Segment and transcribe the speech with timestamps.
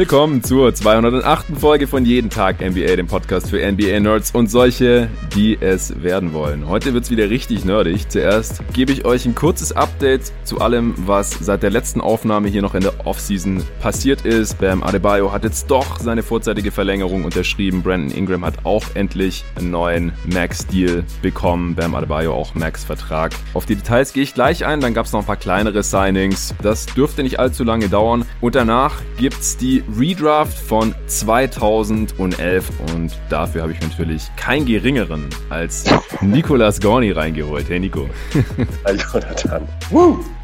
[0.00, 1.58] Willkommen zur 208.
[1.58, 6.66] Folge von Jeden Tag NBA, dem Podcast für NBA-Nerds und solche, die es werden wollen.
[6.66, 8.08] Heute wird's wieder richtig nerdig.
[8.08, 12.62] Zuerst gebe ich euch ein kurzes Update zu allem, was seit der letzten Aufnahme hier
[12.62, 14.56] noch in der Offseason passiert ist.
[14.56, 17.82] Bam Adebayo hat jetzt doch seine vorzeitige Verlängerung unterschrieben.
[17.82, 21.74] Brandon Ingram hat auch endlich einen neuen Max-Deal bekommen.
[21.74, 23.32] Bam Adebayo auch Max-Vertrag.
[23.52, 24.80] Auf die Details gehe ich gleich ein.
[24.80, 26.54] Dann gab's noch ein paar kleinere Signings.
[26.62, 28.24] Das dürfte nicht allzu lange dauern.
[28.40, 35.84] Und danach gibt's die Redraft von 2011 und dafür habe ich natürlich keinen geringeren als
[36.20, 37.68] Nicolas Gorni reingeholt.
[37.68, 38.08] Hey Nico.
[38.84, 39.66] Hi Jonathan.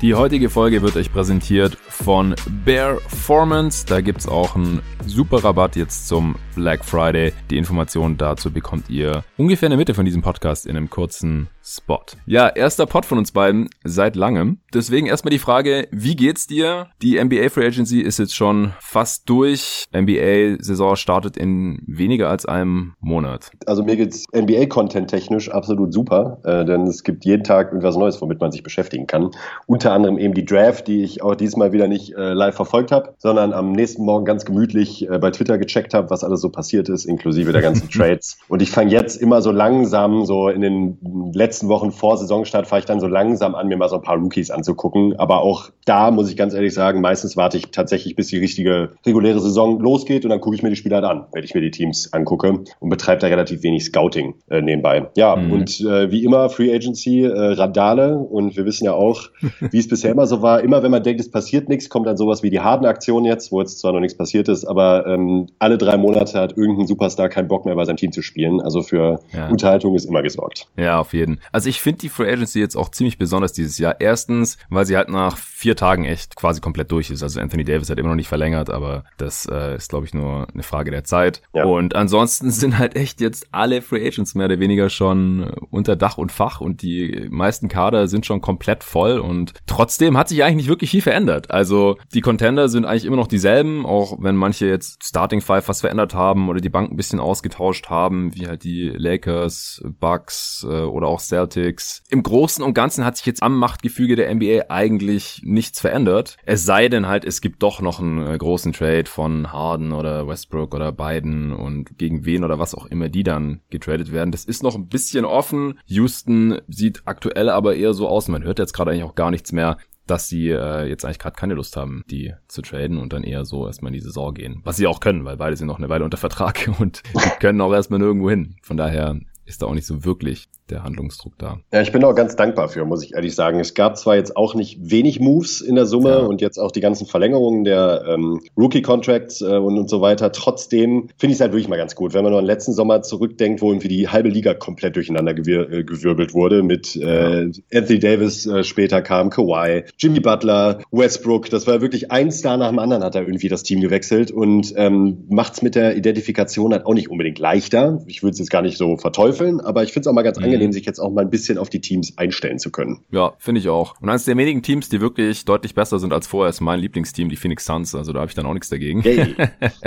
[0.01, 3.87] Die heutige Folge wird euch präsentiert von Bear Formance.
[3.87, 7.33] Da gibt es auch einen super Rabatt jetzt zum Black Friday.
[7.51, 11.49] Die Informationen dazu bekommt ihr ungefähr in der Mitte von diesem Podcast in einem kurzen
[11.63, 12.01] Spot.
[12.27, 14.59] Ja, erster Pod von uns beiden seit langem.
[14.73, 16.87] Deswegen erstmal die Frage, wie geht's dir?
[17.03, 19.85] Die NBA Free Agency ist jetzt schon fast durch.
[19.95, 23.51] NBA-Saison startet in weniger als einem Monat.
[23.67, 28.23] Also mir geht's NBA-Content technisch absolut super, äh, denn es gibt jeden Tag irgendwas Neues,
[28.23, 29.31] womit man sich beschäftigen kann.
[29.67, 33.15] Unter anderem eben die Draft, die ich auch diesmal wieder nicht äh, live verfolgt habe,
[33.19, 36.89] sondern am nächsten Morgen ganz gemütlich äh, bei Twitter gecheckt habe, was alles so passiert
[36.89, 38.39] ist, inklusive der ganzen Trades.
[38.49, 40.99] Und ich fange jetzt immer so langsam, so in den
[41.33, 44.17] letzten Wochen vor Saisonstart fahre ich dann so langsam an, mir mal so ein paar
[44.17, 45.19] Rookies anzugucken.
[45.19, 48.91] Aber auch da muss ich ganz ehrlich sagen, meistens warte ich tatsächlich, bis die richtige
[49.05, 51.61] reguläre Saison losgeht und dann gucke ich mir die Spieler halt an, wenn ich mir
[51.61, 55.09] die Teams angucke und betreibe da relativ wenig Scouting äh, nebenbei.
[55.17, 55.53] Ja, mhm.
[55.53, 59.29] und äh, wie immer Free Agency, äh, Radale und wir wissen ja auch,
[59.71, 60.61] wie es bisher immer so war.
[60.61, 63.61] Immer wenn man denkt, es passiert nichts, kommt dann sowas wie die Harden-Aktion jetzt, wo
[63.61, 67.49] jetzt zwar noch nichts passiert ist, aber ähm, alle drei Monate hat irgendein Superstar keinen
[67.49, 68.61] Bock mehr bei seinem Team zu spielen.
[68.61, 69.49] Also für ja.
[69.49, 70.69] Unterhaltung ist immer gesorgt.
[70.77, 71.41] Ja, auf jeden.
[71.53, 73.97] Also ich finde die Free Agency jetzt auch ziemlich besonders dieses Jahr.
[74.01, 77.23] Erstens, weil sie halt nach vier Tagen echt quasi komplett durch ist.
[77.23, 80.47] Also Anthony Davis hat immer noch nicht verlängert, aber das äh, ist, glaube ich, nur
[80.53, 81.43] eine Frage der Zeit.
[81.55, 81.65] Ja.
[81.65, 86.19] Und ansonsten sind halt echt jetzt alle Free Agents mehr oder weniger schon unter Dach
[86.19, 90.57] und Fach und die meisten Kader sind schon komplett voll und trotzdem hat sich eigentlich
[90.57, 91.51] nicht wirklich viel verändert.
[91.51, 95.81] Also die Contender sind eigentlich immer noch dieselben, auch wenn manche jetzt Starting Five was
[95.81, 100.83] verändert haben oder die Bank ein bisschen ausgetauscht haben, wie halt die Lakers, Bucks äh,
[100.83, 102.03] oder auch Celtics Celtics.
[102.09, 106.37] Im Großen und Ganzen hat sich jetzt am Machtgefüge der NBA eigentlich nichts verändert.
[106.45, 110.27] Es sei denn halt, es gibt doch noch einen äh, großen Trade von Harden oder
[110.27, 114.33] Westbrook oder Biden und gegen wen oder was auch immer die dann getradet werden.
[114.33, 115.79] Das ist noch ein bisschen offen.
[115.87, 118.29] Houston sieht aktuell aber eher so aus.
[118.29, 121.37] Man hört jetzt gerade eigentlich auch gar nichts mehr dass sie äh, jetzt eigentlich gerade
[121.37, 124.61] keine Lust haben, die zu traden und dann eher so erstmal in die Saison gehen.
[124.65, 127.03] Was sie auch können, weil beide sind noch eine Weile unter Vertrag und
[127.41, 128.57] können auch erstmal nirgendwo hin.
[128.63, 131.59] Von daher ist da auch nicht so wirklich der Handlungsdruck da.
[131.73, 133.61] Ja, ich bin auch ganz dankbar für, muss ich ehrlich sagen.
[133.61, 136.19] Es gab zwar jetzt auch nicht wenig Moves in der Summe ja.
[136.19, 140.33] und jetzt auch die ganzen Verlängerungen der ähm, Rookie-Contracts äh, und, und so weiter.
[140.33, 143.03] Trotzdem finde ich es halt wirklich mal ganz gut, wenn man nur an letzten Sommer
[143.03, 147.99] zurückdenkt, wo irgendwie die halbe Liga komplett durcheinander gewir äh, gewirbelt wurde mit äh, Anthony
[147.99, 151.49] Davis äh, später kam, Kawhi, Jimmy Butler, Westbrook.
[151.51, 154.73] Das war wirklich ein Star nach dem anderen hat er irgendwie das Team gewechselt und
[154.77, 158.03] ähm, macht es mit der Identifikation halt auch nicht unbedingt leichter.
[158.07, 160.39] Ich würde es jetzt gar nicht so verteufeln, aber ich finde es auch mal ganz
[160.39, 160.45] mhm.
[160.45, 163.05] angenehm, angenehm, sich jetzt auch mal ein bisschen auf die Teams einstellen zu können.
[163.11, 164.01] Ja, finde ich auch.
[164.01, 167.29] Und eines der wenigen Teams, die wirklich deutlich besser sind als vorher, ist mein Lieblingsteam,
[167.29, 167.95] die Phoenix Suns.
[167.95, 169.03] Also da habe ich dann auch nichts dagegen.
[169.03, 169.35] Hey.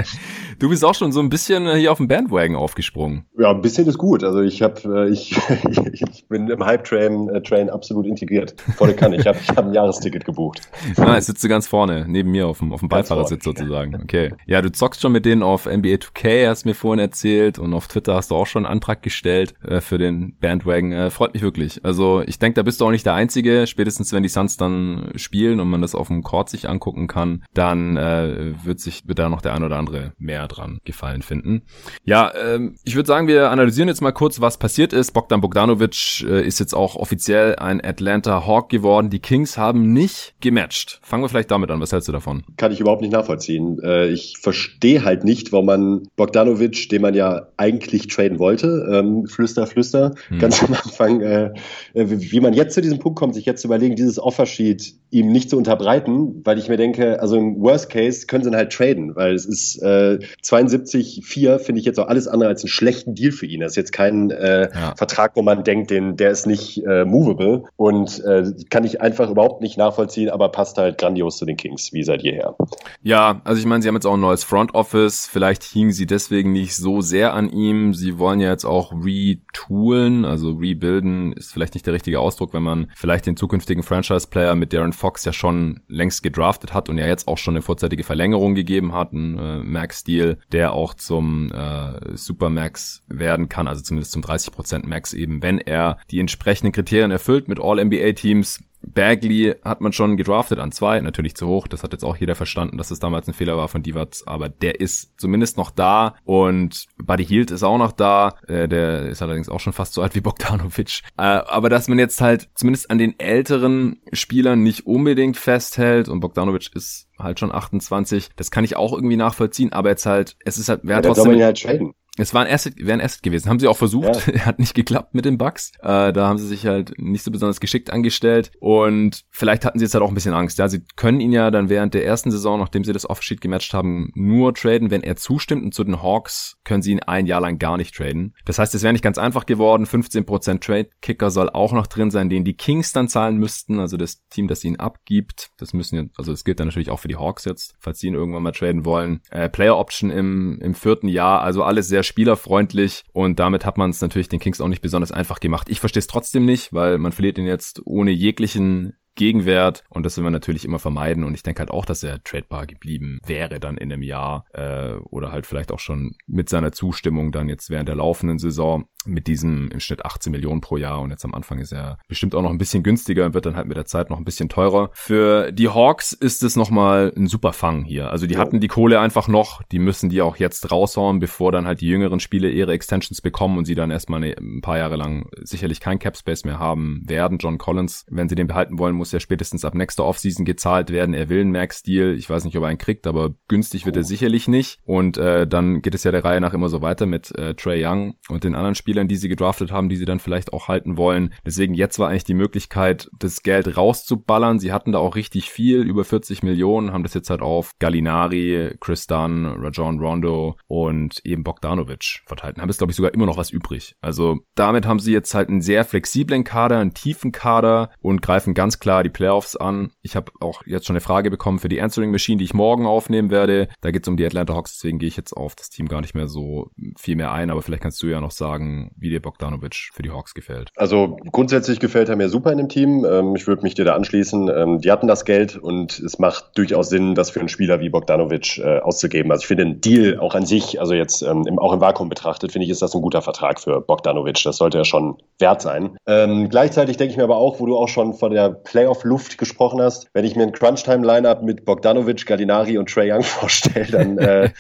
[0.59, 3.25] du bist auch schon so ein bisschen hier auf dem Bandwagon aufgesprungen.
[3.37, 4.23] Ja, ein bisschen ist gut.
[4.23, 5.35] Also ich habe, äh, ich,
[5.93, 8.55] ich bin im Hype-Train äh, Train absolut integriert.
[8.77, 9.17] Volle Kanne.
[9.17, 10.61] Ich habe ich hab ein Jahresticket gebucht.
[10.99, 13.95] Ah, ich sitze ganz vorne, neben mir auf dem, auf dem Beifahrersitz sozusagen.
[14.03, 14.33] Okay.
[14.45, 17.57] Ja, du zockst schon mit denen auf NBA 2K, hast mir vorhin erzählt.
[17.57, 20.91] Und auf Twitter hast du auch schon einen Antrag gestellt äh, für den Bandwagon Bandwagon.
[20.91, 21.83] Äh, freut mich wirklich.
[21.83, 23.67] Also ich denke, da bist du auch nicht der Einzige.
[23.67, 27.43] Spätestens wenn die Suns dann spielen und man das auf dem Court sich angucken kann,
[27.53, 31.63] dann äh, wird sich wird da noch der ein oder andere mehr dran gefallen finden.
[32.03, 35.11] Ja, ähm, ich würde sagen, wir analysieren jetzt mal kurz, was passiert ist.
[35.11, 39.09] Bogdan Bogdanovic äh, ist jetzt auch offiziell ein Atlanta Hawk geworden.
[39.09, 40.99] Die Kings haben nicht gematcht.
[41.03, 41.81] Fangen wir vielleicht damit an.
[41.81, 42.43] Was hältst du davon?
[42.57, 43.79] Kann ich überhaupt nicht nachvollziehen.
[43.83, 49.27] Äh, ich verstehe halt nicht, warum man Bogdanovic, den man ja eigentlich traden wollte, ähm,
[49.27, 50.39] flüster, flüster, hm.
[50.49, 51.51] Ganz am Anfang, äh,
[51.93, 55.49] wie man jetzt zu diesem Punkt kommt, sich jetzt zu überlegen, dieses Offersheet ihm nicht
[55.49, 59.15] zu unterbreiten, weil ich mir denke, also im Worst Case können sie ihn halt traden,
[59.15, 63.31] weil es ist äh, 72,4 finde ich jetzt auch alles andere als einen schlechten Deal
[63.31, 63.61] für ihn.
[63.61, 64.95] Das ist jetzt kein äh, ja.
[64.95, 69.29] Vertrag, wo man denkt, den, der ist nicht äh, movable und äh, kann ich einfach
[69.29, 72.55] überhaupt nicht nachvollziehen, aber passt halt grandios zu den Kings, wie seit jeher.
[73.01, 76.05] Ja, also ich meine, sie haben jetzt auch ein neues Front Office, vielleicht hingen sie
[76.05, 77.93] deswegen nicht so sehr an ihm.
[77.93, 82.53] Sie wollen ja jetzt auch retoolen, also Also rebuilden ist vielleicht nicht der richtige Ausdruck,
[82.53, 86.97] wenn man vielleicht den zukünftigen Franchise-Player mit Darren Fox ja schon längst gedraftet hat und
[86.97, 91.51] ja jetzt auch schon eine vorzeitige Verlängerung gegeben hat, ein äh, Max-Deal, der auch zum
[91.51, 97.11] äh, Supermax werden kann, also zumindest zum 30% Max eben, wenn er die entsprechenden Kriterien
[97.11, 101.67] erfüllt mit All-NBA-Teams Bagley hat man schon gedraftet an zwei, natürlich zu hoch.
[101.67, 104.49] Das hat jetzt auch jeder verstanden, dass es damals ein Fehler war von Divac, aber
[104.49, 108.35] der ist zumindest noch da und Buddy Hield ist auch noch da.
[108.47, 111.01] Äh, der ist allerdings auch schon fast so alt wie Bogdanovic.
[111.17, 116.19] Äh, aber dass man jetzt halt zumindest an den älteren Spielern nicht unbedingt festhält und
[116.19, 120.57] Bogdanovic ist halt schon 28, das kann ich auch irgendwie nachvollziehen, aber jetzt halt, es
[120.57, 121.33] ist halt, wer ja, trotzdem.
[121.33, 121.81] Ja halt
[122.21, 123.49] es war ein Asset, wäre ein Asset gewesen.
[123.49, 124.27] Haben sie auch versucht.
[124.27, 124.39] Ja.
[124.45, 125.71] Hat nicht geklappt mit den Bugs.
[125.81, 128.51] Äh, da haben sie sich halt nicht so besonders geschickt angestellt.
[128.59, 130.57] Und vielleicht hatten sie jetzt halt auch ein bisschen Angst.
[130.57, 133.73] Ja, sie können ihn ja dann während der ersten Saison, nachdem sie das Offsheet gematcht
[133.73, 135.63] haben, nur traden, wenn er zustimmt.
[135.63, 138.35] Und zu den Hawks können sie ihn ein Jahr lang gar nicht traden.
[138.45, 139.85] Das heißt, es wäre nicht ganz einfach geworden.
[139.85, 143.79] 15% Trade-Kicker soll auch noch drin sein, den die Kings dann zahlen müssten.
[143.79, 145.51] Also das Team, das ihn abgibt.
[145.57, 148.07] Das müssen ja, also das gilt dann natürlich auch für die Hawks jetzt, falls sie
[148.07, 149.21] ihn irgendwann mal traden wollen.
[149.29, 151.41] Äh, Player Option im, im vierten Jahr.
[151.41, 155.11] Also alles sehr spielerfreundlich und damit hat man es natürlich den Kings auch nicht besonders
[155.11, 155.69] einfach gemacht.
[155.69, 160.15] Ich verstehe es trotzdem nicht, weil man verliert ihn jetzt ohne jeglichen Gegenwert und das
[160.15, 163.59] will man natürlich immer vermeiden und ich denke halt auch, dass er tradebar geblieben wäre
[163.59, 167.69] dann in einem Jahr äh, oder halt vielleicht auch schon mit seiner Zustimmung dann jetzt
[167.69, 171.33] während der laufenden Saison mit diesem im Schnitt 18 Millionen pro Jahr und jetzt am
[171.33, 173.85] Anfang ist er bestimmt auch noch ein bisschen günstiger und wird dann halt mit der
[173.85, 174.89] Zeit noch ein bisschen teurer.
[174.93, 178.11] Für die Hawks ist es nochmal ein super Fang hier.
[178.11, 178.39] Also die ja.
[178.39, 181.87] hatten die Kohle einfach noch, die müssen die auch jetzt raushauen, bevor dann halt die
[181.87, 185.99] jüngeren Spiele ihre Extensions bekommen und sie dann erstmal ein paar Jahre lang sicherlich kein
[185.99, 187.37] Cap Space mehr haben werden.
[187.39, 191.13] John Collins, wenn sie den behalten wollen, muss ja spätestens ab nächster Offseason gezahlt werden.
[191.13, 192.15] Er will einen Max-Deal.
[192.15, 194.79] Ich weiß nicht, ob er einen kriegt, aber günstig wird er sicherlich nicht.
[194.83, 197.85] Und äh, dann geht es ja der Reihe nach immer so weiter mit äh, Trey
[197.85, 200.97] Young und den anderen Spielern, die sie gedraftet haben, die sie dann vielleicht auch halten
[200.97, 201.33] wollen.
[201.45, 204.59] Deswegen jetzt war eigentlich die Möglichkeit, das Geld rauszuballern.
[204.59, 208.75] Sie hatten da auch richtig viel, über 40 Millionen, haben das jetzt halt auf Gallinari,
[208.79, 212.57] Chris Dunn, Rajon Rondo und eben Bogdanovic verteilt.
[212.57, 213.95] Haben jetzt, glaube ich, sogar immer noch was übrig.
[214.01, 218.53] Also damit haben sie jetzt halt einen sehr flexiblen Kader, einen tiefen Kader und greifen
[218.53, 219.91] ganz klar die Playoffs an.
[220.01, 222.85] Ich habe auch jetzt schon eine Frage bekommen für die Answering Machine, die ich morgen
[222.85, 223.67] aufnehmen werde.
[223.81, 226.01] Da geht es um die Atlanta Hawks, deswegen gehe ich jetzt auf das Team gar
[226.01, 229.21] nicht mehr so viel mehr ein, aber vielleicht kannst du ja noch sagen, wie dir
[229.21, 230.69] Bogdanovic für die Hawks gefällt?
[230.75, 233.05] Also grundsätzlich gefällt er mir super in dem Team.
[233.05, 234.49] Ähm, ich würde mich dir da anschließen.
[234.49, 237.89] Ähm, die hatten das Geld und es macht durchaus Sinn, das für einen Spieler wie
[237.89, 239.31] Bogdanovic äh, auszugeben.
[239.31, 242.51] Also ich finde den Deal auch an sich, also jetzt ähm, auch im Vakuum betrachtet,
[242.51, 244.41] finde ich, ist das ein guter Vertrag für Bogdanovic.
[244.43, 245.97] Das sollte ja schon wert sein.
[246.05, 250.09] gleichzeitig denke ich mir aber auch, wo du auch schon von der Playoff-Luft gesprochen hast,
[250.13, 254.51] wenn ich mir ein Crunch-Time-Lineup mit Bogdanovic, Gallinari und Trey Young vorstelle, dann äh,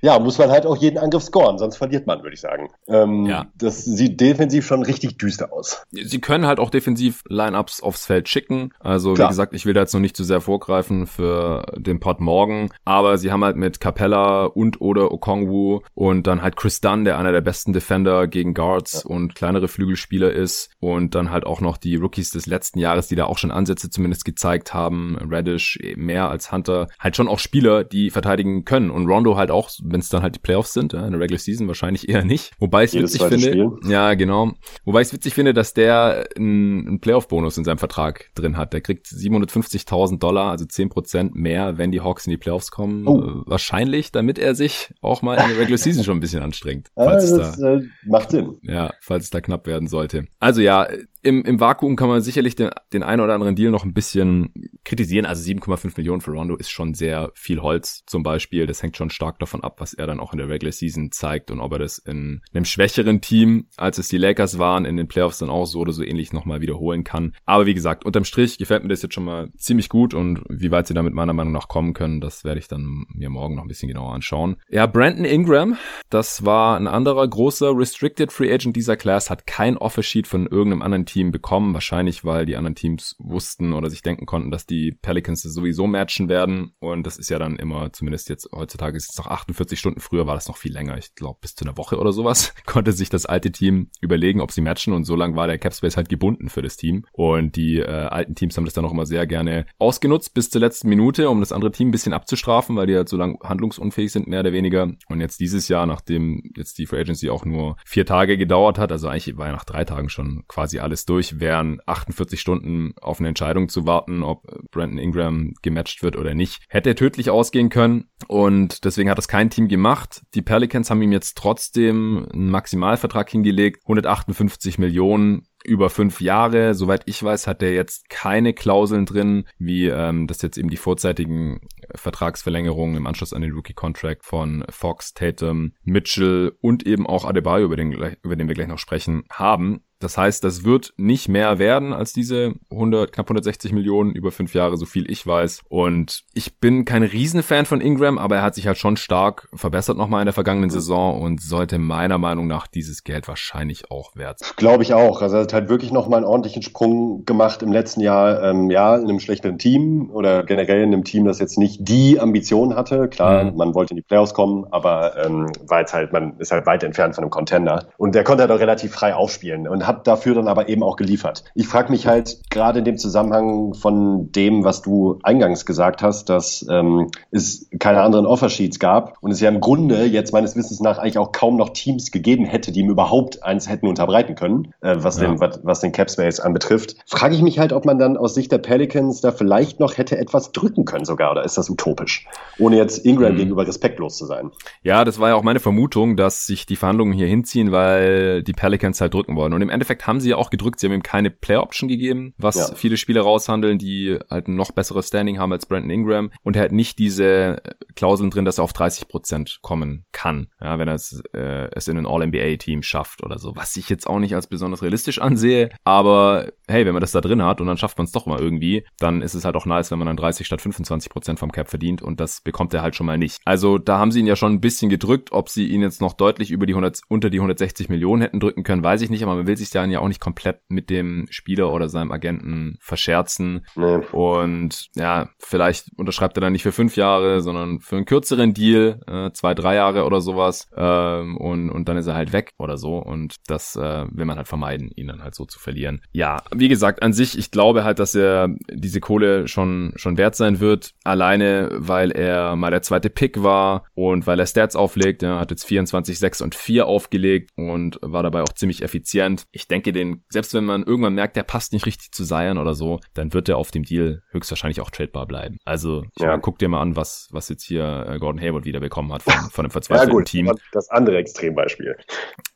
[0.00, 2.70] ja, muss man halt auch jeden Angriff scoren, sonst verliert man, würde ich sagen.
[2.88, 3.46] Ähm, ja.
[3.58, 5.82] Das sieht defensiv schon richtig düster aus.
[5.90, 8.72] Sie können halt auch defensiv Lineups aufs Feld schicken.
[8.80, 9.28] Also Klar.
[9.28, 12.70] wie gesagt, ich will da jetzt noch nicht zu sehr vorgreifen für den Pod morgen,
[12.86, 17.18] aber sie haben halt mit Capella und oder Okongwu und dann halt Chris Dunn, der
[17.18, 19.14] einer der besten Defender gegen Guards ja.
[19.14, 23.16] und kleinere Flügelspieler ist und dann halt auch noch die Rookies des letzten Jahres, die
[23.16, 27.84] da auch schon Ansätze zumindest gezeigt haben, Radish mehr als Hunter, halt schon auch Spieler,
[27.84, 31.12] die verteidigen können und Rondo halt auch, wenn es dann halt die Playoffs sind, in
[31.12, 32.52] der Regular Season wahrscheinlich eher nicht.
[32.58, 33.70] Wobei ich witzig finde, Spiel.
[33.86, 34.52] Ja, genau.
[34.84, 38.72] Wobei ich es witzig finde, dass der einen, Playoff-Bonus in seinem Vertrag drin hat.
[38.72, 43.06] Der kriegt 750.000 Dollar, also 10% mehr, wenn die Hawks in die Playoffs kommen.
[43.06, 43.20] Oh.
[43.20, 46.88] Äh, wahrscheinlich, damit er sich auch mal in der Regular Season schon ein bisschen anstrengt.
[46.94, 48.58] Falls ja, das da, äh, macht Sinn.
[48.62, 50.26] Ja, falls es da knapp werden sollte.
[50.38, 50.88] Also ja,
[51.24, 54.52] im, im Vakuum kann man sicherlich den, den einen oder anderen Deal noch ein bisschen
[54.84, 55.24] kritisieren.
[55.24, 58.66] Also 7,5 Millionen für Rondo ist schon sehr viel Holz zum Beispiel.
[58.66, 61.50] Das hängt schon stark davon ab, was er dann auch in der Regular Season zeigt
[61.50, 65.08] und ob er das in einem schwächeren Team, als es die Lakers waren, in den
[65.08, 67.34] Playoffs dann auch so oder so ähnlich nochmal wiederholen kann.
[67.46, 70.70] Aber wie gesagt, unterm Strich gefällt mir das jetzt schon mal ziemlich gut und wie
[70.70, 73.62] weit sie damit meiner Meinung nach kommen können, das werde ich dann mir morgen noch
[73.62, 74.56] ein bisschen genauer anschauen.
[74.68, 75.78] Ja, Brandon Ingram,
[76.10, 80.46] das war ein anderer großer Restricted Free Agent dieser Class, hat kein Offer Sheet von
[80.46, 81.74] irgendeinem anderen Team Team bekommen.
[81.74, 86.28] Wahrscheinlich, weil die anderen Teams wussten oder sich denken konnten, dass die Pelicans sowieso matchen
[86.28, 86.72] werden.
[86.80, 90.00] Und das ist ja dann immer, zumindest jetzt heutzutage ist es noch 48 Stunden.
[90.00, 90.98] Früher war das noch viel länger.
[90.98, 94.50] Ich glaube, bis zu einer Woche oder sowas konnte sich das alte Team überlegen, ob
[94.50, 94.92] sie matchen.
[94.92, 97.06] Und so lange war der Capspace halt gebunden für das Team.
[97.12, 100.60] Und die äh, alten Teams haben das dann auch immer sehr gerne ausgenutzt bis zur
[100.60, 104.10] letzten Minute, um das andere Team ein bisschen abzustrafen, weil die halt so lange handlungsunfähig
[104.10, 104.90] sind, mehr oder weniger.
[105.08, 108.90] Und jetzt dieses Jahr, nachdem jetzt die Free Agency auch nur vier Tage gedauert hat,
[108.90, 112.94] also eigentlich war ja nach drei Tagen schon quasi alles alles durch, wären 48 Stunden
[113.00, 116.62] auf eine Entscheidung zu warten, ob Brandon Ingram gematcht wird oder nicht.
[116.68, 120.22] Hätte tödlich ausgehen können und deswegen hat das kein Team gemacht.
[120.34, 126.74] Die Pelicans haben ihm jetzt trotzdem einen Maximalvertrag hingelegt, 158 Millionen über fünf Jahre.
[126.74, 130.76] Soweit ich weiß, hat er jetzt keine Klauseln drin, wie ähm, das jetzt eben die
[130.76, 131.60] vorzeitigen
[131.94, 137.76] Vertragsverlängerungen im Anschluss an den Rookie-Contract von Fox, Tatum, Mitchell und eben auch Adebayo, über
[137.76, 139.80] den, über den wir gleich noch sprechen, haben.
[140.04, 144.54] Das heißt, das wird nicht mehr werden als diese 100, knapp 160 Millionen über fünf
[144.54, 145.62] Jahre, so viel ich weiß.
[145.70, 149.96] Und ich bin kein Riesenfan von Ingram, aber er hat sich halt schon stark verbessert
[149.96, 154.40] nochmal in der vergangenen Saison und sollte meiner Meinung nach dieses Geld wahrscheinlich auch wert
[154.40, 154.50] sein.
[154.56, 155.22] Glaube ich auch.
[155.22, 158.42] Also er hat halt wirklich nochmal einen ordentlichen Sprung gemacht im letzten Jahr.
[158.42, 162.20] Ähm, ja, in einem schlechteren Team oder generell in einem Team, das jetzt nicht die
[162.20, 163.08] Ambition hatte.
[163.08, 163.56] Klar, mhm.
[163.56, 166.82] man wollte in die Playoffs kommen, aber ähm, war jetzt halt, man ist halt weit
[166.82, 167.86] entfernt von einem Contender.
[167.96, 170.82] Und der konnte halt auch relativ frei aufspielen und hat hat dafür dann aber eben
[170.82, 171.44] auch geliefert.
[171.54, 176.28] Ich frage mich halt gerade in dem Zusammenhang von dem, was du eingangs gesagt hast,
[176.28, 180.80] dass ähm, es keine anderen Offersheets gab und es ja im Grunde jetzt meines Wissens
[180.80, 184.72] nach eigentlich auch kaum noch Teams gegeben hätte, die ihm überhaupt eins hätten unterbreiten können,
[184.80, 185.28] äh, was, ja.
[185.28, 186.96] den, was, was den Cap Space anbetrifft.
[187.06, 190.18] Frage ich mich halt, ob man dann aus Sicht der Pelicans da vielleicht noch hätte
[190.18, 192.26] etwas drücken können sogar, oder ist das utopisch?
[192.58, 193.36] Ohne jetzt Ingram mhm.
[193.36, 194.50] gegenüber respektlos zu sein.
[194.82, 198.52] Ja, das war ja auch meine Vermutung, dass sich die Verhandlungen hier hinziehen, weil die
[198.52, 199.52] Pelicans halt drücken wollen.
[199.52, 200.80] Und im Endeffekt haben sie ja auch gedrückt.
[200.80, 202.74] Sie haben ihm keine Player Option gegeben, was ja.
[202.74, 206.30] viele Spieler raushandeln, die halt ein noch besseres Standing haben als Brandon Ingram.
[206.42, 207.62] Und er hat nicht diese
[207.96, 211.88] Klauseln drin, dass er auf 30 Prozent kommen kann, ja, wenn er es, äh, es
[211.88, 213.54] in ein All-NBA-Team schafft oder so.
[213.56, 215.70] Was ich jetzt auch nicht als besonders realistisch ansehe.
[215.84, 218.40] Aber hey, wenn man das da drin hat und dann schafft man es doch mal
[218.40, 221.52] irgendwie, dann ist es halt auch nice, wenn man dann 30 statt 25 Prozent vom
[221.52, 223.40] Cap verdient und das bekommt er halt schon mal nicht.
[223.44, 225.32] Also da haben sie ihn ja schon ein bisschen gedrückt.
[225.32, 228.62] Ob sie ihn jetzt noch deutlich über die 100, unter die 160 Millionen hätten drücken
[228.62, 231.26] können, weiß ich nicht, aber man will sich dann ja auch nicht komplett mit dem
[231.30, 233.66] Spieler oder seinem Agenten verscherzen.
[233.76, 234.00] Nee.
[234.12, 239.00] Und ja, vielleicht unterschreibt er dann nicht für fünf Jahre, sondern für einen kürzeren Deal,
[239.06, 240.68] äh, zwei, drei Jahre oder sowas.
[240.76, 242.98] Ähm, und, und dann ist er halt weg oder so.
[242.98, 246.02] Und das äh, will man halt vermeiden, ihn dann halt so zu verlieren.
[246.12, 250.36] Ja, wie gesagt, an sich, ich glaube halt, dass er diese Kohle schon, schon wert
[250.36, 250.92] sein wird.
[251.04, 255.22] Alleine, weil er mal der zweite Pick war und weil er Stats auflegt.
[255.22, 259.44] Er hat jetzt 24, 6 und 4 aufgelegt und war dabei auch ziemlich effizient.
[259.54, 262.74] Ich denke, den, selbst wenn man irgendwann merkt, der passt nicht richtig zu Zion oder
[262.74, 265.58] so, dann wird er auf dem Deal höchstwahrscheinlich auch tradebar bleiben.
[265.64, 266.28] Also ja.
[266.28, 269.22] meine, guck dir mal an, was, was jetzt hier äh, Gordon Hayward wieder bekommen hat
[269.22, 270.52] von, von einem verzweifelten ja, gut, Team.
[270.72, 271.96] Das andere Extrembeispiel.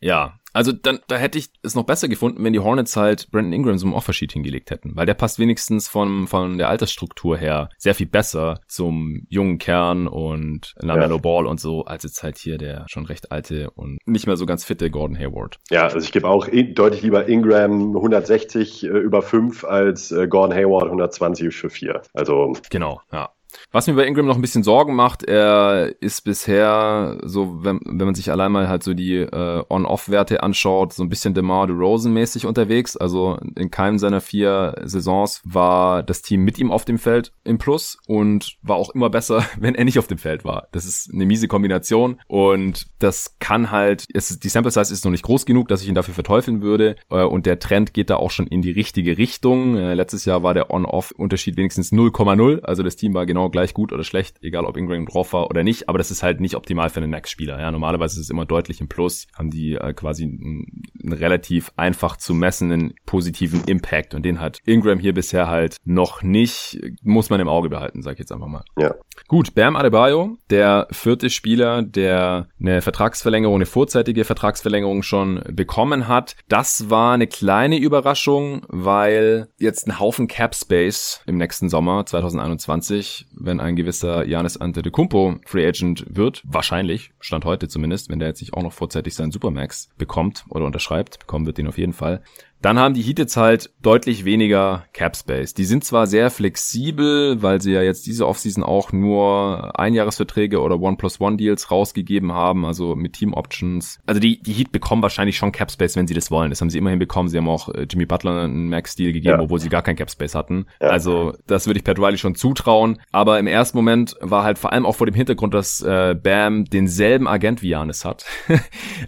[0.00, 3.52] Ja, also dann, da hätte ich es noch besser gefunden, wenn die Hornets halt Brandon
[3.52, 7.94] Ingram ein Offersheet hingelegt hätten, weil der passt wenigstens von, von der Altersstruktur her sehr
[7.94, 11.20] viel besser zum jungen Kern und LaMelo ja.
[11.20, 14.46] Ball und so, als jetzt halt hier der schon recht alte und nicht mehr so
[14.46, 15.58] ganz fitte Gordon Hayward.
[15.70, 20.56] Ja, also ich gebe auch deutlich lieber Ingram 160 äh, über 5 als äh, Gordon
[20.56, 22.02] Hayward 120 für 4.
[22.14, 22.54] Also.
[22.70, 23.30] Genau, ja.
[23.72, 28.06] Was mir bei Ingram noch ein bisschen Sorgen macht, er ist bisher so, wenn, wenn
[28.06, 32.46] man sich allein mal halt so die äh, On-Off-Werte anschaut, so ein bisschen DeMar DeRozan-mäßig
[32.46, 32.96] unterwegs.
[32.96, 37.58] Also in keinem seiner vier Saisons war das Team mit ihm auf dem Feld im
[37.58, 40.68] Plus und war auch immer besser, wenn er nicht auf dem Feld war.
[40.72, 45.12] Das ist eine miese Kombination und das kann halt, es, die Sample Size ist noch
[45.12, 48.16] nicht groß genug, dass ich ihn dafür verteufeln würde äh, und der Trend geht da
[48.16, 49.76] auch schon in die richtige Richtung.
[49.76, 53.74] Äh, letztes Jahr war der On-Off-Unterschied wenigstens 0,0, also das Team war genau genau gleich
[53.74, 56.54] gut oder schlecht, egal ob Ingram drauf war oder nicht, aber das ist halt nicht
[56.54, 57.60] optimal für einen Max-Spieler.
[57.60, 61.72] Ja, normalerweise ist es immer deutlich im Plus, haben die äh, quasi einen, einen relativ
[61.76, 67.30] einfach zu messenden positiven Impact und den hat Ingram hier bisher halt noch nicht, muss
[67.30, 68.64] man im Auge behalten, sag ich jetzt einfach mal.
[68.78, 68.94] Ja.
[69.26, 76.36] Gut, Bam Adebayo, der vierte Spieler, der eine Vertragsverlängerung, eine vorzeitige Vertragsverlängerung schon bekommen hat.
[76.48, 83.26] Das war eine kleine Überraschung, weil jetzt ein Haufen Cap Space im nächsten Sommer 2021
[83.40, 88.40] wenn ein gewisser Janis Antetokounmpo Free Agent wird, wahrscheinlich, Stand heute zumindest, wenn der jetzt
[88.40, 92.22] nicht auch noch vorzeitig seinen Supermax bekommt oder unterschreibt, bekommen wird den auf jeden Fall,
[92.60, 95.54] dann haben die Heat jetzt halt deutlich weniger Cap Space.
[95.54, 100.80] Die sind zwar sehr flexibel, weil sie ja jetzt diese Offseason auch nur Einjahresverträge oder
[100.80, 104.00] One plus One Deals rausgegeben haben, also mit Team Options.
[104.06, 106.50] Also die, die Heat bekommen wahrscheinlich schon Cap Space, wenn sie das wollen.
[106.50, 107.28] Das haben sie immerhin bekommen.
[107.28, 109.40] Sie haben auch äh, Jimmy Butler einen Max Deal gegeben, ja.
[109.40, 110.66] obwohl sie gar kein Cap Space hatten.
[110.80, 110.88] Ja.
[110.88, 112.98] Also das würde ich Pat Riley schon zutrauen.
[113.12, 116.64] Aber im ersten Moment war halt vor allem auch vor dem Hintergrund, dass äh, Bam
[116.64, 118.24] denselben Agent wie Janis hat.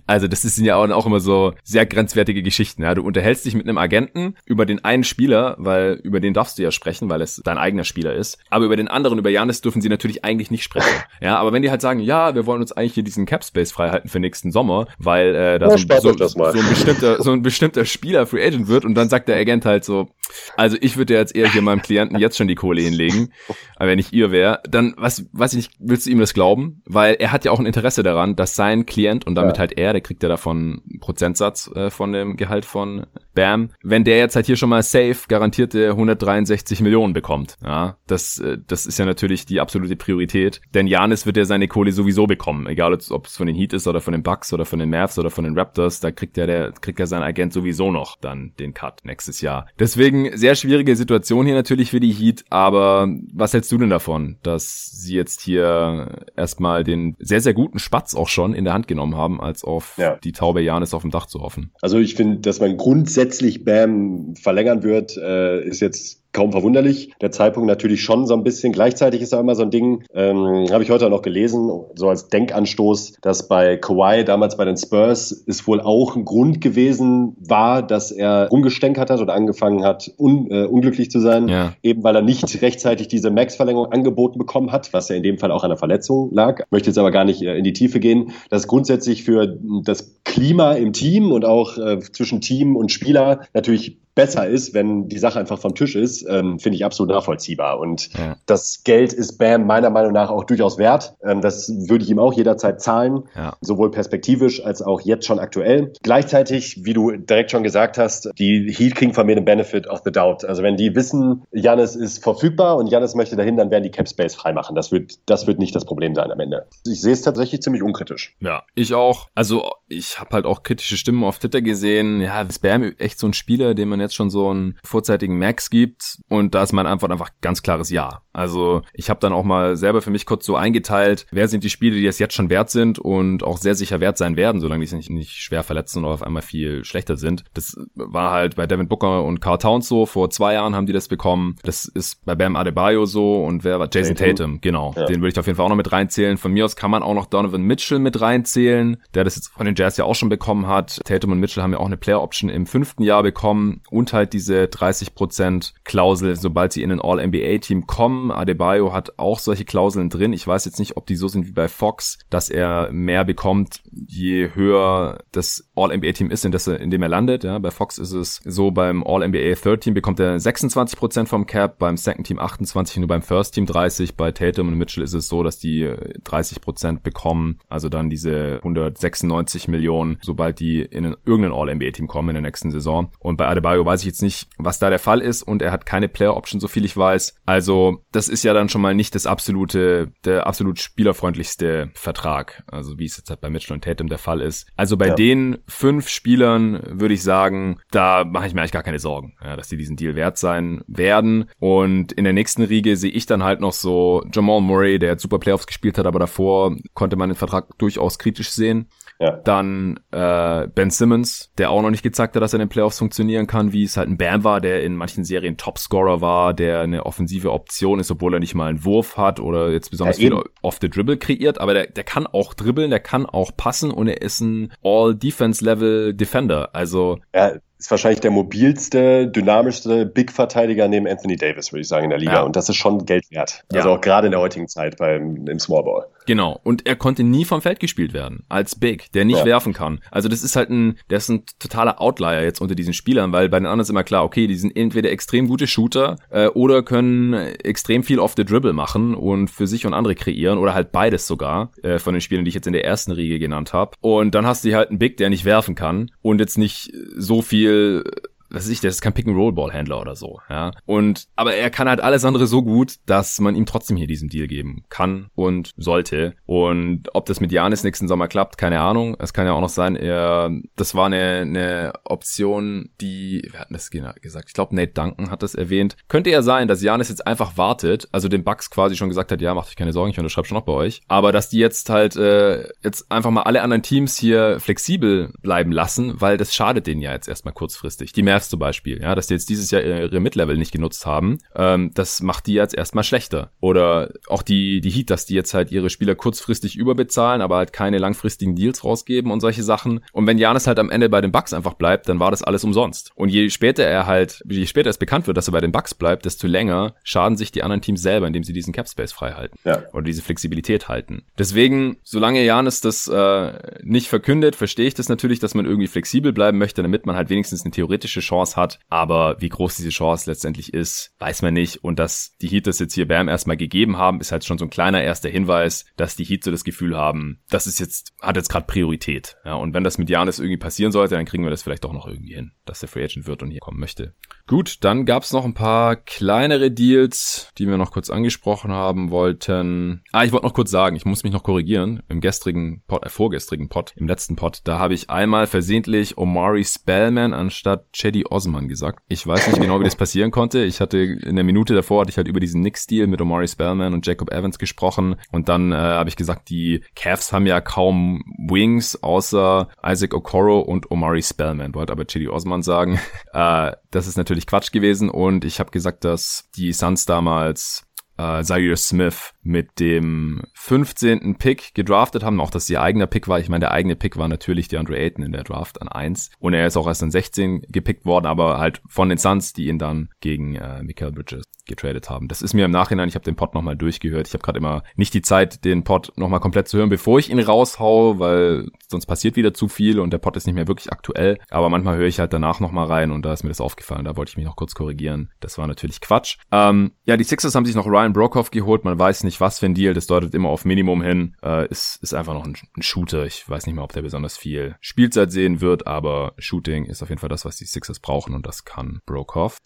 [0.07, 2.83] also das sind ja auch immer so sehr grenzwertige Geschichten.
[2.83, 6.35] Ja, du unterhältst unterhältst dich mit einem Agenten über den einen Spieler, weil über den
[6.35, 8.39] darfst du ja sprechen, weil es dein eigener Spieler ist.
[8.51, 10.89] Aber über den anderen, über Janis, dürfen sie natürlich eigentlich nicht sprechen.
[11.21, 13.73] Ja, aber wenn die halt sagen, ja, wir wollen uns eigentlich hier diesen Cap Space
[13.73, 17.43] freihalten für nächsten Sommer, weil äh, da ja, so, so, so, ein bestimmter, so ein
[17.43, 20.09] bestimmter Spieler Free Agent wird und dann sagt der Agent halt so,
[20.57, 23.33] also ich würde jetzt eher hier meinem Klienten jetzt schon die Kohle hinlegen,
[23.77, 26.83] aber wenn ich ihr wäre, dann was, weiß ich nicht, willst du ihm das glauben?
[26.87, 29.61] Weil er hat ja auch ein Interesse daran, dass sein Klient und damit ja.
[29.61, 33.07] halt er, der kriegt ja davon einen Prozentsatz äh, von dem Gehalt von
[33.41, 38.39] Bam, wenn der jetzt halt hier schon mal safe garantierte 163 Millionen bekommt, ja, das,
[38.39, 42.27] äh, das ist ja natürlich die absolute Priorität, denn Janis wird ja seine Kohle sowieso
[42.27, 44.91] bekommen, egal ob es von den Heat ist oder von den Bucks oder von den
[44.91, 48.19] Mavs oder von den Raptors, da kriegt ja der, kriegt ja sein Agent sowieso noch
[48.21, 49.67] dann den Cut nächstes Jahr.
[49.79, 54.37] Deswegen sehr schwierige Situation hier natürlich für die Heat, aber was hältst du denn davon,
[54.43, 58.87] dass sie jetzt hier erstmal den sehr, sehr guten Spatz auch schon in der Hand
[58.87, 60.17] genommen haben, als auf ja.
[60.17, 61.73] die Taube Janis auf dem Dach zu hoffen?
[61.81, 63.30] Also ich finde, dass man grundsätzlich
[63.65, 67.13] Bam verlängern wird, äh, ist jetzt kaum verwunderlich.
[67.21, 68.73] Der Zeitpunkt natürlich schon so ein bisschen.
[68.73, 72.29] Gleichzeitig ist da immer so ein Ding, ähm, habe ich heute noch gelesen, so als
[72.29, 77.83] Denkanstoß, dass bei Kawhi damals bei den Spurs es wohl auch ein Grund gewesen war,
[77.83, 81.73] dass er rumgestänkert hat oder angefangen hat, un, äh, unglücklich zu sein, ja.
[81.83, 85.51] eben weil er nicht rechtzeitig diese Max-Verlängerung angeboten bekommen hat, was ja in dem Fall
[85.51, 86.61] auch an der Verletzung lag.
[86.61, 88.33] Ich möchte jetzt aber gar nicht äh, in die Tiefe gehen.
[88.51, 94.00] Das grundsätzlich für das Klima im Team und auch äh, zwischen Team und Spieler natürlich
[94.15, 97.79] besser ist, wenn die Sache einfach vom Tisch ist, ähm, finde ich absolut nachvollziehbar.
[97.79, 98.37] Und ja.
[98.47, 101.15] das Geld ist Bam meiner Meinung nach auch durchaus wert.
[101.25, 103.57] Ähm, das würde ich ihm auch jederzeit zahlen, ja.
[103.61, 105.93] sowohl perspektivisch als auch jetzt schon aktuell.
[106.03, 110.03] Gleichzeitig, wie du direkt schon gesagt hast, die Heat kriegen von mir den Benefit of
[110.05, 110.45] the doubt.
[110.45, 114.09] Also wenn die wissen, Janis ist verfügbar und Janis möchte dahin, dann werden die Cap
[114.09, 114.75] Space freimachen.
[114.75, 116.67] Das wird, das wird nicht das Problem sein am Ende.
[116.87, 118.37] Ich sehe es tatsächlich ziemlich unkritisch.
[118.41, 119.29] Ja, ich auch.
[119.35, 122.21] Also ich habe halt auch kritische Stimmen auf Twitter gesehen.
[122.21, 125.71] Ja, ist Bam echt so ein Spieler, den man jetzt schon so einen vorzeitigen Max
[125.71, 128.23] gibt und da ist meine Antwort einfach ganz klares Ja.
[128.33, 131.71] Also ich habe dann auch mal selber für mich kurz so eingeteilt, wer sind die
[131.71, 134.85] Spiele, die es jetzt schon wert sind und auch sehr sicher wert sein werden, solange
[134.85, 137.45] die sich nicht schwer verletzen oder auf einmal viel schlechter sind.
[137.55, 140.93] Das war halt bei Devin Booker und Carl Towns so, vor zwei Jahren haben die
[140.93, 141.57] das bekommen.
[141.65, 144.95] Das ist bei Bam Adebayo so und wer war Jason Tatum, Tatum genau.
[144.97, 145.07] Ja.
[145.07, 146.39] Den würde ich auf jeden Fall auch noch mit reinzählen.
[146.39, 149.67] Von mir aus kann man auch noch Donovan Mitchell mit reinzählen, der das jetzt von
[149.67, 151.01] den Jazz ja auch schon bekommen hat.
[151.05, 154.33] Tatum und Mitchell haben ja auch eine Player Option im fünften Jahr bekommen und halt
[154.33, 158.31] diese 30% Klausel, sobald sie in ein All-NBA-Team kommen.
[158.31, 160.33] Adebayo hat auch solche Klauseln drin.
[160.33, 163.83] Ich weiß jetzt nicht, ob die so sind wie bei Fox, dass er mehr bekommt,
[163.93, 167.45] je höher das All-NBA-Team ist, in, das, in dem er landet.
[167.45, 171.79] Ja, bei Fox ist es so, beim All-NBA Third Team bekommt er 26% vom Cap,
[171.79, 174.17] beim Second Team 28, nur beim First Team 30.
[174.17, 179.69] Bei Tatum und Mitchell ist es so, dass die 30% bekommen, also dann diese 196
[179.69, 183.11] Millionen, sobald die in irgendein All-NBA-Team kommen in der nächsten Saison.
[183.19, 185.87] Und bei Adebayo weiß ich jetzt nicht, was da der Fall ist und er hat
[185.87, 187.37] keine Player Option, so viel ich weiß.
[187.47, 192.63] Also, das ist ja dann schon mal nicht das absolute, der absolut spielerfreundlichste Vertrag.
[192.67, 194.67] Also, wie es jetzt halt bei Mitchell und Tatum der Fall ist.
[194.77, 195.15] Also, bei ja.
[195.15, 199.57] den fünf Spielern würde ich sagen, da mache ich mir eigentlich gar keine Sorgen, ja,
[199.57, 201.51] dass die diesen Deal wert sein werden.
[201.59, 205.23] Und in der nächsten Riege sehe ich dann halt noch so Jamal Murray, der jetzt
[205.23, 208.89] super Playoffs gespielt hat, aber davor konnte man den Vertrag durchaus kritisch sehen.
[209.21, 209.33] Ja.
[209.33, 212.99] Dann äh, Ben Simmons, der auch noch nicht gezeigt hat, dass er in den Playoffs
[212.99, 216.81] funktionieren kann, wie es halt ein Bam war, der in manchen Serien Topscorer war, der
[216.81, 220.31] eine offensive Option ist, obwohl er nicht mal einen Wurf hat oder jetzt besonders ja,
[220.31, 223.91] viel off the dribble kreiert, aber der, der kann auch dribbeln, der kann auch passen
[223.91, 226.75] und er ist ein All-Defense-Level Defender.
[226.75, 232.11] Also ja, ist wahrscheinlich der mobilste, dynamischste Big-Verteidiger neben Anthony Davis, würde ich sagen, in
[232.11, 232.33] der Liga.
[232.35, 232.43] Ja.
[232.43, 233.65] Und das ist schon Geld wert.
[233.73, 233.95] Also ja.
[233.95, 236.07] auch gerade in der heutigen Zeit beim, im Small Ball.
[236.27, 236.61] Genau.
[236.63, 238.45] Und er konnte nie vom Feld gespielt werden.
[238.51, 239.45] Als Big, der nicht ja.
[239.47, 240.01] werfen kann.
[240.11, 243.49] Also das ist halt ein, der ist ein totaler Outlier jetzt unter diesen Spielern, weil
[243.49, 246.83] bei den anderen ist immer klar, okay, die sind entweder extrem gute Shooter äh, oder
[246.83, 250.93] können extrem viel off the dribble machen und für sich und andere kreieren oder halt
[250.93, 253.93] beides sogar äh, von den Spielern, die ich jetzt in der ersten Riege genannt habe.
[254.01, 257.41] Und dann hast du halt einen Big, der nicht werfen kann und jetzt nicht so
[257.41, 258.03] viel viel
[258.51, 260.73] was weiß ich, der ist kein Pick-and-Roll-Ball-Händler oder so, ja.
[260.87, 264.29] Und, aber er kann halt alles andere so gut, dass man ihm trotzdem hier diesen
[264.29, 266.35] Deal geben kann und sollte.
[266.47, 269.17] Und ob das mit Janis nächsten Sommer klappt, keine Ahnung.
[269.19, 273.69] Es kann ja auch noch sein, er, das war eine, eine Option, die, wer hat
[273.71, 274.49] das gesagt?
[274.49, 275.97] Ich glaube, Nate Duncan hat das erwähnt.
[276.09, 279.41] Könnte ja sein, dass Janis jetzt einfach wartet, also den Bucks quasi schon gesagt hat,
[279.41, 281.03] ja, macht euch keine Sorgen, ich unterschreibe schon noch bei euch.
[281.09, 285.73] Aber dass die jetzt halt, äh, jetzt einfach mal alle anderen Teams hier flexibel bleiben
[285.73, 288.13] lassen, weil das schadet denen ja jetzt erstmal kurzfristig.
[288.13, 291.07] Die mehr Mavs zum Beispiel, ja, dass die jetzt dieses Jahr ihre Mid-Level nicht genutzt
[291.07, 293.51] haben, ähm, das macht die jetzt erstmal schlechter.
[293.61, 297.73] Oder auch die, die Heat, dass die jetzt halt ihre Spieler kurzfristig überbezahlen, aber halt
[297.73, 300.01] keine langfristigen Deals rausgeben und solche Sachen.
[300.13, 302.65] Und wenn Janis halt am Ende bei den Bucks einfach bleibt, dann war das alles
[302.65, 303.13] umsonst.
[303.15, 305.95] Und je später er halt, je später es bekannt wird, dass er bei den Bucks
[305.95, 309.33] bleibt, desto länger schaden sich die anderen Teams selber, indem sie diesen Cap Space frei
[309.33, 309.59] halten.
[309.65, 309.83] Ja.
[309.93, 311.23] Oder diese Flexibilität halten.
[311.39, 316.33] Deswegen, solange Janis das äh, nicht verkündet, verstehe ich das natürlich, dass man irgendwie flexibel
[316.33, 318.79] bleiben möchte, damit man halt wenigstens eine theoretische Chance hat.
[318.89, 321.85] Aber wie groß diese Chance letztendlich ist, weiß man nicht.
[321.85, 324.65] Und dass die Heat das jetzt hier Bam erstmal gegeben haben, ist halt schon so
[324.65, 328.37] ein kleiner erster Hinweis, dass die Heat so das Gefühl haben, das ist jetzt, hat
[328.37, 329.37] jetzt gerade Priorität.
[329.45, 331.93] Ja, und wenn das mit Janis irgendwie passieren sollte, dann kriegen wir das vielleicht doch
[331.93, 334.15] noch irgendwie hin, dass der Free Agent wird und hier kommen möchte.
[334.51, 340.03] Gut, dann gab's noch ein paar kleinere Deals, die wir noch kurz angesprochen haben wollten.
[340.11, 342.03] Ah, ich wollte noch kurz sagen, ich muss mich noch korrigieren.
[342.09, 346.65] Im gestrigen Pod, äh, vorgestrigen Pod, im letzten Pod, da habe ich einmal versehentlich Omari
[346.65, 349.05] Spellman anstatt Chedi Osman gesagt.
[349.07, 350.65] Ich weiß nicht genau, wie das passieren konnte.
[350.65, 353.95] Ich hatte in der Minute davor hatte ich halt über diesen Knicks-Deal mit Omari Spellman
[353.95, 358.25] und Jacob Evans gesprochen und dann äh, habe ich gesagt, die Cavs haben ja kaum
[358.49, 361.73] Wings außer Isaac Okoro und Omari Spellman.
[361.77, 362.99] Wollte aber Chedi Osman sagen.
[363.33, 367.87] äh, das ist natürlich Quatsch gewesen und ich habe gesagt, dass die Suns damals
[368.21, 371.37] äh, Zaire Smith mit dem 15.
[371.37, 372.41] Pick gedraftet haben.
[372.41, 373.41] Auch, dass ihr eigener Pick war.
[373.41, 376.31] Ich meine, der eigene Pick war natürlich der Andre Ayton in der Draft an 1.
[376.39, 379.69] Und er ist auch erst an 16 gepickt worden, aber halt von den Suns, die
[379.69, 382.29] ihn dann gegen äh, Michael Bridges getradet haben.
[382.29, 384.29] Das ist mir im Nachhinein, ich habe den Pod nochmal durchgehört.
[384.29, 387.31] Ich habe gerade immer nicht die Zeit, den Pod nochmal komplett zu hören, bevor ich
[387.31, 390.93] ihn raushau, weil sonst passiert wieder zu viel und der Pod ist nicht mehr wirklich
[390.93, 391.39] aktuell.
[391.49, 394.05] Aber manchmal höre ich halt danach nochmal rein und da ist mir das aufgefallen.
[394.05, 395.31] Da wollte ich mich noch kurz korrigieren.
[395.41, 396.37] Das war natürlich Quatsch.
[396.53, 398.85] Ähm, ja, die Sixers haben sich noch Ryan Brokoff geholt.
[398.85, 399.95] Man weiß nicht, was für ein Deal.
[399.95, 401.37] Das deutet immer auf Minimum hin.
[401.43, 403.25] Äh, ist, ist einfach noch ein, ein Shooter.
[403.25, 407.09] Ich weiß nicht mal, ob der besonders viel Spielzeit sehen wird, aber Shooting ist auf
[407.09, 409.59] jeden Fall das, was die Sixers brauchen und das kann Brokoff.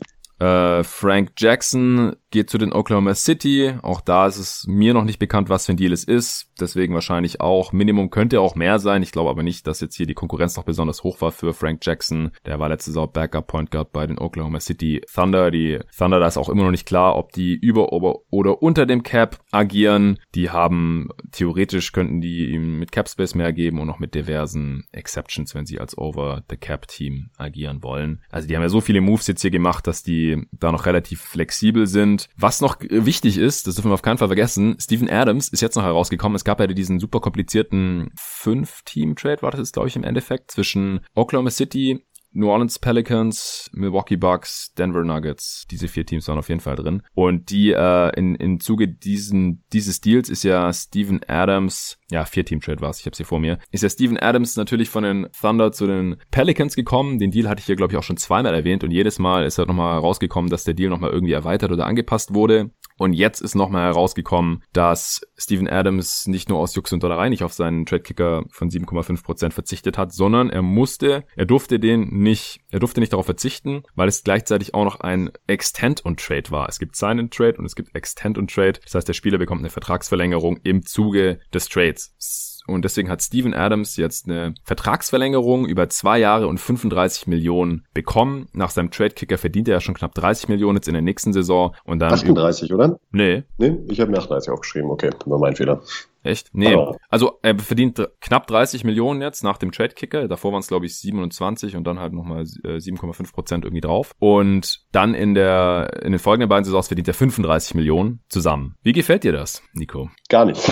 [0.44, 3.74] Äh, Frank Jackson geht zu den Oklahoma City.
[3.82, 6.48] Auch da ist es mir noch nicht bekannt, was für ein Deal es ist.
[6.60, 7.72] Deswegen wahrscheinlich auch.
[7.72, 9.04] Minimum könnte auch mehr sein.
[9.04, 11.86] Ich glaube aber nicht, dass jetzt hier die Konkurrenz noch besonders hoch war für Frank
[11.86, 12.32] Jackson.
[12.44, 15.52] Der war letzte Saison Backup Point Guard bei den Oklahoma City Thunder.
[15.52, 19.04] Die Thunder, da ist auch immer noch nicht klar, ob die über oder unter dem
[19.04, 20.18] Cap agieren.
[20.34, 24.84] Die haben theoretisch könnten die ihm mit Cap Space mehr geben und noch mit diversen
[24.90, 28.22] Exceptions, wenn sie als Over the Cap Team agieren wollen.
[28.30, 31.20] Also die haben ja so viele Moves jetzt hier gemacht, dass die da noch relativ
[31.20, 32.23] flexibel sind.
[32.37, 35.76] Was noch wichtig ist, das dürfen wir auf keinen Fall vergessen, Steven Adams ist jetzt
[35.76, 36.37] noch herausgekommen.
[36.37, 41.00] Es gab ja diesen super komplizierten Fünf-Team-Trade, war das jetzt, glaube ich, im Endeffekt, zwischen
[41.14, 45.66] Oklahoma City, New Orleans Pelicans, Milwaukee Bucks, Denver Nuggets.
[45.70, 47.02] Diese vier Teams waren auf jeden Fall drin.
[47.14, 52.80] Und die äh, in, in Zuge diesen, dieses Deals ist ja Steven Adams, ja, Vier-Team-Trade
[52.80, 55.72] war es, ich habe sie vor mir, ist ja Steven Adams natürlich von den Thunder
[55.72, 57.18] zu den Pelicans gekommen.
[57.18, 59.58] Den Deal hatte ich hier, glaube ich, auch schon zweimal erwähnt und jedes Mal ist
[59.58, 62.70] halt nochmal rausgekommen, dass der Deal nochmal irgendwie erweitert oder angepasst wurde.
[62.96, 67.42] Und jetzt ist nochmal herausgekommen, dass Steven Adams nicht nur aus Jux und Dollerei nicht
[67.42, 72.80] auf seinen Trade-Kicker von 7,5% verzichtet hat, sondern er musste, er durfte den nicht, er
[72.80, 76.68] durfte nicht darauf verzichten, weil es gleichzeitig auch noch ein Extend und Trade war.
[76.68, 78.80] Es gibt and Trade und es gibt Extend und Trade.
[78.83, 82.53] Das heißt, der Spieler bekommt eine Vertragsverlängerung im Zuge des Trades.
[82.66, 88.48] Und deswegen hat Steven Adams jetzt eine Vertragsverlängerung über zwei Jahre und 35 Millionen bekommen.
[88.53, 91.74] Nach seinem Trade-Kicker verdient er ja schon knapp 30 Millionen jetzt in der nächsten Saison.
[91.85, 92.98] Und dann 38, oder?
[93.11, 93.42] Nee.
[93.59, 94.90] Nee, ich habe mir 38 aufgeschrieben.
[94.90, 95.83] Okay, war mein Fehler.
[96.24, 96.48] Echt?
[96.54, 96.74] Nee.
[96.74, 96.96] Oh.
[97.10, 100.26] Also er verdient knapp 30 Millionen jetzt nach dem Trade-Kicker.
[100.26, 104.12] Davor waren es, glaube ich, 27 und dann halt nochmal 7,5 Prozent irgendwie drauf.
[104.18, 108.74] Und dann in der in den folgenden beiden Saisons verdient er 35 Millionen zusammen.
[108.82, 110.10] Wie gefällt dir das, Nico?
[110.30, 110.62] Gar nicht.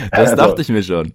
[0.10, 1.12] das also, dachte ich mir schon.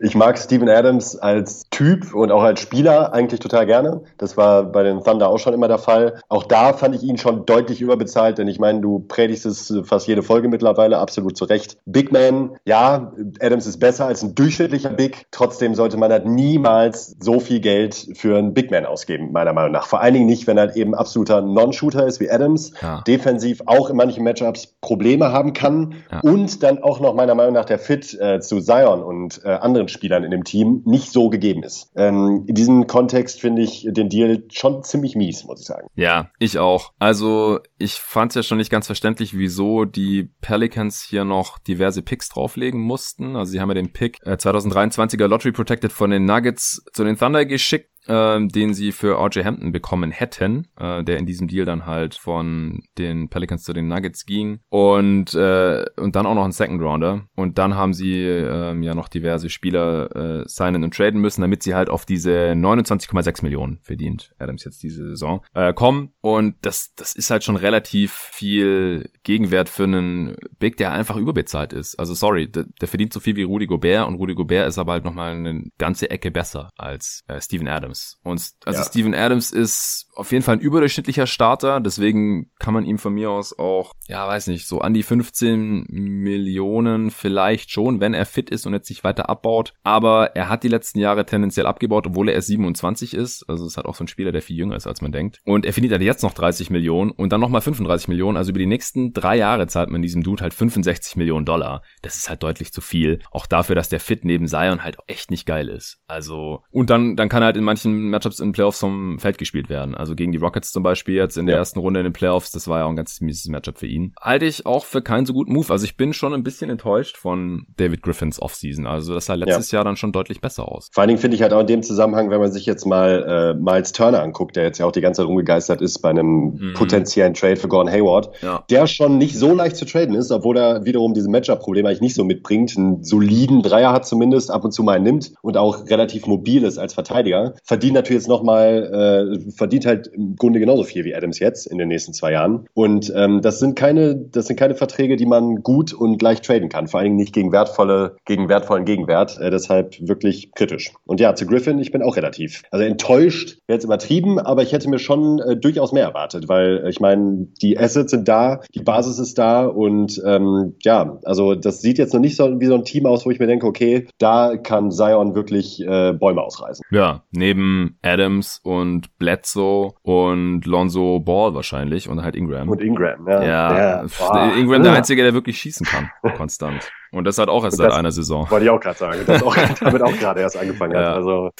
[0.00, 4.02] Ich mag Steven Adams als Typ und auch als Spieler eigentlich total gerne.
[4.18, 6.20] Das war bei den Thunder auch schon immer der Fall.
[6.28, 10.08] Auch da fand ich ihn schon deutlich überbezahlt, denn ich meine, du predigst es fast
[10.08, 11.78] jede Folge mittlerweile absolut zu Recht.
[11.84, 15.26] Big Man, ja, Adams ist besser als ein durchschnittlicher Big.
[15.30, 19.72] Trotzdem sollte man halt niemals so viel Geld für einen Big Man ausgeben, meiner Meinung
[19.72, 19.86] nach.
[19.86, 23.02] Vor allen Dingen nicht, wenn er halt eben absoluter Non-Shooter ist wie Adams, ja.
[23.06, 26.20] defensiv auch in manchen Matchups Probleme haben kann ja.
[26.20, 29.88] und dann auch noch meiner Meinung nach der Fit äh, zu Zion und äh, anderen
[29.88, 31.90] Spielern in dem Team nicht so gegeben ist.
[31.96, 35.88] Ähm, in diesem Kontext finde ich den Deal schon ziemlich mies, muss ich sagen.
[35.94, 36.92] Ja, ich auch.
[36.98, 41.58] Also ich fand es ja schon nicht ganz verständlich, wieso die Pelicans hier noch noch
[41.58, 43.34] diverse Picks drauflegen mussten.
[43.34, 47.16] Also sie haben ja den Pick äh, 2023er Lottery Protected von den Nuggets zu den
[47.16, 51.64] Thunder geschickt äh, den sie für RJ Hampton bekommen hätten, äh, der in diesem Deal
[51.64, 56.44] dann halt von den Pelicans zu den Nuggets ging und äh, und dann auch noch
[56.44, 60.94] einen Second Rounder und dann haben sie äh, ja noch diverse Spieler äh, signen und
[60.94, 65.72] traden müssen, damit sie halt auf diese 29,6 Millionen verdient Adams jetzt diese Saison äh,
[65.72, 71.16] kommen und das das ist halt schon relativ viel Gegenwert für einen Big, der einfach
[71.16, 71.98] überbezahlt ist.
[71.98, 74.92] Also sorry, der, der verdient so viel wie Rudy Gobert und Rudy Gobert ist aber
[74.92, 77.99] halt nochmal eine ganze Ecke besser als äh, Steven Adams.
[78.22, 78.84] Und also ja.
[78.84, 83.30] Steven Adams ist auf jeden Fall ein überdurchschnittlicher Starter, deswegen kann man ihm von mir
[83.30, 88.50] aus auch, ja, weiß nicht, so an die 15 Millionen vielleicht schon, wenn er fit
[88.50, 89.72] ist und jetzt sich weiter abbaut.
[89.82, 93.44] Aber er hat die letzten Jahre tendenziell abgebaut, obwohl er erst 27 ist.
[93.48, 95.40] Also es hat auch so ein Spieler, der viel jünger ist, als man denkt.
[95.44, 98.36] Und er verdient halt jetzt noch 30 Millionen und dann nochmal 35 Millionen.
[98.36, 101.82] Also über die nächsten drei Jahre zahlt man diesem Dude halt 65 Millionen Dollar.
[102.02, 103.20] Das ist halt deutlich zu viel.
[103.30, 105.98] Auch dafür, dass der Fit neben Zion halt echt nicht geil ist.
[106.06, 109.68] Also, und dann, dann kann er halt in manchen Matchups in Playoffs vom Feld gespielt
[109.68, 109.94] werden.
[109.94, 111.60] Also gegen die Rockets zum Beispiel jetzt in der ja.
[111.60, 114.14] ersten Runde in den Playoffs, das war ja auch ein ganz mieses Matchup für ihn.
[114.20, 115.70] Halte ich auch für keinen so guten Move.
[115.70, 118.86] Also ich bin schon ein bisschen enttäuscht von David Griffins Offseason.
[118.86, 119.78] Also das sah letztes ja.
[119.78, 120.88] Jahr dann schon deutlich besser aus.
[120.92, 123.54] Vor allen Dingen finde ich halt auch in dem Zusammenhang, wenn man sich jetzt mal
[123.56, 126.54] äh, Miles Turner anguckt, der jetzt ja auch die ganze Zeit rumgegeistert ist bei einem
[126.54, 126.74] mhm.
[126.74, 128.64] potenziellen Trade für Gordon Hayward, ja.
[128.70, 132.14] der schon nicht so leicht zu traden ist, obwohl er wiederum diese Matchup-Probleme eigentlich nicht
[132.14, 132.76] so mitbringt.
[132.76, 136.78] Einen soliden Dreier hat zumindest, ab und zu mal nimmt und auch relativ mobil ist
[136.78, 137.54] als Verteidiger.
[137.70, 141.78] Verdient natürlich jetzt nochmal, äh, verdient halt im Grunde genauso viel wie Adams jetzt in
[141.78, 142.66] den nächsten zwei Jahren.
[142.74, 146.68] Und ähm, das sind keine, das sind keine Verträge, die man gut und leicht traden
[146.68, 146.88] kann.
[146.88, 149.38] Vor allen Dingen nicht gegen wertvolle, gegen wertvollen Gegenwert.
[149.38, 150.92] Äh, deshalb wirklich kritisch.
[151.06, 152.64] Und ja, zu Griffin, ich bin auch relativ.
[152.72, 156.82] Also enttäuscht wäre jetzt übertrieben, aber ich hätte mir schon äh, durchaus mehr erwartet, weil
[156.84, 161.54] äh, ich meine, die Assets sind da, die Basis ist da und ähm, ja, also
[161.54, 163.68] das sieht jetzt noch nicht so wie so ein Team aus, wo ich mir denke,
[163.68, 166.84] okay, da kann Zion wirklich äh, Bäume ausreißen.
[166.90, 167.59] Ja, neben
[168.02, 172.68] Adams und Bledsoe und Lonzo Ball wahrscheinlich und halt Ingram.
[172.68, 173.42] Und Ingram, ja.
[173.42, 174.52] Ja, ja.
[174.56, 176.90] Ingram der Einzige, der wirklich schießen kann, konstant.
[177.12, 178.50] Und das hat auch erst seit einer Saison.
[178.50, 179.20] Wollte ich auch gerade sagen.
[179.26, 181.00] Das auch, damit auch gerade erst angefangen ja.
[181.00, 181.16] hat.
[181.16, 181.50] Also,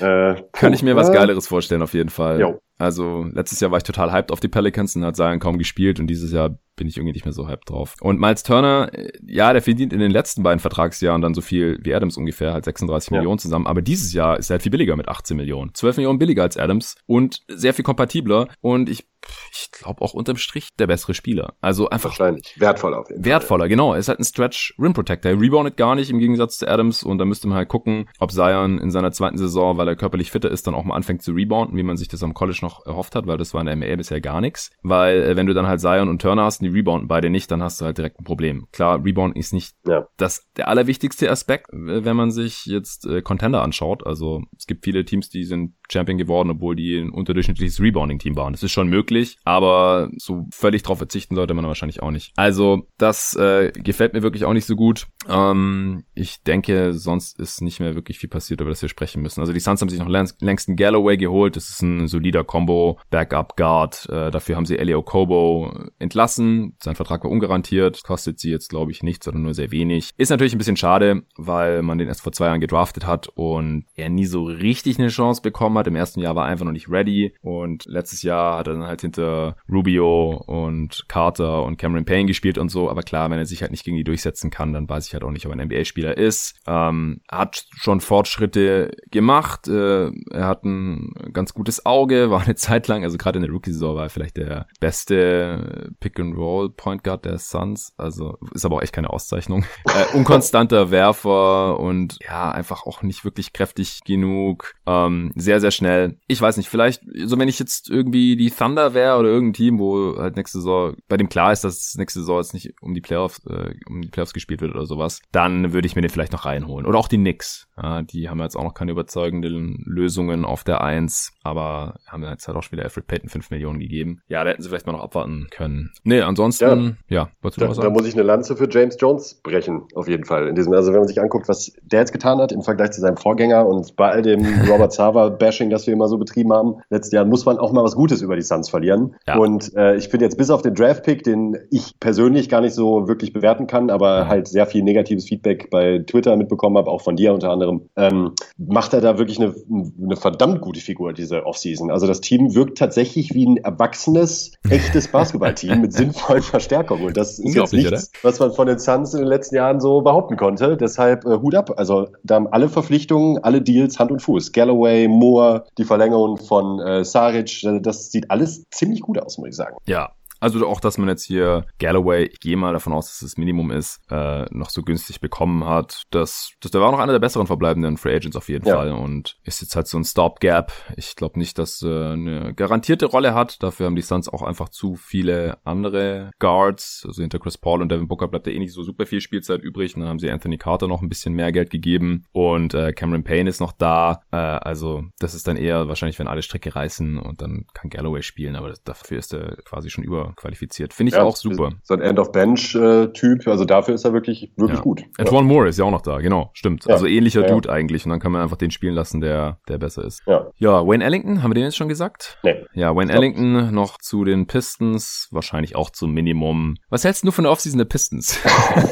[0.00, 2.40] äh, Kann ich mir was Geileres vorstellen, auf jeden Fall.
[2.40, 2.60] Jo.
[2.80, 6.00] Also letztes Jahr war ich total hyped auf die Pelicans und hat Zion kaum gespielt
[6.00, 7.94] und dieses Jahr bin ich irgendwie nicht mehr so hyped drauf.
[8.00, 11.78] Und Miles Turner, äh, ja, der verdient in den letzten beiden Vertragsjahren dann so viel
[11.82, 13.18] wie Adams ungefähr, halt 36 ja.
[13.18, 13.66] Millionen zusammen.
[13.66, 15.74] Aber dieses Jahr ist er halt viel billiger mit 18 Millionen.
[15.74, 18.48] 12 Millionen billiger als Adams und sehr viel kompatibler.
[18.62, 19.09] Und ich
[19.52, 21.54] ich glaube auch unterm Strich der bessere Spieler.
[21.60, 23.30] Also einfach wahrscheinlich wertvoller auf jeden Fall.
[23.30, 23.92] Wertvoller, genau.
[23.92, 25.32] Er ist halt ein Stretch Rim Protector.
[25.32, 28.32] Er reboundet gar nicht im Gegensatz zu Adams und da müsste man halt gucken, ob
[28.32, 31.32] Zion in seiner zweiten Saison, weil er körperlich fitter ist, dann auch mal anfängt zu
[31.32, 33.76] rebounden, wie man sich das am College noch erhofft hat, weil das war in der
[33.76, 34.70] MA bisher gar nichts.
[34.82, 37.50] Weil äh, wenn du dann halt Zion und Turner hast, und die rebounden beide nicht,
[37.50, 38.66] dann hast du halt direkt ein Problem.
[38.72, 40.06] Klar, Rebound ist nicht ja.
[40.16, 44.06] das der allerwichtigste Aspekt, wenn man sich jetzt äh, Contender anschaut.
[44.06, 48.52] Also es gibt viele Teams, die sind Champion geworden, obwohl die ein unterdurchschnittliches Rebounding-Team waren.
[48.52, 49.09] Das ist schon möglich,
[49.44, 52.32] aber so völlig drauf verzichten sollte man wahrscheinlich auch nicht.
[52.36, 55.06] Also das äh, gefällt mir wirklich auch nicht so gut.
[55.28, 59.40] Ähm, ich denke, sonst ist nicht mehr wirklich viel passiert, über das wir sprechen müssen.
[59.40, 61.56] Also die Suns haben sich noch längst einen Galloway geholt.
[61.56, 64.08] Das ist ein solider Combo, Backup Guard.
[64.08, 66.76] Äh, dafür haben sie Elio Kobo entlassen.
[66.82, 68.02] Sein Vertrag war ungarantiert.
[68.04, 70.10] Kostet sie jetzt, glaube ich, nichts oder nur sehr wenig.
[70.16, 73.84] Ist natürlich ein bisschen schade, weil man den erst vor zwei Jahren gedraftet hat und
[73.94, 75.86] er nie so richtig eine Chance bekommen hat.
[75.86, 78.84] Im ersten Jahr war er einfach noch nicht ready und letztes Jahr hat er dann
[78.84, 82.90] halt hinter Rubio und Carter und Cameron Payne gespielt und so.
[82.90, 85.24] Aber klar, wenn er sich halt nicht gegen die durchsetzen kann, dann weiß ich halt
[85.24, 86.54] auch nicht, ob er ein NBA-Spieler ist.
[86.66, 89.68] Ähm, hat schon Fortschritte gemacht.
[89.68, 93.52] Äh, er hat ein ganz gutes Auge, war eine Zeit lang, also gerade in der
[93.52, 97.94] Rookie-Saison war er vielleicht der beste Pick-and-Roll-Point Guard der Suns.
[97.96, 99.64] Also ist aber auch echt keine Auszeichnung.
[99.90, 104.74] Äh, unkonstanter Werfer und ja, einfach auch nicht wirklich kräftig genug.
[104.86, 106.18] Ähm, sehr, sehr schnell.
[106.28, 109.78] Ich weiß nicht, vielleicht, so wenn ich jetzt irgendwie die Thunder wäre oder irgendein Team,
[109.78, 113.00] wo halt nächste Saison, bei dem klar ist, dass nächste Saison jetzt nicht um die
[113.00, 116.32] Playoffs, äh, um die Playoffs gespielt wird oder sowas, dann würde ich mir den vielleicht
[116.32, 116.86] noch reinholen.
[116.86, 117.68] Oder auch die Knicks.
[117.82, 122.46] Ja, die haben jetzt auch noch keine überzeugenden Lösungen auf der Eins, aber haben jetzt
[122.46, 124.20] halt auch schon wieder Alfred Payton 5 Millionen gegeben.
[124.28, 125.90] Ja, da hätten sie vielleicht mal noch abwarten können.
[126.04, 127.88] Nee, ansonsten, ja, ja wolltest du da, was sagen?
[127.88, 130.48] Da muss ich eine Lanze für James Jones brechen, auf jeden Fall.
[130.48, 133.00] In diesem, also wenn man sich anguckt, was der jetzt getan hat im Vergleich zu
[133.00, 137.12] seinem Vorgänger und bei all dem Robert Sava-Bashing, das wir immer so betrieben haben, letztes
[137.12, 138.79] Jahr muss man auch mal was Gutes über die Suns verlieren.
[139.26, 139.36] Ja.
[139.36, 143.08] Und äh, ich finde jetzt bis auf den Draft-Pick, den ich persönlich gar nicht so
[143.08, 147.16] wirklich bewerten kann, aber halt sehr viel negatives Feedback bei Twitter mitbekommen habe, auch von
[147.16, 149.54] dir unter anderem, ähm, macht er da wirklich eine,
[150.02, 151.90] eine verdammt gute Figur, entspannte Offseason.
[151.90, 157.06] Also das Team wirkt tatsächlich wie ein erwachsenes, echtes Basketballteam mit sinnvollen Verstärkungen.
[157.06, 158.00] Und das ist jetzt nichts, oder?
[158.22, 160.76] was man von den Suns in den letzten Jahren so behaupten konnte.
[160.76, 161.72] Deshalb äh, Hut ab.
[161.76, 164.52] Also da haben alle Verpflichtungen, alle Deals Hand und Fuß.
[164.52, 169.56] Galloway, Moore, die Verlängerung von äh, Saric, das sieht alles ziemlich gut aus, muss ich
[169.56, 169.76] sagen.
[169.86, 173.36] Ja, also auch, dass man jetzt hier Galloway, ich gehe mal davon aus, dass das
[173.36, 176.04] Minimum ist, äh, noch so günstig bekommen hat.
[176.10, 178.76] Das, das der war noch einer der besseren verbleibenden Free Agents auf jeden ja.
[178.76, 180.72] Fall und ist jetzt halt so ein Stopgap.
[180.96, 183.62] Ich glaube nicht, dass äh, eine garantierte Rolle hat.
[183.62, 187.04] Dafür haben die Suns auch einfach zu viele andere Guards.
[187.06, 189.60] Also hinter Chris Paul und Devin Booker bleibt ja eh nicht so super viel Spielzeit
[189.60, 189.94] übrig.
[189.94, 193.24] Und dann haben sie Anthony Carter noch ein bisschen mehr Geld gegeben und äh, Cameron
[193.24, 194.22] Payne ist noch da.
[194.30, 198.22] Äh, also das ist dann eher wahrscheinlich, wenn alle Strecke reißen und dann kann Galloway
[198.22, 200.94] spielen, aber das, dafür ist er quasi schon über qualifiziert.
[200.94, 201.70] Finde ich ja, auch super.
[201.82, 204.82] So ein End-of-Bench-Typ, also dafür ist er wirklich, wirklich ja.
[204.82, 205.04] gut.
[205.18, 206.84] Antoine Moore ist ja auch noch da, genau, stimmt.
[206.86, 206.94] Ja.
[206.94, 210.04] Also ähnlicher Dude eigentlich und dann kann man einfach den spielen lassen, der, der besser
[210.04, 210.22] ist.
[210.26, 210.48] Ja.
[210.56, 212.38] ja, Wayne Ellington, haben wir den jetzt schon gesagt?
[212.42, 212.64] Nee.
[212.74, 216.76] Ja, Wayne Ellington noch zu den Pistons, wahrscheinlich auch zum Minimum.
[216.88, 218.38] Was hältst du von der Offseason der Pistons?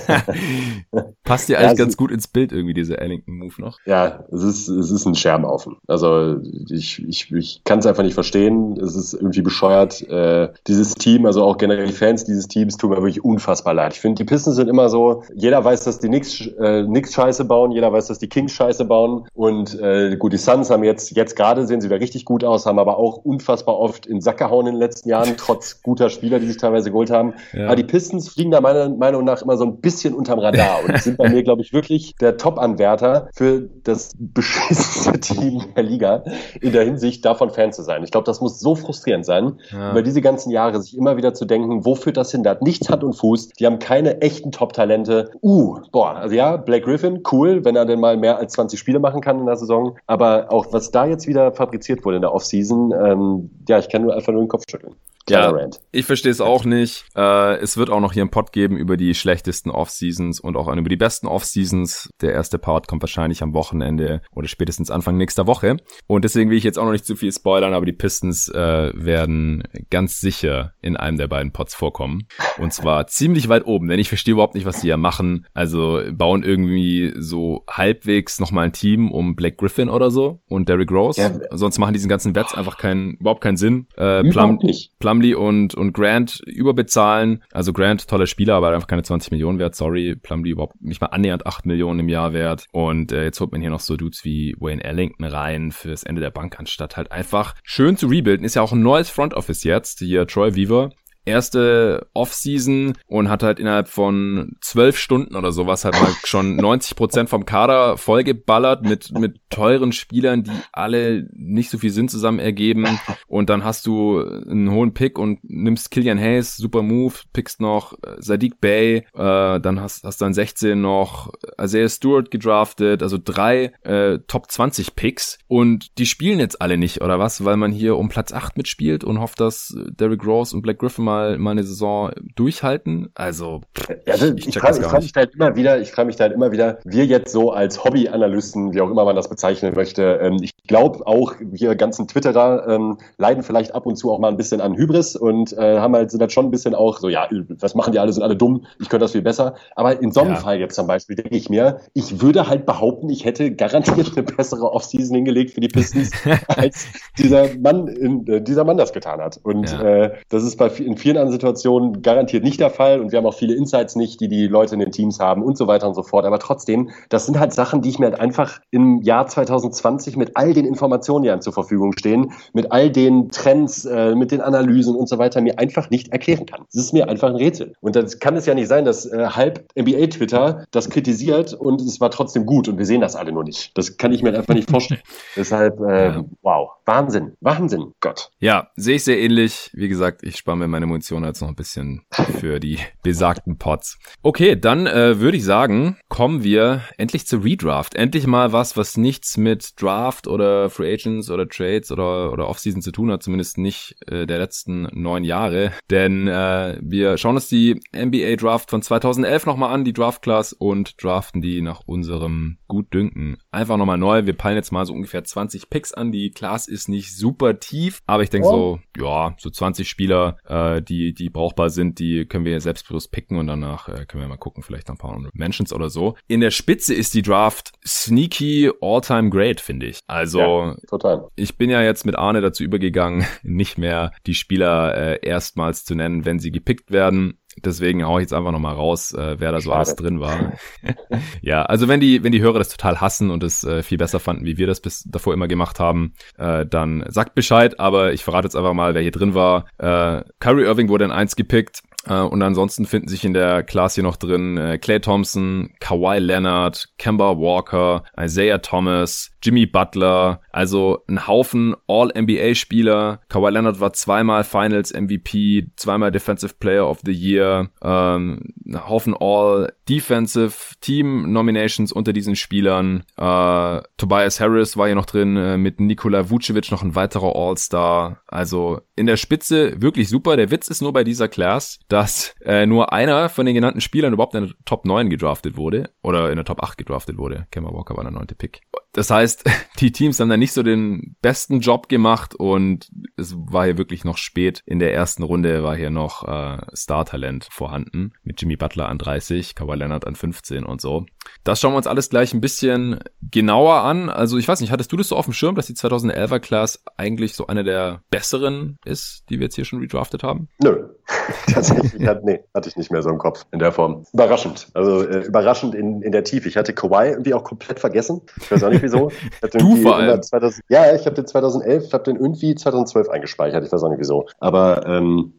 [1.24, 3.79] Passt dir eigentlich ganz gut ins Bild irgendwie, dieser Ellington-Move noch?
[3.85, 5.77] Ja, es ist, es ist ein Scherbenhaufen.
[5.87, 6.37] Also
[6.70, 8.79] ich, ich, ich kann es einfach nicht verstehen.
[8.81, 10.03] Es ist irgendwie bescheuert.
[10.09, 13.92] Äh, dieses Team, also auch generell die Fans dieses Teams, tun mir wirklich unfassbar leid.
[13.92, 17.70] Ich finde, die Pistons sind immer so, jeder weiß, dass die nix, äh, Scheiße bauen,
[17.70, 19.28] jeder weiß, dass die Kings Scheiße bauen.
[19.34, 22.66] Und äh, gut, die Suns haben jetzt, jetzt gerade sehen sie wieder richtig gut aus,
[22.66, 26.38] haben aber auch unfassbar oft in Sack gehauen in den letzten Jahren, trotz guter Spieler,
[26.38, 27.34] die sich teilweise geholt haben.
[27.52, 27.66] Ja.
[27.66, 30.98] Aber die Pistons fliegen da meiner Meinung nach immer so ein bisschen unterm Radar und
[30.98, 36.24] sind bei mir, glaube ich, wirklich der Top-Anwärter für das beschissenste Team der Liga
[36.60, 38.02] in der Hinsicht, davon Fan zu sein.
[38.02, 39.90] Ich glaube, das muss so frustrierend sein, ja.
[39.90, 42.42] über diese ganzen Jahre sich immer wieder zu denken, wo führt das hin?
[42.42, 43.48] Da hat nichts Hand und Fuß.
[43.50, 45.31] Die haben keine echten Top-Talente.
[45.42, 48.98] Uh, boah, also ja, Blake Griffin, cool, wenn er denn mal mehr als 20 Spiele
[48.98, 49.98] machen kann in der Saison.
[50.07, 54.02] Aber auch was da jetzt wieder fabriziert wurde in der Offseason, ähm, ja, ich kann
[54.02, 54.94] nur einfach nur den Kopf schütteln.
[55.30, 57.04] Ja, ich verstehe es auch nicht.
[57.16, 60.68] Äh, es wird auch noch hier einen Pod geben über die schlechtesten Off-Seasons und auch
[60.68, 62.10] über die besten Off-Seasons.
[62.20, 65.76] Der erste Part kommt wahrscheinlich am Wochenende oder spätestens Anfang nächster Woche.
[66.06, 68.92] Und deswegen will ich jetzt auch noch nicht zu viel spoilern, aber die Pistons äh,
[68.94, 72.26] werden ganz sicher in einem der beiden Pods vorkommen.
[72.58, 75.46] Und zwar ziemlich weit oben, denn ich verstehe überhaupt nicht, was die ja machen.
[75.54, 80.90] Also bauen irgendwie so halbwegs nochmal ein Team um Black Griffin oder so und Derrick
[80.90, 81.20] Rose.
[81.20, 81.32] Ja.
[81.56, 83.86] Sonst machen diesen ganzen Wets einfach keinen, überhaupt keinen Sinn.
[83.96, 84.58] Äh, Plum,
[84.98, 87.42] Plum Plumlee und, und Grant überbezahlen.
[87.52, 89.74] Also Grant, toller Spieler, aber einfach keine 20 Millionen wert.
[89.74, 92.66] Sorry, Plumlee überhaupt nicht mal annähernd 8 Millionen im Jahr wert.
[92.72, 96.20] Und äh, jetzt holt man hier noch so Dudes wie Wayne Ellington rein fürs Ende
[96.20, 98.44] der Bank, anstatt halt einfach schön zu rebuilden.
[98.44, 99.98] Ist ja auch ein neues Front Office jetzt.
[99.98, 100.90] Hier Troy Weaver
[101.28, 106.96] erste Offseason und hat halt innerhalb von zwölf Stunden oder sowas halt mal schon 90
[106.96, 112.38] Prozent vom Kader vollgeballert mit, mit teuren Spielern, die alle nicht so viel Sinn zusammen
[112.38, 112.98] ergeben.
[113.26, 117.94] Und dann hast du einen hohen Pick und nimmst Killian Hayes, super Move, pickst noch
[118.02, 123.72] äh, Sadiq Bay, äh, dann hast, hast dann 16 noch Isaiah Stewart gedraftet, also drei
[123.82, 127.44] äh, Top 20 Picks und die spielen jetzt alle nicht, oder was?
[127.44, 131.04] Weil man hier um Platz 8 mitspielt und hofft, dass Derrick Rose und Black Griffin
[131.04, 133.11] mal mal, mal eine Saison durchhalten.
[133.14, 133.61] Also,
[134.07, 136.52] also ich, ich, ich frage frag mich halt immer wieder, ich frage mich halt immer
[136.52, 140.52] wieder, wir jetzt so als Hobbyanalysten, wie auch immer man das bezeichnen möchte, ähm, ich
[140.66, 144.61] glaube auch, wir ganzen Twitterer ähm, leiden vielleicht ab und zu auch mal ein bisschen
[144.61, 147.28] an Hybris und äh, haben halt, sind halt schon ein bisschen auch so, ja,
[147.61, 149.54] was machen die alle, sind alle dumm, ich könnte das viel besser.
[149.74, 150.37] Aber in so einem ja.
[150.37, 154.22] Fall jetzt zum Beispiel denke ich mir, ich würde halt behaupten, ich hätte garantiert eine
[154.22, 156.11] bessere Offseason hingelegt für die Pistons,
[156.48, 156.87] als
[157.18, 159.40] dieser Mann, in, äh, dieser Mann das getan hat.
[159.42, 159.83] Und ja.
[159.83, 163.16] äh, das ist bei in vielen vielen anderen Situationen garantiert nicht der Fall und wir
[163.16, 165.88] haben auch viele Insights nicht, die die Leute in den Teams haben und so weiter
[165.88, 166.27] und so fort.
[166.27, 170.37] Aber trotzdem, das sind halt Sachen, die ich mir halt einfach im Jahr 2020 mit
[170.37, 174.42] all den Informationen, die einem zur Verfügung stehen, mit all den Trends, äh, mit den
[174.42, 176.64] Analysen und so weiter mir einfach nicht erklären kann.
[176.75, 177.73] Das ist mir einfach ein Rätsel.
[177.81, 182.03] Und das kann es ja nicht sein, dass äh, halb NBA-Twitter das kritisiert und es
[182.03, 183.71] war trotzdem gut und wir sehen das alle nur nicht.
[183.79, 185.01] Das kann ich mir einfach nicht vorstellen.
[185.37, 188.31] Deshalb, äh, wow, Wahnsinn, Wahnsinn, Gott.
[188.40, 189.71] Ja, sehe ich sehr ähnlich.
[189.73, 192.03] Wie gesagt, ich spare mir meine Munition jetzt noch ein bisschen
[192.38, 193.98] für die besagten Pots.
[194.22, 197.94] Okay, dann äh, würde ich sagen, kommen wir endlich zu Redraft.
[197.94, 202.83] Endlich mal was, was nichts mit Draft oder Free Agents oder Trades oder, oder Offseason
[202.83, 205.72] zu tun hat, zumindest nicht äh, der letzten neun Jahre.
[205.90, 210.53] Denn äh, wir schauen uns die NBA Draft von 2011 nochmal an, die Draft Class,
[210.53, 213.38] und draften die nach unserem Gutdünken.
[213.51, 214.27] Einfach nochmal neu.
[214.27, 216.12] Wir peilen jetzt mal so ungefähr 20 Picks an.
[216.12, 218.79] Die Class ist nicht super tief, aber ich denke oh.
[218.96, 223.12] so, ja, so 20 Spieler, äh, äh, die, die brauchbar sind, die können wir selbstbewusst
[223.12, 226.16] picken und danach äh, können wir mal gucken, vielleicht ein paar Mentions oder so.
[226.26, 230.00] In der Spitze ist die Draft sneaky all-time great, finde ich.
[230.06, 231.28] Also, ja, total.
[231.36, 235.94] ich bin ja jetzt mit Arne dazu übergegangen, nicht mehr die Spieler äh, erstmals zu
[235.94, 237.38] nennen, wenn sie gepickt werden.
[237.64, 239.77] Deswegen hau ich jetzt einfach nochmal raus, äh, wer da so Schade.
[239.77, 240.53] alles drin war.
[241.42, 244.21] ja, also wenn die, wenn die Hörer das total hassen und es äh, viel besser
[244.21, 248.25] fanden, wie wir das bis davor immer gemacht haben, äh, dann sagt Bescheid, aber ich
[248.25, 249.66] verrate jetzt einfach mal, wer hier drin war.
[249.79, 253.94] Äh, Kyrie Irving wurde in eins gepickt, äh, und ansonsten finden sich in der Class
[253.94, 261.04] hier noch drin äh, Clay Thompson, Kawhi Leonard, Kemba Walker, Isaiah Thomas, Jimmy Butler, also
[261.09, 263.21] ein Haufen All-NBA-Spieler.
[263.29, 269.15] Kawhi Leonard war zweimal Finals MVP, zweimal Defensive Player of the Year, ähm, ein Haufen
[269.19, 273.04] All-Defensive Team Nominations unter diesen Spielern.
[273.17, 278.21] Äh, Tobias Harris war hier noch drin, äh, mit Nikola Vucevic noch ein weiterer All-Star.
[278.27, 280.37] Also in der Spitze wirklich super.
[280.37, 284.13] Der Witz ist nur bei dieser Class, dass äh, nur einer von den genannten Spielern
[284.13, 287.49] überhaupt in der Top 9 gedraftet wurde oder in der Top 8 gedraftet wurde.
[287.51, 288.61] Kemba Walker war der neunte Pick.
[288.92, 289.44] Das heißt,
[289.80, 294.04] die Teams haben da nicht so den besten Job gemacht und es war hier wirklich
[294.04, 294.62] noch spät.
[294.66, 299.54] In der ersten Runde war hier noch äh, Star-Talent vorhanden mit Jimmy Butler an 30,
[299.54, 301.06] Kawhi Leonard an 15 und so.
[301.44, 304.08] Das schauen wir uns alles gleich ein bisschen genauer an.
[304.08, 306.82] Also ich weiß nicht, hattest du das so auf dem Schirm, dass die 2011er Class
[306.96, 310.48] eigentlich so eine der besseren ist, die wir jetzt hier schon redraftet haben?
[310.62, 310.88] Nö,
[311.52, 314.04] tatsächlich, hat, nee, hatte ich nicht mehr so im Kopf in der Form.
[314.12, 316.48] Überraschend, also äh, überraschend in, in der Tiefe.
[316.48, 318.22] Ich hatte Kawhi irgendwie auch komplett vergessen.
[318.40, 319.10] Ich weiß auch nicht wieso.
[319.58, 320.22] du vor allem.
[320.22, 323.64] 2000, ja, ich habe den 2011, ich habe den irgendwie 2012 eingespeichert.
[323.64, 324.26] Ich weiß auch nicht wieso.
[324.40, 325.32] Aber ähm,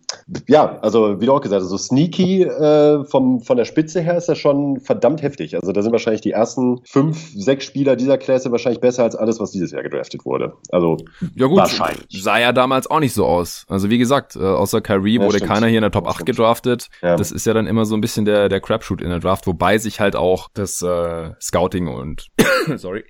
[0.48, 4.18] ja, also wie du auch gesagt hast, so sneaky äh, vom, von der Spitze her
[4.18, 5.56] ist das schon verdammt heftig.
[5.56, 9.40] Also da sind wahrscheinlich die ersten fünf, sechs Spieler dieser Klasse wahrscheinlich besser als alles,
[9.40, 10.54] was dieses Jahr gedraftet wurde.
[10.72, 10.98] Also
[11.36, 12.24] ja gut, wahrscheinlich.
[12.24, 13.66] sah ja damals auch nicht so aus.
[13.70, 15.52] Also wie gesagt, äh, außer Kyrie ja, wurde stimmt.
[15.52, 16.90] keiner hier in der Top 8 gedraftet.
[17.02, 17.16] Ja.
[17.16, 19.78] Das ist ja dann immer so ein bisschen der, der Crapshoot in der Draft, wobei
[19.78, 22.28] sich halt auch das äh, Scouting und
[22.76, 23.06] sorry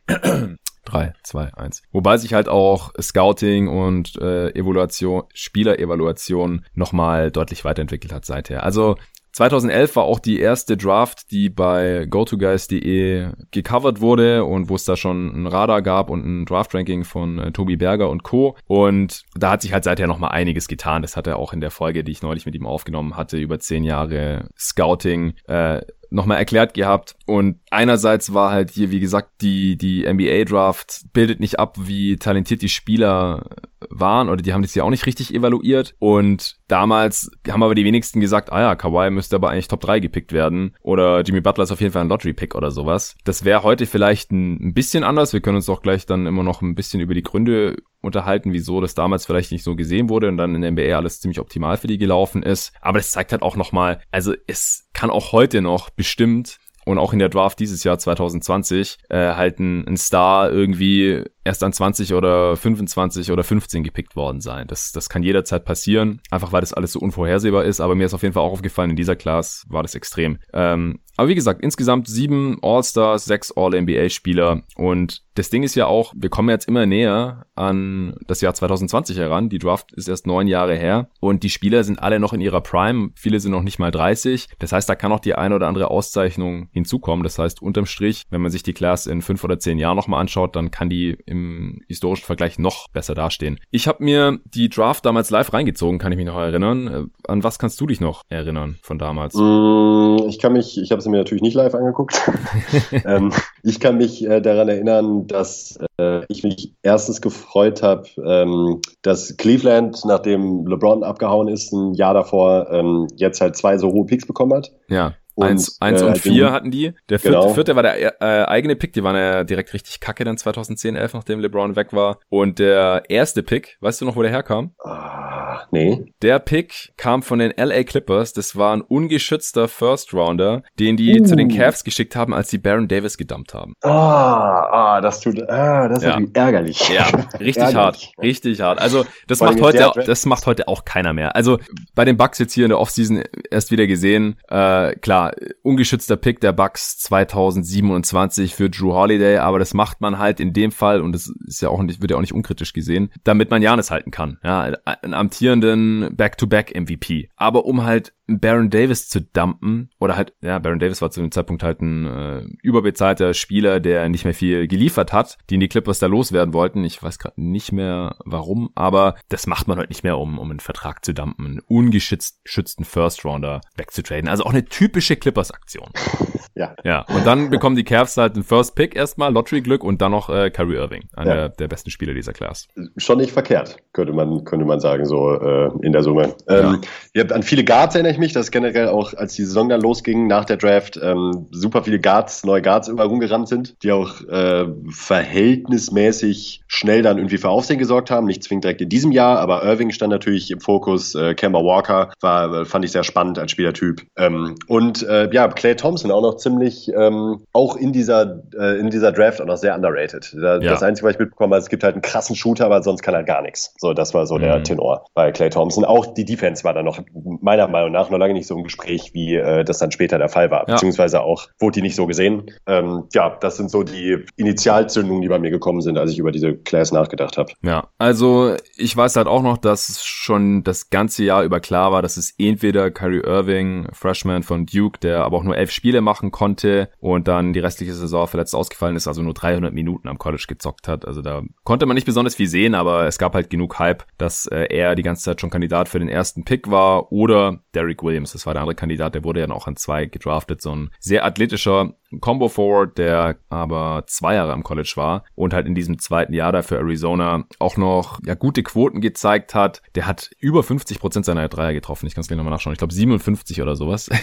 [0.86, 1.84] 3, 2, 1.
[1.92, 8.64] Wobei sich halt auch Scouting und äh, Evaluation, Spielerevaluation nochmal deutlich weiterentwickelt hat seither.
[8.64, 8.96] Also
[9.34, 14.96] 2011 war auch die erste Draft, die bei GoToGuys.de gecovert wurde und wo es da
[14.96, 18.58] schon ein Radar gab und ein Draft-Ranking von äh, Tobi Berger und Co.
[18.66, 21.04] Und da hat sich halt seither nochmal einiges getan.
[21.04, 23.60] Das hat er auch in der Folge, die ich neulich mit ihm aufgenommen hatte, über
[23.60, 27.16] zehn Jahre Scouting äh, nochmal erklärt gehabt.
[27.26, 32.62] Und einerseits war halt hier, wie gesagt, die, die NBA-Draft bildet nicht ab, wie talentiert
[32.62, 33.46] die Spieler
[33.90, 35.96] waren oder die haben das ja auch nicht richtig evaluiert.
[36.00, 40.00] Und damals haben aber die wenigsten gesagt, ah ja, Kawhi müsste aber eigentlich Top 3
[40.00, 43.16] gepickt werden oder Jimmy Butler ist auf jeden Fall ein Lottery-Pick oder sowas.
[43.24, 45.34] Das wäre heute vielleicht ein, bisschen anders.
[45.34, 48.82] Wir können uns auch gleich dann immer noch ein bisschen über die Gründe unterhalten, wieso
[48.82, 51.78] das damals vielleicht nicht so gesehen wurde und dann in der NBA alles ziemlich optimal
[51.78, 52.72] für die gelaufen ist.
[52.82, 57.14] Aber das zeigt halt auch nochmal, also es kann auch heute noch bestimmt und auch
[57.14, 62.14] in der Draft dieses Jahr 2020 äh, halt ein, ein Star irgendwie erst an 20
[62.14, 64.68] oder 25 oder 15 gepickt worden sein.
[64.68, 67.80] Das, das kann jederzeit passieren, einfach weil das alles so unvorhersehbar ist.
[67.80, 70.40] Aber mir ist auf jeden Fall auch aufgefallen, in dieser Class war das extrem.
[70.54, 74.64] Ähm, aber wie gesagt, insgesamt sieben All-Stars, sechs All-NBA-Spieler.
[74.78, 79.18] Und das Ding ist ja auch, wir kommen jetzt immer näher an das Jahr 2020
[79.18, 79.50] heran.
[79.50, 81.10] Die Draft ist erst neun Jahre her.
[81.20, 83.10] Und die Spieler sind alle noch in ihrer Prime.
[83.16, 84.48] Viele sind noch nicht mal 30.
[84.60, 87.24] Das heißt, da kann auch die eine oder andere Auszeichnung hinzukommen.
[87.26, 90.22] Das heißt, unterm Strich, wenn man sich die Class in fünf oder zehn Jahren nochmal
[90.22, 93.60] anschaut, dann kann die im historischen Vergleich noch besser dastehen.
[93.72, 96.88] Ich habe mir die Draft damals live reingezogen, kann ich mich noch erinnern.
[96.88, 99.36] Äh, an was kannst du dich noch erinnern von damals?
[99.36, 102.20] Mm, ich kann mich, ich habe es mir natürlich nicht live angeguckt.
[103.06, 103.32] ähm,
[103.64, 109.38] ich kann mich äh, daran erinnern, dass äh, ich mich erstens gefreut habe, ähm, dass
[109.38, 114.26] Cleveland, nachdem LeBron abgehauen ist, ein Jahr davor ähm, jetzt halt zwei so hohe Picks
[114.26, 114.72] bekommen hat.
[114.90, 115.14] Ja.
[115.40, 116.94] Und, eins, eins äh, und vier hatten die.
[117.08, 117.54] Der vierte, genau.
[117.54, 121.14] vierte war der äh, eigene Pick, die waren ja direkt richtig kacke dann 2010, 11,
[121.14, 122.20] nachdem LeBron weg war.
[122.28, 124.74] Und der erste Pick, weißt du noch, wo der herkam?
[124.84, 126.14] Ah, nee.
[126.22, 128.34] Der Pick kam von den LA Clippers.
[128.34, 131.24] Das war ein ungeschützter First Rounder, den die uh.
[131.24, 133.74] zu den Cavs geschickt haben, als die Baron Davis gedumpt haben.
[133.82, 136.18] Ah, ah das tut, ah, das ja.
[136.18, 136.90] ist ärgerlich.
[136.90, 137.06] Ja,
[137.40, 137.76] richtig ärgerlich.
[137.76, 138.80] hart, richtig hart.
[138.80, 141.36] Also das macht heute, das macht heute auch keiner mehr.
[141.36, 141.60] Also
[141.96, 144.36] bei den Bucks jetzt hier in der Offseason erst wieder gesehen.
[144.48, 145.34] Äh, klar,
[145.64, 150.72] ungeschützter Pick der Bucks 2027 für Drew Holiday, aber das macht man halt in dem
[150.72, 153.62] Fall und das ist ja auch nicht, wird ja auch nicht unkritisch gesehen, damit man
[153.62, 154.40] Janis halten kann.
[154.44, 155.14] Ja, einen
[155.50, 157.30] amtierenden Back-to-Back MVP.
[157.36, 161.32] Aber um halt Baron Davis zu dumpen oder halt, ja, Baron Davis war zu dem
[161.32, 165.70] Zeitpunkt halt ein äh, überbezahlter Spieler, der nicht mehr viel geliefert hat, die in die
[165.70, 166.84] Clippers da loswerden wollten.
[166.84, 170.50] Ich weiß gerade nicht mehr warum, aber das macht man halt nicht mehr, um, um
[170.52, 174.30] einen Vertrag zu dumpen, einen ungeschützten First Rounder wegzutraden.
[174.30, 175.90] Also auch eine typische Clippers-Aktion.
[176.60, 176.76] Ja.
[176.84, 177.06] Ja.
[177.16, 180.50] Und dann bekommen die Cavs halt einen First Pick erstmal, Lottery-Glück und dann noch äh,
[180.50, 181.36] Kyrie Irving, einer ja.
[181.36, 182.68] der, der besten Spieler dieser Class.
[182.98, 186.36] Schon nicht verkehrt, könnte man, könnte man sagen, so äh, in der Summe.
[186.50, 186.82] Ähm,
[187.16, 187.24] ja.
[187.28, 190.46] an viele Guards erinnere ich mich, dass generell auch, als die Saison dann losging nach
[190.46, 196.62] der Draft, ähm, super viele Guards, neue Guards überall rumgerannt sind, die auch äh, verhältnismäßig
[196.68, 198.28] schnell dann irgendwie für Aufsehen gesorgt haben.
[198.28, 201.16] Nicht zwingend direkt in diesem Jahr, aber Irving stand natürlich im Fokus.
[201.16, 204.02] Äh, Kemba Walker war, fand ich sehr spannend als Spielertyp.
[204.18, 208.90] Ähm, und äh, ja, Clay Thompson auch noch ziemlich, ähm, auch in dieser, äh, in
[208.90, 210.36] dieser Draft auch noch sehr underrated.
[210.40, 210.72] Da, ja.
[210.72, 213.14] Das Einzige, was ich mitbekommen habe, es gibt halt einen krassen Shooter, aber sonst kann
[213.14, 213.74] er gar nichts.
[213.78, 214.42] So, das war so mhm.
[214.42, 215.86] der Tenor bei Clay Thompson.
[215.86, 217.00] Auch die Defense war dann noch
[217.42, 220.30] meiner Meinung nach noch lange nicht so im Gespräch, wie äh, das dann später der
[220.30, 220.68] Fall war.
[220.68, 220.76] Ja.
[220.76, 222.52] Beziehungsweise auch wurde die nicht so gesehen.
[222.68, 226.32] Ähm, ja, das sind so die Initialzündungen, die bei mir gekommen sind, als ich über
[226.32, 227.52] diese Class nachgedacht habe.
[227.62, 232.02] Ja, also ich weiß halt auch noch, dass schon das ganze Jahr über klar war,
[232.02, 236.32] dass es entweder Kyrie Irving, Freshman von Duke, der aber auch nur elf Spiele machen
[236.32, 240.46] konnte und dann die restliche Saison verletzt ausgefallen ist, also nur 300 Minuten am College
[240.48, 241.06] gezockt hat.
[241.06, 244.46] Also da konnte man nicht besonders viel sehen, aber es gab halt genug Hype, dass
[244.48, 248.34] äh, er die ganze Zeit schon Kandidat für den ersten Pick war oder Derrick Williams,
[248.34, 251.26] das war der andere Kandidat, der wurde ja auch an zwei gedraftet, so ein sehr
[251.26, 256.34] athletischer Combo Forward, der aber zwei Jahre am College war und halt in diesem zweiten
[256.34, 259.82] Jahr da für Arizona auch noch ja gute Quoten gezeigt hat.
[259.96, 262.08] Der hat über 50 Prozent seiner Dreier getroffen.
[262.08, 262.74] Ich kann es gleich nochmal nachschauen.
[262.74, 264.10] Ich glaube 57 oder sowas.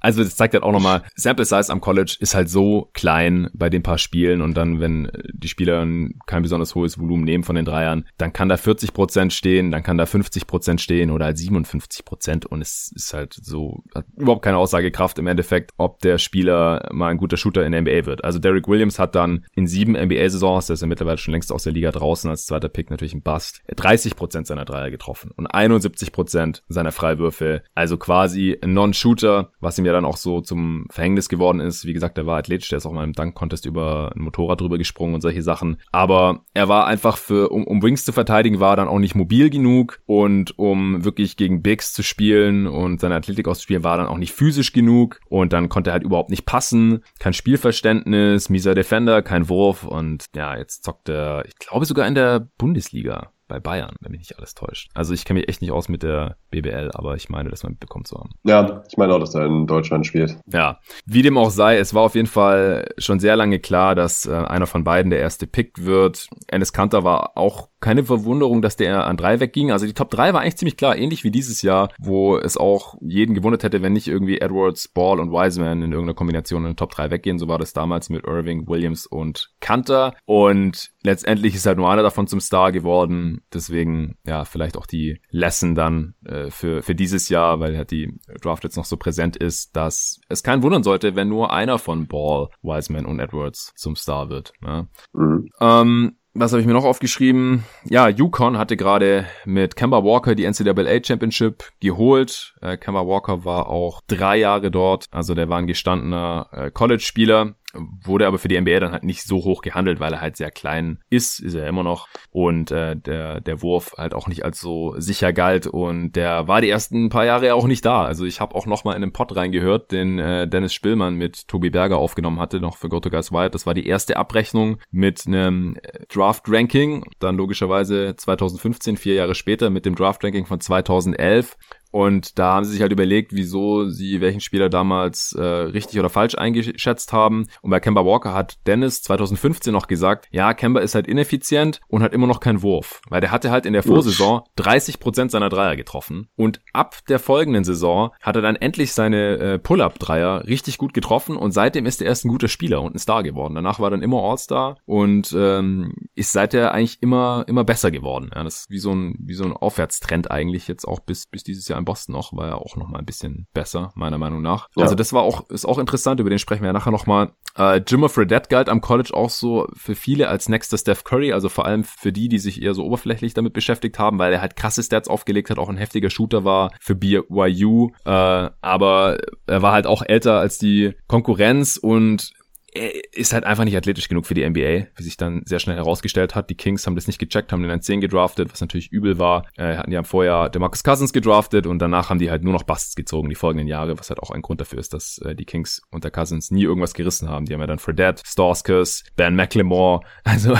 [0.00, 3.68] Also das zeigt halt auch nochmal, Sample Size am College ist halt so klein bei
[3.68, 5.86] den paar Spielen und dann, wenn die Spieler
[6.26, 9.82] kein besonders hohes Volumen nehmen von den Dreiern, dann kann da 40 Prozent stehen, dann
[9.82, 14.06] kann da 50 Prozent stehen oder halt 57 Prozent und es ist halt so, hat
[14.16, 18.06] überhaupt keine Aussagekraft im Endeffekt, ob der Spieler mal ein guter Shooter in der NBA
[18.06, 18.24] wird.
[18.24, 21.64] Also Derrick Williams hat dann in sieben NBA-Saisons, der ist ja mittlerweile schon längst aus
[21.64, 25.46] der Liga draußen als zweiter Pick, natürlich ein Bust, 30 Prozent seiner Dreier getroffen und
[25.46, 30.86] 71 Prozent seiner Freiwürfe, also quasi ein Non-Shooter, was ihm ja dann auch so zum
[30.90, 31.86] Verhängnis geworden ist.
[31.86, 34.78] Wie gesagt, er war athletisch, der ist auch mal im Dunk-Contest über ein Motorrad drüber
[34.78, 35.78] gesprungen und solche Sachen.
[35.92, 39.14] Aber er war einfach für, um, um Wings zu verteidigen, war er dann auch nicht
[39.14, 44.06] mobil genug und um wirklich gegen Bigs zu spielen und seine Athletik auszuspielen, war dann
[44.06, 48.74] auch nicht physisch genug und dann konnte er halt überhaupt nicht passen, kein Spielverständnis, mieser
[48.74, 53.60] Defender, kein Wurf und ja, jetzt zockt er, ich glaube sogar in der Bundesliga bei
[53.60, 54.90] Bayern, wenn mich nicht alles täuscht.
[54.94, 57.72] Also ich kenne mich echt nicht aus mit der BBL, aber ich meine, dass man
[57.72, 58.30] mitbekommen zu haben.
[58.44, 60.36] Ja, ich meine auch, dass er in Deutschland spielt.
[60.46, 64.26] Ja, wie dem auch sei, es war auf jeden Fall schon sehr lange klar, dass
[64.26, 66.28] äh, einer von beiden der erste Pick wird.
[66.46, 69.70] Ennis Kanter war auch keine Verwunderung, dass der an drei wegging.
[69.70, 72.96] Also die Top 3 war eigentlich ziemlich klar, ähnlich wie dieses Jahr, wo es auch
[73.00, 76.76] jeden gewundert hätte, wenn nicht irgendwie Edwards, Ball und Wiseman in irgendeiner Kombination in den
[76.76, 77.38] Top 3 weggehen.
[77.38, 80.14] So war das damals mit Irving, Williams und Kanter.
[80.24, 83.40] Und letztendlich ist halt nur einer davon zum Star geworden.
[83.52, 88.20] Deswegen, ja, vielleicht auch die Lesson dann äh, für, für dieses Jahr, weil halt die
[88.42, 92.06] Draft jetzt noch so präsent ist, dass es keinen wundern sollte, wenn nur einer von
[92.06, 94.52] Ball, Wiseman und Edwards zum Star wird.
[94.62, 94.86] Ja.
[95.14, 95.48] Mhm.
[95.60, 97.64] Ähm, was habe ich mir noch aufgeschrieben?
[97.84, 102.54] Ja, Yukon hatte gerade mit Kemba Walker die NCAA Championship geholt.
[102.60, 107.54] Äh, Kemba Walker war auch drei Jahre dort, also der war ein gestandener äh, College-Spieler
[107.74, 110.50] wurde aber für die NBA dann halt nicht so hoch gehandelt, weil er halt sehr
[110.50, 114.60] klein ist, ist er immer noch und äh, der der Wurf halt auch nicht als
[114.60, 118.04] so sicher galt und der war die ersten paar Jahre auch nicht da.
[118.04, 121.46] Also ich habe auch noch mal in den Pod reingehört, den äh, Dennis Spillmann mit
[121.48, 123.54] Tobi Berger aufgenommen hatte, noch für Go to Guys Wild.
[123.54, 129.34] Das war die erste Abrechnung mit einem äh, Draft Ranking, dann logischerweise 2015, vier Jahre
[129.34, 131.56] später mit dem Draft Ranking von 2011
[131.90, 136.10] und da haben sie sich halt überlegt, wieso sie welchen Spieler damals äh, richtig oder
[136.10, 137.46] falsch eingeschätzt haben.
[137.62, 142.02] Und bei Kemba Walker hat Dennis 2015 noch gesagt, ja, Kemba ist halt ineffizient und
[142.02, 143.00] hat immer noch keinen Wurf.
[143.08, 146.28] Weil der hatte halt in der Vorsaison 30 Prozent seiner Dreier getroffen.
[146.36, 151.36] Und ab der folgenden Saison hat er dann endlich seine äh, Pull-Up-Dreier richtig gut getroffen
[151.36, 153.54] und seitdem ist er erst ein guter Spieler und ein Star geworden.
[153.54, 158.30] Danach war er dann immer All-Star und ähm, ist seither eigentlich immer, immer besser geworden.
[158.34, 161.44] Ja, das ist wie so ein, wie so ein Aufwärtstrend eigentlich jetzt auch bis, bis
[161.44, 164.42] dieses Jahr in Boston noch, war ja auch noch mal ein bisschen besser, meiner Meinung
[164.42, 164.68] nach.
[164.76, 164.82] Ja.
[164.82, 167.32] Also das war auch, ist auch interessant, über den sprechen wir ja nachher noch mal.
[167.56, 171.48] Äh, Jimmer Fredette galt am College auch so für viele als nächster Steph Curry, also
[171.48, 174.56] vor allem für die, die sich eher so oberflächlich damit beschäftigt haben, weil er halt
[174.56, 179.72] krasse Stats aufgelegt hat, auch ein heftiger Shooter war für BYU, äh, aber er war
[179.72, 182.32] halt auch älter als die Konkurrenz und
[182.78, 185.76] er ist halt einfach nicht athletisch genug für die NBA, wie sich dann sehr schnell
[185.76, 186.50] herausgestellt hat.
[186.50, 189.46] Die Kings haben das nicht gecheckt, haben den an 10 gedraftet, was natürlich übel war.
[189.56, 192.94] Äh, hatten ja vorher Marcus Cousins gedraftet und danach haben die halt nur noch Busts
[192.94, 195.82] gezogen die folgenden Jahre, was halt auch ein Grund dafür ist, dass äh, die Kings
[195.90, 197.46] unter Cousins nie irgendwas gerissen haben.
[197.46, 200.56] Die haben ja dann Fredette, Stauskas, Ben McLemore, also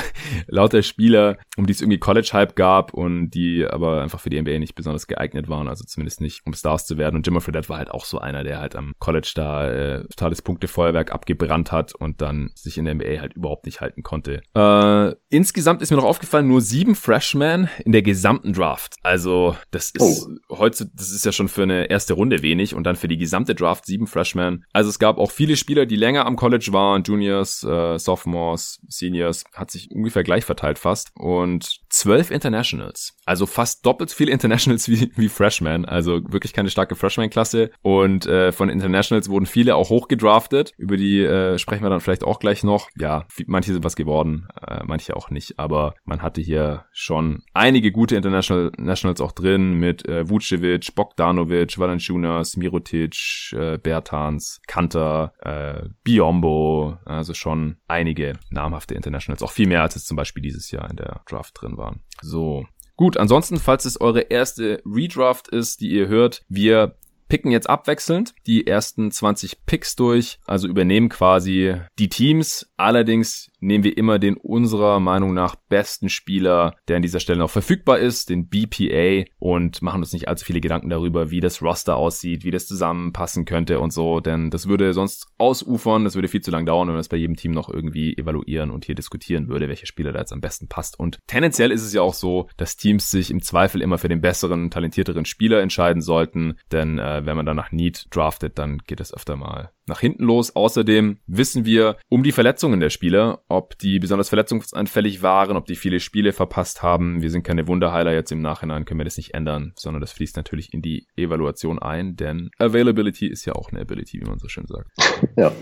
[0.46, 4.58] lauter Spieler, um die es irgendwie College-Hype gab und die aber einfach für die NBA
[4.58, 7.16] nicht besonders geeignet waren, also zumindest nicht, um Stars zu werden.
[7.16, 10.42] Und Jimmy Fredette war halt auch so einer, der halt am College da äh, totales
[10.42, 14.40] Punktefeuerwerk abgebrannt hat und dann sich in der NBA halt überhaupt nicht halten konnte.
[14.54, 18.96] Äh, insgesamt ist mir noch aufgefallen, nur sieben Freshmen in der gesamten Draft.
[19.02, 20.56] Also das ist oh.
[20.56, 23.54] heute, das ist ja schon für eine erste Runde wenig und dann für die gesamte
[23.54, 24.64] Draft sieben Freshmen.
[24.72, 29.44] Also es gab auch viele Spieler, die länger am College waren, Juniors, äh, Sophomores, Seniors,
[29.52, 33.16] hat sich ungefähr gleich verteilt fast und zwölf Internationals.
[33.26, 35.84] Also fast doppelt so viele Internationals wie, wie Freshmen.
[35.84, 37.70] Also wirklich keine starke Freshman-Klasse.
[37.82, 40.72] Und äh, von Internationals wurden viele auch hochgedraftet.
[40.78, 42.88] Über die äh, sprechen wir dann vielleicht auch gleich noch.
[42.96, 45.58] Ja, manche sind was geworden, äh, manche auch nicht.
[45.58, 51.78] Aber man hatte hier schon einige gute International Nationals auch drin mit äh, Vucevic, Bogdanovic,
[51.78, 56.98] Valanciunas, Mirotic, äh, Bertans, Kanter, äh, Biombo.
[57.04, 59.42] Also schon einige namhafte Internationals.
[59.42, 62.00] Auch viel mehr als es zum Beispiel dieses Jahr in der Draft drin waren.
[62.22, 62.64] So,
[62.98, 66.96] Gut, ansonsten, falls es eure erste Redraft ist, die ihr hört, wir
[67.28, 72.70] picken jetzt abwechselnd die ersten 20 Picks durch, also übernehmen quasi die Teams.
[72.76, 77.50] Allerdings nehmen wir immer den unserer Meinung nach besten Spieler, der an dieser Stelle noch
[77.50, 81.96] verfügbar ist, den BPA und machen uns nicht allzu viele Gedanken darüber, wie das Roster
[81.96, 86.40] aussieht, wie das zusammenpassen könnte und so, denn das würde sonst ausufern, das würde viel
[86.40, 89.48] zu lang dauern, wenn man das bei jedem Team noch irgendwie evaluieren und hier diskutieren
[89.48, 90.98] würde, welcher Spieler da jetzt am besten passt.
[90.98, 94.20] Und tendenziell ist es ja auch so, dass Teams sich im Zweifel immer für den
[94.20, 99.14] besseren, talentierteren Spieler entscheiden sollten, denn äh, wenn man danach Need draftet, dann geht es
[99.14, 100.54] öfter mal nach hinten los.
[100.54, 105.76] Außerdem wissen wir um die Verletzungen der Spieler, ob die besonders verletzungsanfällig waren, ob die
[105.76, 107.22] viele Spiele verpasst haben.
[107.22, 110.36] Wir sind keine Wunderheiler jetzt im Nachhinein, können wir das nicht ändern, sondern das fließt
[110.36, 114.48] natürlich in die Evaluation ein, denn Availability ist ja auch eine Ability, wie man so
[114.48, 114.90] schön sagt.
[115.36, 115.52] Ja.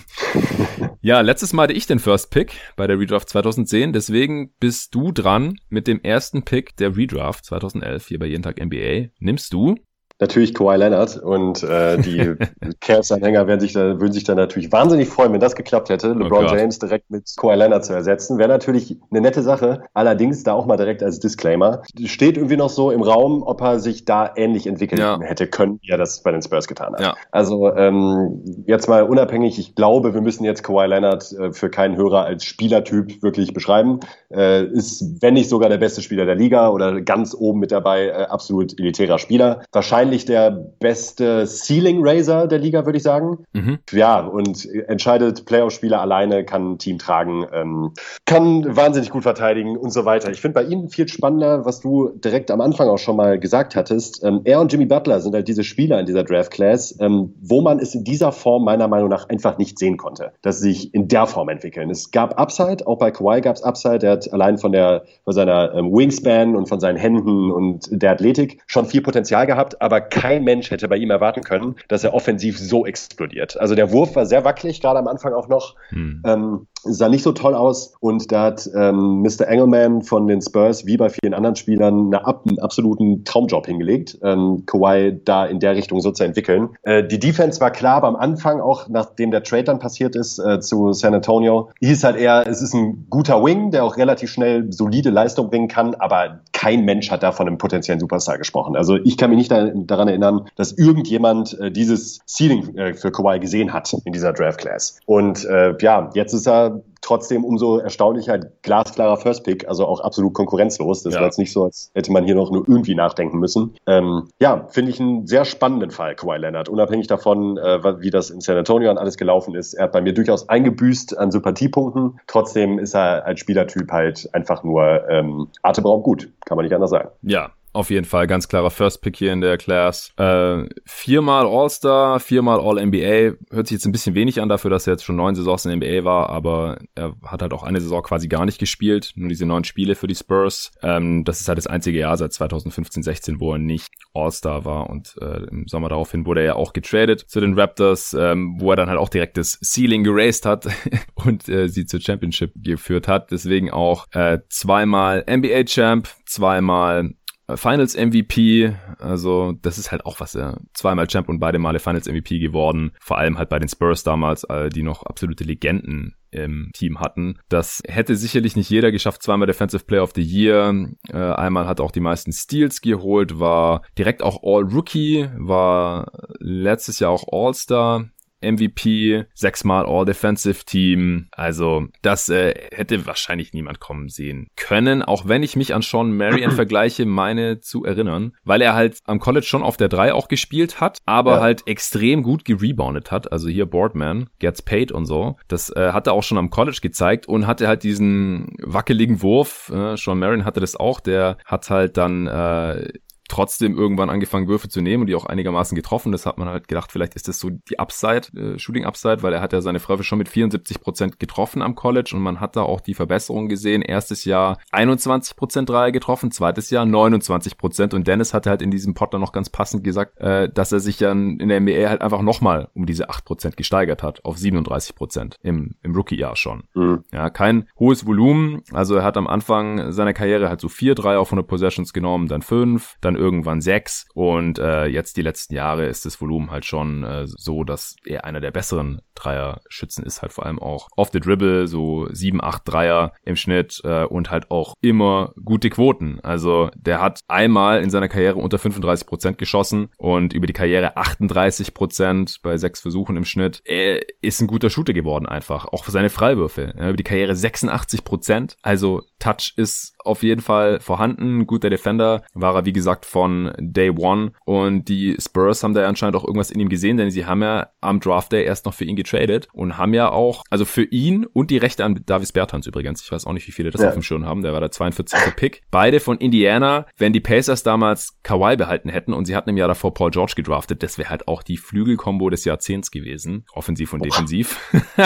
[1.00, 5.12] ja, letztes Mal hatte ich den First Pick bei der Redraft 2010, deswegen bist du
[5.12, 9.08] dran mit dem ersten Pick der Redraft 2011 hier bei Jeden Tag NBA.
[9.18, 9.76] Nimmst du
[10.18, 12.34] natürlich Kawhi Leonard und äh, die
[12.80, 16.18] Cavs-Anhänger werden sich da, würden sich da natürlich wahnsinnig freuen, wenn das geklappt hätte, oh
[16.18, 18.38] LeBron oh James direkt mit Kawhi Leonard zu ersetzen.
[18.38, 19.82] Wäre natürlich eine nette Sache.
[19.94, 21.82] Allerdings da auch mal direkt als Disclaimer.
[22.04, 25.20] Steht irgendwie noch so im Raum, ob er sich da ähnlich entwickeln ja.
[25.20, 27.00] hätte können, wie er das bei den Spurs getan hat.
[27.00, 27.14] Ja.
[27.30, 31.96] Also ähm, jetzt mal unabhängig, ich glaube, wir müssen jetzt Kawhi Leonard äh, für keinen
[31.96, 34.00] Hörer als Spielertyp wirklich beschreiben.
[34.30, 38.06] Äh, ist, wenn nicht sogar der beste Spieler der Liga oder ganz oben mit dabei,
[38.06, 39.62] äh, absolut elitärer Spieler.
[39.72, 43.44] Wahrscheinlich wahrscheinlich der beste Ceiling Raiser der Liga, würde ich sagen.
[43.52, 43.78] Mhm.
[43.90, 47.92] Ja, und entscheidet Playoff-Spieler alleine, kann ein Team tragen, ähm,
[48.24, 50.30] kann wahnsinnig gut verteidigen und so weiter.
[50.30, 53.74] Ich finde bei ihm viel spannender, was du direkt am Anfang auch schon mal gesagt
[53.74, 54.22] hattest.
[54.22, 57.80] Ähm, er und Jimmy Butler sind halt diese Spieler in dieser Draft-Class, ähm, wo man
[57.80, 61.08] es in dieser Form meiner Meinung nach einfach nicht sehen konnte, dass sie sich in
[61.08, 61.90] der Form entwickeln.
[61.90, 63.98] Es gab Upside, auch bei Kawhi gab es Upside.
[63.98, 68.12] Der hat allein von der von seiner ähm, Wingspan und von seinen Händen und der
[68.12, 72.04] Athletik schon viel Potenzial gehabt, aber aber kein Mensch hätte bei ihm erwarten können, dass
[72.04, 73.58] er offensiv so explodiert.
[73.58, 75.74] Also der Wurf war sehr wackelig, gerade am Anfang auch noch.
[75.88, 76.22] Hm.
[76.26, 79.48] Ähm, sah nicht so toll aus und da hat ähm, Mr.
[79.48, 84.64] Engelman von den Spurs wie bei vielen anderen Spielern eine, einen absoluten Traumjob hingelegt, ähm,
[84.66, 86.70] Kawhi da in der Richtung so zu entwickeln.
[86.82, 90.38] Äh, die Defense war klar, aber am Anfang auch, nachdem der Trade dann passiert ist
[90.38, 94.30] äh, zu San Antonio, hieß halt eher, es ist ein guter Wing, der auch relativ
[94.30, 98.76] schnell solide Leistung bringen kann, aber kein Mensch hat da von einem potenziellen Superstar gesprochen.
[98.76, 103.10] Also ich kann mich nicht da, daran erinnern, dass irgendjemand äh, dieses Ceiling äh, für
[103.10, 105.00] Kawhi gesehen hat in dieser Draft Class.
[105.06, 110.34] Und äh, ja, jetzt ist er trotzdem umso erstaunlicher, glasklarer First Pick, also auch absolut
[110.34, 111.02] konkurrenzlos.
[111.04, 111.20] Das ja.
[111.20, 113.76] war jetzt nicht so, als hätte man hier noch nur irgendwie nachdenken müssen.
[113.86, 116.68] Ähm, ja, finde ich einen sehr spannenden Fall, Kawhi Leonard.
[116.68, 119.74] Unabhängig davon, äh, wie das in San Antonio an alles gelaufen ist.
[119.74, 122.18] Er hat bei mir durchaus eingebüßt an Sympathiepunkten.
[122.26, 126.28] Trotzdem ist er als Spielertyp halt einfach nur ähm, atemberaubend gut.
[126.44, 127.10] Kann man nicht anders sagen.
[127.22, 130.12] Ja, auf jeden Fall ganz klarer First Pick hier in der Class.
[130.16, 133.36] Äh, viermal All-Star, viermal All-NBA.
[133.50, 135.78] Hört sich jetzt ein bisschen wenig an dafür, dass er jetzt schon neun Saisons in
[135.78, 139.12] der NBA war, aber er hat halt auch eine Saison quasi gar nicht gespielt.
[139.14, 140.72] Nur diese neun Spiele für die Spurs.
[140.82, 144.88] Ähm, das ist halt das einzige Jahr seit 2015, 16, wo er nicht All-Star war
[144.88, 148.70] und äh, im Sommer daraufhin wurde er ja auch getradet zu den Raptors, ähm, wo
[148.70, 150.66] er dann halt auch direkt das Ceiling geraced hat
[151.14, 153.30] und äh, sie zur Championship geführt hat.
[153.30, 157.14] Deswegen auch äh, zweimal NBA-Champ, zweimal
[157.54, 162.08] Finals MVP, also das ist halt auch was, er zweimal Champ und beide Male Finals
[162.08, 166.70] MVP geworden, vor allem halt bei den Spurs damals, äh, die noch absolute Legenden im
[166.74, 167.38] Team hatten.
[167.48, 169.22] Das hätte sicherlich nicht jeder geschafft.
[169.22, 170.74] Zweimal Defensive Player of the Year.
[171.08, 177.10] Äh, einmal hat auch die meisten Steals geholt, war direkt auch All-Rookie, war letztes Jahr
[177.10, 178.10] auch All-Star
[178.54, 181.28] MVP, sechsmal All-Defensive Team.
[181.32, 186.16] Also das äh, hätte wahrscheinlich niemand kommen sehen können, auch wenn ich mich an Sean
[186.16, 190.28] Marion vergleiche, meine zu erinnern, weil er halt am College schon auf der 3 auch
[190.28, 191.40] gespielt hat, aber ja.
[191.40, 193.32] halt extrem gut gereboundet hat.
[193.32, 195.36] Also hier Boardman, gets paid und so.
[195.48, 199.70] Das äh, hat er auch schon am College gezeigt und hatte halt diesen wackeligen Wurf.
[199.74, 202.88] Äh, Sean Marion hatte das auch, der hat halt dann äh,
[203.28, 206.12] trotzdem irgendwann angefangen, Würfe zu nehmen und die auch einigermaßen getroffen.
[206.12, 209.32] Das hat man halt gedacht, vielleicht ist das so die Upside, äh, Shooting Upside, weil
[209.32, 212.56] er hat ja seine Fröfe schon mit 74 Prozent getroffen am College und man hat
[212.56, 213.82] da auch die Verbesserung gesehen.
[213.82, 218.70] Erstes Jahr 21 Prozent Dreier getroffen, zweites Jahr 29 Prozent und Dennis hatte halt in
[218.70, 222.02] diesem dann noch ganz passend gesagt, äh, dass er sich dann in der NBA halt
[222.02, 226.64] einfach nochmal um diese 8 Prozent gesteigert hat auf 37 Prozent im, im Rookie-Jahr schon.
[226.74, 227.04] Mhm.
[227.12, 228.62] Ja, kein hohes Volumen.
[228.72, 232.28] Also er hat am Anfang seiner Karriere halt so vier Dreier auf 100 Possessions genommen,
[232.28, 236.64] dann fünf, dann irgendwann sechs und äh, jetzt die letzten Jahre ist das Volumen halt
[236.64, 241.10] schon äh, so, dass er einer der besseren Dreier-Schützen ist, halt vor allem auch off
[241.12, 246.20] the dribble, so sieben, acht Dreier im Schnitt äh, und halt auch immer gute Quoten.
[246.22, 250.96] Also der hat einmal in seiner Karriere unter 35 Prozent geschossen und über die Karriere
[250.96, 253.60] 38 Prozent bei sechs Versuchen im Schnitt.
[253.64, 256.74] Er ist ein guter Shooter geworden einfach, auch für seine Freiwürfe.
[256.76, 261.46] Ja, über die Karriere 86 Prozent, also Touch ist auf jeden Fall vorhanden.
[261.46, 264.32] Guter Defender war er, wie gesagt, von Day One.
[264.44, 267.68] Und die Spurs haben da anscheinend auch irgendwas in ihm gesehen, denn sie haben ja
[267.80, 271.24] am Draft Day erst noch für ihn getradet und haben ja auch, also für ihn
[271.24, 273.02] und die Rechte an Davis Bertans übrigens.
[273.02, 273.88] Ich weiß auch nicht, wie viele das ja.
[273.88, 274.42] auf dem Schirm haben.
[274.42, 275.18] Der war der 42.
[275.36, 275.62] Pick.
[275.70, 276.86] Beide von Indiana.
[276.96, 280.34] Wenn die Pacers damals Kawhi behalten hätten und sie hatten im Jahr davor Paul George
[280.36, 283.44] gedraftet, das wäre halt auch die Flügelkombo des Jahrzehnts gewesen.
[283.52, 284.60] Offensiv und defensiv.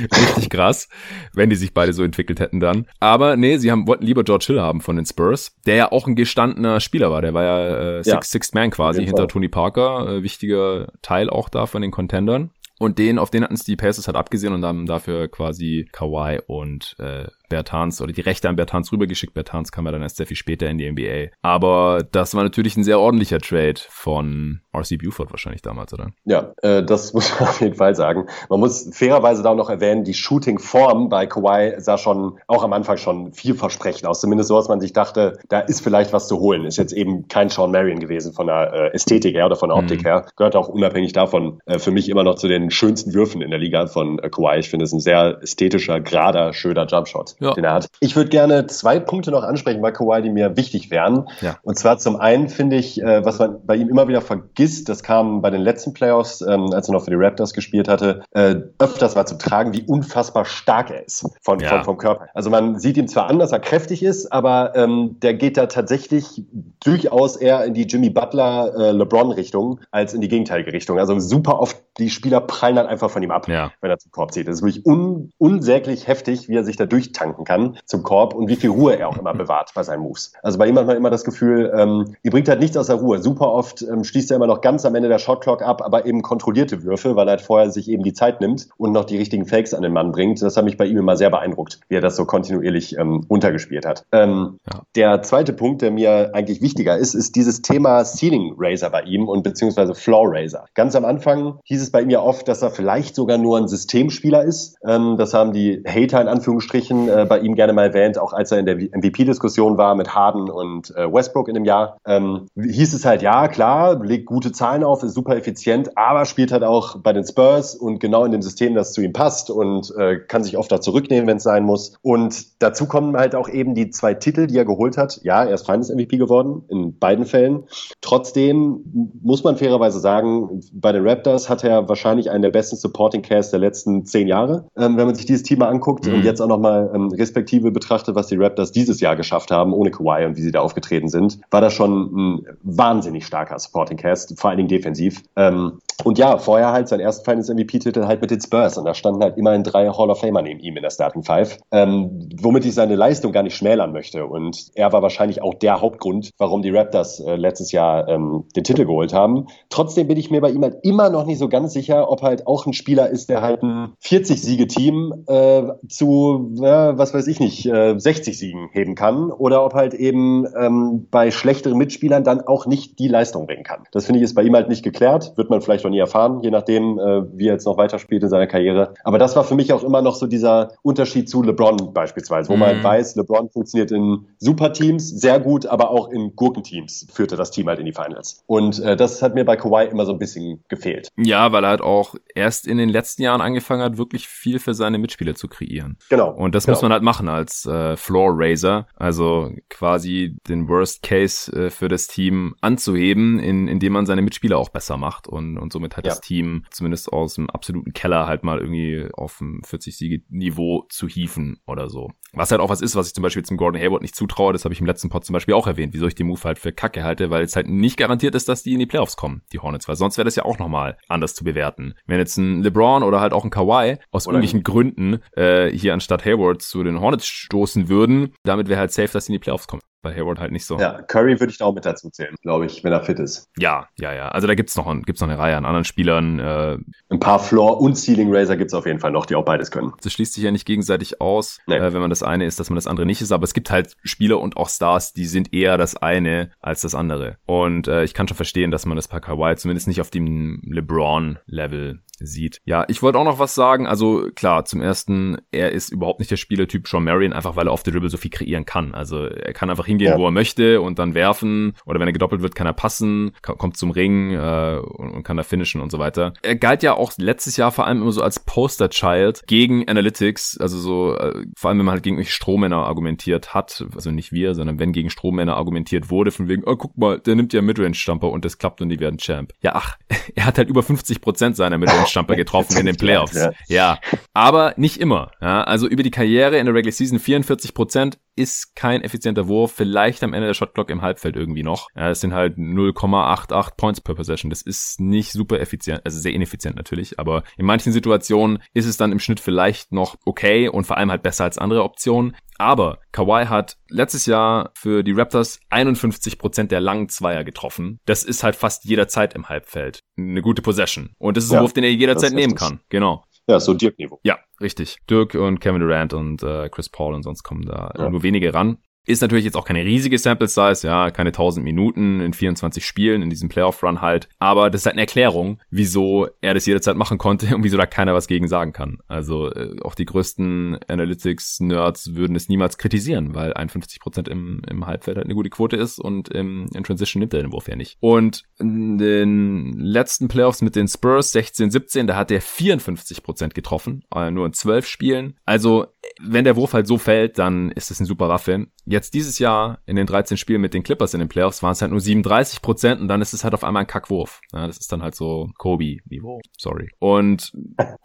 [0.00, 0.88] Richtig krass,
[1.32, 2.86] wenn die sich beide so entwickelt hätten dann.
[3.00, 6.06] Aber nee, sie haben, wollten lieber George Hill haben von den Spurs, der ja auch
[6.06, 7.22] ein gestandener Spieler war.
[7.22, 8.22] Der war ja, äh, Six, ja.
[8.22, 9.28] Sixth Man quasi hinter.
[9.28, 10.08] Tony Parker.
[10.08, 12.50] Äh, wichtiger Teil auch da von den Contendern.
[12.78, 16.40] Und den, auf den hatten es die Pacers halt abgesehen und haben dafür quasi Kawhi
[16.46, 19.34] und äh, Bertans oder die Rechte an Bertans rübergeschickt.
[19.34, 21.32] Bertans kam ja dann erst sehr viel später in die NBA.
[21.42, 26.10] Aber das war natürlich ein sehr ordentlicher Trade von RC Buford wahrscheinlich damals, oder?
[26.24, 28.26] Ja, äh, das muss man auf jeden Fall sagen.
[28.48, 32.72] Man muss fairerweise da auch noch erwähnen, die Shooting-Form bei Kawhi sah schon auch am
[32.72, 34.20] Anfang schon vielversprechend aus.
[34.20, 36.64] Zumindest so, dass man sich dachte, da ist vielleicht was zu holen.
[36.64, 39.78] Ist jetzt eben kein Sean Marion gewesen von der äh, Ästhetik her oder von der
[39.78, 40.06] Optik mhm.
[40.06, 40.26] her.
[40.36, 43.58] Gehört auch unabhängig davon äh, für mich immer noch zu den schönsten Würfen in der
[43.58, 44.58] Liga von äh, Kawhi.
[44.58, 47.52] Ich finde es ein sehr ästhetischer, gerader, schöner Jumpshot ja.
[47.52, 47.88] den er hat.
[48.00, 51.28] Ich würde gerne zwei Punkte noch ansprechen bei Kawhi, die mir wichtig wären.
[51.40, 51.56] Ja.
[51.62, 55.02] Und zwar zum einen finde ich, äh, was man bei ihm immer wieder vergisst, das
[55.02, 58.56] kam bei den letzten Playoffs, ähm, als er noch für die Raptors gespielt hatte, äh,
[58.78, 61.68] öfters mal zu tragen, wie unfassbar stark er ist von, ja.
[61.68, 62.28] von, vom Körper.
[62.34, 65.66] Also man sieht ihm zwar an, dass er kräftig ist, aber ähm, der geht da
[65.66, 66.44] tatsächlich
[66.84, 70.98] durchaus eher in die Jimmy Butler äh, LeBron Richtung als in die gegenteilige Richtung.
[70.98, 73.72] Also super oft die Spieler prallen dann einfach von ihm ab, ja.
[73.80, 74.48] wenn er zum Korb zieht.
[74.48, 76.86] Das ist wirklich un unsäglich heftig, wie er sich da
[77.26, 80.32] durchtanken kann zum Korb und wie viel Ruhe er auch immer bewahrt bei seinen Moves.
[80.42, 82.96] Also bei ihm hat man immer das Gefühl, ähm, ihr bringt halt nichts aus der
[82.96, 83.18] Ruhe.
[83.18, 86.22] Super oft ähm, schließt er immer noch ganz am Ende der Shotclock ab, aber eben
[86.22, 89.46] kontrollierte Würfe, weil er halt vorher sich eben die Zeit nimmt und noch die richtigen
[89.46, 90.42] Fakes an den Mann bringt.
[90.42, 93.86] Das hat mich bei ihm immer sehr beeindruckt, wie er das so kontinuierlich ähm, untergespielt
[93.86, 94.04] hat.
[94.12, 94.82] Ähm, ja.
[94.94, 99.28] Der zweite Punkt, der mir eigentlich wichtiger ist, ist dieses Thema Ceiling Razor bei ihm
[99.28, 100.66] und beziehungsweise Floor Razor.
[100.74, 103.68] Ganz am Anfang hieß es bei ihm ja oft, dass er vielleicht sogar nur ein
[103.68, 104.76] Systemspieler ist.
[104.86, 108.52] Ähm, das haben die Hater in Anführungsstrichen äh, bei ihm gerne mal erwähnt, auch als
[108.52, 111.96] er in der MVP-Diskussion war mit Harden und äh, Westbrook in dem Jahr.
[112.06, 116.52] Ähm, hieß es halt, ja, klar, legt gute Zahlen auf, ist super effizient, aber spielt
[116.52, 119.94] halt auch bei den Spurs und genau in dem System, das zu ihm passt und
[119.96, 121.94] äh, kann sich oft da zurücknehmen, wenn es sein muss.
[122.02, 125.20] Und dazu kommen halt auch eben die zwei Titel, die er geholt hat.
[125.22, 127.64] Ja, er ist Finals MVP geworden, in beiden Fällen.
[128.00, 133.22] Trotzdem muss man fairerweise sagen, bei den Raptors hat er wahrscheinlich einen der besten Supporting
[133.22, 136.14] Casts der letzten zehn Jahre, ähm, wenn man sich dieses Team mal anguckt mhm.
[136.14, 139.90] und jetzt auch nochmal ähm, Respektive betrachtet, was die Raptors dieses Jahr geschafft haben, ohne
[139.90, 144.38] Kawhi und wie sie da aufgetreten sind, war das schon ein wahnsinnig starker Supporting Cast,
[144.38, 145.22] vor allen Dingen defensiv.
[145.36, 148.94] Ähm, und ja, vorher halt sein ersten Finals MVP-Titel halt mit den Spurs und da
[148.94, 152.66] standen halt immerhin drei Hall of Famer neben ihm in der Starting Five, ähm, womit
[152.66, 154.26] ich seine Leistung gar nicht schmälern möchte.
[154.26, 158.64] Und er war wahrscheinlich auch der Hauptgrund, warum die Raptors äh, letztes Jahr ähm, den
[158.64, 159.46] Titel geholt haben.
[159.70, 162.46] Trotzdem bin ich mir bei ihm halt immer noch nicht so ganz sicher, ob halt
[162.46, 167.62] auch ein Spieler ist, der halt ein 40-Siege-Team äh, zu äh, was weiß ich nicht,
[167.62, 172.66] 60 äh, Siegen heben kann oder ob halt eben ähm, bei schlechteren Mitspielern dann auch
[172.66, 173.84] nicht die Leistung bringen kann.
[173.92, 176.40] Das finde ich ist bei ihm halt nicht geklärt, wird man vielleicht noch nie erfahren,
[176.42, 178.94] je nachdem, äh, wie er jetzt noch weiterspielt in seiner Karriere.
[179.04, 182.54] Aber das war für mich auch immer noch so dieser Unterschied zu LeBron beispielsweise, wo
[182.54, 182.60] mhm.
[182.60, 187.68] man weiß, LeBron funktioniert in Superteams sehr gut, aber auch in Gurkenteams führte das Team
[187.68, 188.42] halt in die Finals.
[188.46, 191.08] Und äh, das hat mir bei Kawhi immer so ein bisschen gefehlt.
[191.16, 194.74] Ja, weil er halt auch erst in den letzten Jahren angefangen hat, wirklich viel für
[194.74, 195.96] seine Mitspieler zu kreieren.
[196.08, 196.30] Genau.
[196.30, 196.76] Und das genau.
[196.76, 201.88] muss man halt machen als äh, Floor Raiser, also quasi den Worst Case äh, für
[201.88, 206.06] das Team anzuheben, in, indem man seine Mitspieler auch besser macht und, und somit halt
[206.06, 206.10] ja.
[206.10, 211.60] das Team zumindest aus dem absoluten Keller halt mal irgendwie auf dem 40-Siege-Niveau zu hieven
[211.66, 212.12] oder so.
[212.32, 214.64] Was halt auch was ist, was ich zum Beispiel zum Gordon Hayward nicht zutraue, das
[214.64, 216.72] habe ich im letzten Pod zum Beispiel auch erwähnt, wieso ich den Move halt für
[216.72, 219.58] Kacke halte, weil es halt nicht garantiert ist, dass die in die Playoffs kommen, die
[219.58, 221.94] Hornets, weil sonst wäre das ja auch nochmal anders zu bewerten.
[222.06, 225.94] Wenn jetzt ein LeBron oder halt auch ein Kawhi aus oder irgendwelchen Gründen äh, hier
[225.94, 229.44] anstatt Hayward zu den Hornets stoßen würden, damit wäre halt safe, dass die in die
[229.44, 230.78] Playoffs kommen bei Hayward halt nicht so.
[230.78, 233.48] Ja, Curry würde ich da auch mit dazu zählen, glaube ich, wenn er fit ist.
[233.58, 234.28] Ja, ja, ja.
[234.28, 236.38] Also da gibt's noch, gibt's noch eine Reihe an anderen Spielern.
[236.38, 236.78] Äh,
[237.10, 239.92] ein paar Floor- und Ceiling Racer gibt's auf jeden Fall noch, die auch beides können.
[240.02, 241.76] Das schließt sich ja nicht gegenseitig aus, nee.
[241.76, 243.32] äh, wenn man das eine ist, dass man das andere nicht ist.
[243.32, 246.94] Aber es gibt halt Spieler und auch Stars, die sind eher das eine als das
[246.94, 247.36] andere.
[247.46, 250.60] Und äh, ich kann schon verstehen, dass man das bei Kawhi zumindest nicht auf dem
[250.64, 252.60] LeBron-Level sieht.
[252.64, 253.86] Ja, ich wollte auch noch was sagen.
[253.86, 257.72] Also klar, zum ersten, er ist überhaupt nicht der Spielertyp Sean Marion, einfach weil er
[257.72, 258.94] auf der Dribble so viel kreieren kann.
[258.94, 260.18] Also er kann einfach hingehen, ja.
[260.18, 261.74] wo er möchte und dann werfen.
[261.84, 265.36] Oder wenn er gedoppelt wird, kann er passen, kommt zum Ring äh, und, und, kann
[265.36, 266.32] da finishen und so weiter.
[266.42, 270.58] Er galt ja auch letztes Jahr vor allem immer so als Poster-Child gegen Analytics.
[270.58, 274.54] Also so, äh, vor allem wenn man halt gegen Strohmänner argumentiert hat, also nicht wir,
[274.54, 278.30] sondern wenn gegen Strohmänner argumentiert wurde, von wegen, oh guck mal, der nimmt ja Midrange-Stamper
[278.30, 279.52] und das klappt und die werden Champ.
[279.60, 279.96] Ja, ach,
[280.34, 283.34] er hat halt über 50 Prozent seiner Midrange Jumper getroffen in den Playoffs.
[283.34, 283.52] Ja.
[283.68, 283.98] ja.
[284.34, 285.30] Aber nicht immer.
[285.40, 289.72] Ja, also über die Karriere in der Regular Season 44 Prozent ist kein effizienter Wurf.
[289.72, 291.88] Vielleicht am Ende der Shotclock im Halbfeld irgendwie noch.
[291.96, 294.50] Ja, das sind halt 0,88 Points per Possession.
[294.50, 297.18] Das ist nicht super effizient, also sehr ineffizient natürlich.
[297.18, 301.10] Aber in manchen Situationen ist es dann im Schnitt vielleicht noch okay und vor allem
[301.10, 302.36] halt besser als andere Optionen.
[302.58, 308.00] Aber Kawhi hat letztes Jahr für die Raptors 51% der langen Zweier getroffen.
[308.06, 310.00] Das ist halt fast jederzeit im Halbfeld.
[310.16, 311.10] Eine gute Possession.
[311.18, 312.80] Und das ist ein ja, Wurf, den er jederzeit nehmen kann.
[312.88, 313.24] Genau.
[313.48, 314.18] Ja, so Dirk-Niveau.
[314.24, 314.98] Ja, richtig.
[315.08, 318.10] Dirk und Kevin Durant und äh, Chris Paul und sonst kommen da ja.
[318.10, 318.78] nur wenige ran.
[319.06, 323.22] Ist natürlich jetzt auch keine riesige Sample Size, ja, keine 1000 Minuten in 24 Spielen
[323.22, 324.28] in diesem Playoff Run halt.
[324.38, 327.86] Aber das ist halt eine Erklärung, wieso er das jederzeit machen konnte und wieso da
[327.86, 328.98] keiner was gegen sagen kann.
[329.06, 334.86] Also äh, auch die größten Analytics-Nerds würden es niemals kritisieren, weil 51 Prozent im, im
[334.86, 337.76] Halbfeld halt eine gute Quote ist und im, in Transition nimmt er den Wurf ja
[337.76, 337.98] nicht.
[338.00, 343.54] Und in den letzten Playoffs mit den Spurs 16, 17, da hat er 54 Prozent
[343.54, 345.38] getroffen, äh, nur in 12 Spielen.
[345.44, 345.86] Also
[346.20, 348.66] wenn der Wurf halt so fällt, dann ist das eine super Waffe.
[348.84, 351.82] Jetzt dieses Jahr in den 13 Spielen mit den Clippers in den Playoffs waren es
[351.82, 354.40] halt nur 37 Prozent und dann ist es halt auf einmal ein Kackwurf.
[354.52, 356.40] Ja, das ist dann halt so Kobe-Niveau.
[356.58, 356.88] Sorry.
[356.98, 357.52] Und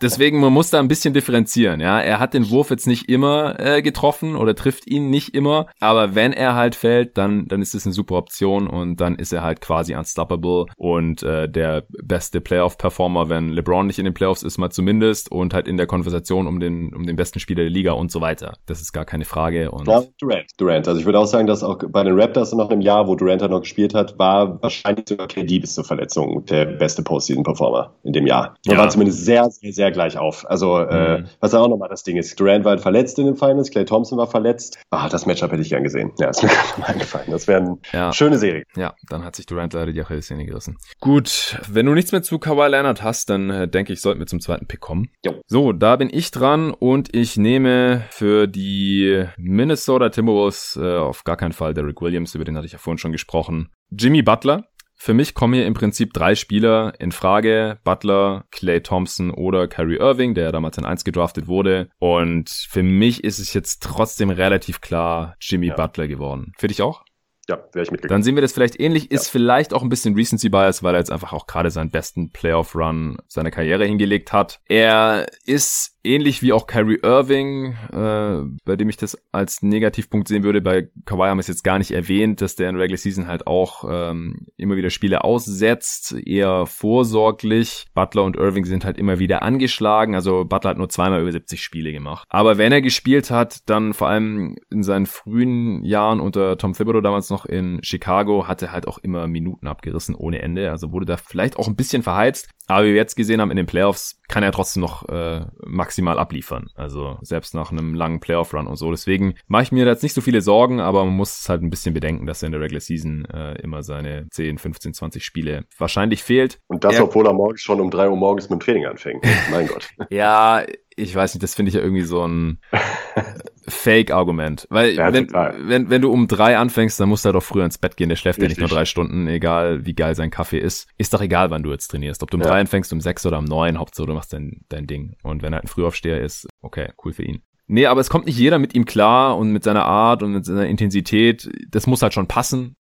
[0.02, 1.80] deswegen, man muss da ein bisschen differenzieren.
[1.80, 5.68] Ja, er hat den Wurf jetzt nicht immer äh, getroffen oder trifft ihn nicht immer,
[5.80, 9.34] aber wenn er halt fällt, dann, dann ist es eine super Option und dann ist
[9.34, 14.44] er halt quasi unstoppable und äh, der beste Playoff-Performer, wenn LeBron nicht in den Playoffs
[14.44, 17.70] ist, mal zumindest und halt in der Konversation um den, um den besten Spieler der
[17.70, 18.58] Liga und so weiter.
[18.66, 19.72] Das ist gar keine Frage.
[19.72, 20.48] Und ja, Durant.
[20.58, 20.88] Durant.
[20.88, 23.42] Also ich würde auch sagen, dass auch bei den Raptors noch im Jahr, wo Durant
[23.42, 28.14] halt noch gespielt hat, war wahrscheinlich sogar KD bis zur Verletzung der beste Postseason-Performer in
[28.14, 28.56] dem Jahr.
[28.66, 28.80] Er ja.
[28.80, 30.50] war zumindest sehr, sehr, sehr gleich auf.
[30.50, 31.26] Also äh, mhm.
[31.26, 33.86] äh, was auch nochmal das Ding ist, Durant war halt verletzt in den Finals, Clay
[33.86, 34.80] Thompson war verletzt.
[34.90, 36.12] Ah, das Matchup hätte ich gern gesehen.
[36.20, 37.32] Ja, ist mir gerade mal eingefallen.
[37.32, 38.14] Das wäre eine ja.
[38.14, 38.64] schöne Serie.
[38.76, 40.78] Ja, dann hat sich Durant leider die Achillessehne gerissen.
[41.00, 44.28] Gut, wenn du nichts mehr zu Kawhi Leonard hast, dann äh, denke ich, sollten wir
[44.28, 45.10] zum zweiten Pick kommen.
[45.26, 45.34] Jo.
[45.48, 51.38] So, da bin ich dran und ich nehme für die Minnesota Timberwolves äh, auf gar
[51.38, 53.70] keinen Fall Derek Williams, über den hatte ich ja vorhin schon gesprochen.
[53.90, 54.66] Jimmy Butler.
[54.96, 57.80] Für mich kommen hier im Prinzip drei Spieler in Frage.
[57.84, 61.90] Butler, Clay Thompson oder Kyrie Irving, der damals in 1 gedraftet wurde.
[61.98, 65.76] Und für mich ist es jetzt trotzdem relativ klar Jimmy ja.
[65.76, 66.52] Butler geworden.
[66.60, 67.04] Für dich auch?
[67.50, 68.20] Ja, wäre ich mitgegangen.
[68.20, 69.10] Dann sehen wir das vielleicht ähnlich.
[69.10, 69.32] Ist ja.
[69.32, 73.18] vielleicht auch ein bisschen Recency Bias, weil er jetzt einfach auch gerade seinen besten Playoff-Run
[73.28, 74.62] seiner Karriere hingelegt hat.
[74.68, 80.44] Er ist ähnlich wie auch Kyrie Irving, äh, bei dem ich das als Negativpunkt sehen
[80.44, 80.62] würde.
[80.62, 83.48] Bei Kawhi haben wir es jetzt gar nicht erwähnt, dass der in Regular Season halt
[83.48, 87.86] auch ähm, immer wieder Spiele aussetzt, eher vorsorglich.
[87.94, 90.16] Butler und Irving sind halt immer wieder angeschlagen.
[90.16, 92.28] Also Butler hat nur zweimal über 70 Spiele gemacht.
[92.30, 97.02] Aber wenn er gespielt hat, dann vor allem in seinen frühen Jahren unter Tom Thibodeau
[97.02, 100.72] damals noch in Chicago, hat er halt auch immer Minuten abgerissen ohne Ende.
[100.72, 102.50] Also wurde da vielleicht auch ein bisschen verheizt.
[102.72, 106.18] Aber wie wir jetzt gesehen haben in den Playoffs, kann er trotzdem noch äh, maximal
[106.18, 106.70] abliefern.
[106.76, 108.90] Also selbst nach einem langen Playoff-Run und so.
[108.92, 111.70] Deswegen mache ich mir da jetzt nicht so viele Sorgen, aber man muss halt ein
[111.70, 115.66] bisschen bedenken, dass er in der Regular Season äh, immer seine 10, 15, 20 Spiele
[115.78, 116.60] wahrscheinlich fehlt.
[116.68, 119.26] Und das, er, obwohl er morgens schon um drei Uhr morgens mit dem Training anfängt.
[119.52, 119.90] mein Gott.
[120.10, 120.64] ja,
[120.96, 122.60] ich weiß nicht, das finde ich ja irgendwie so ein
[123.68, 124.68] Fake-Argument.
[124.70, 127.66] Weil ja, wenn, wenn, wenn du um drei anfängst, dann musst du halt doch früher
[127.66, 128.10] ins Bett gehen.
[128.10, 128.58] Der schläft Richtig.
[128.58, 130.90] ja nicht nur drei Stunden, egal wie geil sein Kaffee ist.
[130.98, 132.24] Ist doch egal, wann du jetzt trainierst.
[132.24, 132.50] Ob du um ja.
[132.50, 135.16] drei anfängst, um sechs oder um neun, Hauptsache du machst dein, dein Ding.
[135.24, 137.42] Und wenn er halt ein Frühaufsteher ist, okay, cool für ihn.
[137.68, 140.46] Nee, aber es kommt nicht jeder mit ihm klar und mit seiner Art und mit
[140.46, 141.50] seiner Intensität.
[141.70, 142.76] Das muss halt schon passen.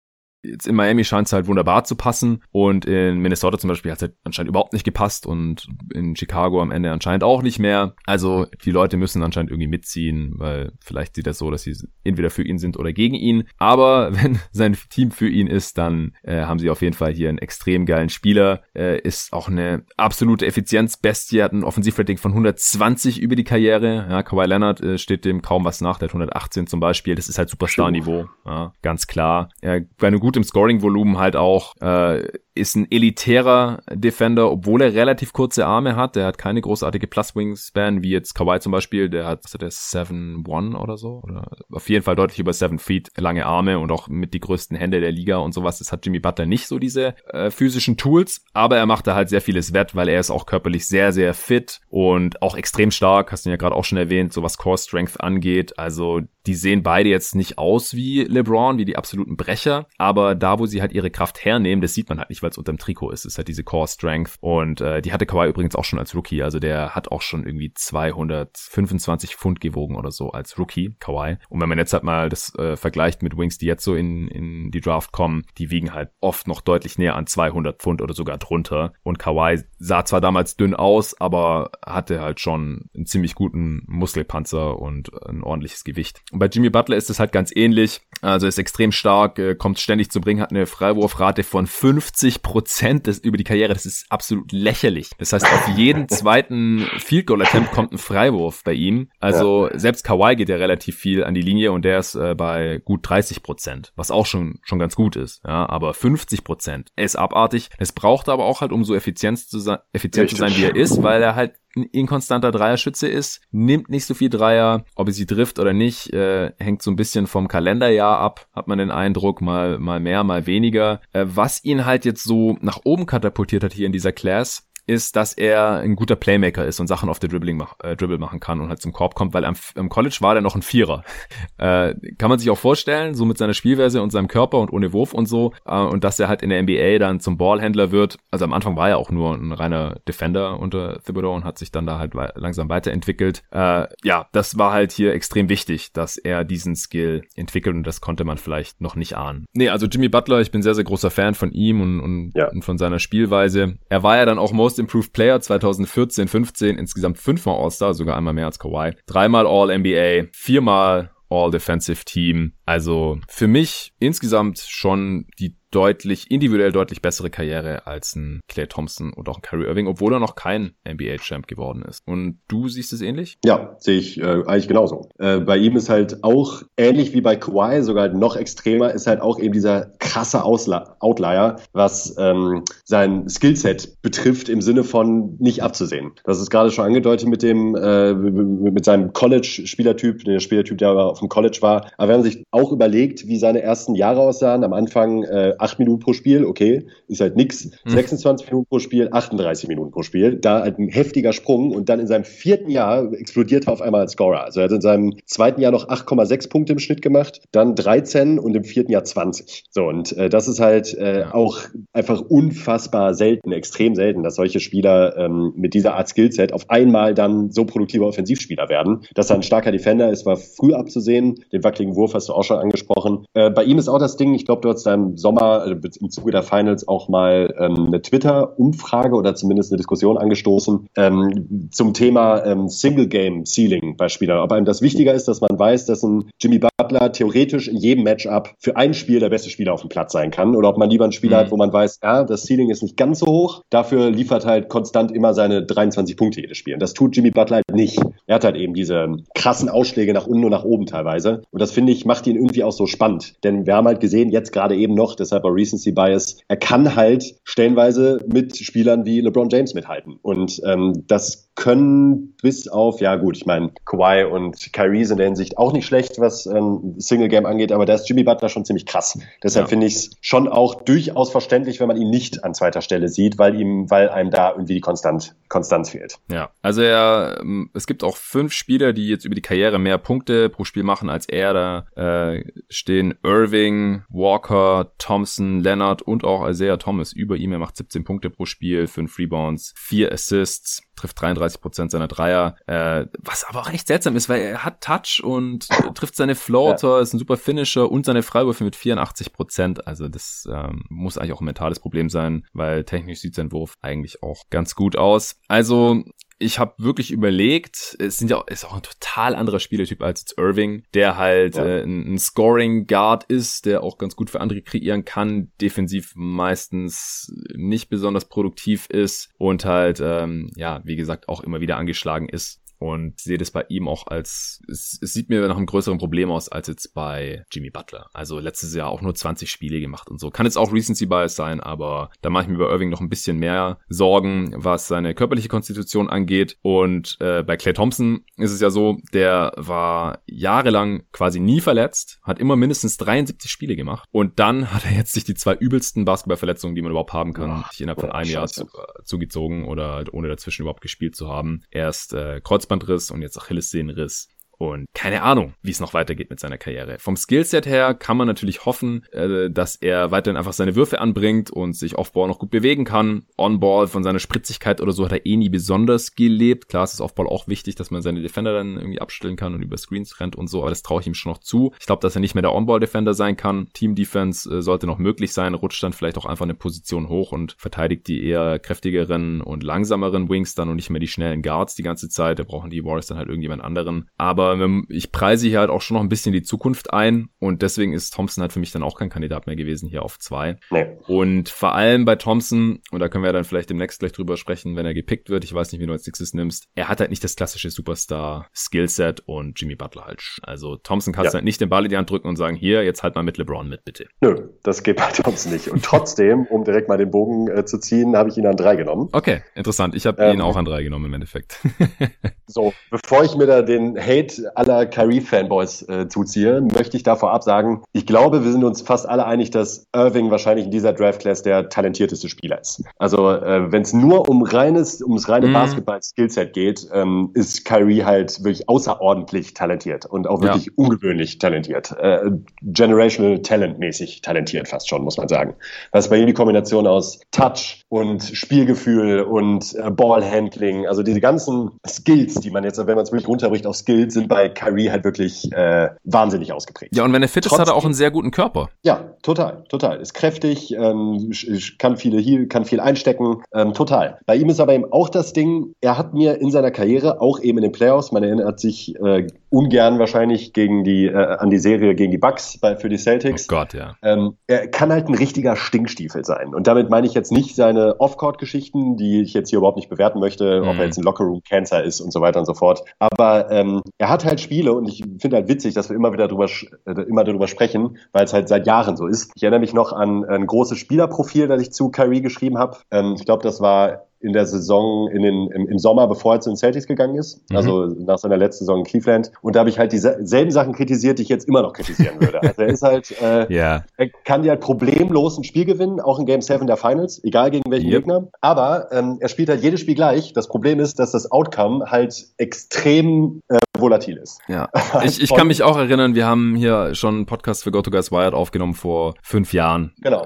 [0.44, 3.98] Jetzt in Miami scheint es halt wunderbar zu passen und in Minnesota zum Beispiel hat
[3.98, 7.96] es halt anscheinend überhaupt nicht gepasst und in Chicago am Ende anscheinend auch nicht mehr.
[8.06, 12.30] Also die Leute müssen anscheinend irgendwie mitziehen, weil vielleicht sieht das so, dass sie entweder
[12.30, 13.46] für ihn sind oder gegen ihn.
[13.58, 17.30] Aber wenn sein Team für ihn ist, dann äh, haben sie auf jeden Fall hier
[17.30, 18.62] einen extrem geilen Spieler.
[18.76, 24.08] Äh, ist auch eine absolute Effizienzbestie, hat ein Offensivrating von 120 über die Karriere.
[24.10, 27.16] Ja, Kawhi Leonard äh, steht dem kaum was nach, der hat 118 zum Beispiel.
[27.16, 29.50] Das ist halt Superstar-Niveau, ja, ganz klar.
[29.62, 34.94] Er war eine gute gutem Scoring-Volumen halt auch, äh, ist ein elitärer Defender, obwohl er
[34.94, 36.18] relativ kurze Arme hat.
[36.18, 39.10] Der hat keine großartige Plus-Wingspan, wie jetzt Kawhi zum Beispiel.
[39.10, 41.22] Der hat, was hat der, 7-1 oder so?
[41.24, 44.76] Oder auf jeden Fall deutlich über 7 Feet lange Arme und auch mit die größten
[44.76, 45.80] Hände der Liga und sowas.
[45.80, 49.30] Das hat Jimmy Butler nicht so diese äh, physischen Tools, aber er macht da halt
[49.30, 53.32] sehr vieles wett, weil er ist auch körperlich sehr, sehr fit und auch extrem stark.
[53.32, 55.80] Hast du ja gerade auch schon erwähnt, so was Core Strength angeht.
[55.80, 60.60] Also die sehen beide jetzt nicht aus wie LeBron, wie die absoluten Brecher, aber da,
[60.60, 63.12] wo sie halt ihre Kraft hernehmen, das sieht man halt nicht, weil es unterm Trikot
[63.12, 63.26] ist.
[63.26, 66.16] Es ist halt diese Core Strength und äh, die hatte Kawhi übrigens auch schon als
[66.16, 71.38] Rookie, also der hat auch schon irgendwie 225 Pfund gewogen oder so als Rookie, Kawhi.
[71.50, 74.28] Und wenn man jetzt halt mal das äh, vergleicht mit Wings, die jetzt so in,
[74.30, 78.14] in die Draft kommen, die wiegen halt oft noch deutlich näher an 200 Pfund oder
[78.14, 78.93] sogar drunter.
[79.04, 84.80] Und Kawhi sah zwar damals dünn aus, aber hatte halt schon einen ziemlich guten Muskelpanzer
[84.80, 86.22] und ein ordentliches Gewicht.
[86.38, 88.00] Und bei Jimmy Butler ist es halt ganz ähnlich.
[88.22, 93.08] Also ist extrem stark, äh, kommt ständig zum Ring, hat eine Freiwurfrate von 50 Prozent
[93.24, 93.74] über die Karriere.
[93.74, 95.10] Das ist absolut lächerlich.
[95.18, 99.10] Das heißt, auf jeden zweiten Field Goal Attempt kommt ein Freiwurf bei ihm.
[99.20, 99.80] Also ja.
[99.80, 103.00] selbst Kawhi geht ja relativ viel an die Linie und der ist äh, bei gut
[103.10, 105.42] 30 Prozent, was auch schon schon ganz gut ist.
[105.44, 107.72] Ja, aber 50 Prozent ist abartig.
[107.80, 110.76] Es braucht aber auch halt, um so effizient zu sein, effizient zu sein, wie er
[110.76, 115.14] ist, weil er halt ein inkonstanter Dreierschütze ist, nimmt nicht so viel Dreier, ob er
[115.14, 118.92] sie trifft oder nicht, äh, hängt so ein bisschen vom Kalenderjahr ab, hat man den
[118.92, 121.02] Eindruck, mal, mal mehr, mal weniger.
[121.14, 125.16] Äh, was ihn halt jetzt so nach oben katapultiert hat hier in dieser Class, ist,
[125.16, 128.40] dass er ein guter Playmaker ist und Sachen auf der Dribbling mach, äh, Dribble machen
[128.40, 131.04] kann und halt zum Korb kommt, weil am, im College war er noch ein Vierer.
[131.58, 134.94] äh, kann man sich auch vorstellen, so mit seiner Spielweise und seinem Körper und ohne
[134.94, 135.54] Wurf und so.
[135.66, 138.18] Äh, und dass er halt in der NBA dann zum Ballhändler wird.
[138.32, 141.72] Also am Anfang war er auch nur ein reiner Defender unter Thibodeau und hat sich
[141.72, 143.44] dann da halt we langsam weiterentwickelt.
[143.52, 148.00] Äh, ja, das war halt hier extrem wichtig, dass er diesen Skill entwickelt und das
[148.00, 149.46] konnte man vielleicht noch nicht ahnen.
[149.54, 152.50] Nee, also Jimmy Butler, ich bin sehr, sehr großer Fan von ihm und, und, ja.
[152.50, 153.78] und von seiner Spielweise.
[153.90, 158.16] Er war ja dann auch most Most Improved Player 2014, 15, insgesamt fünfmal All-Star, sogar
[158.16, 162.54] einmal mehr als Kawhi, dreimal All-NBA, viermal All-Defensive Team.
[162.66, 169.14] Also für mich insgesamt schon die deutlich, individuell deutlich bessere Karriere als ein Clay Thompson
[169.14, 172.02] oder auch ein Kyrie Irving, obwohl er noch kein NBA-Champ geworden ist.
[172.08, 173.38] Und du siehst es ähnlich?
[173.46, 175.10] Ja, sehe ich äh, eigentlich genauso.
[175.20, 179.22] Äh, bei ihm ist halt auch ähnlich wie bei Kawhi, sogar noch extremer, ist halt
[179.22, 185.62] auch eben dieser krasse Ausla Outlier, was ähm, sein Skillset betrifft, im Sinne von nicht
[185.62, 186.14] abzusehen.
[186.24, 191.20] Das ist gerade schon angedeutet mit dem, äh, mit seinem College-Spielertyp, der Spielertyp, der auf
[191.20, 191.92] dem College war.
[191.98, 195.80] Aber wenn man sich auch überlegt, wie seine ersten Jahre aussahen, am Anfang äh, 8
[195.80, 197.65] Minuten pro Spiel, okay, ist halt nix.
[197.86, 197.89] Mhm.
[197.89, 200.36] 26 Minuten pro Spiel, 38 Minuten pro Spiel.
[200.36, 204.01] Da halt ein heftiger Sprung und dann in seinem vierten Jahr explodiert er auf einmal
[204.01, 204.45] als Scorer.
[204.45, 208.39] Also er hat in seinem zweiten Jahr noch 8,6 Punkte im Schnitt gemacht, dann 13
[208.39, 209.65] und im vierten Jahr 20.
[209.70, 211.59] So, und äh, das ist halt äh, auch
[211.91, 217.13] einfach unfassbar selten, extrem selten, dass solche Spieler ähm, mit dieser Art Skillset auf einmal
[217.13, 219.01] dann so produktive Offensivspieler werden.
[219.15, 221.43] Dass er ein starker Defender ist, war früh abzusehen.
[221.51, 223.26] Den wackeligen Wurf hast du auch schon angesprochen.
[223.34, 225.76] Äh, bei ihm ist auch das Ding, ich glaube, du hast da im Sommer also
[226.02, 231.70] im Zuge der Finals auch mal ähm, eine Twitter-Umfrage oder zumindest eine Diskussion angestoßen ähm,
[231.72, 234.39] zum Thema ähm, Single-Game-Ceiling bei Spielern.
[234.39, 238.04] Ob einem das wichtiger ist, dass man weiß, dass ein Jimmy Butler theoretisch in jedem
[238.04, 240.89] Matchup für ein Spiel der beste Spieler auf dem Platz sein kann oder ob man
[240.89, 241.41] lieber einen Spieler mhm.
[241.41, 244.70] hat, wo man weiß, ja, das Ceiling ist nicht ganz so hoch, dafür liefert halt
[244.70, 246.74] konstant immer seine 23 Punkte jedes Spiel.
[246.74, 248.00] Und das tut Jimmy Butler halt nicht.
[248.26, 251.41] Er hat halt eben diese krassen Ausschläge nach unten und nach oben teilweise.
[251.52, 253.36] Und das finde ich, macht ihn irgendwie auch so spannend.
[253.43, 256.38] Denn wir haben halt gesehen, jetzt gerade eben noch, deshalb auch Recency Bias.
[256.48, 260.20] Er kann halt stellenweise mit Spielern wie LeBron James mithalten.
[260.22, 265.18] Und ähm, das können bis auf, ja gut, ich meine, Kawhi und Kyrie sind in
[265.18, 268.48] der Hinsicht auch nicht schlecht, was ähm, Single Game angeht, aber da ist Jimmy Butler
[268.48, 269.18] schon ziemlich krass.
[269.44, 269.70] Deshalb ja.
[269.70, 273.40] finde ich es schon auch durchaus verständlich, wenn man ihn nicht an zweiter Stelle sieht,
[273.40, 276.20] weil ihm, weil einem da irgendwie die Konstant, Konstanz fehlt.
[276.32, 279.98] Ja, also er, ähm, es gibt auch fünf Spieler, die jetzt über die Karriere mehr
[279.98, 281.54] Punkte pro Spiel machen als er.
[281.54, 287.52] Da äh, stehen Irving, Walker, Thompson, Leonard und auch Isaiah Thomas über ihm.
[287.52, 292.56] Er macht 17 Punkte pro Spiel, 5 Rebounds, 4 Assists trifft 33 Prozent seiner Dreier,
[292.66, 296.36] äh, was aber auch echt seltsam ist, weil er hat Touch und äh, trifft seine
[296.36, 297.02] Floater, ja.
[297.02, 299.88] ist ein super Finisher und seine Freiwürfe mit 84 Prozent.
[299.88, 303.76] Also das ähm, muss eigentlich auch ein mentales Problem sein, weil technisch sieht sein Wurf
[303.82, 305.40] eigentlich auch ganz gut aus.
[305.48, 306.04] Also
[306.40, 310.38] ich habe wirklich überlegt, es sind ja ist auch ein total anderer Spielertyp als jetzt
[310.38, 311.66] Irving, der halt ja.
[311.66, 316.14] äh, ein, ein, Scoring Guard ist, der auch ganz gut für andere kreieren kann, defensiv
[316.16, 322.30] meistens nicht besonders produktiv ist und halt ähm, ja, wie gesagt, auch immer wieder angeschlagen
[322.30, 325.98] ist und sehe das bei ihm auch als, es, es sieht mir nach einem größeren
[325.98, 328.10] Problem aus als jetzt bei Jimmy Butler.
[328.14, 330.30] Also letztes Jahr auch nur 20 Spiele gemacht und so.
[330.30, 333.10] Kann jetzt auch Recency Bias sein, aber da mache ich mir bei Irving noch ein
[333.10, 336.58] bisschen mehr Sorgen, was seine körperliche Konstitution angeht.
[336.62, 342.20] Und äh, bei Clay Thompson ist es ja so, der war jahrelang quasi nie verletzt,
[342.24, 346.06] hat immer mindestens 73 Spiele gemacht und dann hat er jetzt sich die zwei übelsten
[346.06, 348.68] Basketballverletzungen, die man überhaupt haben kann, sich innerhalb von einem Jahr zu,
[349.04, 351.64] zugezogen oder ohne dazwischen überhaupt gespielt zu haben.
[351.72, 354.28] Erst äh, Kreuz Kreuzbandriss und jetzt Achillessehnenriss.
[354.58, 356.97] Und keine Ahnung, wie es noch weitergeht mit seiner Karriere.
[356.99, 361.51] Vom Skillset her kann man natürlich hoffen, äh, dass er weiterhin einfach seine Würfe anbringt
[361.51, 363.26] und sich Offball noch gut bewegen kann.
[363.38, 366.70] On-Ball von seiner Spritzigkeit oder so hat er eh nie besonders gelebt.
[366.70, 369.62] Klar, es ist Offball auch wichtig, dass man seine Defender dann irgendwie abstellen kann und
[369.62, 371.74] über Screens rennt und so, aber das traue ich ihm schon noch zu.
[371.80, 373.70] Ich glaube, dass er nicht mehr der On-Ball-Defender sein kann.
[373.74, 377.55] Team-Defense äh, sollte noch möglich sein, rutscht dann vielleicht auch einfach eine Position hoch und
[377.60, 381.84] verteidigt die eher kräftigeren und langsameren Wings dann und nicht mehr die schnellen Guards die
[381.84, 382.39] ganze Zeit.
[382.39, 384.10] Da brauchen die Warriors dann halt irgendjemand anderen.
[384.18, 387.62] Aber aber ich preise hier halt auch schon noch ein bisschen die Zukunft ein und
[387.62, 390.58] deswegen ist Thompson halt für mich dann auch kein Kandidat mehr gewesen hier auf zwei.
[390.72, 390.88] Nee.
[391.08, 394.76] Und vor allem bei Thompson, und da können wir dann vielleicht demnächst gleich drüber sprechen,
[394.76, 397.10] wenn er gepickt wird, ich weiß nicht, wie du als nächstes nimmst, er hat halt
[397.10, 400.22] nicht das klassische Superstar-Skillset und Jimmy Butler halt.
[400.41, 401.36] Also Thompson kannst ja.
[401.36, 403.38] halt nicht den Ball in die Hand drücken und sagen, hier, jetzt halt mal mit
[403.38, 404.08] LeBron mit, bitte.
[404.22, 405.68] Nö, das geht bei Thompson nicht.
[405.70, 408.76] Und trotzdem, um direkt mal den Bogen äh, zu ziehen, habe ich ihn an drei
[408.76, 409.10] genommen.
[409.12, 409.95] Okay, interessant.
[409.95, 411.60] Ich habe ähm, ihn auch an drei genommen im Endeffekt.
[412.48, 417.44] so, bevor ich mir da den Hate aller Kyrie-Fanboys äh, zuziehe, möchte ich da vorab
[417.44, 421.44] sagen, ich glaube, wir sind uns fast alle einig, dass Irving wahrscheinlich in dieser Draft-Class
[421.44, 422.84] der talentierteste Spieler ist.
[422.98, 425.54] Also äh, wenn es nur um reines, ums reine mhm.
[425.54, 430.72] Basketball-Skillset geht, ähm, ist Kyrie halt wirklich außerordentlich talentiert und auch wirklich ja.
[430.76, 431.96] ungewöhnlich talentiert.
[432.00, 432.32] Äh,
[432.62, 435.56] generational Talent-mäßig talentiert fast schon, muss man sagen.
[435.92, 441.72] Was bei ihm die Kombination aus Touch und Spielgefühl und äh, Ballhandling, also diese ganzen
[441.88, 445.04] Skills, die man jetzt, wenn man es wirklich runterbricht auf Skills, sind bei Kyrie halt
[445.04, 446.96] wirklich äh, wahnsinnig ausgeprägt.
[446.96, 448.70] Ja, und wenn er fit ist, hat er auch einen sehr guten Körper.
[448.84, 450.00] Ja, total, total.
[450.00, 451.32] Ist kräftig, ähm,
[451.78, 454.20] kann viele kann viel einstecken, ähm, total.
[454.26, 457.40] Bei ihm ist aber eben auch das Ding, er hat mir in seiner Karriere, auch
[457.40, 461.58] eben in den Playoffs, man erinnert sich äh, ungern wahrscheinlich gegen die, äh, an die
[461.58, 463.48] Serie gegen die Bucks bei, für die Celtics.
[463.50, 463.95] Oh Gott, ja.
[464.02, 466.54] Ähm, er kann halt ein richtiger Stinkstiefel sein.
[466.54, 470.20] Und damit meine ich jetzt nicht seine Off-Court-Geschichten, die ich jetzt hier überhaupt nicht bewerten
[470.20, 470.68] möchte, mhm.
[470.68, 472.84] ob er jetzt ein Lockerroom-Cancer ist und so weiter und so fort.
[473.00, 476.28] Aber ähm, er hat halt Spiele und ich finde halt witzig, dass wir immer wieder
[476.28, 476.48] drüber,
[476.86, 479.32] äh, immer darüber sprechen, weil es halt seit Jahren so ist.
[479.36, 482.78] Ich erinnere mich noch an ein großes Spielerprofil, das ich zu Kyrie geschrieben habe.
[482.91, 486.39] Ähm, ich glaube, das war in der Saison, in den, im, im Sommer, bevor er
[486.41, 487.57] zu den Celtics gegangen ist, mhm.
[487.57, 489.32] also nach seiner letzten Saison in Cleveland.
[489.41, 492.41] Und da habe ich halt dieselben Sachen kritisiert, die ich jetzt immer noch kritisieren würde.
[492.41, 493.84] Also er ist halt, äh, yeah.
[493.97, 497.51] er kann dir halt problemlos ein Spiel gewinnen, auch in Game 7 der Finals, egal
[497.51, 498.03] gegen welchen yep.
[498.03, 498.28] Gegner.
[498.41, 500.34] Aber ähm, er spielt halt jedes Spiel gleich.
[500.34, 504.39] Das Problem ist, dass das Outcome halt extrem äh, volatil ist.
[504.47, 504.70] Ja,
[505.03, 508.34] ich, ich kann mich auch erinnern, wir haben hier schon einen Podcast für GoToGuys Wired
[508.34, 509.93] aufgenommen vor fünf Jahren.
[510.01, 510.26] Genau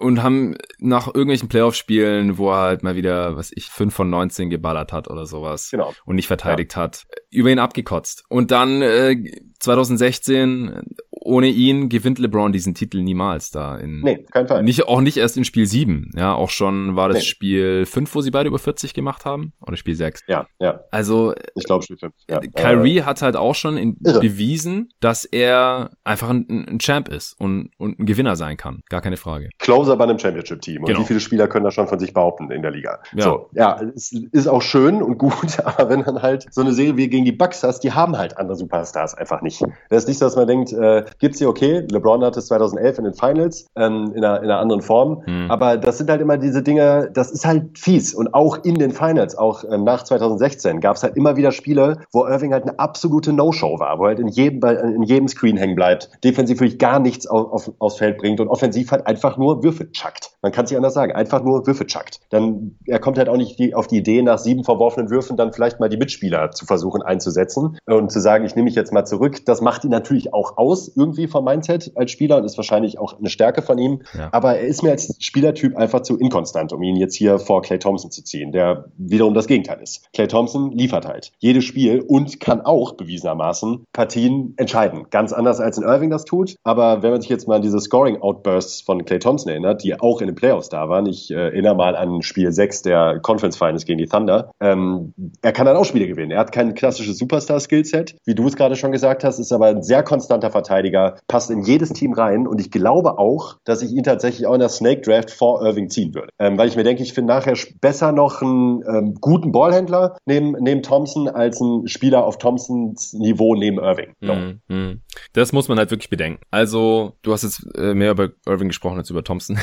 [0.00, 4.48] und haben nach irgendwelchen Playoff-Spielen, wo er halt mal wieder, was ich, 5 von 19
[4.48, 5.92] geballert hat oder sowas genau.
[6.06, 6.82] und nicht verteidigt ja.
[6.82, 8.24] hat, über ihn abgekotzt.
[8.30, 9.16] Und dann äh,
[9.58, 13.76] 2016 ohne ihn gewinnt LeBron diesen Titel niemals da.
[13.76, 14.62] In, nee, kein Fall.
[14.62, 16.10] Nicht, auch nicht erst in Spiel 7.
[16.16, 17.24] Ja, auch schon war das nee.
[17.24, 19.52] Spiel 5, wo sie beide über 40 gemacht haben.
[19.60, 20.22] Oder Spiel 6.
[20.28, 20.80] Ja, ja.
[20.90, 22.14] Also, ich glaube Spiel 5.
[22.28, 22.40] Ja.
[22.40, 27.38] Kyrie äh, hat halt auch schon in, bewiesen, dass er einfach ein, ein, Champ ist
[27.38, 28.82] und, und ein Gewinner sein kann.
[28.88, 29.50] Gar keine Frage.
[29.58, 30.82] Closer bei einem Championship-Team.
[30.82, 31.00] Und genau.
[31.00, 33.00] wie viele Spieler können das schon von sich behaupten in der Liga?
[33.14, 33.24] Ja.
[33.24, 36.96] So, ja, es ist auch schön und gut, aber wenn dann halt so eine Serie
[36.96, 39.62] wie gegen die Bucks hast, die haben halt andere Superstars einfach nicht.
[39.90, 41.86] Das ist nicht so, dass man denkt, äh, gibt's hier okay.
[41.90, 45.22] LeBron hatte es 2011 in den Finals ähm, in, einer, in einer anderen Form.
[45.26, 45.50] Mhm.
[45.50, 48.14] Aber das sind halt immer diese Dinge, das ist halt fies.
[48.14, 52.26] Und auch in den Finals, auch ähm, nach 2016, gab's halt immer wieder Spiele, wo
[52.26, 56.10] Irving halt eine absolute No-Show war, wo halt in jedem, in jedem Screen hängen bleibt,
[56.24, 59.90] defensiv wirklich gar nichts auf, auf, aufs Feld bringt und offensiv halt einfach nur Würfe
[59.92, 60.30] chuckt.
[60.42, 62.20] Man kann es nicht anders sagen, einfach nur Würfe chuckt.
[62.30, 65.52] Dann, er kommt halt auch nicht die, auf die Idee, nach sieben verworfenen Würfen dann
[65.52, 69.04] vielleicht mal die Mitspieler zu versuchen einzusetzen und zu sagen, ich nehme mich jetzt mal
[69.04, 69.44] zurück.
[69.46, 73.18] Das macht ihn natürlich auch aus, irgendwie vom Mindset als Spieler und ist wahrscheinlich auch
[73.18, 74.02] eine Stärke von ihm.
[74.16, 74.28] Ja.
[74.32, 77.78] Aber er ist mir als Spielertyp einfach zu inkonstant, um ihn jetzt hier vor Clay
[77.78, 80.12] Thompson zu ziehen, der wiederum das Gegenteil ist.
[80.12, 85.06] Clay Thompson liefert halt jedes Spiel und kann auch bewiesenermaßen Partien entscheiden.
[85.10, 86.56] Ganz anders als in Irving das tut.
[86.62, 90.20] Aber wenn man sich jetzt mal an diese Scoring-Outbursts von Clay Thompson erinnert, die auch
[90.20, 93.84] in den Playoffs da waren, ich äh, erinnere mal an Spiel 6 der Conference Finals
[93.84, 96.32] gegen die Thunder, ähm, er kann dann auch Spiele gewinnen.
[96.32, 99.82] Er hat kein klassisches Superstar-Skillset, wie du es gerade schon gesagt hast, ist aber ein
[99.82, 100.89] sehr konstanter Verteidiger,
[101.28, 104.60] passt in jedes Team rein und ich glaube auch, dass ich ihn tatsächlich auch in
[104.60, 106.28] der Snake Draft vor Irving ziehen würde.
[106.38, 110.52] Ähm, weil ich mir denke, ich finde nachher besser noch einen ähm, guten Ballhändler neben,
[110.60, 114.14] neben Thompson als einen Spieler auf Thompsons Niveau neben Irving.
[114.20, 114.34] So.
[114.68, 115.00] Mm,
[115.32, 116.42] Das muss man halt wirklich bedenken.
[116.50, 119.58] Also, du hast jetzt äh, mehr über Irving gesprochen als über Thompson.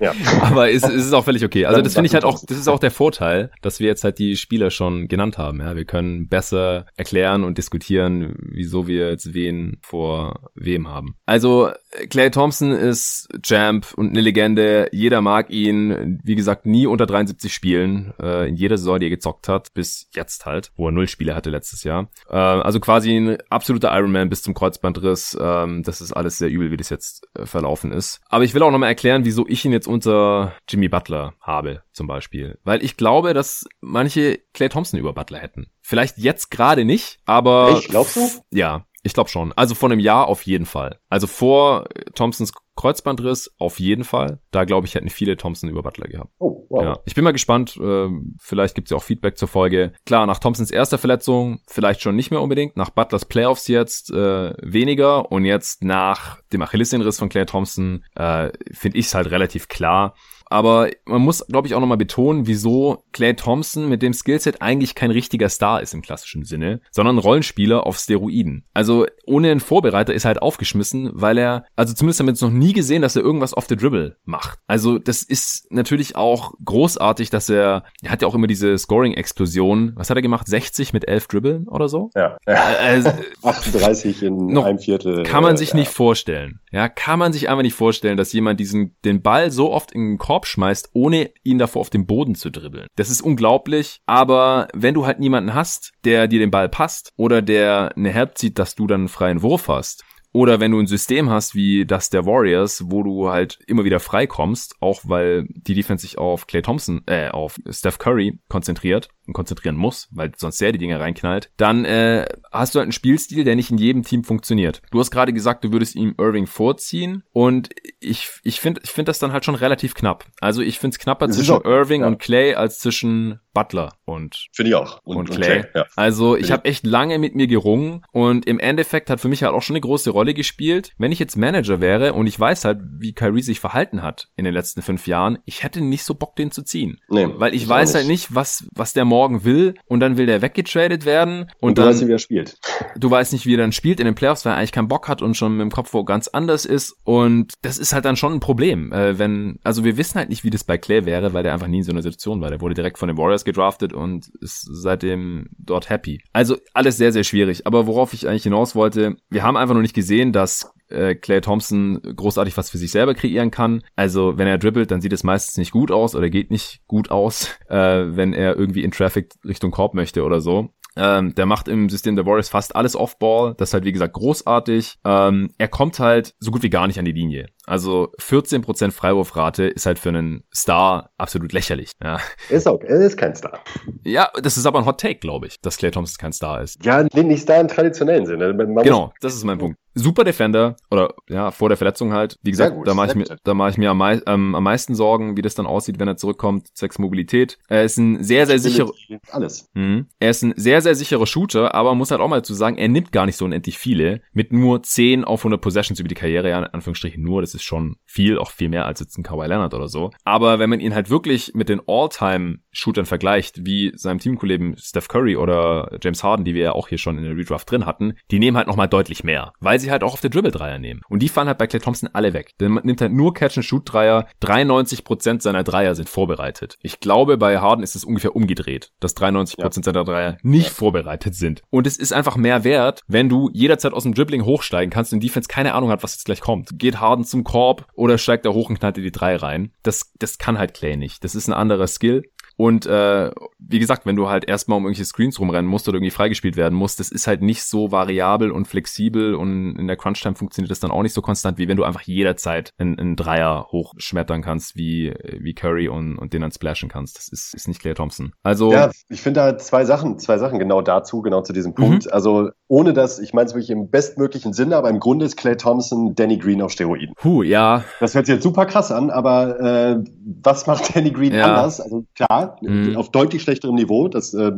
[0.00, 0.12] ja.
[0.42, 1.66] Aber es, es ist auch völlig okay.
[1.66, 4.18] Also, das finde ich halt auch, das ist auch der Vorteil, dass wir jetzt halt
[4.18, 5.60] die Spieler schon genannt haben.
[5.60, 11.16] Ja, wir können besser erklären und diskutieren, wieso wir jetzt wen vor wem haben.
[11.26, 11.70] Also,
[12.10, 14.88] Clay Thompson ist Champ und eine Legende.
[14.92, 16.20] Jeder mag ihn.
[16.24, 18.14] Wie gesagt, nie unter 73 Spielen.
[18.20, 21.34] Äh, in jeder Saison, die er gezockt hat, bis jetzt halt, wo er null Spiele
[21.34, 22.08] hatte letztes Jahr.
[22.28, 25.36] Äh, also quasi ein absoluter Ironman bis zum Kreuzbandriss.
[25.40, 28.20] Ähm, das ist alles sehr übel, wie das jetzt äh, verlaufen ist.
[28.28, 32.06] Aber ich will auch nochmal erklären, wieso ich ihn jetzt unter Jimmy Butler habe, zum
[32.06, 32.58] Beispiel.
[32.64, 35.66] Weil ich glaube, dass manche Clay Thompson über Butler hätten.
[35.82, 37.76] Vielleicht jetzt gerade nicht, aber.
[37.78, 38.28] Ich glaubst du?
[38.50, 39.52] Ja, ich glaube schon.
[39.52, 41.00] Also vor einem Jahr auf jeden Fall.
[41.08, 44.40] Also vor Thompsons Kreuzbandriss auf jeden Fall.
[44.50, 46.30] Da glaube ich, hätten viele Thompson über Butler gehabt.
[46.38, 46.82] Oh, wow.
[46.82, 46.98] Ja.
[47.04, 47.76] Ich bin mal gespannt.
[47.76, 48.08] Äh,
[48.40, 49.92] vielleicht gibt's ja auch Feedback zur Folge.
[50.06, 52.76] Klar, nach Thompsons erster Verletzung vielleicht schon nicht mehr unbedingt.
[52.76, 55.30] Nach Butlers Playoffs jetzt äh, weniger.
[55.30, 60.14] Und jetzt nach dem Achillessehnenriss von Claire Thompson äh, finde ich es halt relativ klar,
[60.46, 64.94] aber man muss, glaube ich, auch nochmal betonen, wieso Clay Thompson mit dem Skillset eigentlich
[64.94, 68.64] kein richtiger Star ist im klassischen Sinne, sondern Rollenspieler auf Steroiden.
[68.74, 72.42] Also ohne einen Vorbereiter ist er halt aufgeschmissen, weil er, also zumindest haben wir jetzt
[72.42, 74.58] noch nie gesehen, dass er irgendwas off the dribble macht.
[74.66, 79.92] Also das ist natürlich auch großartig, dass er, er hat ja auch immer diese Scoring-Explosion.
[79.96, 80.46] Was hat er gemacht?
[80.46, 82.10] 60 mit 11 Dribbeln oder so?
[82.14, 82.36] Ja.
[82.46, 83.10] Also,
[83.42, 85.22] 38 in noch, einem Viertel.
[85.22, 85.76] Kann man sich ja.
[85.76, 86.60] nicht vorstellen.
[86.70, 90.12] Ja, kann man sich einfach nicht vorstellen, dass jemand diesen, den Ball so oft in
[90.12, 92.86] den Korb Korb schmeißt, ohne ihn davor auf den Boden zu dribbeln.
[92.96, 97.42] Das ist unglaublich, aber wenn du halt niemanden hast, der dir den Ball passt oder
[97.42, 100.86] der eine Help zieht, dass du dann einen freien Wurf hast, oder wenn du ein
[100.86, 105.74] System hast wie das der Warriors, wo du halt immer wieder freikommst, auch weil die
[105.74, 110.72] Defense sich auf Clay Thompson, äh, auf Steph Curry konzentriert konzentrieren muss, weil sonst sehr
[110.72, 114.24] die Dinge reinknallt, dann äh, hast du halt einen Spielstil, der nicht in jedem Team
[114.24, 114.82] funktioniert.
[114.90, 117.70] Du hast gerade gesagt, du würdest ihm Irving vorziehen und
[118.00, 120.26] ich, ich finde ich finde das dann halt schon relativ knapp.
[120.40, 122.06] Also ich finde es knapper das zwischen auch, Irving ja.
[122.08, 125.58] und Clay als zwischen Butler und finde ich auch und, und Clay.
[125.58, 125.86] Und Clay ja.
[125.94, 129.54] Also ich habe echt lange mit mir gerungen und im Endeffekt hat für mich halt
[129.54, 130.92] auch schon eine große Rolle gespielt.
[130.98, 134.44] Wenn ich jetzt Manager wäre und ich weiß halt, wie Kyrie sich verhalten hat in
[134.44, 137.68] den letzten fünf Jahren, ich hätte nicht so Bock, den zu ziehen, nee, weil ich
[137.68, 141.70] weiß halt nicht, was was der morgen will und dann will der weggetradet werden und,
[141.70, 142.58] und du dann, weißt nicht, wie er spielt.
[142.96, 145.08] Du weißt nicht, wie er dann spielt in den Playoffs, weil er eigentlich keinen Bock
[145.08, 148.16] hat und schon mit dem Kopf wo ganz anders ist und das ist halt dann
[148.16, 151.32] schon ein Problem, äh, wenn also wir wissen halt nicht, wie das bei Clay wäre,
[151.34, 152.50] weil der einfach nie in so einer Situation war.
[152.50, 156.22] Der wurde direkt von den Warriors gedraftet und ist seitdem dort happy.
[156.32, 159.82] Also alles sehr sehr schwierig, aber worauf ich eigentlich hinaus wollte, wir haben einfach noch
[159.82, 163.82] nicht gesehen, dass äh, Clay Thompson großartig was für sich selber kreieren kann.
[163.96, 167.10] Also wenn er dribbelt, dann sieht es meistens nicht gut aus oder geht nicht gut
[167.10, 170.70] aus, äh, wenn er irgendwie in Traffic Richtung Korb möchte oder so.
[170.94, 173.54] Ähm, der macht im System der Warriors fast alles Off-Ball.
[173.56, 174.98] Das ist halt, wie gesagt, großartig.
[175.04, 177.46] Ähm, er kommt halt so gut wie gar nicht an die Linie.
[177.66, 181.92] Also 14% Freiwurfrate ist halt für einen Star absolut lächerlich.
[182.02, 182.18] Ja.
[182.48, 183.60] Ist auch, er ist kein Star.
[184.04, 186.84] Ja, das ist aber ein Hot Take, glaube ich, dass Clay Thompson kein Star ist.
[186.84, 188.52] Ja, nicht Star im traditionellen Sinne.
[188.52, 192.38] Man genau, das ist mein Punkt super Defender oder ja vor der Verletzung halt.
[192.42, 194.62] Wie gesagt, gut, da mache ich mir da mache ich mir am, mei ähm, am
[194.62, 197.58] meisten Sorgen, wie das dann aussieht, wenn er zurückkommt, zwecks Mobilität.
[197.68, 198.92] Er ist ein sehr sehr sicherer
[199.30, 199.68] alles.
[199.74, 202.78] Mh, er ist ein sehr sehr sicherer Shooter, aber muss halt auch mal zu sagen,
[202.78, 206.14] er nimmt gar nicht so unendlich viele mit nur 10 auf 100 Possessions über die
[206.14, 209.18] Karriere, ja in Anführungsstrichen nur, das das ist schon viel, auch viel mehr als jetzt
[209.18, 210.10] ein Kawhi Leonard oder so.
[210.24, 215.36] Aber wenn man ihn halt wirklich mit den All-Time-Shootern vergleicht, wie seinem Teamkollegen Steph Curry
[215.36, 218.38] oder James Harden, die wir ja auch hier schon in der Redraft drin hatten, die
[218.38, 221.02] nehmen halt nochmal deutlich mehr, weil sie halt auch auf der Dribble-Dreier nehmen.
[221.08, 222.52] Und die fallen halt bei Clay Thompson alle weg.
[222.60, 226.78] Denn man nimmt halt nur Catch-and-Shoot-Dreier, 93% seiner Dreier sind vorbereitet.
[226.82, 229.70] Ich glaube, bei Harden ist es ungefähr umgedreht, dass 93% ja.
[229.70, 230.72] seiner Dreier nicht ja.
[230.72, 231.62] vorbereitet sind.
[231.70, 235.22] Und es ist einfach mehr wert, wenn du jederzeit aus dem Dribbling hochsteigen kannst und
[235.22, 236.70] Defense keine Ahnung hat, was jetzt gleich kommt.
[236.78, 239.72] Geht Harden zum Korb oder steigt er hoch und knallt dir die drei rein.
[239.82, 241.24] Das, das kann halt Clay nicht.
[241.24, 242.22] Das ist ein anderer Skill.
[242.62, 246.12] Und äh, wie gesagt, wenn du halt erstmal um irgendwelche Screens rumrennen musst oder irgendwie
[246.12, 250.36] freigespielt werden musst, das ist halt nicht so variabel und flexibel und in der Crunch-Time
[250.36, 253.66] funktioniert das dann auch nicht so konstant, wie wenn du einfach jederzeit einen, einen Dreier
[253.72, 257.18] hochschmettern kannst, wie, wie Curry und, und den dann splashen kannst.
[257.18, 258.32] Das ist, ist nicht Claire Thompson.
[258.44, 258.70] Also.
[258.70, 262.06] Ja, ich finde da zwei Sachen, zwei Sachen genau dazu, genau zu diesem Punkt.
[262.06, 262.12] Mhm.
[262.12, 265.56] Also ohne dass, ich meine es wirklich im bestmöglichen Sinne, aber im Grunde ist Clay
[265.56, 267.12] Thompson Danny Green auf Steroiden.
[267.16, 267.82] Puh, ja.
[267.98, 270.04] Das hört sich jetzt super krass an, aber äh,
[270.40, 271.46] was macht Danny Green ja.
[271.46, 271.80] anders?
[271.80, 272.96] Also klar, mhm.
[272.96, 274.52] auf deutlich schlechterem Niveau, das äh,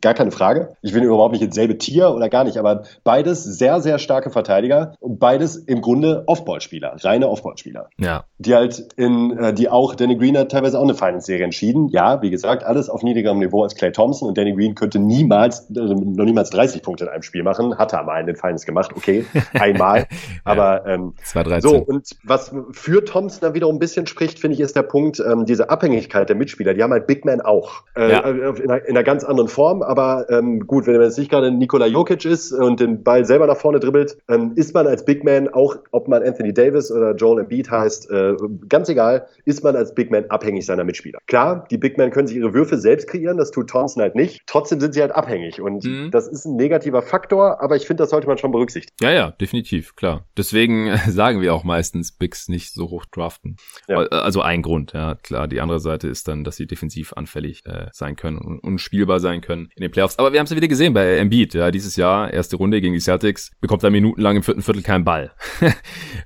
[0.00, 0.76] gar keine Frage.
[0.82, 4.30] Ich will überhaupt nicht ins selbe Tier oder gar nicht, aber beides sehr, sehr starke
[4.30, 7.88] Verteidiger und beides im Grunde Offballspieler, reine Offballspieler.
[7.98, 8.24] Ja.
[8.38, 11.88] Die halt in, äh, die auch, Danny Green hat teilweise auch eine Finance-Serie entschieden.
[11.88, 15.70] Ja, wie gesagt, alles auf niedrigerem Niveau als Clay Thompson und Danny Green könnte niemals,
[15.70, 17.78] äh, noch niemals 30 Punkte in einem Spiel machen.
[17.78, 20.06] Hat er mal in den Finals gemacht, okay, einmal.
[20.44, 21.14] aber ähm,
[21.60, 25.20] so, und was für Thompson dann wiederum ein bisschen spricht, finde ich, ist der Punkt,
[25.20, 26.74] ähm, diese Abhängigkeit der Mitspieler.
[26.74, 27.82] Die haben halt Big Man auch.
[27.96, 28.20] Äh, ja.
[28.20, 31.50] in, einer, in, einer, ganz anderen Form, aber ähm, gut, wenn man jetzt nicht gerade
[31.52, 35.22] Nikola Jokic ist und den Ball selber nach vorne dribbelt, ähm, ist man als Big
[35.22, 38.34] Man, auch ob man Anthony Davis oder Joel Embiid heißt, äh,
[38.68, 41.20] ganz egal, ist man als Big Man abhängig seiner Mitspieler.
[41.26, 44.42] Klar, die Big Men können sich ihre Würfe selbst kreieren, das tut Thompson halt nicht.
[44.46, 46.10] Trotzdem sind sie halt abhängig und mhm.
[46.10, 48.96] das ist ein negativer Faktor, aber ich finde, das sollte man schon berücksichtigen.
[49.00, 50.26] Ja, ja, definitiv, klar.
[50.36, 53.56] Deswegen sagen wir auch meistens Bigs nicht so hoch draften.
[53.88, 53.98] Ja.
[53.98, 55.48] Also ein Grund, ja, klar.
[55.48, 59.40] Die andere Seite ist dann, dass sie defensiv anfällig äh, sein können und unspielbar sein
[59.40, 60.18] können in den Playoffs.
[60.18, 62.94] Aber wir haben es ja wieder gesehen bei Embiid, ja, dieses Jahr, erste Runde gegen
[62.94, 65.32] die Celtics, bekommt er minutenlang im vierten Viertel keinen Ball.
[65.60, 65.72] äh,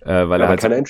[0.05, 0.83] weil ja, er halt, keine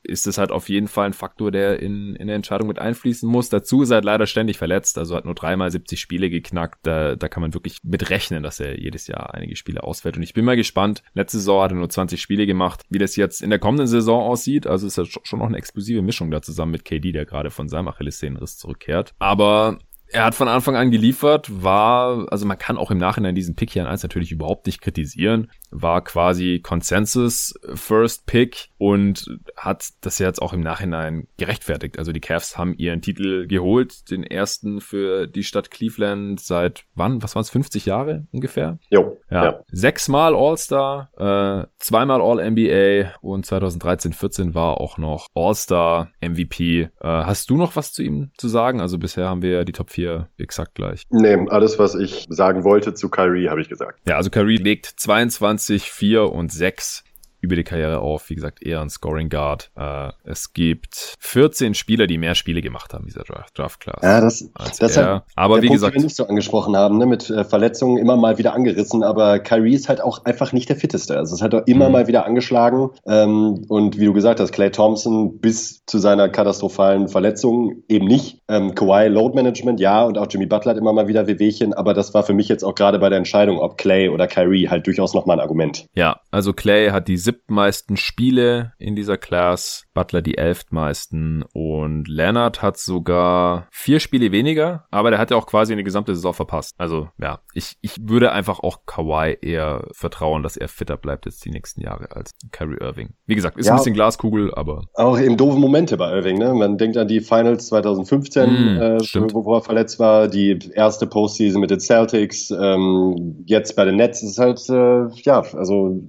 [0.07, 3.29] ist es halt auf jeden Fall ein Faktor, der in, in der Entscheidung mit einfließen
[3.29, 3.49] muss.
[3.49, 6.79] Dazu ist er halt leider ständig verletzt, also hat nur dreimal 70 Spiele geknackt.
[6.83, 10.17] Da, da kann man wirklich mit rechnen, dass er jedes Jahr einige Spiele ausfällt.
[10.17, 11.03] Und ich bin mal gespannt.
[11.13, 14.23] Letzte Saison hat er nur 20 Spiele gemacht, wie das jetzt in der kommenden Saison
[14.23, 14.65] aussieht.
[14.65, 17.67] Also ist ja schon noch eine explosive Mischung da zusammen mit KD, der gerade von
[17.67, 19.13] seinem Achillessehnenriss zurückkehrt.
[19.19, 19.77] Aber
[20.09, 23.71] er hat von Anfang an geliefert, war, also man kann auch im Nachhinein diesen Pick
[23.71, 30.19] hier an 1 natürlich überhaupt nicht kritisieren, war quasi Consensus First Pick und hat das
[30.19, 31.99] jetzt auch im Nachhinein gerechtfertigt.
[31.99, 37.21] Also die Cavs haben ihren Titel geholt, den ersten für die Stadt Cleveland seit wann?
[37.21, 37.49] Was waren es?
[37.49, 38.79] 50 Jahre ungefähr?
[38.89, 39.17] Jo.
[39.29, 39.43] Ja.
[39.43, 39.59] ja.
[39.71, 46.81] Sechsmal All-Star, äh, zweimal All-NBA und 2013, 14 war auch noch All-Star MVP.
[46.81, 48.79] Äh, hast du noch was zu ihm zu sagen?
[48.79, 49.96] Also bisher haben wir die Top 4
[50.37, 51.03] exakt gleich.
[51.09, 53.99] Nee, alles, was ich sagen wollte zu Kyrie, habe ich gesagt.
[54.07, 57.03] Ja, also Kyrie legt 22, 4 und 6
[57.39, 58.29] über die Karriere auf.
[58.29, 59.71] Wie gesagt, eher ein Scoring Guard.
[59.75, 63.99] Äh, es gibt 14 Spieler, die mehr Spiele gemacht haben, dieser Draft, Draft Class.
[64.01, 66.97] Ja, das, das ist halt aber wie Punkt, gesagt, den wir nicht so angesprochen haben,
[66.97, 70.69] ne, mit äh, Verletzungen immer mal wieder angerissen, aber Kyrie ist halt auch einfach nicht
[70.69, 71.17] der fitteste.
[71.17, 71.91] Also es hat auch immer mhm.
[71.91, 72.89] mal wieder angeschlagen.
[73.05, 78.41] Ähm, und wie du gesagt hast, Clay Thompson bis zu seiner katastrophalen Verletzung eben nicht.
[78.47, 81.93] Ähm, Kawhi Load Management, ja, und auch Jimmy Butler hat immer mal wieder Wehwehchen, aber
[81.93, 84.87] das war für mich jetzt auch gerade bei der Entscheidung, ob Clay oder Kyrie halt
[84.87, 85.85] durchaus nochmal ein Argument.
[85.93, 92.61] Ja, also Clay hat die siebtmeisten Spiele in dieser Class, Butler die elftmeisten und Leonard
[92.61, 96.75] hat sogar vier Spiele weniger, aber der hat ja auch quasi eine gesamte Saison verpasst.
[96.77, 101.43] Also ja, ich, ich würde einfach auch Kawhi eher vertrauen, dass er fitter bleibt jetzt
[101.45, 103.15] die nächsten Jahre als Kyrie Irving.
[103.25, 104.83] Wie gesagt, ist ja, ein bisschen Glaskugel, aber...
[104.93, 106.53] Auch eben doofe Momente bei Irving, ne?
[106.53, 108.99] Man denkt an die Finals 2015, mm, äh,
[109.33, 114.21] wo er verletzt war, die erste Postseason mit den Celtics, ähm, jetzt bei den Nets
[114.21, 115.99] ist halt, äh, ja, also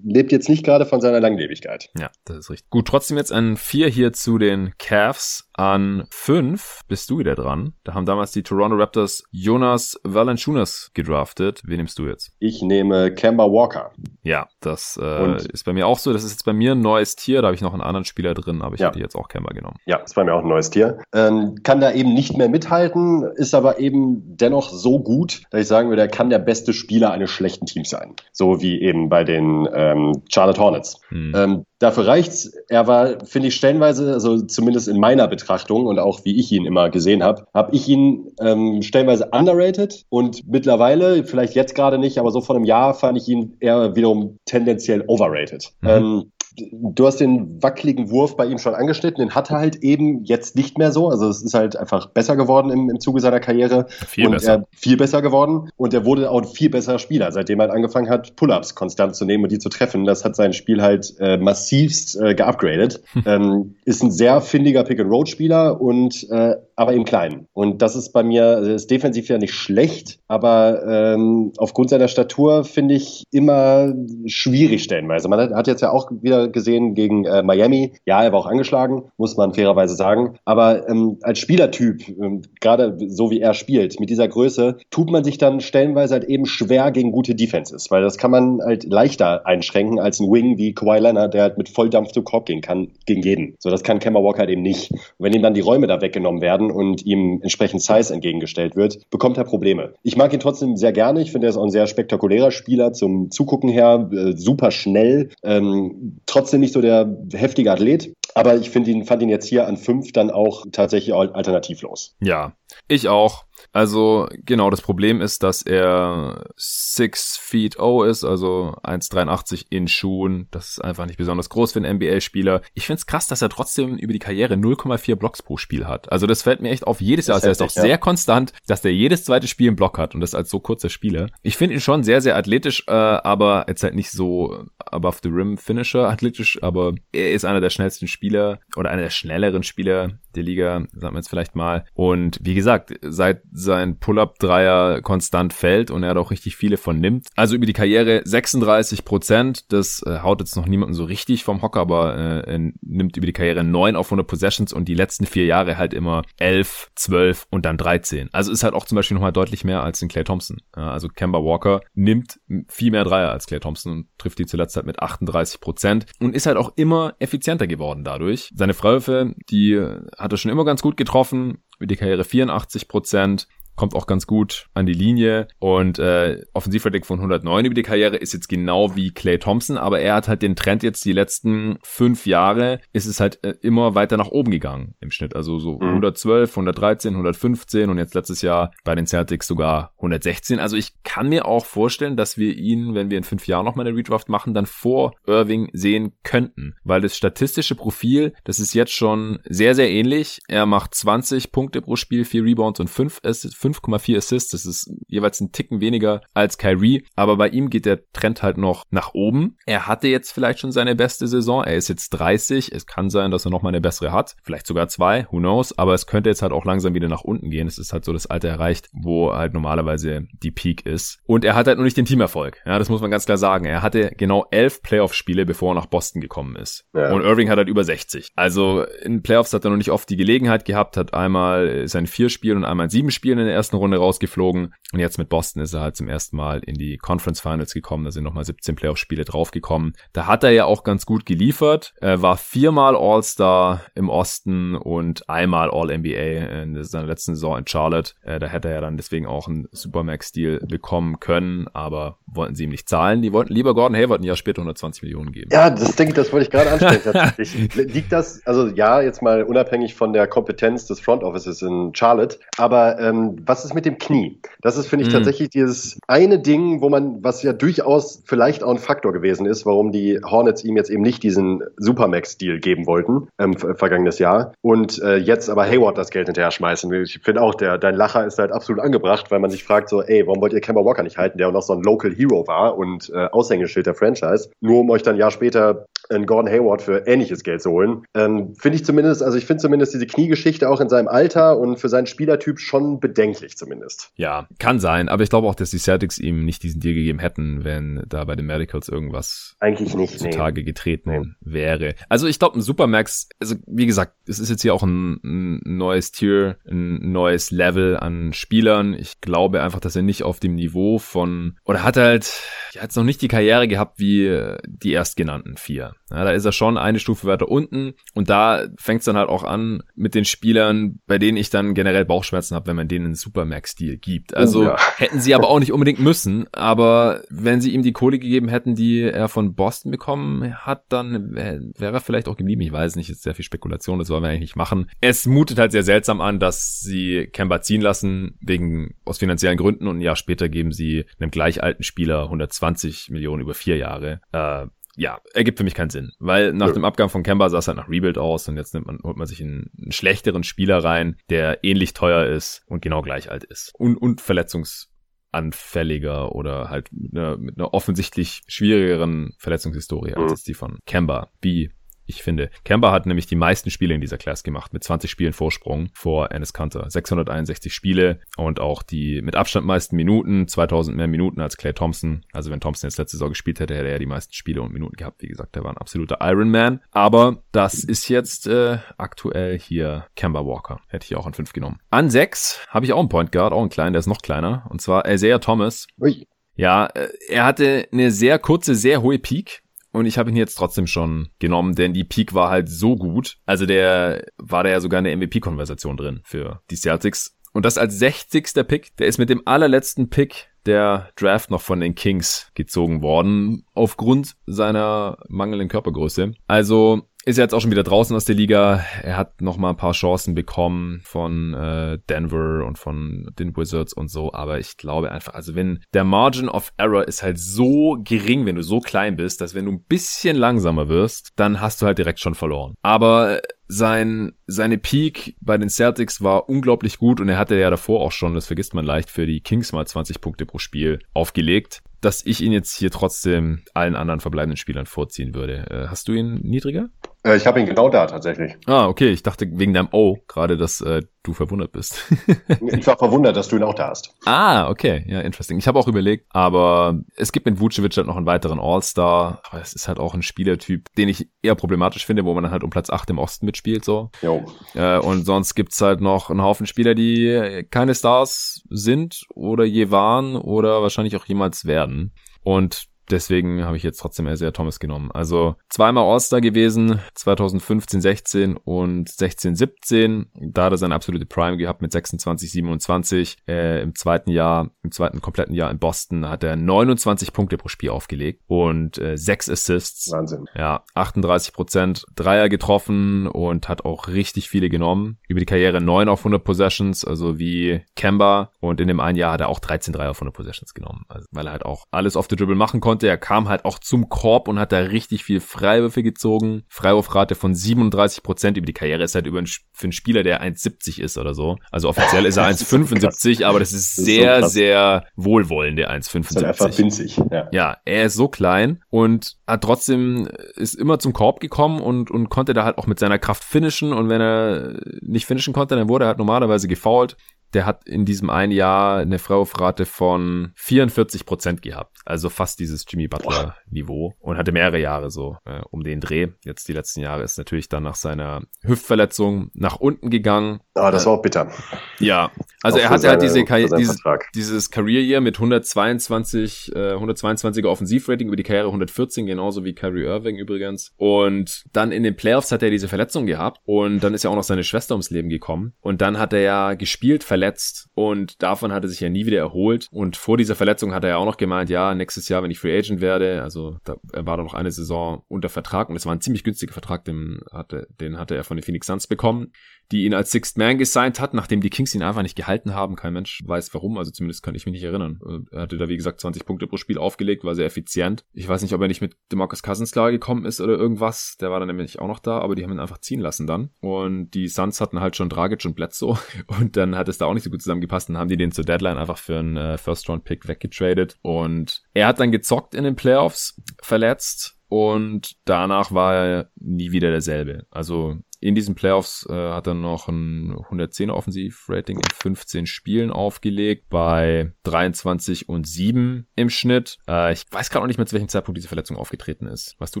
[0.04, 1.88] lebt jetzt nicht gerade von seiner Langlebigkeit.
[1.98, 2.68] Ja, das ist richtig.
[2.68, 5.48] Gut, trotzdem jetzt ein Vier hier zu den Cavs.
[5.54, 7.74] An fünf bist du wieder dran.
[7.84, 11.62] Da haben damals die Toronto Raptors Jonas Valanciunas gedraftet.
[11.66, 12.32] Wen nimmst du jetzt?
[12.38, 13.92] Ich nehme Kemba Walker.
[14.22, 16.12] Ja, das äh, ist bei mir auch so.
[16.12, 17.42] Das ist jetzt bei mir ein neues Tier.
[17.42, 18.88] Da habe ich noch einen anderen Spieler drin, aber ich ja.
[18.88, 19.76] hätte jetzt auch Kemba genommen.
[19.84, 20.98] Ja, ist bei mir auch ein neues Tier.
[21.14, 25.68] Ähm, kann da eben nicht mehr mithalten, ist aber eben dennoch so gut, dass ich
[25.68, 28.14] sagen würde, er kann der beste Spieler eines schlechten Teams sein.
[28.32, 31.00] So wie eben bei den ähm, Charlotte Hornets.
[31.08, 31.32] Hm.
[31.36, 32.52] Ähm, dafür reicht's.
[32.68, 35.41] Er war, finde ich, stellenweise, also zumindest in meiner Betrachtung
[35.86, 40.48] und auch wie ich ihn immer gesehen habe, habe ich ihn ähm, stellenweise underrated und
[40.48, 44.38] mittlerweile, vielleicht jetzt gerade nicht, aber so vor einem Jahr fand ich ihn eher wiederum
[44.44, 45.72] tendenziell overrated.
[45.80, 45.88] Mhm.
[45.88, 50.24] Ähm, du hast den wackeligen Wurf bei ihm schon angeschnitten, den hat er halt eben
[50.24, 51.08] jetzt nicht mehr so.
[51.08, 53.86] Also es ist halt einfach besser geworden im, im Zuge seiner Karriere.
[54.06, 54.52] Viel und besser.
[54.52, 55.70] Er, viel besser geworden.
[55.76, 59.16] Und er wurde auch ein viel besserer Spieler, seitdem er halt angefangen hat, Pull-ups konstant
[59.16, 60.04] zu nehmen und die zu treffen.
[60.04, 63.02] Das hat sein Spiel halt äh, massivst äh, geupgradet.
[63.26, 67.46] ähm, ist ein sehr findiger Pick-and-Roll-Spieler und äh, aber im Kleinen.
[67.52, 72.64] Und das ist bei mir, ist defensiv ja nicht schlecht, aber ähm, aufgrund seiner Statur
[72.64, 73.94] finde ich immer
[74.26, 75.28] schwierig stellenweise.
[75.28, 78.46] Man hat, hat jetzt ja auch wieder gesehen gegen äh, Miami, ja, er war auch
[78.46, 84.00] angeschlagen, muss man fairerweise sagen, aber ähm, als Spielertyp, ähm, gerade so wie er spielt,
[84.00, 88.02] mit dieser Größe, tut man sich dann stellenweise halt eben schwer gegen gute Defenses, weil
[88.02, 91.68] das kann man halt leichter einschränken als ein Wing wie Kawhi Leonard, der halt mit
[91.68, 93.54] Volldampf zu Korb gehen kann, gegen jeden.
[93.60, 94.90] So, das kann Kemba Walker halt eben nicht.
[94.90, 98.98] Und wenn ihm dann die Räume da weggenommen werden und ihm entsprechend Size entgegengestellt wird,
[99.10, 99.94] bekommt er Probleme.
[100.02, 101.22] Ich mag ihn trotzdem sehr gerne.
[101.22, 105.30] Ich finde, er ist auch ein sehr spektakulärer Spieler zum Zugucken her, äh, super schnell,
[105.42, 108.12] ähm, trotzdem nicht so der heftige Athlet.
[108.34, 112.16] Aber ich ihn, fand ihn jetzt hier an fünf dann auch tatsächlich alternativlos.
[112.20, 112.54] Ja,
[112.88, 113.44] ich auch.
[113.72, 120.46] Also genau, das Problem ist, dass er 6 feet O ist, also 1,83 in Schuhen.
[120.50, 122.60] Das ist einfach nicht besonders groß für einen NBA-Spieler.
[122.74, 126.12] Ich finde es krass, dass er trotzdem über die Karriere 0,4 Blocks pro Spiel hat.
[126.12, 127.36] Also das fällt mir echt auf jedes Jahr.
[127.36, 127.82] Also er ist auch ja.
[127.82, 130.90] sehr konstant, dass der jedes zweite Spiel einen Block hat und das als so kurzer
[130.90, 131.28] Spieler.
[131.42, 135.28] Ich finde ihn schon sehr, sehr athletisch, äh, aber jetzt halt nicht so above the
[135.28, 140.18] rim Finisher athletisch, aber er ist einer der schnellsten Spieler oder einer der schnelleren Spieler
[140.34, 141.84] der Liga, sagen wir jetzt vielleicht mal.
[141.94, 147.28] Und wie gesagt, seit sein Pull-Up-Dreier konstant fällt und er auch richtig viele von nimmt.
[147.36, 151.62] Also über die Karriere 36 Prozent, das äh, haut jetzt noch niemanden so richtig vom
[151.62, 155.46] Hocker, aber äh, nimmt über die Karriere 9 auf 100 Possessions und die letzten vier
[155.46, 158.28] Jahre halt immer 11, 12 und dann 13.
[158.32, 160.58] Also ist halt auch zum Beispiel nochmal deutlich mehr als in Clay Thompson.
[160.76, 164.76] Ja, also Kemba Walker nimmt viel mehr Dreier als Clay Thompson und trifft die zuletzt
[164.76, 168.50] halt mit 38 Prozent und ist halt auch immer effizienter geworden dadurch.
[168.54, 169.80] Seine Freiwürfe, die
[170.18, 174.26] hat er schon immer ganz gut getroffen, über die Karriere 84 Prozent kommt auch ganz
[174.26, 178.94] gut an die Linie und äh, Offensivrating von 109 über die Karriere ist jetzt genau
[178.96, 183.06] wie Clay Thompson, aber er hat halt den Trend jetzt die letzten fünf Jahre ist
[183.06, 185.88] es halt äh, immer weiter nach oben gegangen im Schnitt, also so mhm.
[185.88, 190.58] 112, 113, 115 und jetzt letztes Jahr bei den Celtics sogar 116.
[190.58, 193.86] Also ich kann mir auch vorstellen, dass wir ihn, wenn wir in fünf Jahren nochmal
[193.86, 198.92] eine Redraft machen, dann vor Irving sehen könnten, weil das statistische Profil, das ist jetzt
[198.92, 200.40] schon sehr, sehr ähnlich.
[200.48, 204.50] Er macht 20 Punkte pro Spiel, 4 Rebounds und 5 Assists 5,4 Assists.
[204.50, 207.04] Das ist jeweils ein Ticken weniger als Kyrie.
[207.14, 209.56] Aber bei ihm geht der Trend halt noch nach oben.
[209.66, 211.64] Er hatte jetzt vielleicht schon seine beste Saison.
[211.64, 212.72] Er ist jetzt 30.
[212.72, 214.36] Es kann sein, dass er noch mal eine bessere hat.
[214.42, 215.26] Vielleicht sogar zwei.
[215.30, 215.78] Who knows?
[215.78, 217.66] Aber es könnte jetzt halt auch langsam wieder nach unten gehen.
[217.66, 221.20] Es ist halt so das Alter erreicht, wo halt normalerweise die Peak ist.
[221.26, 222.60] Und er hat halt nur nicht den Teamerfolg.
[222.66, 223.64] Ja, das muss man ganz klar sagen.
[223.64, 226.84] Er hatte genau elf Playoff-Spiele, bevor er nach Boston gekommen ist.
[226.94, 227.12] Ja.
[227.12, 228.30] Und Irving hat halt über 60.
[228.34, 232.28] Also in Playoffs hat er noch nicht oft die Gelegenheit gehabt, hat einmal sein vier
[232.28, 234.74] Spielen und einmal sieben Spielen in der ersten Runde rausgeflogen.
[234.92, 238.04] Und jetzt mit Boston ist er halt zum ersten Mal in die Conference Finals gekommen.
[238.04, 239.94] Da sind nochmal 17 Playoff-Spiele draufgekommen.
[240.12, 241.94] Da hat er ja auch ganz gut geliefert.
[242.00, 248.14] Er war viermal All-Star im Osten und einmal All-NBA in seiner letzten Saison in Charlotte.
[248.22, 252.64] Äh, da hätte er ja dann deswegen auch einen Supermax-Deal bekommen können, aber wollten sie
[252.64, 253.22] ihm nicht zahlen.
[253.22, 255.50] Die wollten lieber Gordon Hayward ein Jahr später 120 Millionen geben.
[255.52, 257.68] Ja, das denke ich, das wollte ich gerade ansprechen.
[257.74, 262.38] Liegt das, also ja, jetzt mal unabhängig von der Kompetenz des Front Offices in Charlotte,
[262.56, 264.38] aber ähm, was ist mit dem Knie?
[264.60, 265.14] Das ist, finde ich, mhm.
[265.14, 269.66] tatsächlich dieses eine Ding, wo man, was ja durchaus vielleicht auch ein Faktor gewesen ist,
[269.66, 274.52] warum die Hornets ihm jetzt eben nicht diesen Supermax-Deal geben wollten, ähm, vergangenes Jahr.
[274.62, 276.92] Und äh, jetzt aber Hayward das Geld hinterher schmeißen.
[277.02, 280.02] Ich finde auch, der, dein Lacher ist halt absolut angebracht, weil man sich fragt so,
[280.02, 282.46] ey, warum wollt ihr Kemba Walker nicht halten, der auch noch so ein Local Hero
[282.46, 286.50] war und äh, Aushängeschild der Franchise, nur um euch dann ein Jahr später einen Gordon
[286.50, 288.04] Hayward für ähnliches Geld zu holen.
[288.14, 291.78] Ähm, finde ich zumindest, also ich finde zumindest diese Kniegeschichte auch in seinem Alter und
[291.78, 294.12] für seinen Spielertyp schon bedenklich zumindest.
[294.16, 297.18] Ja, kann sein, aber ich glaube auch, dass die Celtics ihm nicht diesen Deal gegeben
[297.18, 300.64] hätten, wenn da bei den Medicals irgendwas eigentlich nicht zutage nee.
[300.64, 301.52] getreten nee.
[301.52, 301.94] wäre.
[302.08, 305.60] Also ich glaube, ein Supermax, also wie gesagt, es ist jetzt hier auch ein, ein
[305.64, 308.94] neues Tier, ein neues Level an Spielern.
[308.94, 312.42] Ich glaube einfach, dass er nicht auf dem Niveau von oder hat halt
[312.72, 315.94] ja, jetzt noch nicht die Karriere gehabt wie die erstgenannten vier.
[316.10, 319.28] Ja, da ist er schon eine Stufe weiter unten und da fängt es dann halt
[319.28, 323.06] auch an mit den Spielern, bei denen ich dann generell Bauchschmerzen habe, wenn man denen
[323.06, 324.36] einen Supermax-Deal gibt.
[324.36, 324.76] Also oh, ja.
[324.96, 328.74] hätten sie aber auch nicht unbedingt müssen, aber wenn sie ihm die Kohle gegeben hätten,
[328.74, 332.60] die er von Boston bekommen hat, dann wäre er vielleicht auch geblieben.
[332.60, 334.90] Ich weiß nicht, ist sehr viel Spekulation, das wollen wir eigentlich nicht machen.
[335.00, 339.86] Es mutet halt sehr seltsam an, dass sie Kemba ziehen lassen, wegen aus finanziellen Gründen
[339.86, 344.20] und ein Jahr später geben sie einem gleich alten Spieler 120 Millionen über vier Jahre.
[344.32, 344.66] Äh,
[344.96, 346.74] ja, ergibt für mich keinen Sinn, weil nach ja.
[346.74, 349.16] dem Abgang von Kemba sah es halt nach Rebuild aus und jetzt nimmt man, holt
[349.16, 353.44] man sich einen, einen schlechteren Spieler rein, der ähnlich teuer ist und genau gleich alt
[353.44, 360.46] ist und, und verletzungsanfälliger oder halt mit einer, mit einer offensichtlich schwierigeren Verletzungshistorie als mhm.
[360.46, 361.70] die von Kemba, wie
[362.14, 362.50] ich finde.
[362.64, 366.30] Kemba hat nämlich die meisten Spiele in dieser Class gemacht, mit 20 Spielen Vorsprung vor
[366.30, 366.88] Ennis Kanter.
[366.88, 372.24] 661 Spiele und auch die mit Abstand meisten Minuten, 2000 mehr Minuten als Clay Thompson.
[372.32, 374.96] Also wenn Thompson jetzt letzte Saison gespielt hätte, hätte er die meisten Spiele und Minuten
[374.96, 375.22] gehabt.
[375.22, 376.80] Wie gesagt, der war ein absoluter Ironman.
[376.90, 380.80] Aber das ist jetzt äh, aktuell hier Kemba Walker.
[380.88, 381.80] Hätte ich auch an 5 genommen.
[381.90, 384.66] An 6 habe ich auch einen Point Guard, auch einen kleinen, der ist noch kleiner.
[384.70, 385.86] Und zwar Isaiah Thomas.
[386.00, 386.26] Ui.
[386.54, 389.61] Ja, äh, er hatte eine sehr kurze, sehr hohe Peak.
[389.92, 393.36] Und ich habe ihn jetzt trotzdem schon genommen, denn die Peak war halt so gut.
[393.46, 397.36] Also der war da ja sogar eine MVP-Konversation drin für die Celtics.
[397.52, 398.66] Und das als 60.
[398.66, 398.96] Pick.
[398.96, 404.36] Der ist mit dem allerletzten Pick der Draft noch von den Kings gezogen worden, aufgrund
[404.46, 406.32] seiner mangelnden Körpergröße.
[406.46, 408.84] Also ist jetzt auch schon wieder draußen aus der Liga.
[409.02, 413.92] Er hat noch mal ein paar Chancen bekommen von äh, Denver und von den Wizards
[413.92, 414.32] und so.
[414.32, 418.56] Aber ich glaube einfach, also wenn der Margin of Error ist halt so gering, wenn
[418.56, 421.98] du so klein bist, dass wenn du ein bisschen langsamer wirst, dann hast du halt
[421.98, 422.74] direkt schon verloren.
[422.82, 428.00] Aber sein, seine Peak bei den Celtics war unglaublich gut und er hatte ja davor
[428.00, 431.82] auch schon, das vergisst man leicht, für die Kings mal 20 Punkte pro Spiel aufgelegt
[432.02, 435.70] dass ich ihn jetzt hier trotzdem allen anderen verbleibenden Spielern vorziehen würde.
[435.70, 436.88] Äh, hast du ihn niedriger?
[437.24, 438.56] Äh, ich habe ihn genau da tatsächlich.
[438.66, 439.10] Ah, okay.
[439.10, 442.04] Ich dachte wegen deinem O gerade, dass äh, du verwundert bist.
[442.66, 444.14] ich war verwundert, dass du ihn auch da hast.
[444.24, 445.04] Ah, okay.
[445.06, 445.58] Ja, interesting.
[445.58, 449.40] Ich habe auch überlegt, aber es gibt mit Vucevic halt noch einen weiteren All-Star.
[449.48, 452.52] Aber es ist halt auch ein Spielertyp, den ich eher problematisch finde, wo man dann
[452.52, 453.84] halt um Platz 8 im Osten mitspielt.
[453.84, 454.10] so.
[454.20, 454.44] Jo.
[454.74, 459.90] Äh, und sonst gibt's halt noch einen Haufen Spieler, die keine Stars sind oder je
[459.90, 462.12] waren oder wahrscheinlich auch jemals werden.
[462.42, 465.10] Und Deswegen habe ich jetzt trotzdem Isaiah Thomas genommen.
[465.12, 470.26] Also zweimal All-Star gewesen, 2015, 16 und 16, 17.
[470.34, 473.38] Da hat er seine absolute Prime gehabt mit 26, 27.
[473.46, 477.68] Äh, Im zweiten Jahr, im zweiten kompletten Jahr in Boston hat er 29 Punkte pro
[477.68, 480.10] Spiel aufgelegt und äh, 6 Assists.
[480.12, 480.46] Wahnsinn.
[480.54, 485.18] Ja, 38 Prozent Dreier getroffen und hat auch richtig viele genommen.
[485.28, 488.52] Über die Karriere 9 auf 100 Possessions, also wie Kemba.
[488.60, 491.04] Und in dem einen Jahr hat er auch 13 Dreier auf 100 Possessions genommen.
[491.08, 493.08] Also, weil er halt auch alles auf the Dribble machen konnte konnte.
[493.08, 496.64] Er kam halt auch zum Korb und hat da richtig viel Freiwürfe gezogen.
[496.68, 500.42] Freiwurfrate von 37 Prozent über die Karriere ist halt über ein, für einen Spieler, der
[500.42, 501.56] 1,70 ist oder so.
[501.70, 505.90] Also offiziell ist er 1,75, aber das ist sehr, das ist so sehr wohlwollend, der
[505.90, 506.20] 1,75.
[506.20, 507.16] Ist halt einfach winzig.
[507.30, 507.48] Ja.
[507.50, 512.28] ja, er ist so klein und hat trotzdem, ist immer zum Korb gekommen und, und
[512.28, 515.88] konnte da halt auch mit seiner Kraft finishen und wenn er nicht finishen konnte, dann
[515.88, 517.16] wurde er halt normalerweise gefoult
[517.54, 521.98] der hat in diesem einen Jahr eine Freiwurfrate von 44 Prozent gehabt.
[522.04, 526.28] Also fast dieses Jimmy Butler Niveau und hatte mehrere Jahre so äh, um den Dreh.
[526.44, 530.60] Jetzt die letzten Jahre ist natürlich dann nach seiner Hüftverletzung nach unten gegangen.
[530.74, 531.50] Ah, das war auch bitter.
[531.98, 532.30] Ja,
[532.62, 533.96] also auch er hatte halt diese, diese
[534.34, 540.04] dieses Career Year mit 122, äh, 122er Offensivrating über die Karriere 114, genauso wie Kyrie
[540.04, 540.92] Irving übrigens.
[540.96, 544.36] Und dann in den Playoffs hat er diese Verletzung gehabt und dann ist ja auch
[544.36, 545.74] noch seine Schwester ums Leben gekommen.
[545.80, 549.26] Und dann hat er ja gespielt, verletzt verletzt und davon hat er sich ja nie
[549.26, 549.88] wieder erholt.
[549.90, 552.60] Und vor dieser Verletzung hat er ja auch noch gemeint, ja, nächstes Jahr, wenn ich
[552.60, 556.14] Free Agent werde, also da, war da noch eine Saison unter Vertrag und es war
[556.14, 559.52] ein ziemlich günstiger Vertrag, den hatte, den hatte er von den Phoenix Suns bekommen
[559.92, 562.96] die ihn als Sixth Man gesigned hat, nachdem die Kings ihn einfach nicht gehalten haben.
[562.96, 565.20] Kein Mensch weiß warum, also zumindest kann ich mich nicht erinnern.
[565.50, 568.24] Er hatte da, wie gesagt, 20 Punkte pro Spiel aufgelegt, war sehr effizient.
[568.32, 571.36] Ich weiß nicht, ob er nicht mit DeMarcus Cousins klar gekommen ist oder irgendwas.
[571.40, 573.70] Der war dann nämlich auch noch da, aber die haben ihn einfach ziehen lassen dann.
[573.80, 577.31] Und die Suns hatten halt schon Dragic und Bledsoe und dann hat es da auch
[577.34, 580.48] nicht so gut zusammengepasst und haben die den zur Deadline einfach für einen äh, First-Round-Pick
[580.48, 581.16] weggetradet.
[581.22, 587.10] Und er hat dann gezockt in den Playoffs, verletzt und danach war er nie wieder
[587.10, 587.66] derselbe.
[587.70, 593.88] Also in diesen Playoffs äh, hat er noch ein 110er Offensivrating in 15 Spielen aufgelegt,
[593.88, 596.98] bei 23 und 7 im Schnitt.
[597.08, 599.76] Äh, ich weiß gerade noch nicht mehr, zu welchem Zeitpunkt diese Verletzung aufgetreten ist.
[599.78, 600.00] Weißt du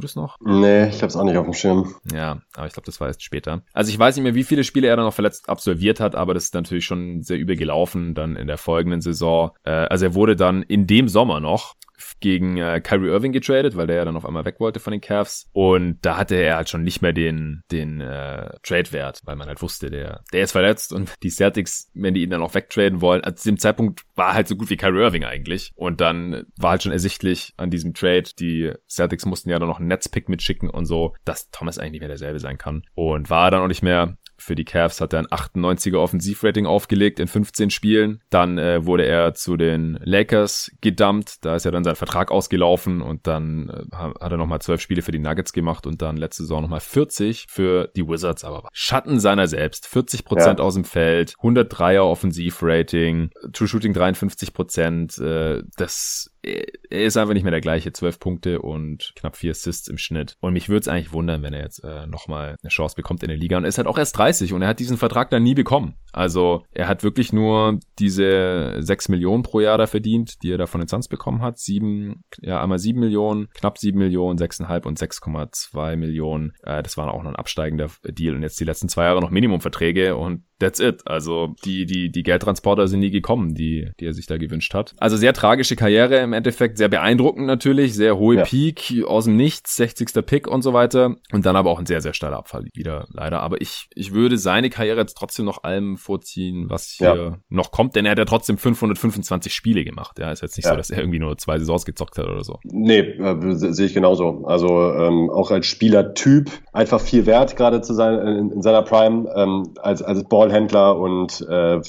[0.00, 0.36] das noch?
[0.40, 1.94] Nee, ich hab's auch nicht auf dem Schirm.
[2.12, 3.62] Ja, aber ich glaube, das war erst später.
[3.72, 6.34] Also ich weiß nicht mehr, wie viele Spiele er dann noch verletzt absolviert hat, aber
[6.34, 9.52] das ist natürlich schon sehr übel gelaufen dann in der folgenden Saison.
[9.62, 11.76] Äh, also er wurde dann in dem Sommer noch
[12.20, 15.00] gegen äh, Kyrie Irving getradet, weil der ja dann auf einmal weg wollte von den
[15.00, 15.48] Cavs.
[15.52, 19.62] Und da hatte er halt schon nicht mehr den, den äh, Trade-Wert, weil man halt
[19.62, 23.22] wusste, der, der ist verletzt und die Celtics, wenn die ihn dann auch wegtraden wollen,
[23.22, 25.72] also zu dem Zeitpunkt war halt so gut wie Kyrie Irving eigentlich.
[25.74, 29.78] Und dann war halt schon ersichtlich an diesem Trade, die Celtics mussten ja dann noch
[29.78, 32.84] einen Netzpick mitschicken und so, dass Thomas eigentlich nicht mehr derselbe sein kann.
[32.94, 37.20] Und war dann auch nicht mehr Für die Cavs hat er ein 98er Offensivrating aufgelegt
[37.20, 38.20] in 15 Spielen.
[38.30, 41.44] Dann äh, wurde er zu den Lakers gedumpt.
[41.44, 45.02] Da ist ja dann sein Vertrag ausgelaufen und dann äh, hat er nochmal zwölf Spiele
[45.02, 48.44] für die Nuggets gemacht und dann letzte Saison nochmal 40 für die Wizards.
[48.44, 49.86] Aber Schatten seiner selbst.
[49.86, 50.64] 40 Prozent ja.
[50.64, 55.18] aus dem Feld, 103er Offensivrating, True Shooting 53 Prozent.
[55.18, 57.92] Äh, das er ist einfach nicht mehr der gleiche.
[57.92, 60.36] Zwölf Punkte und knapp vier Assists im Schnitt.
[60.40, 63.28] Und mich würde es eigentlich wundern, wenn er jetzt äh, nochmal eine Chance bekommt in
[63.28, 63.56] der Liga.
[63.56, 65.94] Und er ist halt auch erst 30 und er hat diesen Vertrag dann nie bekommen.
[66.12, 70.66] Also er hat wirklich nur diese sechs Millionen pro Jahr da verdient, die er da
[70.66, 71.58] von den Suns bekommen hat.
[71.58, 76.52] Sieben, ja, einmal sieben Millionen, knapp sieben Millionen, sechseinhalb und 6,2 Millionen.
[76.62, 78.34] Äh, das war auch noch ein absteigender Deal.
[78.34, 81.02] Und jetzt die letzten zwei Jahre noch Minimumverträge und that's it.
[81.06, 84.94] Also die, die, die Geldtransporter sind nie gekommen, die, die er sich da gewünscht hat.
[84.98, 88.44] Also sehr tragische Karriere im Endeffekt, sehr beeindruckend natürlich, sehr hohe ja.
[88.44, 90.24] Peak aus dem Nichts, 60.
[90.24, 91.16] Pick und so weiter.
[91.32, 93.40] Und dann aber auch ein sehr, sehr steiler Abfall wieder, leider.
[93.40, 97.38] Aber ich, ich würde seine Karriere jetzt trotzdem noch allem vorziehen, was hier ja.
[97.48, 100.18] noch kommt, denn er hat ja trotzdem 525 Spiele gemacht.
[100.18, 100.72] Ja, ist jetzt nicht ja.
[100.72, 102.58] so, dass er irgendwie nur zwei Saisons gezockt hat oder so.
[102.64, 104.44] Nee, äh, sehe ich genauso.
[104.46, 109.28] Also ähm, auch als Spielertyp einfach viel wert, gerade zu sein in, in seiner Prime,
[109.34, 111.80] ähm, als, als Ballhändler und äh,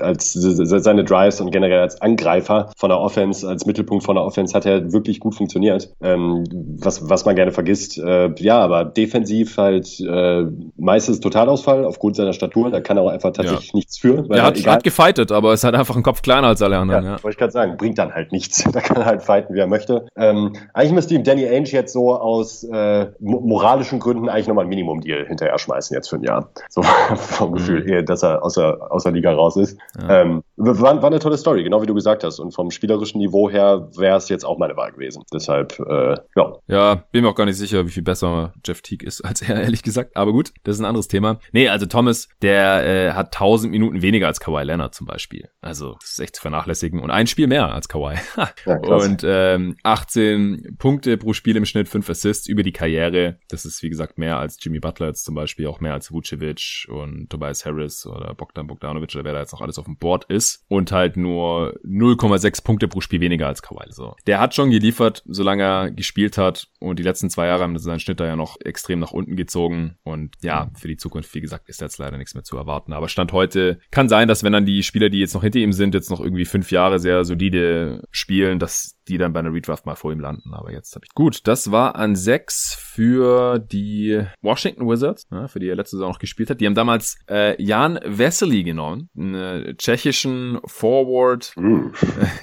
[0.00, 4.54] als seine Drives und generell als Angreifer von der Offense, als Mittelpunkt von der Offense
[4.54, 5.94] hat er wirklich gut funktioniert.
[6.00, 6.44] Ähm,
[6.78, 7.98] was, was man gerne vergisst.
[7.98, 10.44] Äh, ja, aber defensiv halt äh,
[10.76, 12.70] meistens Totalausfall aufgrund seiner Statur.
[12.70, 13.76] Da kann er auch einfach tatsächlich ja.
[13.76, 14.24] nichts für.
[14.30, 17.04] er hat, egal, hat gefightet, aber ist halt einfach ein Kopf kleiner als alle anderen.
[17.04, 17.22] Ja, ja.
[17.22, 17.76] wollte ich gerade sagen.
[17.76, 18.64] Bringt dann halt nichts.
[18.74, 20.06] Da kann er halt fighten, wie er möchte.
[20.16, 24.68] Ähm, eigentlich müsste ihm Danny Ainge jetzt so aus äh, moralischen Gründen eigentlich nochmal ein
[24.68, 26.50] Minimum-Deal hinterher schmeißen jetzt für ein Jahr.
[26.68, 26.82] So
[27.16, 27.54] vom mhm.
[27.54, 29.78] Gefühl, ehe, dass er aus der, aus der Liga raus ist.
[30.00, 30.22] Ja.
[30.22, 32.40] Ähm, war, war eine tolle Story, genau wie du gesagt hast.
[32.40, 35.22] Und vom spielerischen Niveau her wäre es jetzt auch meine Wahl gewesen.
[35.32, 36.52] Deshalb, äh, ja.
[36.66, 39.62] Ja, bin mir auch gar nicht sicher, wie viel besser Jeff Teague ist als er,
[39.62, 40.16] ehrlich gesagt.
[40.16, 41.38] Aber gut, das ist ein anderes Thema.
[41.54, 45.50] Nee, also Thomas, der äh, hat 1000 Minuten weniger als Kawhi Leonard zum Beispiel.
[45.60, 46.98] Also, das ist echt zu vernachlässigen.
[46.98, 48.16] Und ein Spiel mehr als Kawhi.
[48.66, 53.38] ja, und ähm, 18 Punkte pro Spiel im Schnitt, 5 Assists über die Karriere.
[53.50, 56.88] Das ist, wie gesagt, mehr als Jimmy Butler jetzt zum Beispiel, auch mehr als Vucevic
[56.88, 60.24] und Tobias Harris oder Bogdan Bogdanovic oder wer da jetzt noch alles auf dem Board
[60.24, 60.64] ist.
[60.66, 63.86] Und halt nur 0,6 Punkte pro Spiel weniger als Kawhi.
[63.90, 64.16] So.
[64.26, 66.66] Der hat schon geliefert, solange er gespielt hat.
[66.80, 69.98] Und die letzten zwei Jahre haben seinen Schnitt da ja noch extrem nach unten gezogen.
[70.02, 72.92] Und ja, für die Zukunft, wie gesagt, ist jetzt leider nichts mehr zu erwarten.
[72.92, 75.72] Aber Stand heute kann sein, dass wenn dann die Spieler, die jetzt noch hinter ihm
[75.72, 79.86] sind, jetzt noch irgendwie fünf Jahre sehr solide spielen, dass die dann bei einer Redraft
[79.86, 80.54] mal vor ihm landen.
[80.54, 81.14] Aber jetzt habe ich.
[81.14, 86.10] Gut, das war an sechs für die Washington Wizards, ja, für die er letzte Saison
[86.10, 86.60] noch gespielt hat.
[86.60, 91.52] Die haben damals äh, Jan Vesely genommen, einen tschechischen Forward.
[91.56, 91.88] Mm.
[91.88, 91.90] Äh,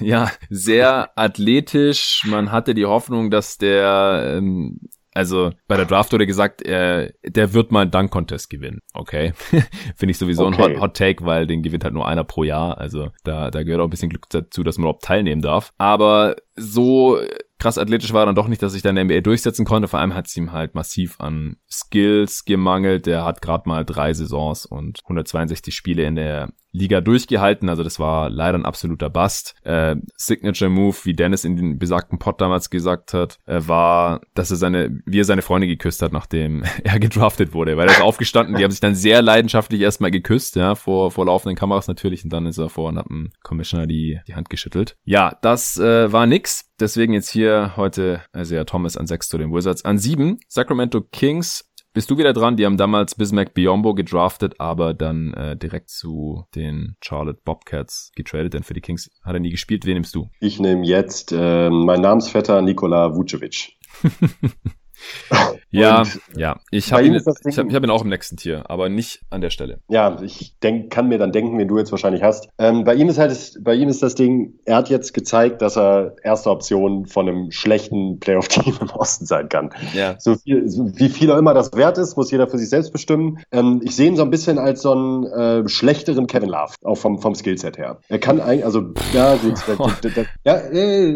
[0.04, 2.22] ja, sehr athletisch.
[2.26, 4.80] Man hatte die Hoffnung, dass der ähm,
[5.14, 8.80] also bei der Draft wurde gesagt, äh, der wird mal einen Dunk-Contest gewinnen.
[8.94, 9.32] Okay.
[9.96, 10.62] Finde ich sowieso okay.
[10.62, 12.78] ein Hot, Hot, Take, weil den gewinnt halt nur einer pro Jahr.
[12.78, 15.72] Also da, da gehört auch ein bisschen Glück dazu, dass man überhaupt teilnehmen darf.
[15.76, 17.18] Aber so
[17.58, 19.86] krass athletisch war er dann doch nicht, dass sich dann in der NBA durchsetzen konnte.
[19.86, 23.06] Vor allem hat es ihm halt massiv an Skills gemangelt.
[23.06, 27.68] Der hat gerade mal drei Saisons und 162 Spiele in der Liga durchgehalten.
[27.68, 29.54] Also das war leider ein absoluter Bust.
[29.62, 34.50] Äh, Signature Move, wie Dennis in den besagten Pod damals gesagt hat, äh, war, dass
[34.50, 37.76] er seine, wie er seine Freunde geküsst hat, nachdem er gedraftet wurde.
[37.76, 41.26] Weil er ist aufgestanden, die haben sich dann sehr leidenschaftlich erstmal geküsst, ja, vor, vor
[41.26, 42.24] laufenden Kameras natürlich.
[42.24, 44.96] Und dann ist er vor und hat dem Commissioner die, die Hand geschüttelt.
[45.04, 46.72] Ja, das äh, war nix.
[46.80, 49.84] Deswegen jetzt hier heute Isaiah Thomas an 6 zu den Wizards.
[49.84, 51.71] An 7 Sacramento Kings.
[51.94, 52.56] Bist du wieder dran?
[52.56, 58.54] Die haben damals Bismack Biombo gedraftet, aber dann äh, direkt zu den Charlotte Bobcats getradet,
[58.54, 59.84] denn für die Kings hat er nie gespielt.
[59.84, 60.30] Wen nimmst du?
[60.40, 63.76] Ich nehme jetzt äh, mein Namensvetter Nikola Vucevic.
[65.72, 66.02] Ja,
[66.36, 66.60] ja.
[66.70, 67.24] Ich habe ihn, ich
[67.58, 69.78] hab, ich hab ihn auch im nächsten Tier, aber nicht an der Stelle.
[69.88, 72.50] Ja, ich denk, kann mir dann denken, wen du jetzt wahrscheinlich hast.
[72.58, 75.78] Ähm, bei ihm ist halt, bei ihm ist das Ding, er hat jetzt gezeigt, dass
[75.78, 79.70] er erste Option von einem schlechten Playoff-Team im Osten sein kann.
[79.94, 80.16] Ja.
[80.18, 83.38] So, viel, wie viel auch immer das wert ist, muss jeder für sich selbst bestimmen.
[83.50, 86.96] Ähm, ich sehe ihn so ein bisschen als so einen äh, schlechteren Kevin Love, auch
[86.96, 87.98] vom, vom Skillset her.
[88.10, 89.54] Er kann eigentlich, also, ja, gut,
[90.44, 91.14] ja, äh,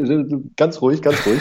[0.57, 1.41] ganz ruhig, ganz ruhig.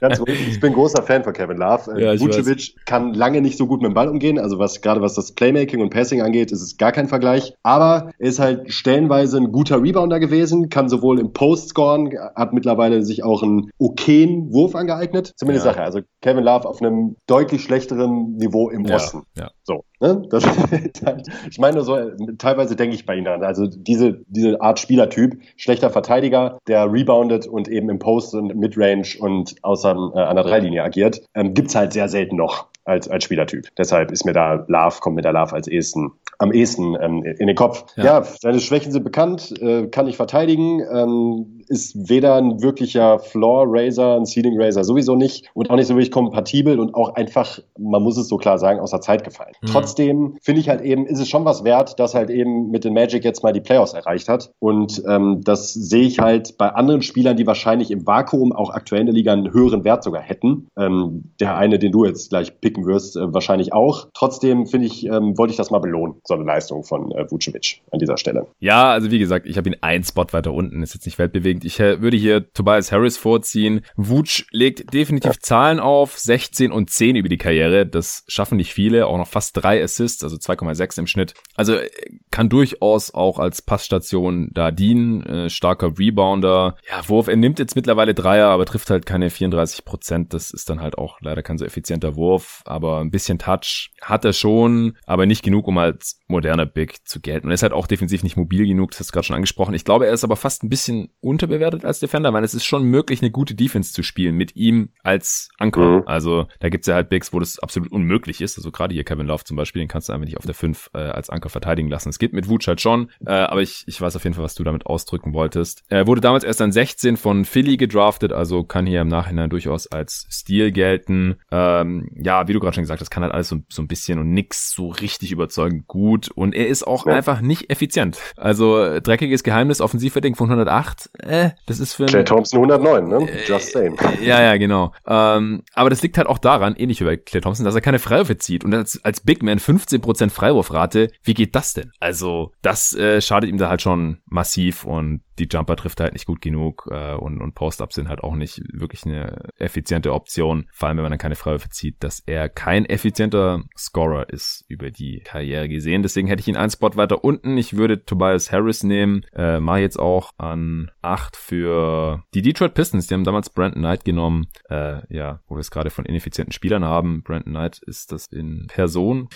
[0.00, 0.48] ganz ruhig.
[0.48, 2.00] Ich bin großer Fan von Kevin Love.
[2.00, 4.38] Ja, Vucevic kann lange nicht so gut mit dem Ball umgehen.
[4.38, 7.54] Also was gerade was das Playmaking und Passing angeht, ist es gar kein Vergleich.
[7.62, 12.52] Aber er ist halt stellenweise ein guter Rebounder gewesen, kann sowohl im Post scoren, hat
[12.52, 15.32] mittlerweile sich auch einen okayen Wurf angeeignet.
[15.36, 15.72] Zumindest ja.
[15.72, 15.82] Sache.
[15.82, 19.22] Also Kevin Love auf einem deutlich schlechteren Niveau im Osten.
[19.36, 19.50] Ja.
[19.62, 19.84] So.
[20.04, 20.22] Ne?
[20.28, 20.44] Das,
[21.50, 21.96] ich meine, so
[22.36, 23.42] teilweise denke ich bei ihnen an.
[23.42, 29.16] Also diese, diese Art Spielertyp, schlechter Verteidiger, der reboundet und eben im Post und Midrange
[29.18, 32.68] und außer äh, an der Dreilinie agiert, ähm, gibt's halt sehr selten noch.
[32.84, 33.68] als, als Spielertyp.
[33.78, 37.46] Deshalb ist mir da Love, kommt mir da Love als ehesten, am ehesten ähm, in
[37.46, 37.86] den Kopf.
[37.96, 38.04] Ja.
[38.04, 44.16] ja, seine Schwächen sind bekannt, äh, kann ich verteidigen, ähm, ist weder ein wirklicher Floor-Raiser,
[44.16, 48.16] ein Ceiling-Raiser sowieso nicht und auch nicht so wirklich kompatibel und auch einfach, man muss
[48.16, 49.52] es so klar sagen, aus der Zeit gefallen.
[49.62, 49.66] Mhm.
[49.66, 52.94] Trotzdem finde ich halt eben, ist es schon was wert, dass halt eben mit den
[52.94, 57.02] Magic jetzt mal die Playoffs erreicht hat und ähm, das sehe ich halt bei anderen
[57.02, 60.68] Spielern, die wahrscheinlich im Vakuum auch aktuell in der Liga einen höheren Wert sogar hätten.
[60.76, 64.08] Ähm, der eine, den du jetzt gleich picken wirst, äh, wahrscheinlich auch.
[64.14, 67.82] Trotzdem finde ich, ähm, wollte ich das mal belohnen, so eine Leistung von äh, Vucevic
[67.90, 68.46] an dieser Stelle.
[68.60, 71.53] Ja, also wie gesagt, ich habe ihn einen Spot weiter unten, ist jetzt nicht weltbewegend.
[71.62, 73.82] Ich äh, würde hier Tobias Harris vorziehen.
[73.96, 75.38] Vuce legt definitiv.
[75.40, 77.86] Zahlen auf, 16 und 10 über die Karriere.
[77.86, 81.34] Das schaffen nicht viele, auch noch fast drei Assists, also 2,6 im Schnitt.
[81.54, 81.88] Also äh,
[82.30, 85.22] kann durchaus auch als Passstation da dienen.
[85.24, 86.76] Äh, starker Rebounder.
[86.88, 90.34] Ja, Wurf, er nimmt jetzt mittlerweile Dreier, aber trifft halt keine 34 Prozent.
[90.34, 94.24] Das ist dann halt auch leider kein so effizienter Wurf, aber ein bisschen Touch hat
[94.24, 97.46] er schon, aber nicht genug, um als moderner Big zu gelten.
[97.46, 99.74] Und er ist halt auch defensiv nicht mobil genug, das hast du gerade schon angesprochen.
[99.74, 101.10] Ich glaube, er ist aber fast ein bisschen
[101.44, 104.90] unterbewertet als Defender, weil es ist schon möglich, eine gute Defense zu spielen mit ihm
[105.02, 105.98] als Anker.
[105.98, 106.02] Mhm.
[106.06, 108.56] Also da gibt's ja halt Bigs, wo das absolut unmöglich ist.
[108.58, 110.90] Also gerade hier Kevin Love zum Beispiel, den kannst du einfach nicht auf der 5
[110.94, 112.08] äh, als Anker verteidigen lassen.
[112.08, 114.54] Es geht mit Wutsch halt schon, äh, aber ich, ich weiß auf jeden Fall, was
[114.54, 115.82] du damit ausdrücken wolltest.
[115.88, 119.86] Er wurde damals erst an 16 von Philly gedraftet, also kann hier im Nachhinein durchaus
[119.86, 121.36] als Stil gelten.
[121.50, 124.18] Ähm, ja, wie du gerade schon gesagt hast, kann halt alles so, so ein bisschen
[124.18, 126.30] und nix so richtig überzeugend gut.
[126.30, 127.12] Und er ist auch ja.
[127.12, 128.18] einfach nicht effizient.
[128.36, 131.33] Also dreckiges Geheimnis, Offensivverding von 108, äh,
[131.66, 132.06] das ist für...
[132.06, 133.30] Clay Thompson 109, ne?
[133.30, 133.96] Äh, Just saying.
[134.20, 134.92] Ja, ja, genau.
[135.06, 137.98] Ähm, aber das liegt halt auch daran, ähnlich wie bei Clay Thompson, dass er keine
[137.98, 138.64] Freiwürfe zieht.
[138.64, 141.92] Und als, als Big Man 15% Freiwurfrate, wie geht das denn?
[142.00, 146.26] Also das äh, schadet ihm da halt schon massiv und die Jumper trifft halt nicht
[146.26, 150.88] gut genug äh, und, und Post-Ups sind halt auch nicht wirklich eine effiziente Option, vor
[150.88, 155.20] allem wenn man dann keine Freiwürfe zieht, dass er kein effizienter Scorer ist über die
[155.24, 156.02] Karriere gesehen.
[156.02, 157.56] Deswegen hätte ich ihn einen Spot weiter unten.
[157.58, 160.90] Ich würde Tobias Harris nehmen, äh, mache jetzt auch an
[161.24, 163.06] acht für die Detroit Pistons.
[163.06, 166.84] Die haben damals Brandon Knight genommen, äh, ja, wo wir es gerade von ineffizienten Spielern
[166.84, 167.22] haben.
[167.22, 169.28] Brandon Knight ist das in Person.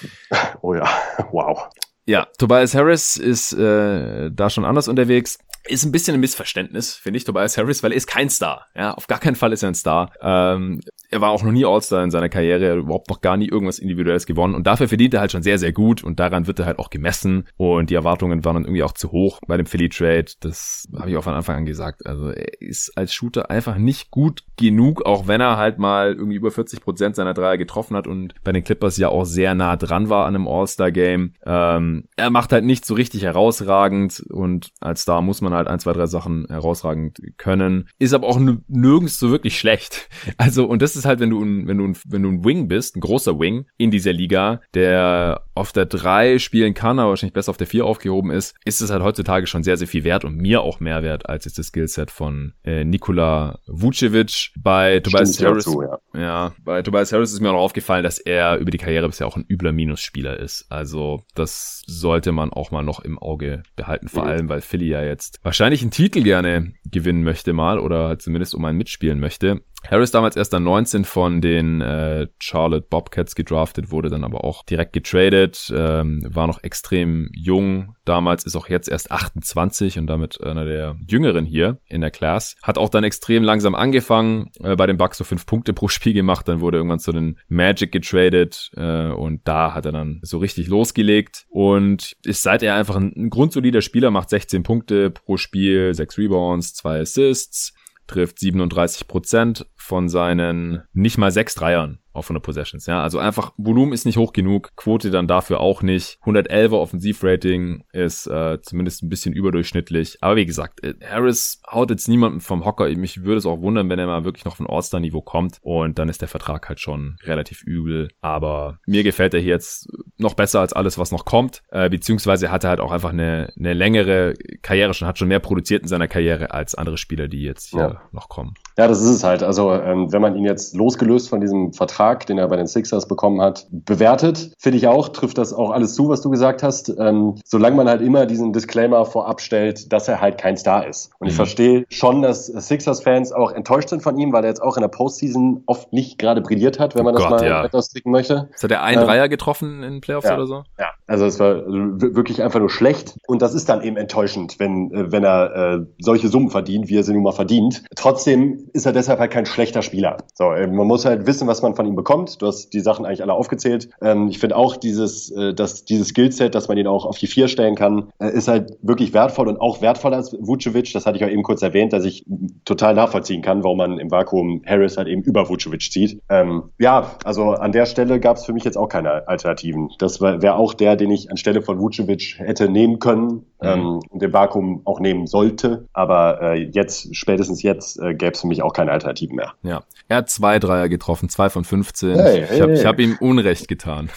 [0.60, 0.88] Oh ja,
[1.32, 1.68] wow.
[2.06, 7.18] Ja, Tobias Harris ist äh, da schon anders unterwegs ist ein bisschen ein Missverständnis, finde
[7.18, 8.66] ich, Tobias Harris, weil er ist kein Star.
[8.74, 10.12] Ja, auf gar keinen Fall ist er ein Star.
[10.20, 10.80] Ähm,
[11.10, 13.78] er war auch noch nie All-Star in seiner Karriere, er überhaupt noch gar nie irgendwas
[13.78, 16.66] Individuelles gewonnen und dafür verdient er halt schon sehr, sehr gut und daran wird er
[16.66, 19.88] halt auch gemessen und die Erwartungen waren dann irgendwie auch zu hoch bei dem Philly
[19.88, 20.26] Trade.
[20.40, 22.06] Das habe ich auch von Anfang an gesagt.
[22.06, 26.36] Also er ist als Shooter einfach nicht gut genug, auch wenn er halt mal irgendwie
[26.36, 29.76] über 40 Prozent seiner Dreier getroffen hat und bei den Clippers ja auch sehr nah
[29.76, 31.34] dran war an einem All-Star-Game.
[31.44, 35.78] Ähm, er macht halt nicht so richtig herausragend und als Star muss man halt ein,
[35.78, 37.88] zwei, drei Sachen herausragend können.
[37.98, 40.08] Ist aber auch nirgends so wirklich schlecht.
[40.36, 42.68] Also und das ist halt, wenn du ein, wenn du ein, wenn du ein Wing
[42.68, 47.34] bist, ein großer Wing in dieser Liga, der auf der drei spielen kann, aber wahrscheinlich
[47.34, 50.24] besser auf der vier aufgehoben ist, ist es halt heutzutage schon sehr, sehr viel wert
[50.24, 54.52] und mir auch mehr wert als jetzt das Skillset von äh, Nikola Vucevic.
[54.56, 55.98] Bei Tobias Harris, dazu, ja.
[56.14, 59.36] ja, bei Tobias Harris ist mir auch aufgefallen, dass er über die Karriere bisher auch
[59.36, 60.66] ein übler Minusspieler ist.
[60.68, 64.28] Also das sollte man auch mal noch im Auge behalten, vor mhm.
[64.28, 68.64] allem, weil Philly ja jetzt wahrscheinlich einen Titel gerne gewinnen möchte mal oder zumindest um
[68.64, 69.62] einen mitspielen möchte.
[69.86, 74.64] Harris damals erst dann 19 von den äh, Charlotte Bobcats gedraftet, wurde dann aber auch
[74.64, 80.42] direkt getradet, ähm, war noch extrem jung damals, ist auch jetzt erst 28 und damit
[80.42, 82.56] einer der Jüngeren hier in der Class.
[82.62, 86.12] Hat auch dann extrem langsam angefangen, äh, bei den Bucks so fünf Punkte pro Spiel
[86.12, 90.38] gemacht, dann wurde irgendwann zu den Magic getradet äh, und da hat er dann so
[90.38, 95.36] richtig losgelegt und ist seit er einfach ein, ein grundsolider Spieler, macht 16 Punkte pro
[95.36, 97.72] Spiel, sechs Rebounds, zwei Assists,
[98.08, 102.86] trifft 37 Prozent von seinen nicht mal sechs Dreiern auf 100 Possessions.
[102.86, 106.18] Ja, also einfach Volumen ist nicht hoch genug, Quote dann dafür auch nicht.
[106.24, 110.18] 111er Offensivrating ist äh, zumindest ein bisschen überdurchschnittlich.
[110.20, 112.88] Aber wie gesagt, äh, Harris haut jetzt niemanden vom Hocker.
[112.96, 115.58] Mich würde es auch wundern, wenn er mal wirklich noch von All-Star-Niveau kommt.
[115.62, 118.08] Und dann ist der Vertrag halt schon relativ übel.
[118.20, 119.88] Aber mir gefällt er hier jetzt
[120.18, 121.62] noch besser als alles, was noch kommt.
[121.70, 125.40] Äh, beziehungsweise hat er halt auch einfach eine, eine längere Karriere schon, hat schon mehr
[125.40, 128.02] produziert in seiner Karriere als andere Spieler, die jetzt hier ja.
[128.12, 128.54] noch kommen.
[128.78, 129.42] Ja, das ist es halt.
[129.42, 133.08] Also ähm, wenn man ihn jetzt losgelöst von diesem Vertrag, den er bei den Sixers
[133.08, 136.88] bekommen hat, bewertet, finde ich auch, trifft das auch alles zu, was du gesagt hast.
[136.96, 141.10] Ähm, solange man halt immer diesen Disclaimer vorab stellt, dass er halt kein Star ist.
[141.18, 141.30] Und mhm.
[141.30, 144.82] ich verstehe schon, dass Sixers-Fans auch enttäuscht sind von ihm, weil er jetzt auch in
[144.82, 147.64] der Postseason oft nicht gerade brilliert hat, wenn man oh das Gott, mal ja.
[147.64, 148.48] etwas tricken möchte.
[148.62, 150.62] Hat er einen ähm, Dreier getroffen in Playoffs ja, oder so?
[150.78, 153.16] Ja, Also es war wirklich einfach nur schlecht.
[153.26, 156.96] Und das ist dann eben enttäuschend, wenn, äh, wenn er äh, solche Summen verdient, wie
[156.96, 157.82] er sie nun mal verdient.
[157.96, 160.18] Trotzdem ist er deshalb halt kein schlechter Spieler.
[160.34, 162.40] So, äh, man muss halt wissen, was man von ihm bekommt.
[162.40, 163.90] Du hast die Sachen eigentlich alle aufgezählt.
[164.02, 167.26] Ähm, ich finde auch dieses, äh, dass dieses Skillset, dass man ihn auch auf die
[167.26, 170.92] vier stellen kann, äh, ist halt wirklich wertvoll und auch wertvoller als Vucevic.
[170.92, 172.24] Das hatte ich auch eben kurz erwähnt, dass ich
[172.64, 176.20] total nachvollziehen kann, warum man im Vakuum Harris halt eben über Vucevic zieht.
[176.28, 179.90] Ähm, ja, also an der Stelle gab es für mich jetzt auch keine Alternativen.
[179.98, 183.42] Das wäre auch der, den ich anstelle von Vucevic hätte nehmen können mhm.
[183.62, 185.86] ähm, und den Vakuum auch nehmen sollte.
[185.92, 189.54] Aber äh, jetzt, spätestens jetzt, äh, gäbe es für mich auch keine Alternativen mehr.
[189.62, 192.18] Ja, er hat zwei Dreier getroffen, zwei von 15.
[192.18, 192.84] Hey, ich habe hey.
[192.84, 194.10] hab ihm Unrecht getan.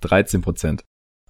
[0.00, 0.84] 13 Prozent.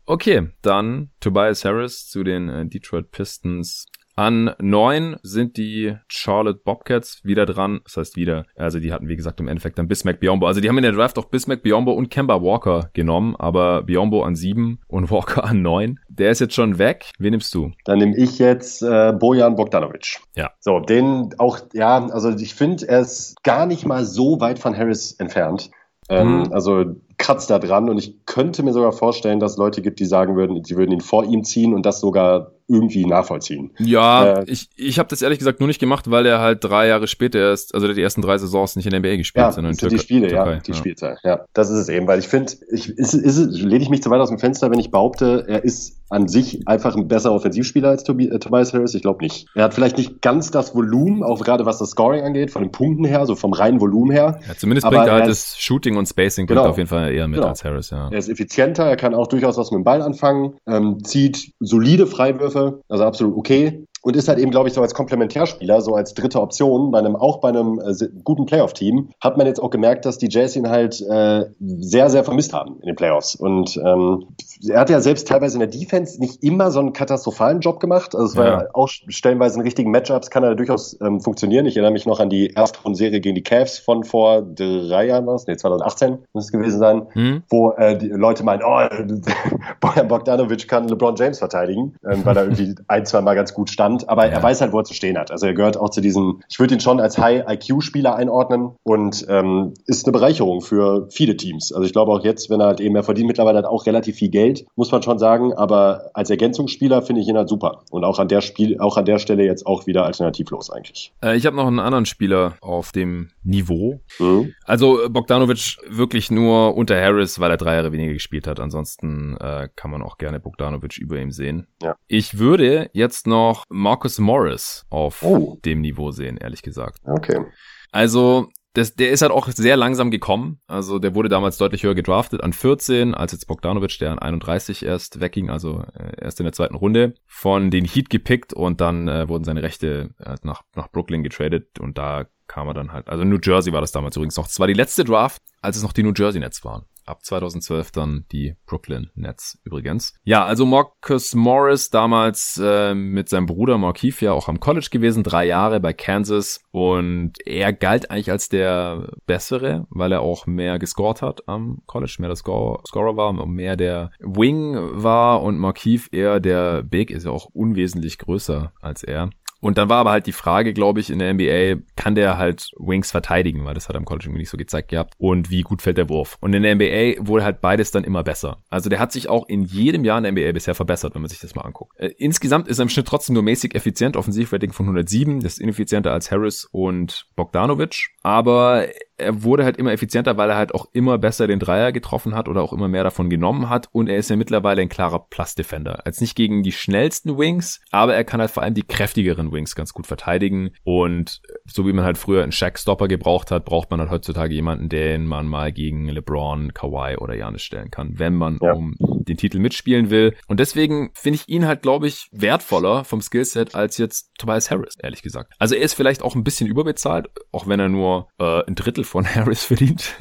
[0.07, 3.87] Okay, dann Tobias Harris zu den äh, Detroit Pistons.
[4.21, 7.81] An neun sind die Charlotte Bobcats wieder dran.
[7.85, 10.47] Das heißt wieder, also die hatten wie gesagt im Endeffekt dann Bismack Biombo.
[10.47, 14.23] Also die haben in der Draft auch Bismack Biombo und Kemba Walker genommen, aber Biombo
[14.23, 16.01] an sieben und Walker an neun.
[16.11, 17.07] Der ist jetzt schon weg.
[17.19, 17.73] Wen nimmst du?
[17.87, 20.19] Dann nehme ich jetzt äh, Bojan Bogdanovic.
[20.37, 20.51] Ja.
[20.61, 24.77] So, den auch, ja, also ich finde, er ist gar nicht mal so weit von
[24.77, 25.71] Harris entfernt.
[26.11, 26.53] Ähm, mhm.
[26.53, 26.85] Also
[27.17, 30.37] kratzt da dran und ich könnte mir sogar vorstellen, dass es Leute gibt, die sagen
[30.37, 33.73] würden, sie würden ihn vor ihm ziehen und das sogar irgendwie nachvollziehen.
[33.79, 36.87] Ja, äh, ich, ich habe das ehrlich gesagt nur nicht gemacht, weil er halt drei
[36.87, 39.73] Jahre später erst, also die ersten drei Saisons nicht in der NBA gespielt, ja, sondern
[39.73, 39.97] in Türkei.
[39.97, 40.77] die Spiele, Türkei, ja, die ja.
[40.77, 41.19] Spielzeit.
[41.25, 44.11] Ja, das ist es eben, weil ich finde, ich, ist, ist, lehne ich mich zu
[44.11, 47.89] weit aus dem Fenster, wenn ich behaupte, er ist an sich einfach ein besserer Offensivspieler
[47.89, 48.95] als Tobi, äh, Tobias Harris?
[48.95, 49.47] Ich glaube nicht.
[49.55, 52.73] Er hat vielleicht nicht ganz das Volumen, auch gerade was das Scoring angeht, von den
[52.73, 54.41] Punkten her, so vom reinen Volumen her.
[54.47, 57.37] Ja, zumindest bringt er halt das Shooting und Spacing genau, auf jeden Fall eher mit
[57.37, 57.49] genau.
[57.49, 58.09] als Harris, ja.
[58.11, 62.09] Er ist effizienter, er kann auch durchaus was mit dem Ball anfangen, ähm, zieht solide
[62.09, 66.15] Freiwürfe, also absolut okay und ist halt eben, glaube ich, so als Komplementärspieler, so als
[66.15, 67.95] dritte Option, bei einem, auch bei einem äh,
[68.25, 72.25] guten Playoff-Team, hat man jetzt auch gemerkt, dass die Jazz ihn halt äh, sehr, sehr
[72.25, 73.35] vermisst haben in den Playoffs.
[73.35, 74.29] Und ähm,
[74.69, 78.15] er hat ja selbst teilweise in der Defense nicht immer so einen katastrophalen Job gemacht.
[78.15, 78.69] Also es war ja.
[78.73, 81.67] auch stellenweise in richtigen Matchups kann er durchaus ähm, funktionieren.
[81.67, 85.27] Ich erinnere mich noch an die erste Serie gegen die Cavs von vor drei Jahren
[85.27, 87.43] was, nee, 2018 muss es gewesen sein, mhm.
[87.49, 88.81] wo äh, die Leute meinen, oh,
[89.81, 93.71] Bojan Bogdanovic kann LeBron James verteidigen, ähm, weil er irgendwie ein, zwei Mal ganz gut
[93.71, 94.33] stand Stand, aber ja.
[94.33, 95.31] er weiß halt, wo er zu stehen hat.
[95.31, 99.75] Also er gehört auch zu diesen, ich würde ihn schon als High-IQ-Spieler einordnen und ähm,
[99.87, 101.73] ist eine Bereicherung für viele Teams.
[101.73, 104.17] Also ich glaube auch jetzt, wenn er halt eben, er verdient mittlerweile halt auch relativ
[104.17, 107.83] viel Geld, muss man schon sagen, aber als Ergänzungsspieler finde ich ihn halt super.
[107.91, 111.13] Und auch an der Spiel, auch an der Stelle jetzt auch wieder alternativlos eigentlich.
[111.23, 114.01] Äh, ich habe noch einen anderen Spieler auf dem Niveau.
[114.19, 114.55] Mhm.
[114.65, 118.61] Also Bogdanovic wirklich nur unter Harris, weil er drei Jahre weniger gespielt hat.
[118.61, 121.67] Ansonsten äh, kann man auch gerne Bogdanovic über ihm sehen.
[121.83, 121.97] Ja.
[122.07, 125.59] Ich würde jetzt noch Marcus Morris auf oh.
[125.65, 127.01] dem Niveau sehen, ehrlich gesagt.
[127.05, 127.45] Okay.
[127.91, 130.61] Also, das, der ist halt auch sehr langsam gekommen.
[130.69, 134.85] Also der wurde damals deutlich höher gedraftet, an 14, als jetzt Bogdanovic, der an 31
[134.85, 139.09] erst wegging, also äh, erst in der zweiten Runde, von den Heat gepickt und dann
[139.09, 143.09] äh, wurden seine Rechte äh, nach, nach Brooklyn getradet und da kam er dann halt,
[143.09, 144.47] also New Jersey war das damals übrigens noch.
[144.47, 146.85] Das war die letzte Draft, als es noch die New Jersey Nets waren.
[147.11, 150.15] Ab 2012 dann die Brooklyn Nets übrigens.
[150.23, 155.25] Ja, also Marcus Morris damals äh, mit seinem Bruder Markeith ja auch am College gewesen,
[155.25, 160.79] drei Jahre bei Kansas und er galt eigentlich als der Bessere, weil er auch mehr
[160.79, 166.13] gescored hat am College, mehr der Score Scorer war, mehr der Wing war und Markeith
[166.13, 169.31] eher der Big, ist ja auch unwesentlich größer als er.
[169.61, 172.71] Und dann war aber halt die Frage, glaube ich, in der NBA, kann der halt
[172.79, 175.15] Wings verteidigen, weil das hat er im College irgendwie nicht so gezeigt gehabt.
[175.19, 176.39] Und wie gut fällt der Wurf?
[176.41, 178.63] Und in der NBA wurde halt beides dann immer besser.
[178.71, 181.29] Also der hat sich auch in jedem Jahr in der NBA bisher verbessert, wenn man
[181.29, 181.99] sich das mal anguckt.
[181.99, 185.61] Äh, insgesamt ist er im Schnitt trotzdem nur mäßig effizient, Offensivrating von 107, das ist
[185.61, 188.11] ineffizienter als Harris und Bogdanovic.
[188.23, 188.87] Aber
[189.21, 192.49] er wurde halt immer effizienter, weil er halt auch immer besser den Dreier getroffen hat
[192.49, 193.89] oder auch immer mehr davon genommen hat.
[193.93, 196.07] Und er ist ja mittlerweile ein klarer Plus-Defender.
[196.07, 199.75] Als nicht gegen die schnellsten Wings, aber er kann halt vor allem die kräftigeren Wings
[199.75, 200.71] ganz gut verteidigen.
[200.85, 204.89] Und so wie man halt früher einen Shaq-Stopper gebraucht hat, braucht man halt heutzutage jemanden,
[204.89, 208.73] den man mal gegen LeBron, Kawhi oder Janis stellen kann, wenn man ja.
[208.73, 210.35] um den Titel mitspielen will.
[210.49, 214.97] Und deswegen finde ich ihn halt, glaube ich, wertvoller vom Skillset als jetzt Tobias Harris,
[215.01, 215.53] ehrlich gesagt.
[215.59, 219.05] Also er ist vielleicht auch ein bisschen überbezahlt, auch wenn er nur äh, ein Drittel
[219.11, 220.15] von Harris verdient.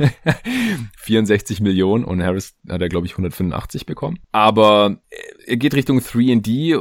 [0.97, 4.19] 64 Millionen und Harris hat er, glaube ich, 185 bekommen.
[4.31, 4.97] Aber
[5.45, 6.75] er geht Richtung 3D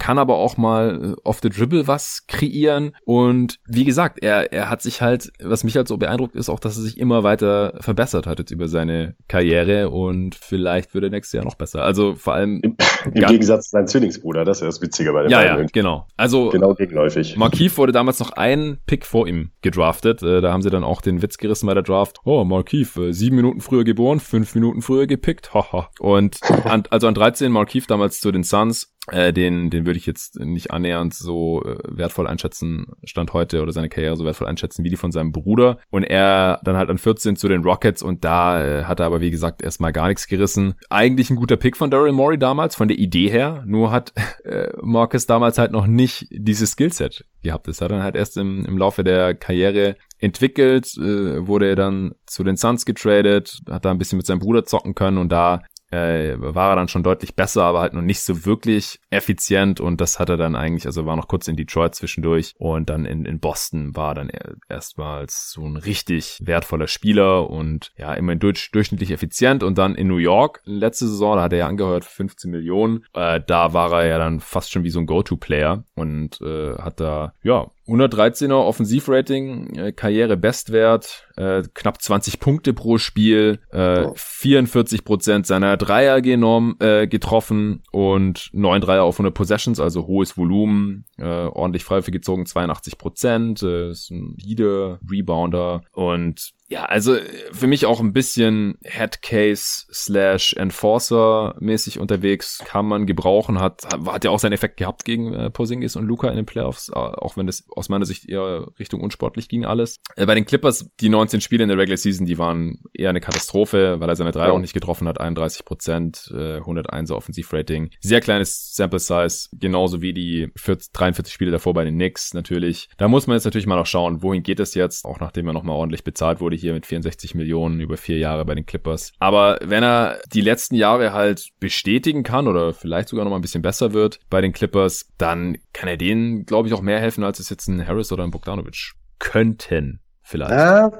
[0.00, 2.96] kann aber auch mal äh, off the dribble was kreieren.
[3.04, 6.58] Und wie gesagt, er, er hat sich halt, was mich halt so beeindruckt, ist auch,
[6.58, 11.34] dass er sich immer weiter verbessert hat jetzt über seine Karriere und vielleicht würde nächstes
[11.34, 11.84] Jahr noch besser.
[11.84, 12.60] Also vor allem.
[12.62, 12.76] Im,
[13.14, 16.06] im Gegensatz zu seinem Zwillingsbruder, das ist das Witzige bei dem Ja, ja, genau.
[16.16, 16.48] Also.
[16.48, 17.36] Genau gegenläufig.
[17.36, 20.22] Markeith wurde damals noch ein Pick vor ihm gedraftet.
[20.22, 22.18] Äh, da haben sie dann auch den Witz gerissen bei der Draft.
[22.24, 25.52] Oh, Markeith, äh, sieben Minuten früher geboren, fünf Minuten früher gepickt.
[25.52, 25.90] Haha.
[26.00, 30.06] und an, also an 13 Markeith damals zu den Suns äh, den, den würde ich
[30.06, 34.84] jetzt nicht annähernd so äh, wertvoll einschätzen, Stand heute oder seine Karriere so wertvoll einschätzen
[34.84, 35.78] wie die von seinem Bruder.
[35.90, 39.20] Und er dann halt an 14 zu den Rockets und da äh, hat er aber
[39.20, 40.74] wie gesagt erstmal gar nichts gerissen.
[40.88, 44.12] Eigentlich ein guter Pick von Daryl Morey damals, von der Idee her, nur hat
[44.44, 47.68] äh, Marcus damals halt noch nicht dieses Skillset gehabt.
[47.68, 51.76] Das hat er dann halt erst im, im Laufe der Karriere entwickelt, äh, wurde er
[51.76, 55.30] dann zu den Suns getradet, hat da ein bisschen mit seinem Bruder zocken können und
[55.30, 59.80] da äh, war er dann schon deutlich besser, aber halt noch nicht so wirklich effizient.
[59.80, 62.54] Und das hat er dann eigentlich, also war noch kurz in Detroit zwischendurch.
[62.58, 64.30] Und dann in, in Boston war dann
[64.68, 69.62] erstmals so ein richtig wertvoller Spieler und ja, immerhin durch, durchschnittlich effizient.
[69.62, 73.04] Und dann in New York letzte Saison, da hat er ja angehört für 15 Millionen,
[73.14, 77.00] äh, da war er ja dann fast schon wie so ein Go-To-Player und äh, hat
[77.00, 85.46] da, ja, 113er Offensivrating, äh, Karriere-Bestwert, äh, knapp 20 Punkte pro Spiel, äh, 44 Prozent
[85.46, 91.24] seiner Dreier genommen, äh, getroffen und 9 Dreier auf 100 Possessions, also hohes Volumen, äh,
[91.24, 97.66] ordentlich Freiwürfe gezogen, 82 Prozent, äh, ist ein Leader, Rebounder und ja, also äh, für
[97.66, 104.30] mich auch ein bisschen Headcase slash Enforcer mäßig unterwegs, kann man gebrauchen, hat, hat ja
[104.30, 107.48] auch seinen Effekt gehabt gegen äh, Porzingis und Luca in den Playoffs, äh, auch wenn
[107.48, 109.98] das aus meiner Sicht eher Richtung unsportlich ging alles.
[110.14, 113.20] Äh, bei den Clippers, die 19 Spiele in der Regular Season, die waren eher eine
[113.20, 114.52] Katastrophe, weil er seine Dreier ja.
[114.52, 117.90] auch nicht getroffen hat, 31 Prozent, äh, 101 Offensivrating.
[117.98, 122.88] Sehr kleines Sample Size, genauso wie die 40, 43 Spiele davor bei den Knicks natürlich.
[122.96, 125.52] Da muss man jetzt natürlich mal noch schauen, wohin geht es jetzt, auch nachdem er
[125.52, 129.12] nochmal ordentlich bezahlt wurde hier mit 64 Millionen über vier Jahre bei den Clippers.
[129.18, 133.42] Aber wenn er die letzten Jahre halt bestätigen kann oder vielleicht sogar noch mal ein
[133.42, 137.24] bisschen besser wird bei den Clippers, dann kann er denen, glaube ich, auch mehr helfen,
[137.24, 140.00] als es jetzt ein Harris oder ein Bogdanovic könnten
[140.30, 140.52] vielleicht.
[140.52, 140.92] Ja,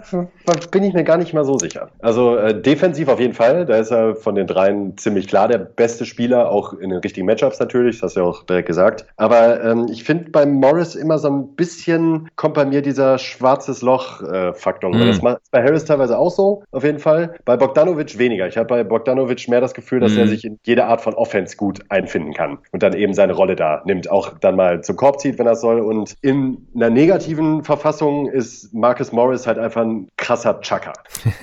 [0.71, 1.89] bin ich mir gar nicht mal so sicher.
[2.01, 5.59] Also äh, defensiv auf jeden Fall, da ist er von den dreien ziemlich klar der
[5.59, 9.07] beste Spieler, auch in den richtigen Matchups natürlich, das hast du ja auch direkt gesagt.
[9.17, 13.83] Aber ähm, ich finde bei Morris immer so ein bisschen, kommt bei mir dieser schwarzes
[13.83, 14.93] Loch-Faktor.
[14.93, 15.07] Äh, mhm.
[15.07, 17.35] Das macht bei Harris teilweise auch so, auf jeden Fall.
[17.45, 18.49] Bei Bogdanovic weniger.
[18.49, 20.19] Ich habe bei Bogdanovic mehr das Gefühl, dass mhm.
[20.19, 23.55] er sich in jede Art von Offense gut einfinden kann und dann eben seine Rolle
[23.55, 25.81] da nimmt, auch dann mal zum Korb zieht, wenn er soll.
[25.81, 30.95] Und in einer negativen Verfassung ist Marcus Morris Morris halt einfach ein krasser Chucker.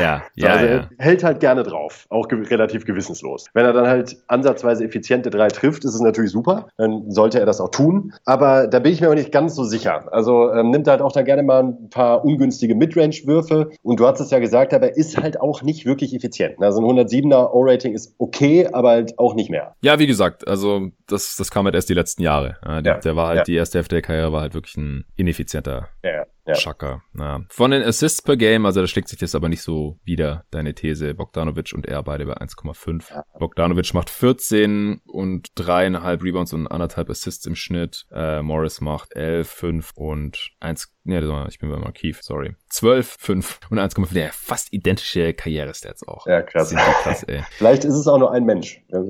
[0.00, 0.48] ja, ja.
[0.48, 3.46] Also er hält halt gerne drauf, auch ge relativ gewissenslos.
[3.54, 6.66] Wenn er dann halt ansatzweise effiziente drei trifft, ist es natürlich super.
[6.76, 8.12] Dann sollte er das auch tun.
[8.24, 10.12] Aber da bin ich mir aber nicht ganz so sicher.
[10.12, 13.70] Also ähm, nimmt halt auch da gerne mal ein paar ungünstige Midrange-Würfe.
[13.82, 16.60] Und du hast es ja gesagt, aber er ist halt auch nicht wirklich effizient.
[16.60, 19.76] Also ein 107er O-Rating ist okay, aber halt auch nicht mehr.
[19.80, 22.56] Ja, wie gesagt, also das, das kam halt erst die letzten Jahre.
[22.66, 22.98] Ja, der, ja.
[22.98, 23.44] der war halt, ja.
[23.44, 26.54] die erste Hälfte der Karriere war halt wirklich ein ineffizienter ja, ja.
[27.18, 27.40] Ja.
[27.48, 30.74] Von den Assists per Game, also da schlägt sich das aber nicht so wieder, deine
[30.74, 31.14] These.
[31.14, 33.10] Bogdanovic und er beide bei 1,5.
[33.10, 33.24] Ja.
[33.38, 38.06] Bogdanovic macht 14 und dreieinhalb Rebounds und anderthalb Assists im Schnitt.
[38.10, 41.18] Äh, Morris macht 11, 5 und 1, nee,
[41.48, 42.54] ich bin bei Markeith, sorry.
[42.76, 44.18] 12, 5 und 1,5.
[44.18, 46.26] Ja, fast identische Karrierestats auch.
[46.26, 46.74] Ja, krass.
[46.74, 47.40] krass ey.
[47.56, 48.82] Vielleicht ist es auch nur ein Mensch.
[48.88, 49.00] Wir,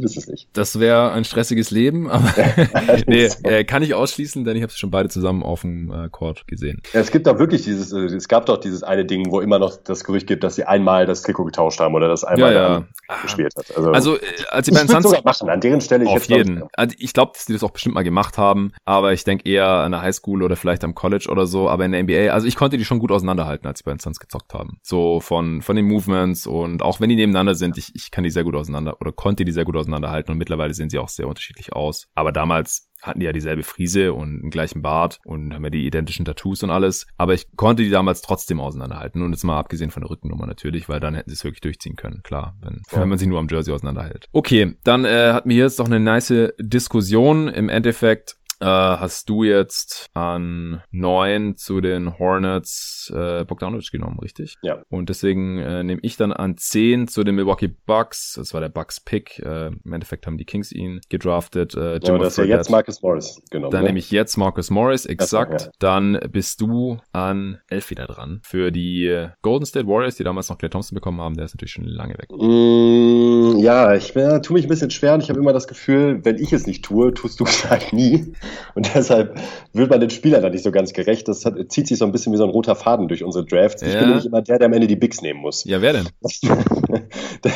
[0.00, 0.48] wissen es nicht.
[0.54, 2.32] Das wäre ein stressiges Leben, aber
[3.06, 6.08] nee, äh, kann ich ausschließen, denn ich habe sie schon beide zusammen auf dem äh,
[6.08, 6.80] Court gesehen.
[6.94, 9.58] Ja, es gibt doch wirklich dieses, äh, es gab doch dieses eine Ding, wo immer
[9.58, 12.78] noch das Gerücht gibt, dass sie einmal das Trikot getauscht haben oder das einmal ja,
[12.78, 12.84] ja.
[13.20, 13.76] gespielt hat.
[13.76, 16.24] Also, also äh, als sie bei den Suns sogar machen, an deren Stelle ich auf
[16.24, 16.64] jeden.
[16.72, 19.68] Also ich glaube, dass die das auch bestimmt mal gemacht haben, aber ich denke eher
[19.68, 22.56] an der Highschool oder vielleicht am College oder so, aber in der NBA, also ich
[22.56, 24.78] konnte die schon gut auseinanderhalten, als sie bei den Suns gezockt haben.
[24.82, 28.30] So von von den Movements und auch wenn die nebeneinander sind, ich, ich kann die
[28.30, 31.28] sehr gut auseinander oder konnte die sehr gut auseinanderhalten und mittlerweile sehen sie auch sehr
[31.28, 32.08] unterschiedlich aus.
[32.14, 35.86] Aber damals hatten die ja dieselbe Frise und einen gleichen Bart und haben ja die
[35.86, 37.06] identischen Tattoos und alles.
[37.16, 39.22] Aber ich konnte die damals trotzdem auseinanderhalten.
[39.22, 41.96] Und jetzt mal abgesehen von der Rückennummer natürlich, weil dann hätten sie es wirklich durchziehen
[41.96, 42.22] können.
[42.22, 43.00] Klar, wenn, ja.
[43.00, 44.28] wenn man sie nur am Jersey auseinanderhält.
[44.32, 47.48] Okay, dann äh, hatten wir jetzt doch eine nice Diskussion.
[47.48, 54.56] Im Endeffekt äh, hast du jetzt an neun zu den Hornets äh, Bogdanovic genommen, richtig?
[54.62, 54.82] Ja.
[54.88, 58.34] Und deswegen äh, nehme ich dann an zehn zu den Milwaukee Bucks.
[58.36, 59.38] Das war der Bucks-Pick.
[59.40, 61.74] Äh, Im Endeffekt haben die Kings ihn gedraftet.
[61.74, 63.70] Äh, Jim ja, das ist ja jetzt Marcus Morris genommen.
[63.70, 63.88] Dann ne?
[63.88, 65.62] nehme ich jetzt Marcus Morris, exakt.
[65.62, 65.70] Ja.
[65.78, 68.40] Dann bist du an elf wieder dran.
[68.42, 71.72] Für die Golden State Warriors, die damals noch Clay Thompson bekommen haben, der ist natürlich
[71.72, 72.30] schon lange weg.
[72.30, 76.24] Mm, Ja, ich bin, tue mich ein bisschen schwer und ich habe immer das Gefühl,
[76.24, 78.32] wenn ich es nicht tue, tust du es halt nie.
[78.74, 79.38] Und deshalb
[79.72, 81.28] wird man den Spielern da nicht so ganz gerecht.
[81.28, 83.82] Das hat, zieht sich so ein bisschen wie so ein roter Faden durch unsere Drafts.
[83.82, 85.64] Ich bin nämlich immer der, der am Ende die Bigs nehmen muss.
[85.64, 86.08] Ja, wer denn?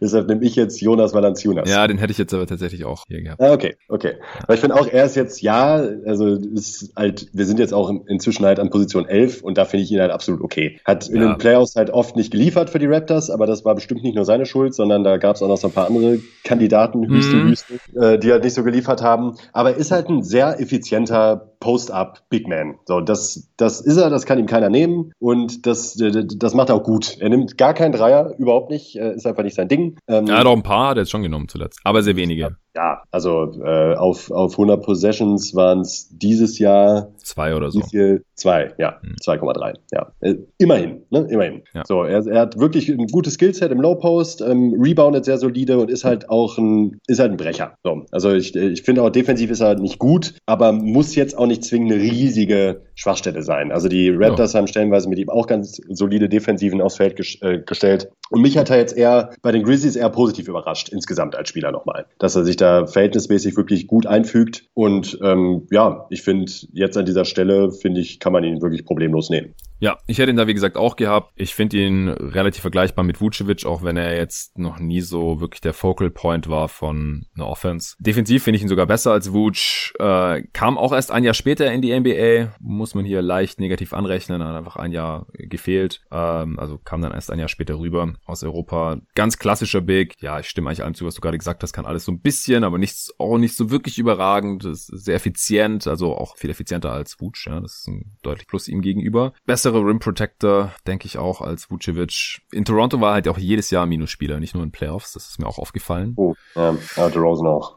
[0.00, 1.68] deshalb nehme ich jetzt Jonas Valanciunas.
[1.68, 3.40] Ja, den hätte ich jetzt aber tatsächlich auch hier gehabt.
[3.40, 4.14] Ah, okay, okay.
[4.46, 5.74] Weil ich finde auch, er ist jetzt, ja,
[6.06, 9.84] also ist halt, wir sind jetzt auch inzwischen halt an Position 11 und da finde
[9.84, 10.80] ich ihn halt absolut okay.
[10.84, 11.28] Hat in ja.
[11.28, 14.24] den Playoffs halt oft nicht geliefert für die Raptors, aber das war bestimmt nicht nur
[14.24, 17.48] seine Schuld, sondern da gab es auch noch so ein paar andere Kandidaten, Hüste, mhm.
[17.48, 19.36] Hüste, äh, die halt nicht so geliefert haben.
[19.52, 22.76] Aber ist halt ein sehr effizienter Post-up Big Man.
[22.86, 26.76] So, das, das ist er, das kann ihm keiner nehmen und das, das macht er
[26.76, 27.18] auch gut.
[27.20, 29.96] Er nimmt gar keinen Dreier, überhaupt nicht, ist einfach nicht sein Ding.
[30.08, 32.56] Ähm, ja, doch ein paar hat er jetzt schon genommen zuletzt, aber sehr wenige.
[32.74, 37.80] Ja, also äh, auf, auf 100 Possessions waren es dieses Jahr zwei oder so.
[37.80, 38.24] Viel?
[38.34, 39.16] Zwei, ja, hm.
[39.20, 39.74] 2,3.
[39.92, 41.62] Ja, äh, immerhin, ne, immerhin.
[41.74, 41.82] Ja.
[41.84, 45.78] So, er, er hat wirklich ein gutes Skillset im Low Post, ähm, reboundet sehr solide
[45.78, 47.74] und ist halt auch ein, ist halt ein Brecher.
[47.82, 51.46] So, also ich, ich finde auch defensiv ist er nicht gut, aber muss jetzt auch
[51.50, 53.72] nicht zwingend eine riesige Schwachstelle sein.
[53.72, 54.58] Also die Raptors ja.
[54.58, 58.10] haben stellenweise mit ihm auch ganz solide Defensiven aufs Feld ges äh, gestellt.
[58.30, 61.72] Und mich hat er jetzt eher bei den Grizzlies eher positiv überrascht, insgesamt als Spieler
[61.72, 62.06] nochmal.
[62.18, 64.64] Dass er sich da verhältnismäßig wirklich gut einfügt.
[64.74, 68.84] Und ähm, ja, ich finde, jetzt an dieser Stelle, finde ich, kann man ihn wirklich
[68.84, 69.54] problemlos nehmen.
[69.80, 71.32] Ja, ich hätte ihn da wie gesagt auch gehabt.
[71.36, 75.62] Ich finde ihn relativ vergleichbar mit Vucevic, auch wenn er jetzt noch nie so wirklich
[75.62, 77.96] der Focal Point war von einer Offense.
[77.98, 79.94] Defensiv finde ich ihn sogar besser als Vuce.
[79.98, 83.94] Äh, kam auch erst ein Jahr später in die NBA, muss man hier leicht negativ
[83.94, 86.02] anrechnen, hat einfach ein Jahr gefehlt.
[86.12, 88.98] Ähm, also kam dann erst ein Jahr später rüber aus Europa.
[89.14, 90.14] Ganz klassischer Big.
[90.20, 92.20] Ja, ich stimme eigentlich allem zu, was du gerade gesagt hast, kann alles so ein
[92.20, 94.66] bisschen, aber nichts, auch nicht so wirklich überragend.
[94.66, 97.46] Ist sehr effizient, also auch viel effizienter als Vuce.
[97.46, 99.32] Ja, das ist ein deutlich Plus ihm gegenüber.
[99.46, 102.40] Besser bessere Rim Protector, denke ich auch, als Vucevic.
[102.50, 105.12] In Toronto war halt auch jedes Jahr Minusspieler, nicht nur in Playoffs.
[105.12, 106.14] Das ist mir auch aufgefallen.
[106.16, 107.76] Oh, ja, DeRozan auch.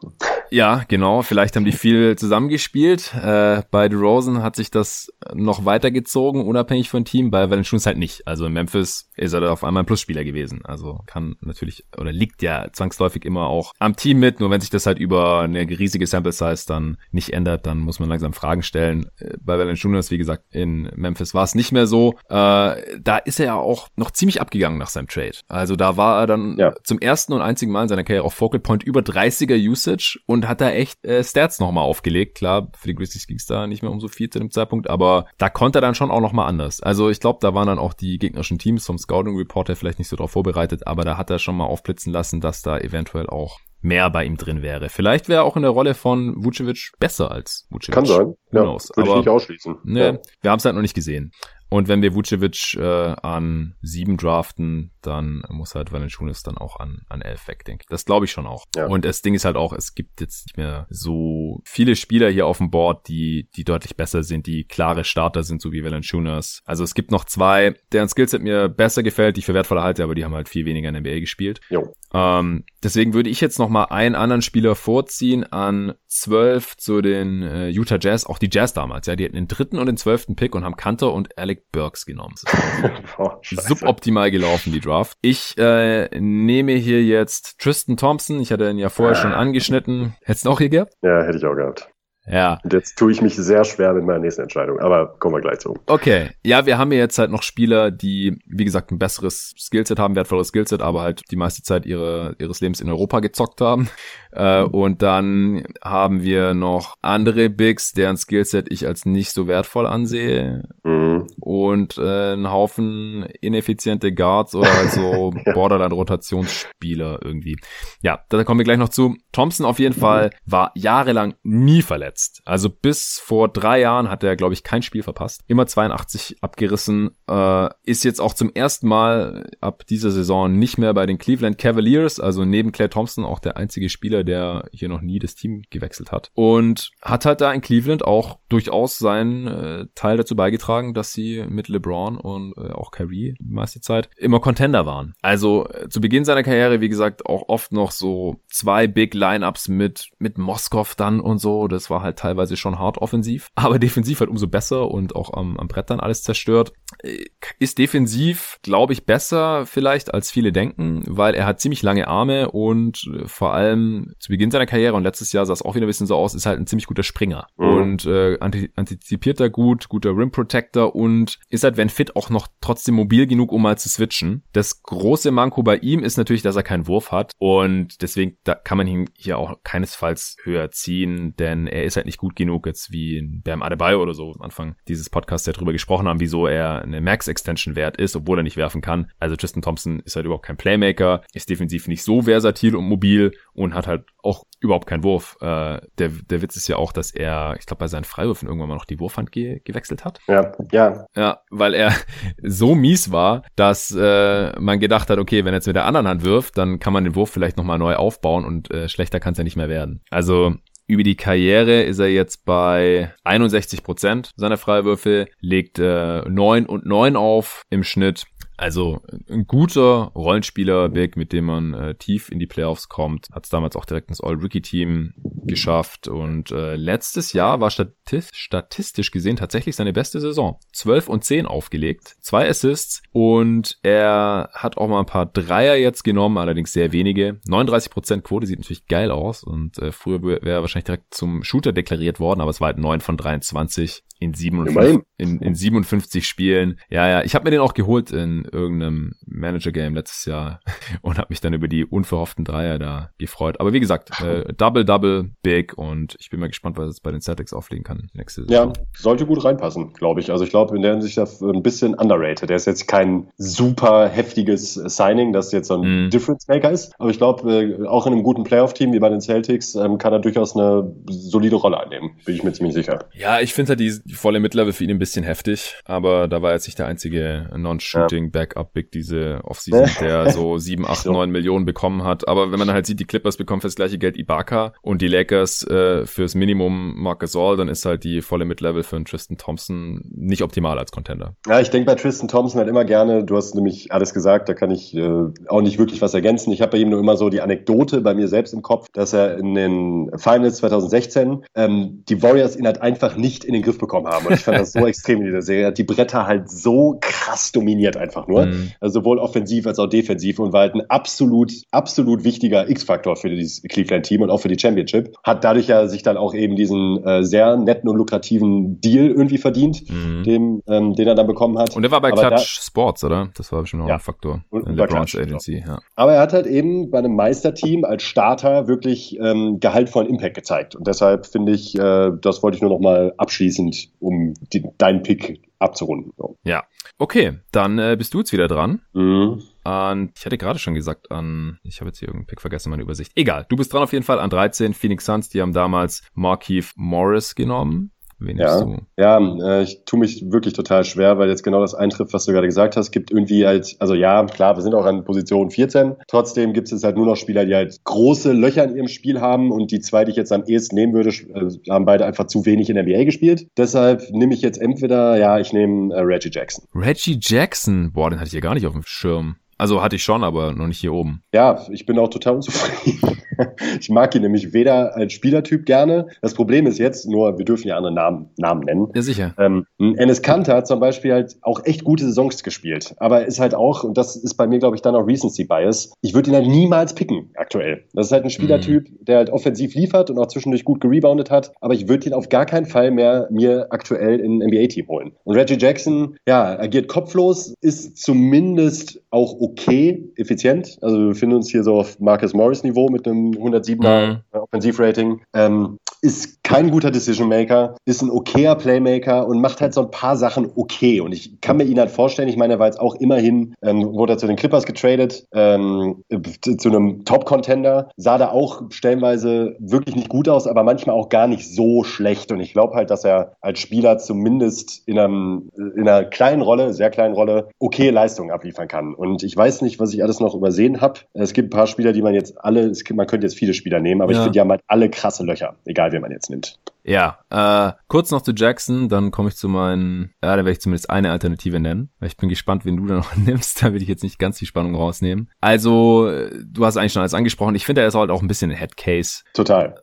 [0.54, 1.22] Ja, genau.
[1.22, 3.12] Vielleicht haben die viel zusammengespielt.
[3.12, 7.32] Äh, bei DeRozan hat sich das noch weitergezogen, unabhängig von Team.
[7.32, 8.28] Bei Valanciunas halt nicht.
[8.28, 10.64] Also in Memphis ist er da auf einmal ein Plusspieler gewesen.
[10.64, 14.38] Also kann natürlich oder liegt ja zwangsläufig immer auch am Team mit.
[14.38, 17.98] Nur wenn sich das halt über eine riesige Sample Size dann nicht ändert, dann muss
[17.98, 19.06] man langsam Fragen stellen.
[19.18, 22.12] Äh, bei Valanciunas, wie gesagt, in Memphis war es nicht mehr so.
[22.28, 25.34] Äh, da ist er ja auch noch ziemlich abgegangen nach seinem Trade.
[25.48, 26.74] Also da war er dann ja.
[26.84, 30.43] zum ersten und einzigen Mal in seiner Karriere auf Focal Point über 30er Usage und
[30.48, 32.36] hat da echt äh, Stats nochmal aufgelegt.
[32.36, 34.88] Klar, für die Grizzlies ging es da nicht mehr um so viel zu dem Zeitpunkt,
[34.88, 36.82] aber da konnte er dann schon auch nochmal anders.
[36.82, 40.08] Also ich glaube, da waren dann auch die gegnerischen Teams vom Scouting Reporter vielleicht nicht
[40.08, 43.60] so darauf vorbereitet, aber da hat er schon mal aufblitzen lassen, dass da eventuell auch
[43.84, 44.88] mehr bei ihm drin wäre.
[44.88, 47.94] Vielleicht wäre er auch in der Rolle von Vucevic besser als Vucevic.
[47.94, 48.34] Kann sein.
[48.50, 49.76] Ja, würde ich nicht ausschließen.
[49.84, 50.18] Ne, ja.
[50.40, 51.32] wir haben es halt noch nicht gesehen.
[51.68, 57.02] Und wenn wir Vucevic äh, an sieben draften, dann muss halt Valanciunas dann auch an,
[57.08, 57.88] an elf weg, denke ich.
[57.88, 58.64] Das glaube ich schon auch.
[58.76, 58.86] Ja.
[58.86, 62.46] Und das Ding ist halt auch, es gibt jetzt nicht mehr so viele Spieler hier
[62.46, 66.62] auf dem Board, die, die deutlich besser sind, die klare Starter sind, so wie Valanciunas.
[66.64, 70.04] Also es gibt noch zwei, deren Skillset mir besser gefällt, die ich für wertvoller halte,
[70.04, 71.60] aber die haben halt viel weniger in der NBA gespielt.
[71.70, 71.92] Jo.
[72.14, 77.42] Ähm, deswegen würde ich jetzt noch mal einen anderen Spieler vorziehen an zwölf zu den
[77.42, 79.08] äh, Utah Jazz, auch die Jazz damals.
[79.08, 82.06] Ja, die hatten den dritten und den zwölften Pick und haben Kanter und Alec Burks
[82.06, 82.36] genommen.
[83.18, 85.18] oh, suboptimal gelaufen, die Draft.
[85.22, 88.38] Ich äh, nehme hier jetzt Tristan Thompson.
[88.40, 90.14] Ich hatte ihn ja vorher schon angeschnitten.
[90.22, 90.94] Hättest du auch hier gehabt?
[91.02, 91.93] Ja, hätte ich auch gehabt.
[92.26, 92.58] Ja.
[92.64, 95.58] Und jetzt tue ich mich sehr schwer mit meiner nächsten Entscheidung, aber kommen wir gleich
[95.58, 95.78] zu.
[95.86, 96.30] Okay.
[96.42, 100.16] Ja, wir haben hier jetzt halt noch Spieler, die, wie gesagt, ein besseres Skillset haben,
[100.16, 103.88] wertvolles Skillset, aber halt die meiste Zeit ihre, ihres Lebens in Europa gezockt haben.
[104.32, 109.86] Äh, und dann haben wir noch andere Bigs, deren Skillset ich als nicht so wertvoll
[109.86, 110.62] ansehe.
[110.82, 111.26] Mhm.
[111.40, 115.52] Und äh, einen Haufen ineffiziente Guards oder halt so ja.
[115.52, 117.56] Borderline-Rotationsspieler irgendwie.
[118.02, 119.16] Ja, da kommen wir gleich noch zu.
[119.32, 120.00] Thompson auf jeden mhm.
[120.00, 122.13] Fall war jahrelang nie verletzt.
[122.44, 125.42] Also bis vor drei Jahren hat er, glaube ich, kein Spiel verpasst.
[125.46, 127.10] Immer 82 abgerissen.
[127.28, 131.58] Äh, ist jetzt auch zum ersten Mal ab dieser Saison nicht mehr bei den Cleveland
[131.58, 132.20] Cavaliers.
[132.20, 136.12] Also neben Claire Thompson auch der einzige Spieler, der hier noch nie das Team gewechselt
[136.12, 136.30] hat.
[136.34, 141.44] Und hat halt da in Cleveland auch durchaus seinen äh, Teil dazu beigetragen, dass sie
[141.48, 145.14] mit LeBron und äh, auch Kyrie die meiste Zeit immer Contender waren.
[145.22, 149.68] Also äh, zu Beginn seiner Karriere, wie gesagt, auch oft noch so zwei Big Lineups
[149.68, 151.68] mit mit Moskov dann und so.
[151.68, 155.56] Das war halt teilweise schon hart offensiv, aber defensiv halt umso besser und auch am,
[155.56, 156.72] am Brett dann alles zerstört.
[157.02, 157.24] Äh,
[157.58, 162.50] ist defensiv, glaube ich, besser vielleicht als viele denken, weil er hat ziemlich lange Arme
[162.50, 165.86] und äh, vor allem zu Beginn seiner Karriere und letztes Jahr sah es auch wieder
[165.86, 167.68] ein bisschen so aus, ist halt ein ziemlich guter Springer mhm.
[167.68, 172.48] und äh, antizipiert da gut, guter Rim Protector und ist halt, wenn fit, auch noch
[172.60, 174.44] trotzdem mobil genug, um mal zu switchen.
[174.52, 178.54] Das große Manko bei ihm ist natürlich, dass er keinen Wurf hat und deswegen da
[178.54, 182.66] kann man ihn hier auch keinesfalls höher ziehen, denn er ist halt nicht gut genug
[182.66, 186.20] jetzt wie in Bam Adebayo oder so am Anfang dieses Podcasts, der darüber gesprochen haben,
[186.20, 189.10] wieso er eine Max-Extension wert ist, obwohl er nicht werfen kann.
[189.18, 193.32] Also Tristan Thompson ist halt überhaupt kein Playmaker, ist defensiv nicht so versatil und mobil
[193.52, 195.36] und hat halt auch überhaupt keinen Wurf.
[195.40, 198.68] Äh, der, der Witz ist ja auch, dass er, ich glaube, bei seinen Freiwürfen irgendwann
[198.68, 200.20] mal noch die Wurfhand ge gewechselt hat.
[200.26, 201.06] Ja, ja.
[201.14, 201.92] Ja, weil er
[202.42, 206.08] so mies war, dass äh, man gedacht hat, okay, wenn er jetzt mit der anderen
[206.08, 209.32] Hand wirft, dann kann man den Wurf vielleicht nochmal neu aufbauen und äh, schlechter kann
[209.32, 210.02] es ja nicht mehr werden.
[210.10, 210.54] Also
[210.86, 216.86] über die Karriere ist er jetzt bei 61 Prozent seiner Freiwürfe, legt äh, 9 und
[216.86, 218.26] 9 auf im Schnitt.
[218.56, 223.28] Also ein guter Rollenspieler, Big, mit dem man äh, tief in die Playoffs kommt.
[223.32, 226.06] Hat es damals auch direkt ins All-Rookie-Team geschafft.
[226.06, 230.58] Und äh, letztes Jahr war statistisch, statistisch gesehen tatsächlich seine beste Saison.
[230.72, 236.04] 12 und 10 aufgelegt, zwei Assists und er hat auch mal ein paar Dreier jetzt
[236.04, 237.40] genommen, allerdings sehr wenige.
[237.48, 241.72] 39% Quote sieht natürlich geil aus und äh, früher wäre er wahrscheinlich direkt zum Shooter
[241.72, 246.78] deklariert worden, aber es war halt 9 von 23 in 57, in, in 57 Spielen.
[246.88, 250.60] Ja, ja, ich habe mir den auch geholt in irgendeinem Manager-Game letztes Jahr
[251.02, 253.60] und habe mich dann über die unverhofften Dreier da gefreut.
[253.60, 257.10] Aber wie gesagt, äh, Double, Double, Big und ich bin mal gespannt, was es bei
[257.10, 258.68] den Celtics auflegen kann nächste Saison.
[258.68, 260.30] Ja, sollte gut reinpassen, glaube ich.
[260.30, 262.48] Also ich glaube, in der Hinsicht ein bisschen underrated.
[262.50, 266.10] Der ist jetzt kein super heftiges Signing, das jetzt so ein mm.
[266.10, 266.92] Difference Maker ist.
[266.98, 270.12] Aber ich glaube, äh, auch in einem guten Playoff-Team wie bei den Celtics ähm, kann
[270.12, 272.12] er durchaus eine solide Rolle einnehmen.
[272.24, 273.06] Bin ich mir ziemlich sicher.
[273.14, 276.42] Ja, ich finde halt die, die volle Midlevel für ihn ein bisschen heftig, aber da
[276.42, 281.30] war jetzt nicht der einzige Non-Shooting Backup Big diese Offseason, der so 7, 8, 9
[281.30, 282.28] Millionen bekommen hat.
[282.28, 285.08] Aber wenn man halt sieht, die Clippers bekommen für das gleiche Geld Ibaka und die
[285.08, 289.36] Lakers äh, fürs Minimum Marc Gasol, dann ist halt die volle Midlevel für einen Tristan
[289.36, 291.34] Thompson nicht optimal als Contender.
[291.46, 294.54] Ja, ich denke bei Tristan Thompson halt immer gerne, du hast nämlich alles gesagt, da
[294.54, 296.52] kann ich äh, auch nicht wirklich was ergänzen.
[296.52, 299.12] Ich habe bei ihm nur immer so die Anekdote bei mir selbst im Kopf, dass
[299.12, 303.78] er in den Finals 2016 ähm, die Warriors ihn halt einfach nicht in den Griff
[303.78, 304.26] bekommen haben.
[304.26, 305.72] Und ich fand das so extrem in dieser Serie.
[305.72, 308.46] Die Bretter halt so krass dominiert einfach nur.
[308.46, 308.72] Mhm.
[308.80, 313.28] Also sowohl offensiv als auch defensiv und war halt ein absolut, absolut wichtiger X-Faktor für
[313.28, 315.14] dieses Cleveland-Team und auch für die Championship.
[315.22, 319.38] Hat dadurch ja sich dann auch eben diesen äh, sehr netten und lukrativen Deal irgendwie
[319.38, 320.22] verdient, mhm.
[320.22, 321.76] dem, ähm, den er dann bekommen hat.
[321.76, 323.30] Und er war bei Aber Clutch Sports, oder?
[323.36, 323.94] Das war bestimmt noch ja.
[323.94, 324.44] ein Faktor.
[324.50, 325.80] Und in der Clutch, Agency, ja.
[325.96, 330.76] Aber er hat halt eben bei einem Meisterteam als Starter wirklich ähm, gehaltvollen Impact gezeigt.
[330.76, 335.02] Und deshalb finde ich, äh, das wollte ich nur noch mal abschließend, um die, deinen
[335.02, 336.12] Pick abzurunden.
[336.16, 336.36] So.
[336.44, 336.64] Ja.
[336.98, 338.82] Okay, dann äh, bist du jetzt wieder dran.
[338.92, 339.42] Mhm.
[339.64, 342.82] Und ich hatte gerade schon gesagt an, ich habe jetzt hier irgendeinen Pick vergessen, meine
[342.82, 343.12] Übersicht.
[343.14, 344.74] Egal, du bist dran auf jeden Fall an 13.
[344.74, 347.90] Phoenix Suns, die haben damals Markeith Morris genommen.
[348.18, 348.78] Wen ja, du?
[348.96, 352.32] ja äh, ich tue mich wirklich total schwer, weil jetzt genau das eintrifft, was du
[352.32, 352.90] gerade gesagt hast.
[352.90, 355.96] Gibt irgendwie halt, also ja, klar, wir sind auch an Position 14.
[356.06, 359.50] Trotzdem gibt es halt nur noch Spieler, die halt große Löcher in ihrem Spiel haben
[359.50, 362.46] und die zwei, die ich jetzt am ehesten nehmen würde, äh, haben beide einfach zu
[362.46, 363.48] wenig in der NBA gespielt.
[363.56, 366.64] Deshalb nehme ich jetzt entweder, ja, ich nehme äh, Reggie Jackson.
[366.74, 367.92] Reggie Jackson?
[367.92, 369.36] Boah, den hatte ich ja gar nicht auf dem Schirm.
[369.58, 371.22] Also hatte ich schon, aber noch nicht hier oben.
[371.32, 373.18] Ja, ich bin auch total unzufrieden.
[373.80, 376.08] ich mag ihn nämlich weder als Spielertyp gerne.
[376.22, 378.88] Das Problem ist jetzt, nur wir dürfen ja andere Namen, Namen nennen.
[378.94, 379.34] Ja, sicher.
[379.38, 382.94] Ähm, Enes Kanter hat zum Beispiel halt auch echt gute Saisons gespielt.
[382.98, 385.92] Aber ist halt auch, und das ist bei mir, glaube ich, dann auch Recency Bias,
[386.02, 387.84] ich würde ihn halt niemals picken aktuell.
[387.92, 389.04] Das ist halt ein Spielertyp, mhm.
[389.04, 391.52] der halt offensiv liefert und auch zwischendurch gut gereboundet hat.
[391.60, 395.12] Aber ich würde ihn auf gar keinen Fall mehr mir aktuell in ein NBA-Team holen.
[395.24, 400.78] Und Reggie Jackson, ja, agiert kopflos, ist zumindest auch okay, effizient.
[400.80, 404.20] Also wir befinden uns hier so auf Marcus Morris Niveau mit einem 107er mhm.
[404.32, 405.20] Offensivrating.
[405.34, 409.90] Ähm, ist kein guter Decision Maker, ist ein okayer Playmaker und macht halt so ein
[409.90, 411.00] paar Sachen okay.
[411.00, 413.94] Und ich kann mir ihn halt vorstellen, ich meine, er war jetzt auch immerhin, ähm,
[413.94, 416.04] wurde er zu den Clippers getradet, ähm,
[416.40, 421.26] zu einem Top-Contender, sah da auch stellenweise wirklich nicht gut aus, aber manchmal auch gar
[421.26, 422.30] nicht so schlecht.
[422.30, 426.74] Und ich glaube halt, dass er als Spieler zumindest in, einem, in einer kleinen Rolle,
[426.74, 428.92] sehr kleinen Rolle, okay Leistungen abliefern kann.
[428.94, 431.00] Und ich weiß nicht, was ich alles noch übersehen habe.
[431.14, 434.02] Es gibt ein paar Spieler, die man jetzt alle, man könnte jetzt viele Spieler nehmen,
[434.02, 434.18] aber ja.
[434.18, 436.58] ich finde, die haben halt alle krasse Löcher, egal wen man jetzt nimmt.
[436.84, 440.60] Ja, äh, kurz noch zu Jackson, dann komme ich zu meinen, ja, da werde ich
[440.60, 441.90] zumindest eine Alternative nennen.
[442.02, 444.46] Ich bin gespannt, wen du da noch nimmst, da will ich jetzt nicht ganz die
[444.46, 445.30] Spannung rausnehmen.
[445.40, 446.10] Also,
[446.44, 447.54] du hast eigentlich schon alles angesprochen.
[447.54, 449.22] Ich finde, er ist halt auch ein bisschen ein Headcase.
[449.32, 449.74] Total.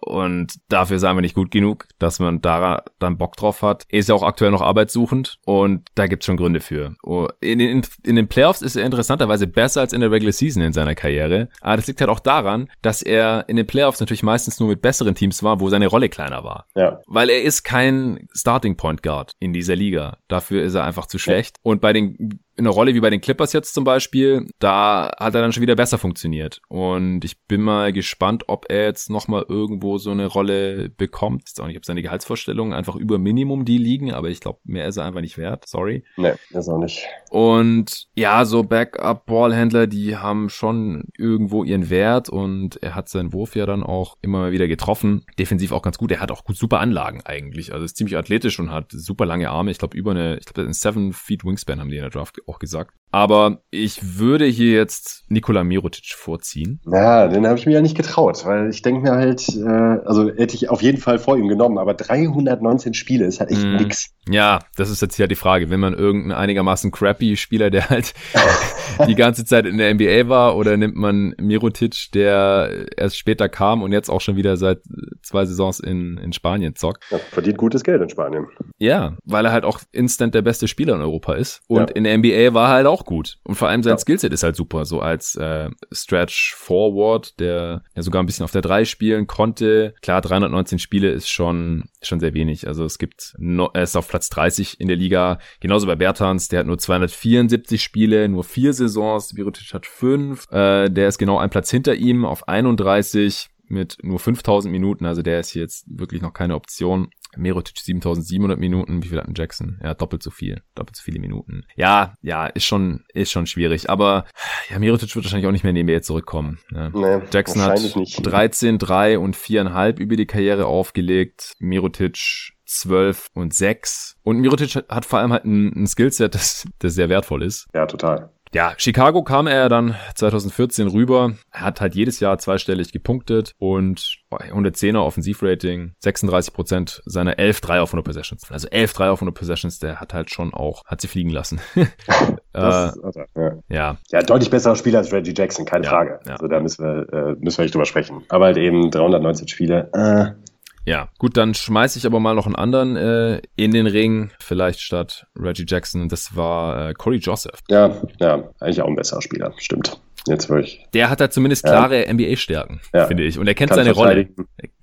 [0.00, 3.84] Und dafür er einfach nicht gut genug, dass man da dann Bock drauf hat.
[3.88, 6.94] Er ist ja auch aktuell noch arbeitssuchend und da gibt's schon Gründe für.
[7.02, 10.62] Oh, in den, in den Playoffs ist er interessanterweise besser als in der Regular Season
[10.62, 11.48] in seiner Karriere.
[11.60, 14.82] Aber das liegt halt auch daran, dass er in den Playoffs natürlich meistens nur mit
[14.82, 16.49] besseren Teams war, wo seine Rolle kleiner war.
[16.74, 17.00] Ja.
[17.06, 20.18] Weil er ist kein Starting Point Guard in dieser Liga.
[20.28, 21.56] Dafür ist er einfach zu schlecht.
[21.58, 21.70] Ja.
[21.70, 25.34] Und bei den in einer Rolle wie bei den Clippers jetzt zum Beispiel, da hat
[25.34, 26.60] er dann schon wieder besser funktioniert.
[26.68, 31.44] Und ich bin mal gespannt, ob er jetzt nochmal irgendwo so eine Rolle bekommt.
[31.46, 34.60] Ich weiß auch nicht, ob seine Gehaltsvorstellungen einfach über Minimum die liegen, aber ich glaube,
[34.64, 35.66] mehr ist er einfach nicht wert.
[35.66, 36.04] Sorry.
[36.16, 37.06] Nee, ist auch nicht.
[37.30, 43.56] Und ja, so Backup-Ballhändler, die haben schon irgendwo ihren Wert und er hat seinen Wurf
[43.56, 45.24] ja dann auch immer mal wieder getroffen.
[45.38, 46.12] Defensiv auch ganz gut.
[46.12, 47.72] Er hat auch gut super Anlagen eigentlich.
[47.72, 49.70] Also ist ziemlich athletisch und hat super lange Arme.
[49.70, 52.36] Ich glaube, über eine, ich glaube, einen 7 Feet Wingspan haben die in der Draft
[52.50, 52.94] auch gesagt.
[53.12, 56.80] Aber ich würde hier jetzt Nikola Mirotic vorziehen.
[56.86, 59.68] Ja, den habe ich mir ja nicht getraut, weil ich denke mir halt, äh,
[60.04, 63.64] also hätte ich auf jeden Fall vor ihm genommen, aber 319 Spiele ist halt echt
[63.64, 63.76] mm.
[63.76, 64.10] nix.
[64.28, 65.70] Ja, das ist jetzt ja die Frage.
[65.70, 68.14] Wenn man irgendeinen einigermaßen crappy Spieler, der halt
[69.08, 73.82] die ganze Zeit in der NBA war, oder nimmt man Mirotic, der erst später kam
[73.82, 74.80] und jetzt auch schon wieder seit
[75.22, 77.04] zwei Saisons in, in Spanien zockt.
[77.10, 78.46] Ja, verdient gutes Geld in Spanien.
[78.78, 81.62] Ja, weil er halt auch instant der beste Spieler in Europa ist.
[81.66, 81.96] Und ja.
[81.96, 83.38] in der NBA war er halt auch gut.
[83.44, 83.98] Und vor allem sein ja.
[83.98, 84.84] Skillset ist halt super.
[84.84, 89.94] So als äh, Stretch Forward, der ja sogar ein bisschen auf der 3 spielen konnte.
[90.02, 92.66] Klar, 319 Spiele ist schon, schon sehr wenig.
[92.66, 95.38] Also es gibt, no, er ist auf Platz 30 in der Liga.
[95.60, 99.36] Genauso bei Bertans, der hat nur 274 Spiele, nur vier Saisons.
[99.36, 100.46] Virotic hat fünf.
[100.50, 105.22] Äh, der ist genau ein Platz hinter ihm auf 31 mit nur 5000 Minuten, also
[105.22, 107.10] der ist jetzt wirklich noch keine Option.
[107.36, 109.78] Merotic 7700 Minuten, wie viel hat ein Jackson?
[109.82, 111.64] Ja, doppelt so viel, doppelt so viele Minuten.
[111.76, 114.26] Ja, ja, ist schon, ist schon schwierig, aber
[114.70, 116.58] ja, Merotic wird wahrscheinlich auch nicht mehr in die NBA zurückkommen.
[116.72, 116.90] Ja.
[116.90, 118.26] Nee, Jackson hat nicht.
[118.26, 121.54] 13, 3 und 4,5 über die Karriere aufgelegt.
[121.58, 124.16] Merotic 12 und 6.
[124.22, 127.66] Und Mirotic hat vor allem halt ein, ein Skillset, das, das sehr wertvoll ist.
[127.74, 128.30] Ja, total.
[128.52, 131.34] Ja, Chicago kam er dann 2014 rüber.
[131.52, 137.80] Er hat halt jedes Jahr zweistellig gepunktet und 110er Offensivrating, 36 Prozent seiner 11 3
[137.80, 138.50] auf 100 Possessions.
[138.50, 141.60] Also 11 3 auf 100 Possessions, der hat halt schon auch, hat sie fliegen lassen.
[142.52, 143.52] das, äh, also, ja.
[143.68, 143.96] ja.
[144.10, 146.20] Ja, deutlich besserer Spieler als Reggie Jackson, keine ja, Frage.
[146.26, 146.32] Ja.
[146.32, 148.24] Also da müssen wir, äh, müssen wir nicht drüber sprechen.
[148.30, 149.90] Aber halt eben 319 Spiele.
[149.92, 150.49] Äh,
[150.90, 154.80] ja, gut, dann schmeiße ich aber mal noch einen anderen äh, in den Ring, vielleicht
[154.80, 156.08] statt Reggie Jackson.
[156.08, 157.60] Das war äh, Corey Joseph.
[157.68, 160.00] Ja, ja, eigentlich auch ein besserer Spieler, stimmt.
[160.26, 160.86] Jetzt wirklich.
[160.92, 162.12] Der hat halt zumindest klare ja.
[162.12, 163.06] NBA-Stärken, ja.
[163.06, 163.38] finde ich.
[163.38, 164.28] Und er kennt Kann seine Rolle.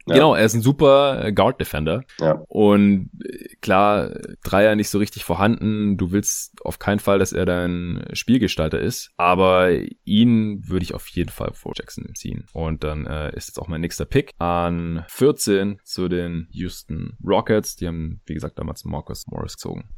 [0.07, 0.15] Ja.
[0.15, 2.03] Genau, er ist ein super äh, Guard-Defender.
[2.19, 2.41] Ja.
[2.47, 4.11] Und äh, klar,
[4.43, 5.97] Dreier nicht so richtig vorhanden.
[5.97, 9.11] Du willst auf keinen Fall, dass er dein Spielgestalter ist.
[9.17, 9.69] Aber
[10.05, 12.45] ihn würde ich auf jeden Fall vor Jackson ziehen.
[12.53, 17.75] Und dann äh, ist jetzt auch mein nächster Pick an 14 zu den Houston Rockets.
[17.75, 19.89] Die haben, wie gesagt, damals Marcus Morris gezogen.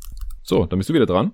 [0.41, 1.33] So, dann bist du wieder dran.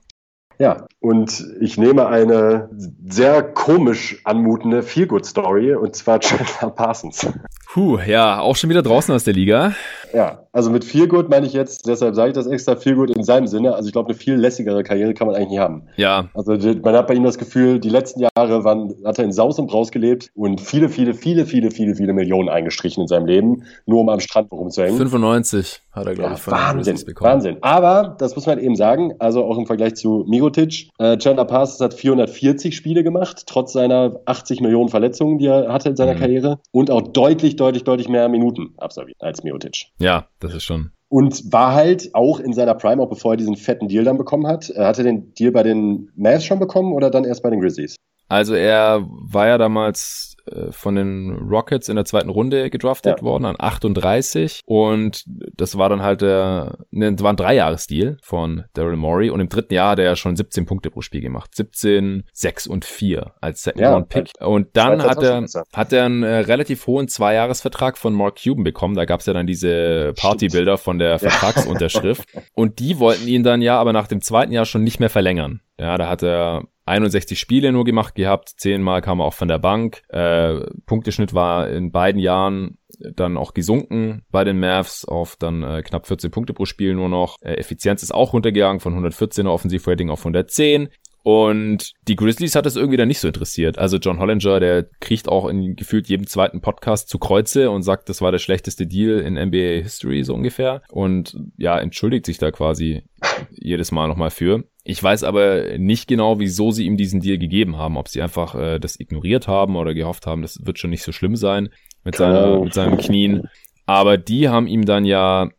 [0.58, 2.70] Ja, und ich nehme eine
[3.08, 7.28] sehr komisch anmutende Feel-Good-Story und zwar Chandler Parsons.
[7.68, 9.74] Puh, ja, auch schon wieder draußen aus der Liga.
[10.16, 13.48] Ja, also mit Feelgood meine ich jetzt, deshalb sage ich das extra Feelgood in seinem
[13.48, 13.76] Sinne.
[13.76, 15.84] Also ich glaube, eine viel lässigere Karriere kann man eigentlich nie haben.
[15.98, 16.30] Ja.
[16.34, 19.60] Also man hat bei ihm das Gefühl, die letzten Jahre waren, hat er in Saus
[19.60, 23.64] und Braus gelebt und viele, viele, viele, viele, viele, viele Millionen eingestrichen in seinem Leben,
[23.86, 24.96] nur um am Strand rumzuhängen.
[24.96, 27.34] 95 hat er, glaube ja, ich, von Wahnsinn, bekommen.
[27.34, 27.58] Wahnsinn.
[27.60, 31.82] Aber, das muss man eben sagen, also auch im Vergleich zu Mirotic, äh, Chandler Parsons
[31.82, 36.20] hat 440 Spiele gemacht, trotz seiner 80 Millionen Verletzungen, die er hatte in seiner mhm.
[36.20, 39.88] Karriere und auch deutlich, deutlich, deutlich mehr Minuten absolviert als Mirotic.
[40.00, 40.05] Ja,
[40.40, 40.92] das ist schon.
[41.10, 44.48] Und war halt auch in seiner Prime, auch bevor er diesen fetten Deal dann bekommen
[44.48, 44.70] hat.
[44.70, 47.96] Er hatte den Deal bei den Mavs schon bekommen oder dann erst bei den Grizzlies?
[48.28, 50.35] Also er war ja damals äh,
[50.72, 53.24] von den Rockets in der zweiten Runde gedraftet ja.
[53.24, 55.24] worden an 38 und
[55.56, 59.50] das war dann halt der, ne, das war ein Dreijahresdeal von Daryl Morey und im
[59.50, 61.56] dritten Jahr hat er ja schon 17 Punkte pro Spiel gemacht.
[61.56, 64.32] 17, 6 und 4 als Second ja, Round Pick.
[64.40, 68.96] Und dann hat er, hat er einen äh, relativ hohen Zweijahresvertrag von Mark Cuban bekommen.
[68.96, 72.28] Da gab es ja dann diese Partybilder von der Vertragsunterschrift.
[72.54, 75.62] und die wollten ihn dann ja aber nach dem zweiten Jahr schon nicht mehr verlängern.
[75.80, 79.60] Ja, da hat er 61 Spiele nur gemacht gehabt, zehnmal kam er auch von der
[79.60, 80.04] Bank.
[80.10, 82.78] Äh, Punkteschnitt war in beiden Jahren
[83.16, 87.10] dann auch gesunken bei den Mavs auf dann äh, knapp 14 Punkte pro Spiel nur
[87.10, 87.38] noch.
[87.42, 90.90] Äh, Effizienz ist auch runtergegangen von 114er Offensivrating auf 110.
[91.26, 93.80] Und die Grizzlies hat es irgendwie dann nicht so interessiert.
[93.80, 98.10] Also John Hollinger, der kriegt auch in gefühlt jedem zweiten Podcast zu Kreuze und sagt,
[98.10, 100.84] das war der schlechteste Deal in NBA History so ungefähr.
[100.92, 103.06] Und ja, entschuldigt sich da quasi
[103.52, 104.64] jedes Mal nochmal für.
[104.84, 107.98] Ich weiß aber nicht genau, wieso sie ihm diesen Deal gegeben haben.
[107.98, 111.12] Ob sie einfach äh, das ignoriert haben oder gehofft haben, das wird schon nicht so
[111.12, 111.70] schlimm sein
[112.04, 113.50] mit, seiner, mit seinen Knien.
[113.86, 115.50] Aber die haben ihm dann ja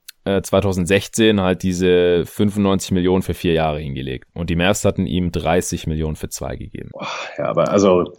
[0.43, 4.29] 2016 äh, halt diese 95 Millionen für vier Jahre hingelegt.
[4.35, 6.91] Und die Mavs hatten ihm 30 Millionen für zwei gegeben.
[7.39, 8.13] Ja, aber also,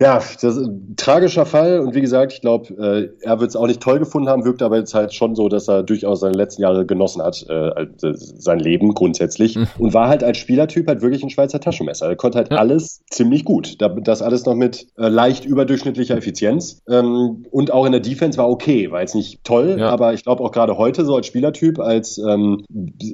[0.00, 1.80] ja, das ist ein tragischer Fall.
[1.80, 4.62] Und wie gesagt, ich glaube, äh, er wird es auch nicht toll gefunden haben, wirkt
[4.62, 8.58] aber jetzt halt schon so, dass er durchaus seine letzten Jahre genossen hat, äh, sein
[8.58, 9.56] Leben grundsätzlich.
[9.56, 9.66] Mhm.
[9.78, 12.08] Und war halt als Spielertyp halt wirklich ein Schweizer Taschenmesser.
[12.08, 12.58] Er konnte halt ja.
[12.58, 13.76] alles ziemlich gut.
[13.80, 16.82] Das alles noch mit äh, leicht überdurchschnittlicher Effizienz.
[16.88, 19.90] Ähm, und auch in der Defense war okay, war jetzt nicht toll, ja.
[19.90, 22.64] aber ich glaube auch gerade heute so als Spieler Spielertyp, als ähm,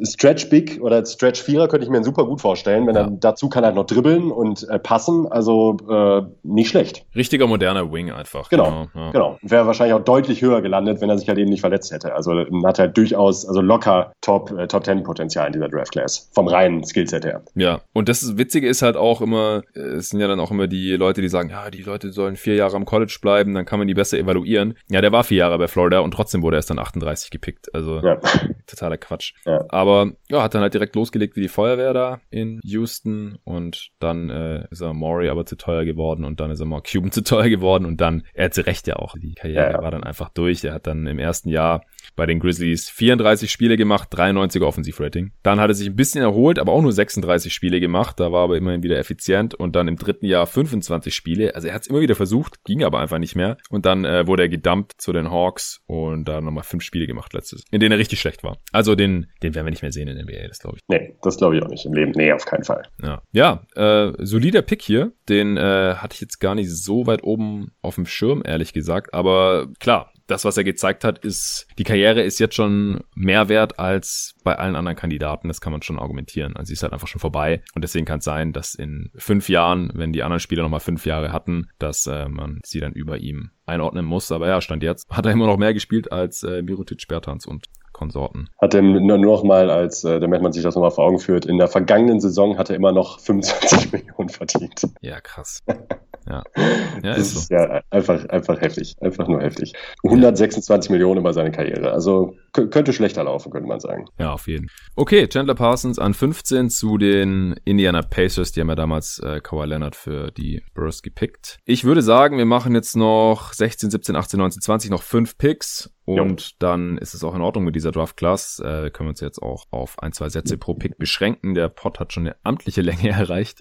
[0.02, 2.86] Stretch Big oder als Stretch Vierer könnte ich mir super gut vorstellen.
[2.86, 3.02] Wenn ja.
[3.02, 7.04] er dazu kann er noch dribbeln und äh, passen, also äh, nicht schlecht.
[7.14, 8.48] Richtiger moderner Wing einfach.
[8.48, 9.12] Genau, genau.
[9.12, 9.38] genau.
[9.42, 12.14] Wäre wahrscheinlich auch deutlich höher gelandet, wenn er sich halt eben nicht verletzt hätte.
[12.14, 12.32] Also
[12.64, 16.48] hat er durchaus, also locker Top äh, Top Ten Potenzial in dieser Draft Class vom
[16.48, 17.42] reinen Skillset her.
[17.54, 20.66] Ja, und das Witzige ist halt auch immer, äh, es sind ja dann auch immer
[20.66, 23.78] die Leute, die sagen, ja, die Leute sollen vier Jahre am College bleiben, dann kann
[23.78, 24.74] man die besser evaluieren.
[24.88, 27.72] Ja, der war vier Jahre bei Florida und trotzdem wurde er erst dann 38 gepickt.
[27.74, 28.15] Also ja.
[28.66, 29.34] Totaler Quatsch.
[29.44, 29.64] Ja.
[29.68, 34.30] Aber ja, hat dann halt direkt losgelegt wie die Feuerwehr da in Houston und dann
[34.30, 37.22] äh, ist er Maury aber zu teuer geworden und dann ist er mal Cuban zu
[37.22, 39.82] teuer geworden und dann, er hatte recht ja auch, die Karriere ja.
[39.82, 40.64] war dann einfach durch.
[40.64, 41.82] Er hat dann im ersten Jahr
[42.14, 45.32] bei den Grizzlies 34 Spiele gemacht, 93er Offensivrating.
[45.42, 48.44] Dann hat er sich ein bisschen erholt, aber auch nur 36 Spiele gemacht, da war
[48.44, 51.54] aber immerhin wieder effizient und dann im dritten Jahr 25 Spiele.
[51.54, 54.26] Also er hat es immer wieder versucht, ging aber einfach nicht mehr und dann äh,
[54.26, 57.92] wurde er gedumpt zu den Hawks und da nochmal fünf Spiele gemacht letztes, in denen
[57.92, 58.58] er richtig schlecht war.
[58.72, 60.82] Also den, den werden wir nicht mehr sehen in der NBA, das glaube ich.
[60.88, 62.12] Nee, das glaube ich auch nicht im Leben.
[62.12, 62.82] Nee, auf keinen Fall.
[63.02, 65.12] Ja, ja äh, solider Pick hier.
[65.28, 69.12] Den äh, hatte ich jetzt gar nicht so weit oben auf dem Schirm, ehrlich gesagt.
[69.12, 73.78] Aber klar, das, was er gezeigt hat, ist, die Karriere ist jetzt schon mehr wert
[73.78, 75.48] als bei allen anderen Kandidaten.
[75.48, 76.56] Das kann man schon argumentieren.
[76.56, 77.62] Also sie ist halt einfach schon vorbei.
[77.74, 81.06] Und deswegen kann es sein, dass in fünf Jahren, wenn die anderen Spieler nochmal fünf
[81.06, 84.32] Jahre hatten, dass äh, man sie dann über ihm einordnen muss.
[84.32, 87.66] Aber ja, Stand jetzt hat er immer noch mehr gespielt als äh, Mirotic, Bertans und
[87.96, 88.50] Konsorten.
[88.60, 91.46] Hat er nur noch mal als, äh, damit man sich das nochmal vor Augen führt,
[91.46, 94.82] in der vergangenen Saison hat er immer noch 25 Millionen verdient.
[95.00, 95.62] Ja, krass.
[96.28, 97.54] Ja, ja das ist, so.
[97.54, 98.94] ja einfach, einfach heftig.
[99.00, 99.72] Einfach nur heftig.
[100.04, 100.92] 126 ja.
[100.92, 101.92] Millionen über seine Karriere.
[101.92, 104.06] Also könnte schlechter laufen, könnte man sagen.
[104.18, 104.68] Ja, auf jeden.
[104.96, 108.52] Okay, Chandler Parsons an 15 zu den Indiana Pacers.
[108.52, 111.58] Die haben ja damals äh, Kawhi Leonard für die Burst gepickt.
[111.64, 115.92] Ich würde sagen, wir machen jetzt noch 16, 17, 18, 19, 20, noch fünf Picks.
[116.04, 116.48] Und jo.
[116.60, 118.60] dann ist es auch in Ordnung mit dieser Draft Class.
[118.60, 121.54] Äh, können wir uns jetzt auch auf ein, zwei Sätze pro Pick beschränken.
[121.54, 123.58] Der Pod hat schon eine amtliche Länge erreicht.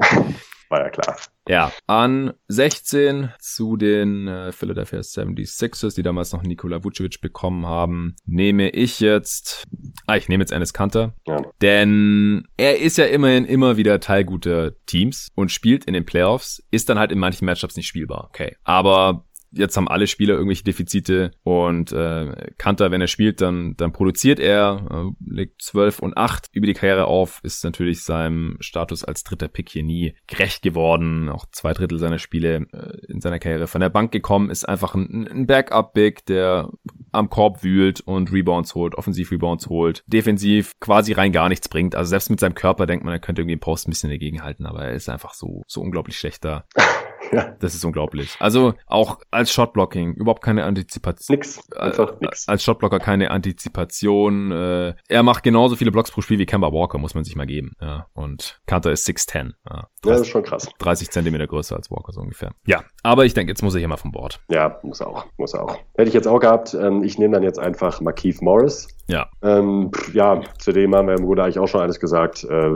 [0.70, 1.18] War ja klar.
[1.48, 8.16] Ja, an 16 zu den äh, Philadelphia 76ers, die damals noch Nikola Vucevic bekommen haben,
[8.26, 9.66] nehme ich jetzt,
[10.08, 11.44] ah, ich nehme jetzt Ennis Kanter, ja.
[11.62, 16.64] denn er ist ja immerhin immer wieder Teil guter Teams und spielt in den Playoffs,
[16.72, 18.56] ist dann halt in manchen Matchups nicht spielbar, okay.
[18.64, 19.26] Aber
[19.56, 24.40] jetzt haben alle Spieler irgendwelche Defizite und äh, Kanter, wenn er spielt, dann, dann produziert
[24.40, 29.24] er, äh, legt 12 und 8 über die Karriere auf, ist natürlich seinem Status als
[29.24, 31.30] dritter Pick hier nie gerecht geworden.
[31.30, 34.96] Auch zwei Drittel seiner Spiele äh, in seiner Karriere von der Bank gekommen, ist einfach
[34.96, 36.70] ein, ein Backup-Big, der
[37.12, 41.96] am Korb wühlt und Rebounds holt, Offensiv-Rebounds holt, defensiv quasi rein gar nichts bringt.
[41.96, 44.44] Also selbst mit seinem Körper denkt man, er könnte irgendwie im Post ein bisschen dagegen
[44.44, 46.66] halten, aber er ist einfach so, so unglaublich schlechter.
[47.36, 47.56] Ja.
[47.60, 48.36] Das ist unglaublich.
[48.40, 51.36] Also auch als Shotblocking überhaupt keine Antizipation.
[51.36, 51.70] Nix.
[51.72, 52.48] Einfach nix.
[52.48, 54.52] Als Shotblocker keine Antizipation.
[54.52, 57.46] Äh, er macht genauso viele Blocks pro Spiel wie Kemba Walker, muss man sich mal
[57.46, 57.74] geben.
[57.82, 58.08] Ja.
[58.14, 59.36] Und Kanter ist 6'10.
[59.36, 60.70] Ja, 30, ja, das ist schon krass.
[60.80, 62.52] 30 Zentimeter größer als Walker so ungefähr.
[62.66, 64.40] Ja, aber ich denke, jetzt muss er hier mal vom Bord.
[64.50, 65.26] Ja, muss auch.
[65.38, 65.78] Muss auch.
[65.96, 66.74] Hätte ich jetzt auch gehabt.
[66.74, 68.88] Ähm, ich nehme dann jetzt einfach Markeith Morris.
[69.08, 69.28] Ja.
[69.44, 72.44] Ähm, ja, zudem haben wir im Bruder eigentlich auch schon alles gesagt.
[72.44, 72.72] Äh,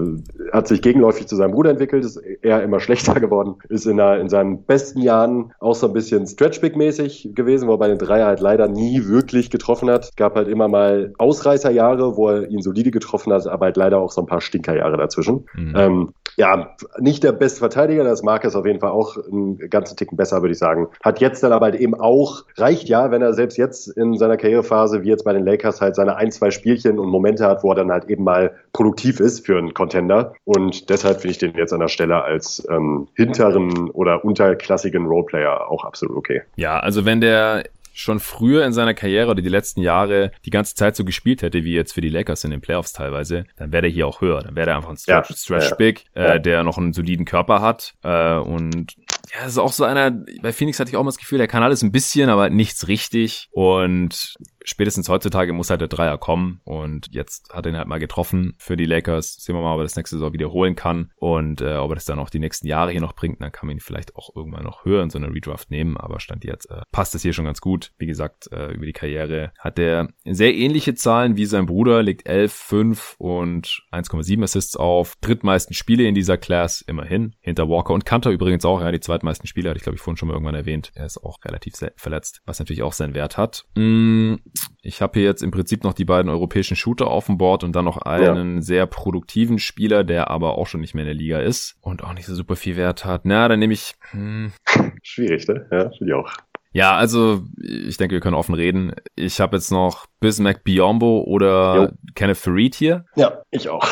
[0.52, 4.20] hat sich gegenläufig zu seinem Bruder entwickelt, ist eher immer schlechter geworden, ist in, der,
[4.20, 8.28] in seinen besten Jahren auch so ein bisschen Stretchbig-mäßig gewesen, wo er bei den Dreier
[8.28, 10.16] halt leider nie wirklich getroffen hat.
[10.18, 14.12] Gab halt immer mal Ausreißerjahre, wo er ihn solide getroffen hat, aber halt leider auch
[14.12, 15.46] so ein paar Stinkerjahre dazwischen.
[15.56, 15.74] Mhm.
[15.76, 19.98] Ähm, ja, nicht der beste Verteidiger, das mag es auf jeden Fall auch einen ganzen
[19.98, 20.88] Ticken besser, würde ich sagen.
[21.04, 24.38] Hat jetzt dann aber halt eben auch, reicht ja, wenn er selbst jetzt in seiner
[24.38, 27.72] Karrierephase, wie jetzt bei den Lakers, halt seine ein, zwei Spielchen und Momente hat, wo
[27.72, 30.34] er dann halt eben mal produktiv ist für einen Contender.
[30.44, 35.70] Und deshalb finde ich den jetzt an der Stelle als ähm, hinteren oder unterklassigen Roleplayer
[35.70, 36.42] auch absolut okay.
[36.56, 37.64] Ja, also wenn der
[38.00, 41.64] schon früher in seiner Karriere oder die letzten Jahre die ganze Zeit so gespielt hätte,
[41.64, 44.42] wie jetzt für die Lakers in den Playoffs teilweise, dann wäre der hier auch höher.
[44.42, 46.40] Dann wäre er einfach ein Stretch, ja, Stretch ja, Big, äh, ja.
[46.40, 47.96] der noch einen soliden Körper hat.
[48.04, 48.96] Äh, und
[49.34, 51.48] ja, das ist auch so einer, bei Phoenix hatte ich auch mal das Gefühl, der
[51.48, 53.50] kann alles ein bisschen, aber nichts richtig.
[53.52, 58.00] Und spätestens heutzutage muss halt der Dreier kommen und jetzt hat er ihn halt mal
[58.00, 59.36] getroffen für die Lakers.
[59.36, 62.06] Sehen wir mal, ob er das nächste Saison wiederholen kann und äh, ob er das
[62.06, 63.42] dann auch die nächsten Jahre hier noch bringt.
[63.42, 66.20] Dann kann man ihn vielleicht auch irgendwann noch höher in so einer Redraft nehmen, aber
[66.20, 67.92] stand jetzt äh, passt das hier schon ganz gut.
[67.98, 72.28] Wie gesagt, äh, über die Karriere hat er sehr ähnliche Zahlen wie sein Bruder, legt
[72.28, 75.16] 11, 5 und 1,7 Assists auf.
[75.22, 77.36] Drittmeisten Spiele in dieser Class immerhin.
[77.42, 80.18] Hinter Walker und Kanter übrigens auch, ja, die zweitmeisten Spiele hatte ich glaube ich vorhin
[80.18, 80.92] schon mal irgendwann erwähnt.
[80.96, 83.66] Er ist auch relativ verletzt, was natürlich auch seinen Wert hat.
[83.76, 84.36] Mm,
[84.82, 87.76] ich habe hier jetzt im Prinzip noch die beiden europäischen Shooter auf dem Board und
[87.76, 88.62] dann noch einen ja.
[88.62, 92.14] sehr produktiven Spieler, der aber auch schon nicht mehr in der Liga ist und auch
[92.14, 93.22] nicht so super viel Wert hat.
[93.26, 93.94] Na, dann nehme ich.
[94.12, 94.52] Hm.
[95.04, 95.68] Schwierig, ne?
[95.72, 96.32] Ja, finde ich auch.
[96.72, 98.94] Ja, also ich denke, wir können offen reden.
[99.16, 102.12] Ich habe jetzt noch Bismack Biombo oder jo.
[102.14, 103.06] Kenneth Farid hier.
[103.16, 103.88] Ja, ich auch.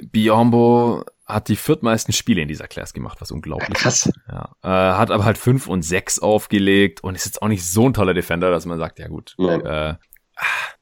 [0.00, 4.06] Biombo hat die viertmeisten Spiele in dieser Class gemacht, was unglaublich Krass.
[4.06, 4.14] ist.
[4.28, 4.54] Ja.
[4.62, 7.94] Äh, hat aber halt fünf und sechs aufgelegt und ist jetzt auch nicht so ein
[7.94, 9.34] toller Defender, dass man sagt, ja gut.
[9.38, 9.94] Äh,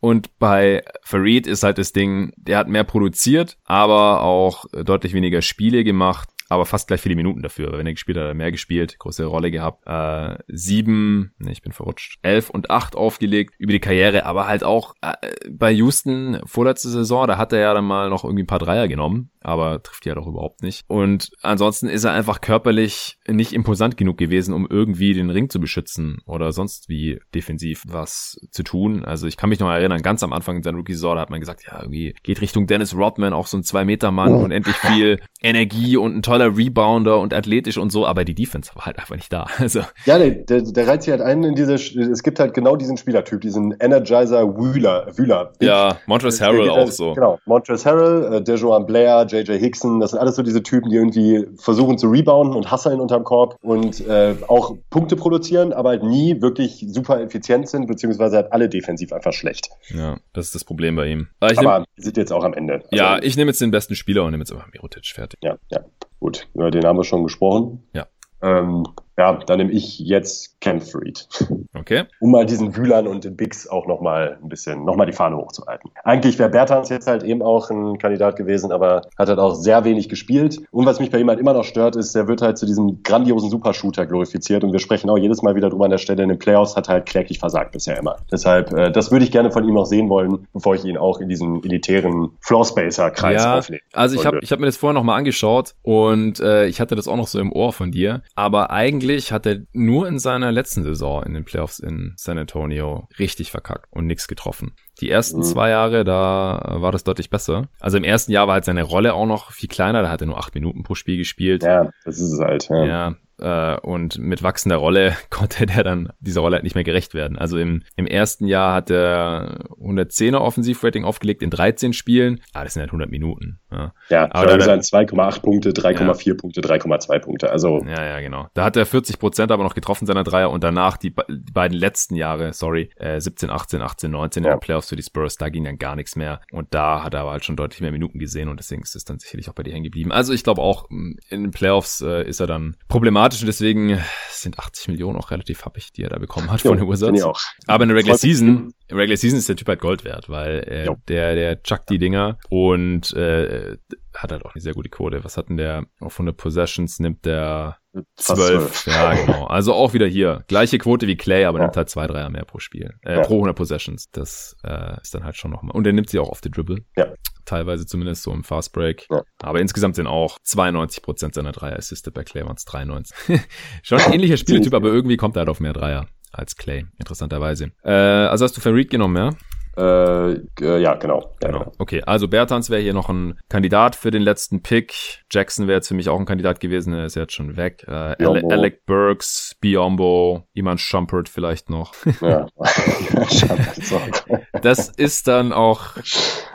[0.00, 5.42] und bei Farid ist halt das Ding, der hat mehr produziert, aber auch deutlich weniger
[5.42, 7.72] Spiele gemacht aber fast gleich viele Minuten dafür.
[7.78, 9.86] Wenn er gespielt hat, hat er mehr gespielt, große Rolle gehabt.
[9.86, 14.64] Äh, sieben, ne, ich bin verrutscht, elf und acht aufgelegt über die Karriere, aber halt
[14.64, 15.14] auch äh,
[15.48, 18.88] bei Houston vorletzte Saison, da hat er ja dann mal noch irgendwie ein paar Dreier
[18.88, 20.84] genommen aber trifft ja doch überhaupt nicht.
[20.86, 25.60] Und ansonsten ist er einfach körperlich nicht imposant genug gewesen, um irgendwie den Ring zu
[25.60, 29.04] beschützen oder sonst wie defensiv was zu tun.
[29.04, 31.64] Also ich kann mich noch erinnern, ganz am Anfang in seiner Rookie-Saison hat man gesagt,
[31.66, 34.44] ja, irgendwie geht Richtung Dennis Rodman, auch so ein Zwei-Meter-Mann oh.
[34.44, 38.70] und endlich viel Energie und ein toller Rebounder und athletisch und so, aber die Defense
[38.74, 39.46] war halt einfach nicht da.
[39.60, 39.80] Also.
[40.06, 42.96] Ja, der, der, der reizt sich halt ein in diese, es gibt halt genau diesen
[42.96, 45.06] Spielertyp, diesen Energizer Wühler.
[45.14, 45.52] Wühler.
[45.60, 47.12] Ja, Montrezl Harrell auch so.
[47.12, 50.96] Genau, Montrezl Harrell, äh, Dejoan Blair, JJ Hickson, das sind alles so diese Typen, die
[50.96, 56.02] irgendwie versuchen zu rebounden und hasseln unterm Korb und äh, auch Punkte produzieren, aber halt
[56.02, 59.68] nie wirklich super effizient sind, beziehungsweise halt alle defensiv einfach schlecht.
[59.90, 61.28] Ja, das ist das Problem bei ihm.
[61.40, 62.74] Aber, aber nehm, sind jetzt auch am Ende.
[62.74, 65.38] Also, ja, ich nehme jetzt den besten Spieler und nehme jetzt einfach Mirotic fertig.
[65.42, 65.80] Ja, ja.
[66.20, 67.88] Gut, über den haben wir schon gesprochen.
[67.94, 68.06] Ja.
[68.42, 68.86] Ähm,
[69.18, 71.28] ja, dann nehme ich jetzt Ken Freed.
[71.74, 72.04] Okay.
[72.20, 75.90] Um mal diesen Wühlern und den Bigs auch nochmal ein bisschen, nochmal die Fahne hochzuhalten.
[76.04, 79.84] Eigentlich wäre Bertans jetzt halt eben auch ein Kandidat gewesen, aber hat halt auch sehr
[79.84, 80.60] wenig gespielt.
[80.70, 83.02] Und was mich bei ihm halt immer noch stört, ist, er wird halt zu diesem
[83.02, 86.22] grandiosen Supershooter glorifiziert und wir sprechen auch jedes Mal wieder drüber an der Stelle.
[86.22, 88.16] In den Playoffs hat er halt kläglich versagt bisher immer.
[88.30, 91.20] Deshalb, äh, das würde ich gerne von ihm noch sehen wollen, bevor ich ihn auch
[91.20, 93.80] in diesen elitären Floorspacer-Kreis ja, aufnehme.
[93.92, 97.08] Also ich habe ich hab mir das vorher nochmal angeschaut und äh, ich hatte das
[97.08, 98.22] auch noch so im Ohr von dir.
[98.34, 102.38] Aber eigentlich eigentlich hat er nur in seiner letzten Saison in den Playoffs in San
[102.38, 104.72] Antonio richtig verkackt und nichts getroffen.
[105.00, 105.44] Die ersten mhm.
[105.44, 107.68] zwei Jahre, da war das deutlich besser.
[107.80, 110.26] Also im ersten Jahr war halt seine Rolle auch noch viel kleiner, da hat er
[110.26, 111.62] nur acht Minuten pro Spiel gespielt.
[111.62, 112.68] Ja, das ist es halt.
[112.68, 116.84] Ja, ja äh, und mit wachsender Rolle konnte der dann dieser Rolle halt nicht mehr
[116.84, 117.38] gerecht werden.
[117.38, 122.40] Also im, im ersten Jahr hat er 110er Offensivrating aufgelegt in 13 Spielen.
[122.52, 123.60] Ah, das sind halt 100 Minuten.
[123.72, 126.34] Ja, ja aber da sind 2,8 Punkte, 3,4 ja.
[126.34, 127.50] Punkte, 3,2 Punkte.
[127.50, 128.48] Also ja, ja, genau.
[128.54, 131.76] Da hat er 40 Prozent aber noch getroffen seiner Dreier und danach die, die beiden
[131.76, 134.50] letzten Jahre, sorry, äh, 17, 18, 18, 19 ja.
[134.50, 136.40] in den Playoffs für die Spurs, da ging dann gar nichts mehr.
[136.52, 139.04] Und da hat er aber halt schon deutlich mehr Minuten gesehen und deswegen ist es
[139.04, 140.12] dann sicherlich auch bei dir hängen geblieben.
[140.12, 144.00] Also ich glaube auch, in den Playoffs äh, ist er dann problematisch und deswegen
[144.30, 147.22] sind 80 Millionen auch relativ happig, die er da bekommen hat von den Wizards.
[147.22, 147.40] Auch.
[147.66, 150.60] Aber in der Regular Season, in Regular Season ist der Typ halt Gold wert, weil
[150.60, 153.76] äh, der, der chuckt die Dinger und äh,
[154.14, 155.24] hat halt auch eine sehr gute Quote.
[155.24, 156.98] Was hat denn der auf 100 Possessions?
[156.98, 157.78] Nimmt der
[158.16, 158.86] 12.
[158.86, 159.46] Ja, genau.
[159.46, 160.44] Also auch wieder hier.
[160.48, 161.64] Gleiche Quote wie Clay, aber ja.
[161.64, 162.94] nimmt halt zwei, Dreier mehr pro Spiel.
[163.02, 163.20] Äh, ja.
[163.22, 164.10] Pro 100 Possessions.
[164.10, 165.74] Das äh, ist dann halt schon nochmal.
[165.74, 166.84] Und er nimmt sie auch auf die Dribble.
[166.96, 167.06] Ja.
[167.44, 169.06] Teilweise zumindest so im Fast Break.
[169.10, 169.22] Ja.
[169.38, 172.14] Aber insgesamt sind auch 92 Prozent seiner Dreier assisted.
[172.14, 173.40] Bei Clay waren es 93.
[173.82, 176.86] schon ein ähnlicher Spieltyp, aber irgendwie kommt er halt auf mehr Dreier als Clay.
[176.98, 177.72] Interessanterweise.
[177.82, 179.30] Äh, also hast du Farid genommen, ja?
[179.76, 181.34] Äh, äh, ja, genau.
[181.42, 181.72] Ja, genau.
[181.78, 185.22] Okay, also Bertans wäre hier noch ein Kandidat für den letzten Pick.
[185.30, 187.84] Jackson wäre jetzt für mich auch ein Kandidat gewesen, er ist jetzt schon weg.
[187.86, 191.94] Äh, Alec Burks, Biombo, Iman Shumpert vielleicht noch.
[192.20, 192.46] Ja.
[194.62, 195.96] das ist dann auch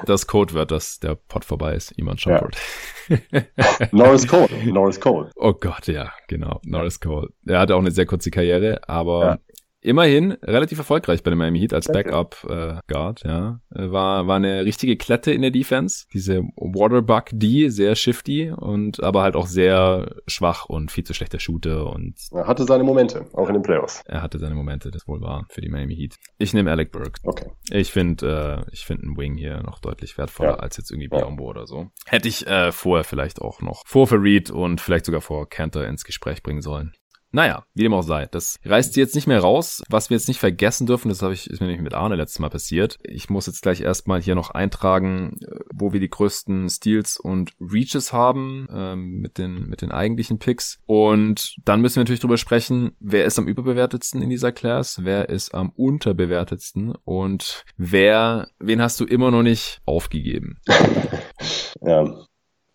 [0.06, 2.56] das Codewort, dass der Pot vorbei ist, Iman Shumpert.
[2.56, 2.62] Ja.
[3.92, 5.30] Norris Cole, Norris Cole.
[5.36, 7.30] Oh Gott, ja, genau, Norris Cole.
[7.46, 9.40] Er hatte auch eine sehr kurze Karriere, aber
[9.86, 13.60] immerhin relativ erfolgreich bei den Miami Heat als Backup äh, Guard, ja.
[13.70, 19.22] War war eine richtige Klette in der Defense, diese Waterbug D, sehr shifty und aber
[19.22, 23.48] halt auch sehr schwach und viel zu schlechter Shooter und er hatte seine Momente, auch
[23.48, 24.02] in den Playoffs.
[24.06, 26.16] Er hatte seine Momente, das wohl war für die Miami Heat.
[26.38, 27.20] Ich nehme Alec Burke.
[27.24, 27.52] Okay.
[27.72, 30.56] Ich finde äh, ich finde einen Wing hier noch deutlich wertvoller ja.
[30.58, 31.50] als jetzt irgendwie Biombo ja.
[31.50, 31.88] oder so.
[32.06, 36.04] Hätte ich äh, vorher vielleicht auch noch vor Farid und vielleicht sogar vor Cantor ins
[36.04, 36.94] Gespräch bringen sollen.
[37.36, 38.28] Naja, wie dem auch sei.
[38.28, 39.84] Das reißt sie jetzt nicht mehr raus.
[39.90, 42.40] Was wir jetzt nicht vergessen dürfen, das habe ich, ist mir nämlich mit Arne letztes
[42.40, 42.98] Mal passiert.
[43.04, 47.52] Ich muss jetzt gleich erstmal hier noch eintragen, äh, wo wir die größten Steals und
[47.60, 50.80] Reaches haben, ähm, mit den, mit den eigentlichen Picks.
[50.86, 55.28] Und dann müssen wir natürlich drüber sprechen, wer ist am überbewertetsten in dieser Class, wer
[55.28, 60.62] ist am unterbewertetsten und wer, wen hast du immer noch nicht aufgegeben?
[61.82, 62.28] ja.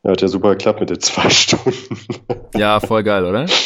[0.03, 1.73] Ja, hat ja super geklappt mit den zwei Stunden.
[2.57, 3.47] Ja, voll geil, oder?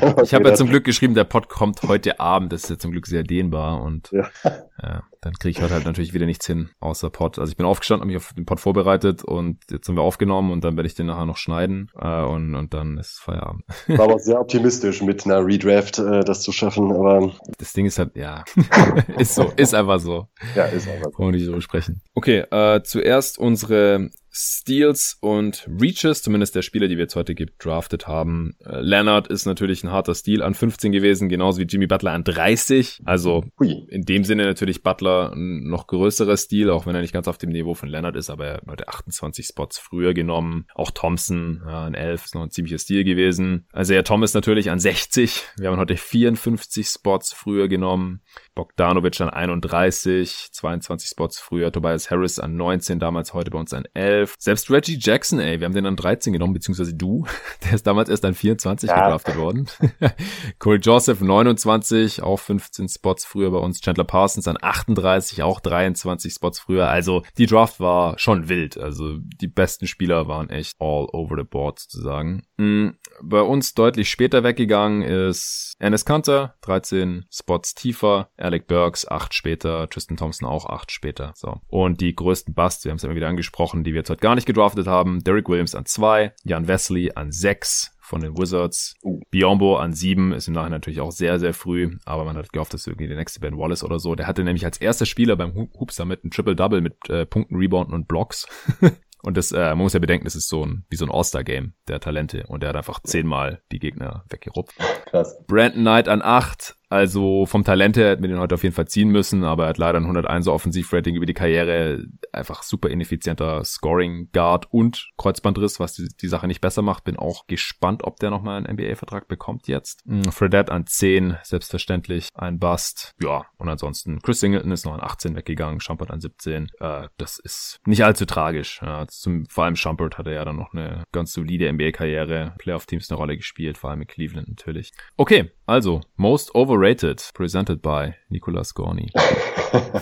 [0.00, 0.22] Ja.
[0.22, 2.52] Ich habe ja zum Glück geschrieben, der Pod kommt heute Abend.
[2.52, 4.28] Das ist ja zum Glück sehr dehnbar und ja.
[4.44, 7.38] ja dann kriege ich heute halt natürlich wieder nichts hin, außer Pod.
[7.38, 10.50] Also ich bin aufgestanden, habe mich auf den Pod vorbereitet und jetzt sind wir aufgenommen
[10.50, 13.62] und dann werde ich den nachher noch schneiden äh, und, und dann ist Feierabend.
[13.86, 17.98] War aber sehr optimistisch mit einer Redraft äh, das zu schaffen, aber das Ding ist
[17.98, 18.44] halt, ja,
[19.18, 20.26] ist so, ist einfach so.
[20.56, 21.18] Ja, ist einfach so.
[21.18, 22.02] Wollen wir nicht so sprechen.
[22.14, 28.06] Okay, äh, zuerst unsere Steals und Reaches, zumindest der Spieler, die wir jetzt heute gedraftet
[28.06, 28.56] haben.
[28.64, 32.24] Äh, Leonard ist natürlich ein harter Stil an 15 gewesen, genauso wie Jimmy Butler an
[32.24, 33.02] 30.
[33.04, 33.86] Also Ui.
[33.88, 37.36] in dem Sinne natürlich Butler ein noch größerer Stil, auch wenn er nicht ganz auf
[37.36, 40.66] dem Niveau von Leonard ist, aber er hat 28 Spots früher genommen.
[40.74, 43.66] Auch Thompson ja, an 11 ist noch ein ziemlicher Stil gewesen.
[43.72, 45.42] Also ja, Thomas natürlich an 60.
[45.58, 48.22] Wir haben heute 54 Spots früher genommen.
[48.54, 51.72] Bogdanovic an 31, 22 Spots früher.
[51.72, 54.34] Tobias Harris an 19, damals heute bei uns an 11.
[54.38, 57.26] Selbst Reggie Jackson, ey, wir haben den an 13 genommen, beziehungsweise du.
[57.64, 59.04] Der ist damals erst an 24 ja.
[59.04, 59.68] gedraftet worden.
[60.58, 63.80] Corey Joseph 29, auch 15 Spots früher bei uns.
[63.80, 66.88] Chandler Parsons an 38, auch 23 Spots früher.
[66.88, 68.76] Also die Draft war schon wild.
[68.76, 72.42] Also die besten Spieler waren echt all over the board sozusagen.
[72.58, 72.96] Mhm.
[73.22, 78.30] Bei uns deutlich später weggegangen ist Ennis Kanter, 13 Spots tiefer.
[78.42, 79.88] Alec Burks, 8 später.
[79.88, 81.32] Tristan Thompson auch 8 später.
[81.34, 81.60] So.
[81.68, 84.20] Und die größten Busts, wir haben es ja immer wieder angesprochen, die wir jetzt heute
[84.20, 85.22] gar nicht gedraftet haben.
[85.24, 88.94] Derek Williams an 2, Jan Wesley an 6, von den Wizards.
[89.02, 89.20] Uh.
[89.30, 92.74] Biombo an sieben ist im Nachhinein natürlich auch sehr, sehr früh, aber man hat gehofft,
[92.74, 94.14] dass irgendwie der nächste Ben Wallace oder so.
[94.14, 97.94] Der hatte nämlich als erster Spieler beim Hoop Summit ein Triple-Double mit äh, Punkten, Rebounden
[97.94, 98.46] und Blocks.
[99.24, 101.74] Und das, äh, man muss ja bedenken, das ist so ein, wie so ein All-Star-Game
[101.86, 102.44] der Talente.
[102.48, 104.76] Und der hat einfach zehnmal die Gegner weggerupft.
[105.06, 105.38] Krass.
[105.46, 108.86] Brandon Knight an acht, also vom Talent her hätten wir den heute auf jeden Fall
[108.86, 112.04] ziehen müssen, aber er hat leider ein 101er Offensivrating über die Karriere.
[112.32, 117.04] Einfach super ineffizienter Scoring Guard und Kreuzbandriss, was die, die Sache nicht besser macht.
[117.04, 120.02] Bin auch gespannt, ob der nochmal einen NBA-Vertrag bekommt jetzt.
[120.04, 123.12] Mm, Fredette an 10, selbstverständlich ein Bust.
[123.22, 126.68] Ja, und ansonsten Chris Singleton ist noch an 18 weggegangen, Schumpert an 17.
[126.78, 128.80] Äh, das ist nicht allzu tragisch.
[128.82, 133.16] Ja, zum, vor allem Schumpert hatte ja dann noch eine ganz solide NBA-Karriere, Playoff-Teams eine
[133.16, 134.92] Rolle gespielt, vor allem in Cleveland natürlich.
[135.16, 139.08] Okay, also, Most Overrated, presented by Nicolas Gorni.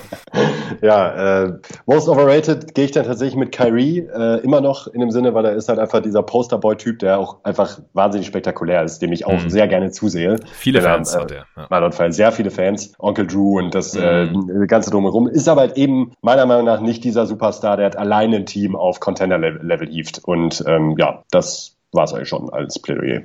[0.83, 5.11] ja, äh, Most Overrated gehe ich dann tatsächlich mit Kyrie äh, immer noch in dem
[5.11, 9.13] Sinne, weil er ist halt einfach dieser Posterboy-Typ, der auch einfach wahnsinnig spektakulär ist, dem
[9.13, 9.51] ich auch mhm.
[9.51, 10.37] sehr gerne zusehe.
[10.55, 11.45] Viele der, Fans äh, hat er.
[11.55, 11.91] Ja.
[11.91, 12.95] Fall sehr viele Fans.
[12.99, 14.63] Onkel Drew und das äh, mhm.
[14.63, 15.29] äh, ganze drumherum.
[15.29, 18.75] Ist aber halt eben meiner Meinung nach nicht dieser Superstar, der halt alleine ein Team
[18.75, 20.23] auf Contender-Level hieft.
[20.25, 23.23] Und ähm, ja, das war es eigentlich schon als Plädoyer.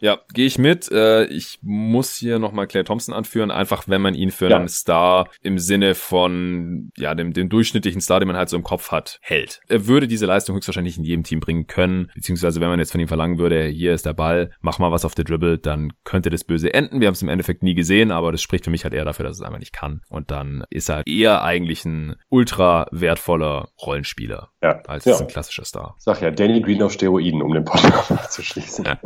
[0.00, 0.90] Ja, gehe ich mit.
[0.90, 4.56] Äh, ich muss hier nochmal Claire Thompson anführen, einfach wenn man ihn für ja.
[4.56, 8.62] einen Star im Sinne von ja dem, dem durchschnittlichen Star, den man halt so im
[8.62, 9.60] Kopf hat, hält.
[9.68, 13.00] Er würde diese Leistung höchstwahrscheinlich in jedem Team bringen können, beziehungsweise wenn man jetzt von
[13.00, 16.30] ihm verlangen würde, hier ist der Ball, mach mal was auf der Dribble, dann könnte
[16.30, 17.00] das böse enden.
[17.00, 19.26] Wir haben es im Endeffekt nie gesehen, aber das spricht für mich halt eher dafür,
[19.26, 20.00] dass es einfach nicht kann.
[20.08, 24.80] Und dann ist er eher eigentlich ein ultra wertvoller Rollenspieler ja.
[24.86, 25.18] als ja.
[25.18, 25.96] ein klassischer Star.
[25.98, 28.86] sag ja, Danny Green auf Steroiden, um den Podcast abzuschließen.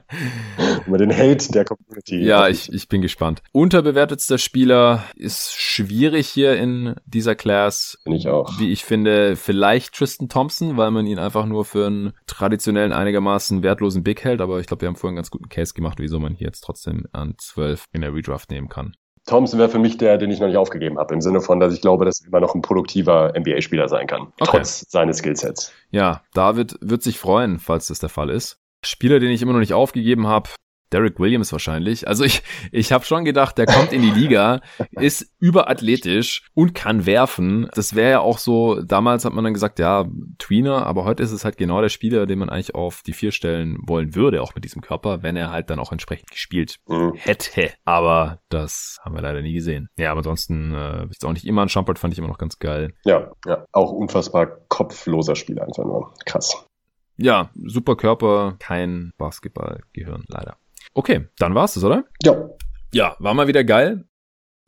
[0.86, 2.24] Über den Hate der Community.
[2.24, 3.42] Ja, ich, ich bin gespannt.
[3.52, 7.98] Unterbewertetster Spieler ist schwierig hier in dieser Class.
[8.04, 8.58] Bin ich auch.
[8.58, 13.62] Wie ich finde, vielleicht Tristan Thompson, weil man ihn einfach nur für einen traditionellen, einigermaßen
[13.62, 14.40] wertlosen Big hält.
[14.40, 16.62] Aber ich glaube, wir haben vorhin einen ganz guten Case gemacht, wieso man hier jetzt
[16.62, 18.94] trotzdem an 12 in der Redraft nehmen kann.
[19.26, 21.72] Thompson wäre für mich der, den ich noch nicht aufgegeben habe, im Sinne von, dass
[21.72, 24.44] ich glaube, dass er immer noch ein produktiver NBA-Spieler sein kann, okay.
[24.44, 25.72] trotz seines Skillsets.
[25.90, 28.58] Ja, David wird sich freuen, falls das der Fall ist.
[28.84, 30.50] Spieler, den ich immer noch nicht aufgegeben habe,
[30.92, 32.06] Derek Williams wahrscheinlich.
[32.06, 34.60] Also ich, ich habe schon gedacht, der kommt in die Liga,
[34.92, 37.68] ist überathletisch und kann werfen.
[37.74, 40.06] Das wäre ja auch so, damals hat man dann gesagt, ja,
[40.38, 43.32] Tweener, aber heute ist es halt genau der Spieler, den man eigentlich auf die vier
[43.32, 47.14] stellen wollen würde, auch mit diesem Körper, wenn er halt dann auch entsprechend gespielt mhm.
[47.14, 47.70] hätte.
[47.84, 49.88] Aber das haben wir leider nie gesehen.
[49.96, 52.58] Ja, aber ansonsten äh, ist auch nicht immer ein Schumpert, fand ich immer noch ganz
[52.58, 52.92] geil.
[53.04, 56.12] Ja, ja, auch unfassbar kopfloser Spieler einfach nur.
[56.26, 56.66] Krass.
[57.16, 60.56] Ja, super Körper, kein Basketballgehirn, leider.
[60.94, 62.04] Okay, dann war's das, oder?
[62.22, 62.48] Ja.
[62.92, 64.04] Ja, war mal wieder geil.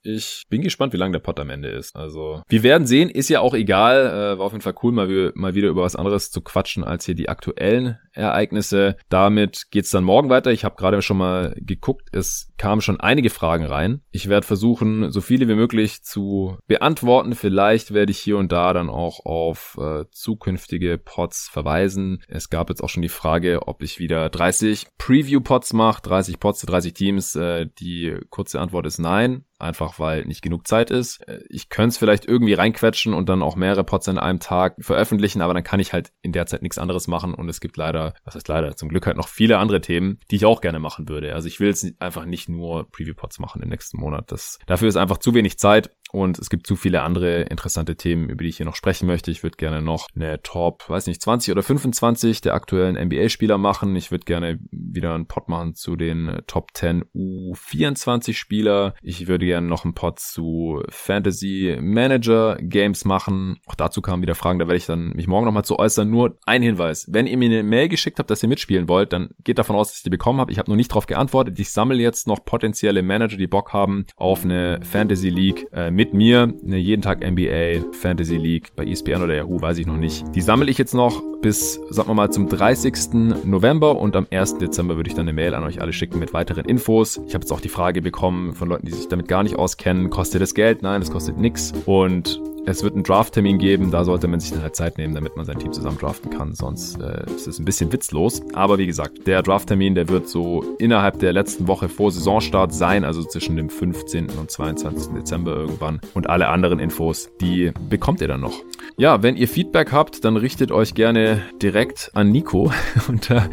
[0.05, 1.97] Ich bin gespannt, wie lang der Pod am Ende ist.
[1.97, 4.07] Also, wir werden sehen, ist ja auch egal.
[4.07, 7.07] Äh, war auf jeden Fall cool, mal, mal wieder über was anderes zu quatschen als
[7.07, 8.97] hier die aktuellen Ereignisse.
[9.09, 10.53] Damit geht's dann morgen weiter.
[10.53, 12.09] Ich habe gerade schon mal geguckt.
[12.13, 14.03] Es kamen schon einige Fragen rein.
[14.11, 17.35] Ich werde versuchen, so viele wie möglich zu beantworten.
[17.35, 22.23] Vielleicht werde ich hier und da dann auch auf äh, zukünftige Pods verweisen.
[22.29, 26.61] Es gab jetzt auch schon die Frage, ob ich wieder 30 Preview-Pods mache, 30 Pods
[26.61, 27.35] zu 30 Teams.
[27.35, 31.27] Äh, die kurze Antwort ist nein einfach weil nicht genug Zeit ist.
[31.29, 34.77] Äh, ich könnte es vielleicht irgendwie reinquetschen und dann auch mehrere Pods an einem Tag
[34.79, 37.77] veröffentlichen, aber dann kann ich halt in der Zeit nichts anderes machen und es gibt
[37.77, 40.79] leider, was heißt leider, zum Glück halt noch viele andere Themen, die ich auch gerne
[40.79, 41.35] machen würde.
[41.35, 44.31] Also ich will jetzt einfach nicht nur Preview-Pods machen im nächsten Monat.
[44.31, 48.29] Das, dafür ist einfach zu wenig Zeit und es gibt zu viele andere interessante Themen,
[48.29, 49.33] über die ich hier noch sprechen möchte.
[49.33, 53.97] Ich würde gerne noch eine Top, weiß nicht, 20 oder 25 der aktuellen NBA-Spieler machen.
[53.97, 58.95] Ich würde gerne wieder einen Pod machen zu den Top 10 U24-Spieler.
[59.03, 63.59] Ich würde gerne noch einen Pod zu Fantasy Manager Games machen.
[63.67, 66.09] Auch dazu kamen wieder Fragen, da werde ich dann mich morgen nochmal zu äußern.
[66.09, 67.07] Nur ein Hinweis.
[67.11, 69.89] Wenn ihr mir eine Mail geschickt habt, dass ihr mitspielen wollt, dann geht davon aus,
[69.89, 70.53] dass ich die bekommen habe.
[70.53, 71.59] Ich habe noch nicht darauf geantwortet.
[71.59, 76.04] Ich sammle jetzt noch potenzielle Manager, die Bock haben auf eine Fantasy League äh, mit
[76.13, 76.53] mir.
[76.65, 80.25] Eine jeden Tag NBA Fantasy League bei ESPN oder Yahoo, weiß ich noch nicht.
[80.35, 83.45] Die sammle ich jetzt noch bis, sagen wir mal, zum 30.
[83.45, 84.59] November und am 1.
[84.59, 87.21] Dezember würde ich dann eine Mail an euch alle schicken mit weiteren Infos.
[87.27, 90.11] Ich habe jetzt auch die Frage bekommen von Leuten, die sich damit gar nicht auskennen,
[90.11, 90.83] kostet das Geld?
[90.83, 91.73] Nein, es kostet nichts.
[91.87, 95.37] Und es wird einen Draft-Termin geben, da sollte man sich dann halt Zeit nehmen, damit
[95.37, 96.55] man sein Team zusammen draften kann.
[96.55, 98.43] Sonst äh, ist es ein bisschen witzlos.
[98.55, 103.05] Aber wie gesagt, der Draft-Termin, der wird so innerhalb der letzten Woche vor Saisonstart sein,
[103.05, 104.31] also zwischen dem 15.
[104.31, 105.13] und 22.
[105.15, 106.01] Dezember irgendwann.
[106.15, 108.55] Und alle anderen Infos, die bekommt ihr dann noch.
[108.97, 112.73] Ja, wenn ihr Feedback habt, dann richtet euch gerne direkt an Nico
[113.09, 113.49] unter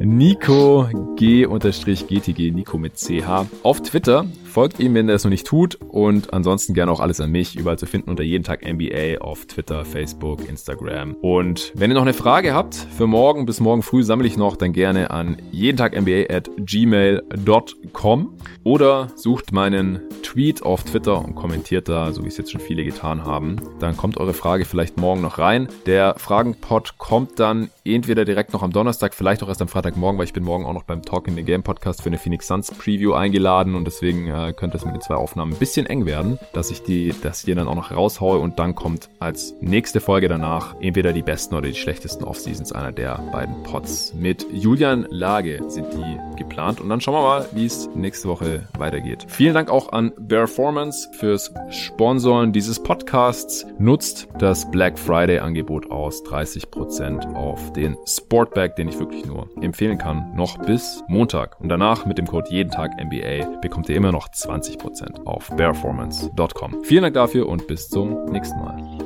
[0.00, 4.26] Nico G-GTG, Nico mit CH auf Twitter.
[4.50, 5.76] Folgt ihm, wenn er es noch nicht tut.
[5.76, 9.46] Und ansonsten gerne auch alles an mich, überall zu finden unter jeden Tag NBA auf
[9.46, 11.14] Twitter, Facebook, Instagram.
[11.20, 14.56] Und wenn ihr noch eine Frage habt für morgen, bis morgen früh sammle ich noch,
[14.56, 21.36] dann gerne an jeden Tag NBA at gmail.com oder sucht meinen Tweet auf Twitter und
[21.36, 23.56] kommentiert da, so wie es jetzt schon viele getan haben.
[23.78, 25.68] Dann kommt eure Frage vielleicht morgen noch rein.
[25.86, 30.26] Der Fragenpod kommt dann entweder direkt noch am Donnerstag, vielleicht auch erst am Freitagmorgen, weil
[30.26, 32.70] ich bin morgen auch noch beim Talk in the Game Podcast für eine Phoenix Suns
[32.70, 36.38] Preview eingeladen und deswegen äh, könnte es mit den zwei Aufnahmen ein bisschen eng werden,
[36.52, 40.28] dass ich die, dass ich dann auch noch raushaue und dann kommt als nächste Folge
[40.28, 44.14] danach entweder die besten oder die schlechtesten Offseasons einer der beiden Pods.
[44.14, 48.68] Mit Julian Lage sind die geplant und dann schauen wir mal, wie es nächste Woche
[48.78, 49.26] weitergeht.
[49.28, 53.66] Vielen Dank auch an Performance fürs Sponsoren dieses Podcasts.
[53.78, 59.98] Nutzt das Black Friday Angebot aus 30% auf den Sportbag, den ich wirklich nur empfehlen
[59.98, 61.60] kann, noch bis Montag.
[61.60, 66.84] Und danach mit dem Code jeden Tag NBA bekommt ihr immer noch 20% auf performance.com.
[66.84, 68.99] Vielen Dank dafür und bis zum nächsten Mal.